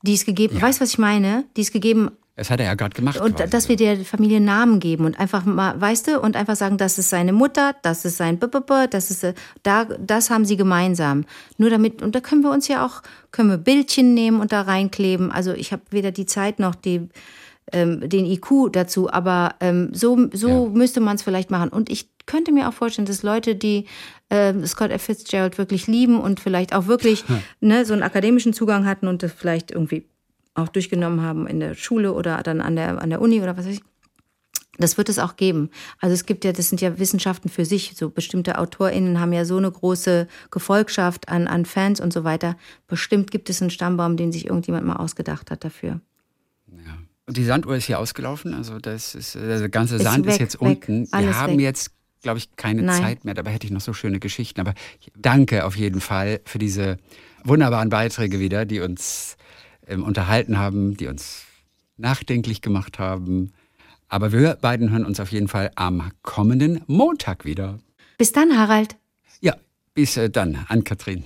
die 0.04 0.14
es 0.14 0.26
gegeben, 0.26 0.62
weißt 0.62 0.80
du, 0.80 0.84
was 0.84 0.90
ich 0.92 1.00
meine? 1.00 1.46
Die 1.58 1.62
es 1.62 1.72
gegeben 1.72 2.12
Das 2.36 2.50
hat 2.50 2.60
er 2.60 2.68
ja 2.68 2.74
gerade 2.76 2.94
gemacht. 2.94 3.20
und 3.20 3.38
quasi. 3.38 3.50
dass 3.50 3.70
wir 3.70 3.78
der 3.78 3.98
Familie 4.06 4.42
Namen 4.42 4.80
geben 4.80 5.06
und 5.06 5.20
einfach 5.20 5.46
mal, 5.46 5.80
weißt 5.80 6.08
du, 6.08 6.20
und 6.20 6.36
einfach 6.36 6.56
sagen, 6.56 6.78
das 6.78 7.00
ist 7.00 7.10
seine 7.10 7.34
Mutter, 7.34 7.74
das 7.82 8.06
ist 8.06 8.18
sein 8.18 8.38
B, 8.38 8.48
B, 8.48 8.60
B, 8.60 8.88
das 8.90 9.10
ist 9.10 9.24
äh, 9.24 9.34
da, 9.64 9.86
das 9.86 10.30
haben 10.30 10.46
sie 10.46 10.58
gemeinsam. 10.58 11.26
Nur 11.58 11.70
damit 11.70 12.02
und 12.02 12.16
da 12.16 12.20
können 12.20 12.44
wir 12.44 12.52
uns 12.52 12.68
ja 12.68 12.86
auch 12.86 13.02
können 13.32 13.50
wir 13.50 13.58
Bildchen 13.58 14.14
nehmen 14.14 14.42
und 14.42 14.52
da 14.52 14.62
reinkleben. 14.62 15.32
Also 15.32 15.54
ich 15.54 15.72
habe 15.72 15.84
weder 15.90 16.12
die 16.12 16.26
Zeit 16.26 16.60
noch 16.60 16.76
die 16.76 17.08
ähm, 17.72 18.08
den 18.08 18.26
IQ 18.26 18.74
dazu, 18.74 19.10
aber 19.12 19.56
ähm, 19.62 19.90
so 19.94 20.28
so 20.34 20.70
müsste 20.70 21.00
man 21.00 21.16
es 21.16 21.24
vielleicht 21.24 21.50
machen. 21.50 21.70
Und 21.70 21.90
ich 21.90 22.10
könnte 22.26 22.52
mir 22.52 22.68
auch 22.68 22.74
vorstellen, 22.74 23.06
dass 23.06 23.24
Leute, 23.24 23.56
die 23.56 23.86
ähm, 24.34 24.66
Scott 24.66 24.90
F. 24.90 25.04
Fitzgerald 25.04 25.60
wirklich 25.60 25.86
lieben 25.86 26.20
und 26.20 26.40
vielleicht 26.40 26.74
auch 26.74 26.88
wirklich 26.88 27.24
ne, 27.62 27.86
so 27.86 27.94
einen 27.94 28.02
akademischen 28.02 28.52
Zugang 28.52 28.86
hatten 28.86 29.08
und 29.08 29.22
das 29.22 29.32
vielleicht 29.32 29.70
irgendwie 29.70 30.06
auch 30.56 30.70
durchgenommen 30.70 31.22
haben 31.22 31.46
in 31.46 31.60
der 31.60 31.76
Schule 31.76 32.14
oder 32.14 32.42
dann 32.42 32.60
an 32.60 32.76
der, 32.76 33.00
an 33.02 33.12
der 33.12 33.22
Uni 33.22 33.42
oder 33.42 33.56
was 33.56 33.66
weiß 33.66 33.76
ich. 33.76 33.82
Das 34.80 34.98
wird 34.98 35.08
es 35.08 35.20
auch 35.20 35.36
geben. 35.36 35.70
Also 36.00 36.16
es 36.16 36.26
gibt 36.26 36.44
ja, 36.46 36.52
das 36.52 36.70
sind 36.70 36.82
ja 36.82 36.98
Wissenschaften 36.98 37.48
für 37.48 37.64
sich. 37.64 37.94
So 37.96 38.10
bestimmte 38.10 38.58
AutorInnen 38.58 39.20
haben 39.20 39.32
ja 39.32 39.46
so 39.46 39.58
eine 39.58 39.72
große 39.72 40.28
Gefolgschaft 40.50 41.30
an, 41.30 41.48
an 41.48 41.66
Fans 41.66 42.00
und 42.00 42.12
so 42.12 42.24
weiter. 42.24 42.58
Bestimmt 42.88 43.30
gibt 43.30 43.52
es 43.52 43.62
einen 43.62 43.70
Stammbaum, 43.70 44.18
den 44.18 44.32
sich 44.32 44.48
irgendjemand 44.48 44.88
mal 44.88 44.96
ausgedacht 44.96 45.52
hat 45.52 45.64
dafür. 45.64 46.02
Und 47.26 47.38
die 47.38 47.44
Sanduhr 47.46 47.76
ist 47.76 47.86
hier 47.86 48.00
ausgelaufen. 48.00 48.54
Also 48.54 48.80
das 48.80 49.16
ist, 49.16 49.36
der 49.36 49.70
ganze 49.70 49.96
Ist 49.96 50.04
Sand 50.04 50.26
ist 50.26 50.34
weg, 50.34 50.40
jetzt 50.42 50.56
weg. 50.56 50.62
unten. 50.62 51.08
Wir 51.12 51.38
haben 51.38 51.54
weg. 51.54 51.62
jetzt, 51.62 51.92
glaube 52.24 52.40
ich, 52.40 52.56
keine 52.56 52.82
Nein. 52.82 53.02
Zeit 53.02 53.26
mehr. 53.26 53.36
Dabei 53.36 53.52
hätte 53.52 53.68
ich 53.68 53.72
noch 53.72 53.82
so 53.82 53.94
schöne 53.94 54.20
Geschichten. 54.20 54.60
Aber 54.60 54.74
danke 55.16 55.66
auf 55.66 55.76
jeden 55.76 56.02
Fall 56.02 56.42
für 56.46 56.58
diese 56.58 56.98
wunderbaren 57.44 57.90
Beiträge 57.90 58.40
wieder, 58.40 58.66
die 58.66 58.80
uns 58.80 59.38
ähm, 59.88 60.04
unterhalten 60.04 60.58
haben, 60.58 60.98
die 60.98 61.08
uns 61.08 61.44
nachdenklich 61.98 62.62
gemacht 62.62 62.98
haben. 62.98 63.54
Aber 64.08 64.32
wir 64.32 64.56
beiden 64.56 64.92
hören 64.92 65.06
uns 65.06 65.20
auf 65.20 65.32
jeden 65.32 65.48
Fall 65.48 65.72
am 65.76 66.12
kommenden 66.24 66.82
Montag 66.88 67.46
wieder. 67.46 67.80
Bis 68.18 68.32
dann, 68.32 68.58
Harald. 68.58 68.96
Ja, 69.42 69.56
bis 69.94 70.18
äh, 70.18 70.30
dann, 70.30 70.66
Ann-Kathrin. 70.68 71.26